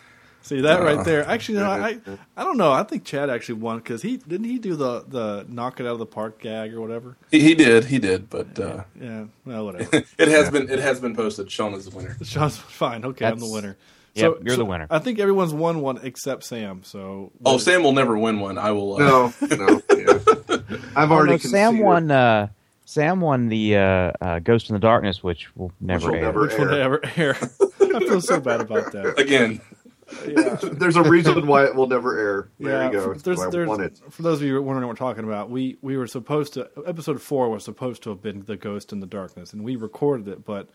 See 0.42 0.60
that 0.62 0.82
right 0.82 1.04
there. 1.04 1.24
Actually, 1.26 1.58
no, 1.58 1.70
I 1.70 1.98
I 2.36 2.44
don't 2.44 2.56
know. 2.56 2.72
I 2.72 2.82
think 2.82 3.04
Chad 3.04 3.30
actually 3.30 3.60
won 3.60 3.78
because 3.78 4.02
he 4.02 4.16
didn't 4.16 4.44
he 4.46 4.58
do 4.58 4.74
the 4.76 5.04
the 5.06 5.46
knock 5.48 5.78
it 5.80 5.86
out 5.86 5.92
of 5.92 5.98
the 5.98 6.06
park 6.06 6.40
gag 6.40 6.74
or 6.74 6.80
whatever. 6.80 7.16
He, 7.30 7.40
he 7.40 7.54
did, 7.54 7.84
he 7.86 7.98
did, 7.98 8.28
but 8.28 8.58
uh, 8.58 8.84
Yeah, 9.00 9.24
well, 9.44 9.64
whatever. 9.66 10.02
it 10.18 10.28
has 10.28 10.50
been 10.50 10.68
it 10.68 10.78
has 10.80 11.00
been 11.00 11.14
posted. 11.16 11.50
Sean 11.50 11.74
is 11.74 11.88
the 11.88 11.96
winner. 11.96 12.16
Sean's 12.22 12.56
fine. 12.58 13.04
Okay, 13.04 13.24
I'm 13.24 13.36
the 13.38 13.46
That's- 13.46 13.52
winner. 13.52 13.76
Yep, 14.14 14.40
you're 14.44 14.56
the 14.58 14.64
winner. 14.66 14.86
I 14.90 14.98
think 14.98 15.18
everyone's 15.20 15.54
won 15.54 15.80
one 15.80 15.98
except 16.02 16.44
Sam. 16.44 16.82
So 16.84 17.32
Oh, 17.46 17.56
Sam 17.56 17.82
will 17.82 17.92
never 17.94 18.18
win 18.18 18.40
one. 18.40 18.58
I 18.58 18.70
will. 18.72 18.96
Uh, 18.96 18.98
no, 18.98 19.32
no. 19.56 19.82
Yeah. 19.96 20.18
I've 20.94 21.10
Oh, 21.10 21.14
already 21.14 21.32
no, 21.32 21.38
Sam 21.38 21.78
won. 21.78 22.10
Uh, 22.10 22.48
Sam 22.84 23.22
won 23.22 23.48
the 23.48 23.76
uh, 23.78 24.12
uh, 24.20 24.38
Ghost 24.40 24.68
and 24.68 24.76
the 24.76 24.80
Darkness, 24.80 25.22
which 25.22 25.56
will 25.56 25.72
never 25.80 26.08
will 26.08 26.14
air. 26.16 26.22
never- 26.24 26.40
which 26.42 26.58
will 26.58 26.66
never 26.66 27.00
air. 27.16 27.36
I 27.40 28.00
feel 28.00 28.20
so 28.20 28.38
bad 28.38 28.60
about 28.60 28.92
that. 28.92 29.18
again. 29.18 29.62
Yeah. 30.26 30.56
There's 30.62 30.96
a 30.96 31.02
reason 31.02 31.46
why 31.46 31.64
it 31.64 31.74
will 31.74 31.86
never 31.86 32.18
air. 32.18 32.48
There 32.58 32.72
yeah, 32.72 32.86
you 32.86 32.92
go. 32.92 33.02
for- 33.14 33.18
There's, 33.18 33.46
there's, 33.50 34.00
for 34.10 34.22
those 34.22 34.40
of 34.40 34.46
you 34.46 34.60
wondering 34.62 34.86
what 34.86 35.00
we're 35.00 35.06
talking 35.06 35.24
about, 35.24 35.50
we, 35.50 35.76
we 35.82 35.96
were 35.96 36.06
supposed 36.06 36.54
to 36.54 36.70
episode 36.86 37.20
four 37.20 37.48
was 37.50 37.64
supposed 37.64 38.02
to 38.04 38.10
have 38.10 38.22
been 38.22 38.44
the 38.46 38.56
Ghost 38.56 38.92
and 38.92 39.02
the 39.02 39.06
Darkness, 39.06 39.52
and 39.52 39.64
we 39.64 39.76
recorded 39.76 40.28
it, 40.28 40.44
but 40.44 40.68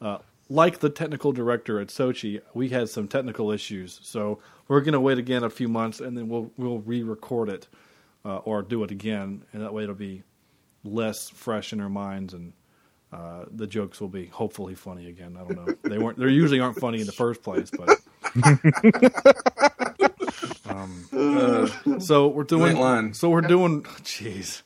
uh, 0.00 0.18
like 0.48 0.80
the 0.80 0.90
technical 0.90 1.32
director 1.32 1.80
at 1.80 1.88
Sochi, 1.88 2.40
we 2.54 2.68
had 2.68 2.88
some 2.88 3.08
technical 3.08 3.50
issues, 3.50 4.00
so 4.02 4.40
we're 4.68 4.80
going 4.80 4.92
to 4.92 5.00
wait 5.00 5.18
again 5.18 5.44
a 5.44 5.50
few 5.50 5.68
months, 5.68 6.00
and 6.00 6.16
then 6.16 6.28
we'll 6.28 6.50
we'll 6.56 6.80
re-record 6.80 7.48
it 7.48 7.68
uh, 8.24 8.38
or 8.38 8.62
do 8.62 8.82
it 8.84 8.90
again, 8.90 9.44
and 9.52 9.62
that 9.62 9.72
way 9.72 9.84
it'll 9.84 9.94
be 9.94 10.22
less 10.84 11.30
fresh 11.30 11.72
in 11.72 11.80
our 11.80 11.90
minds 11.90 12.34
and. 12.34 12.52
Uh, 13.14 13.44
the 13.50 13.66
jokes 13.66 14.00
will 14.00 14.08
be 14.08 14.24
hopefully 14.24 14.74
funny 14.74 15.06
again. 15.10 15.36
I 15.38 15.40
don't 15.40 15.66
know. 15.66 15.74
They 15.82 15.98
weren't. 15.98 16.18
They 16.18 16.30
usually 16.30 16.60
aren't 16.60 16.78
funny 16.78 16.98
in 16.98 17.04
the 17.04 17.12
first 17.12 17.42
place, 17.42 17.70
but 17.70 18.00
um, 20.68 21.04
Uh, 21.12 21.68
so 21.98 22.28
we're 22.28 22.44
doing. 22.44 22.72
Great 22.72 22.82
line. 22.82 23.14
So 23.14 23.30
we're 23.30 23.40
doing. 23.42 23.82
Jeez, 23.82 24.62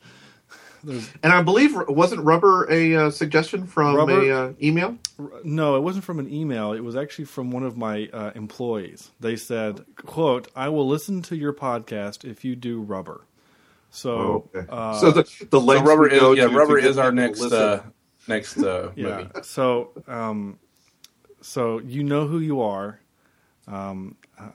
there's 0.84 1.08
And 1.22 1.32
I 1.32 1.42
believe 1.42 1.74
wasn't 1.88 2.22
rubber 2.24 2.70
a 2.70 2.94
uh, 2.96 3.10
suggestion 3.10 3.66
from 3.66 3.96
Rubber? 3.96 4.20
a 4.22 4.30
uh, 4.48 4.52
email? 4.62 4.96
no, 5.44 5.76
it 5.76 5.80
wasn't 5.80 6.04
from 6.04 6.18
an 6.18 6.32
email. 6.32 6.72
It 6.72 6.80
was 6.80 6.96
actually 6.96 7.24
from 7.26 7.50
one 7.50 7.62
of 7.64 7.76
my 7.76 8.08
uh, 8.12 8.32
employees. 8.34 9.10
They 9.20 9.36
said, 9.36 9.84
"quote 9.96 10.48
I 10.54 10.68
will 10.68 10.86
listen 10.86 11.22
to 11.22 11.36
your 11.36 11.52
podcast 11.52 12.24
if 12.24 12.44
you 12.44 12.56
do 12.56 12.80
rubber." 12.80 13.22
So, 13.90 14.10
Oh, 14.10 14.50
okay. 14.54 14.66
uh, 14.68 15.00
so 15.00 15.10
the 15.10 15.22
the 15.50 15.60
So 15.60 15.82
rubber 15.82 16.08
is 16.08 16.20
yeah, 16.34 16.46
to 16.46 16.50
to 16.50 16.56
rubber 16.56 16.78
is 16.78 16.98
our 16.98 17.12
next 17.12 17.40
uh, 17.52 17.82
next 18.28 18.58
uh, 18.58 18.90
yeah. 18.96 19.04
movie. 19.18 19.30
So, 19.42 19.92
um, 20.06 20.58
so 21.40 21.78
you 21.80 22.02
know 22.04 22.26
who 22.26 22.38
you 22.38 22.60
are. 22.60 23.00
Um, 23.66 24.16
uh, 24.38 24.50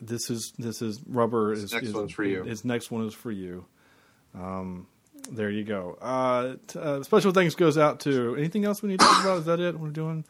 this 0.00 0.30
is 0.30 0.52
this 0.58 0.82
is 0.82 1.00
rubber. 1.06 1.52
Is, 1.52 1.72
next 1.72 1.88
is, 1.88 1.94
one's 1.94 2.12
for 2.12 2.24
you. 2.24 2.44
His 2.44 2.64
next 2.64 2.90
one 2.90 3.06
is 3.06 3.14
for 3.14 3.30
you. 3.30 3.64
Um, 4.34 4.86
there 5.30 5.50
you 5.50 5.64
go. 5.64 5.96
Uh, 6.00 6.56
t- 6.66 6.78
uh, 6.78 7.02
special 7.02 7.32
thanks 7.32 7.54
goes 7.54 7.78
out 7.78 8.00
to 8.00 8.36
anything 8.36 8.64
else 8.64 8.82
we 8.82 8.90
need 8.90 9.00
to 9.00 9.06
talk 9.06 9.24
about. 9.24 9.38
Is 9.38 9.44
that 9.46 9.60
it? 9.60 9.78
We're 9.78 9.88
doing. 9.88 10.24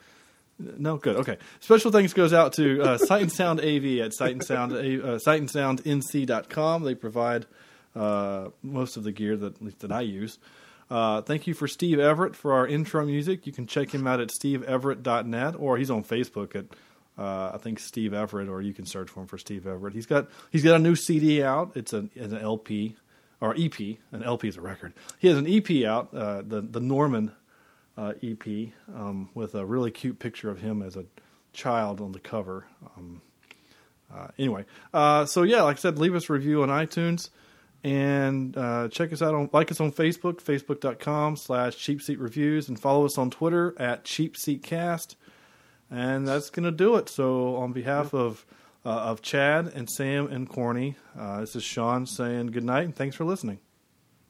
No, 0.58 0.98
good. 0.98 1.16
Okay. 1.16 1.38
Special 1.60 1.90
thanks 1.90 2.12
goes 2.12 2.32
out 2.32 2.52
to 2.54 2.80
uh, 2.80 2.98
Sight 2.98 3.22
and 3.22 3.32
Sound 3.32 3.60
AV 3.60 3.98
at 3.98 4.14
Sight 4.14 4.32
and 4.32 4.44
Sound, 4.44 4.72
uh, 4.72 5.18
Sight 5.18 5.40
and 5.40 5.50
Sound 5.50 5.82
NC.com. 5.82 6.84
They 6.84 6.94
provide 6.94 7.46
uh, 7.96 8.50
most 8.62 8.96
of 8.96 9.02
the 9.02 9.10
gear 9.10 9.36
that 9.36 9.78
that 9.80 9.90
I 9.90 10.02
use. 10.02 10.38
Uh, 10.90 11.22
thank 11.22 11.46
you 11.46 11.54
for 11.54 11.66
Steve 11.66 11.98
Everett 11.98 12.36
for 12.36 12.52
our 12.52 12.66
intro 12.66 13.04
music. 13.04 13.46
You 13.46 13.52
can 13.52 13.66
check 13.66 13.92
him 13.92 14.06
out 14.06 14.20
at 14.20 14.28
steveeverett.net 14.28 15.56
or 15.58 15.78
he's 15.78 15.90
on 15.90 16.04
Facebook 16.04 16.54
at 16.54 16.66
uh, 17.16 17.52
I 17.54 17.58
think 17.58 17.78
Steve 17.78 18.12
Everett, 18.12 18.48
or 18.48 18.60
you 18.60 18.74
can 18.74 18.86
search 18.86 19.10
for 19.10 19.20
him 19.20 19.26
for 19.26 19.38
Steve 19.38 19.66
Everett. 19.66 19.94
He's 19.94 20.06
got 20.06 20.28
he's 20.50 20.64
got 20.64 20.76
a 20.76 20.78
new 20.78 20.96
CD 20.96 21.42
out. 21.42 21.72
It's 21.74 21.92
an, 21.92 22.10
it's 22.14 22.32
an 22.32 22.40
LP 22.40 22.96
or 23.40 23.54
EP. 23.58 23.78
An 24.12 24.22
LP 24.22 24.48
is 24.48 24.56
a 24.56 24.60
record. 24.60 24.94
He 25.18 25.28
has 25.28 25.38
an 25.38 25.46
EP 25.46 25.84
out, 25.84 26.12
uh, 26.14 26.42
the 26.42 26.60
the 26.60 26.80
Norman 26.80 27.32
uh, 27.96 28.14
EP, 28.22 28.46
um, 28.94 29.28
with 29.34 29.54
a 29.54 29.64
really 29.64 29.90
cute 29.90 30.18
picture 30.18 30.50
of 30.50 30.60
him 30.60 30.82
as 30.82 30.96
a 30.96 31.04
child 31.52 32.00
on 32.00 32.12
the 32.12 32.20
cover. 32.20 32.66
Um, 32.96 33.22
uh, 34.12 34.28
anyway, 34.38 34.64
uh, 34.92 35.24
so 35.26 35.42
yeah, 35.42 35.62
like 35.62 35.76
I 35.76 35.80
said, 35.80 35.98
leave 35.98 36.14
us 36.14 36.28
a 36.28 36.32
review 36.32 36.62
on 36.62 36.68
iTunes 36.68 37.30
and 37.84 38.56
uh, 38.56 38.88
check 38.88 39.12
us 39.12 39.20
out 39.20 39.34
on 39.34 39.50
like 39.52 39.70
us 39.70 39.80
on 39.80 39.92
Facebook, 39.92 40.42
facebook.com 40.42 41.36
slash 41.36 41.76
cheap 41.76 42.00
seat 42.00 42.18
reviews, 42.18 42.68
and 42.68 42.80
follow 42.80 43.04
us 43.04 43.18
on 43.18 43.30
Twitter 43.30 43.74
at 43.78 44.04
cheap 44.04 44.36
seat 44.36 44.62
cast. 44.62 45.16
And 45.90 46.26
that's 46.26 46.50
gonna 46.50 46.72
do 46.72 46.96
it. 46.96 47.08
So 47.08 47.56
on 47.56 47.72
behalf 47.72 48.14
of 48.14 48.44
uh, 48.84 48.88
of 48.88 49.22
Chad 49.22 49.68
and 49.74 49.88
Sam 49.88 50.26
and 50.28 50.48
Corny, 50.48 50.96
uh, 51.18 51.40
this 51.40 51.56
is 51.56 51.62
Sean 51.64 52.06
saying 52.06 52.48
good 52.48 52.64
night 52.64 52.84
and 52.84 52.94
thanks 52.94 53.16
for 53.16 53.24
listening. 53.24 53.58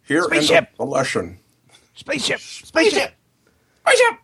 Here 0.07 0.23
Spaceship. 0.25 0.69
and 0.79 0.81
a 0.81 0.85
lesson. 0.85 1.39
Spaceship. 1.95 2.41
Spaceship. 2.41 3.15
Spaceship! 3.87 4.19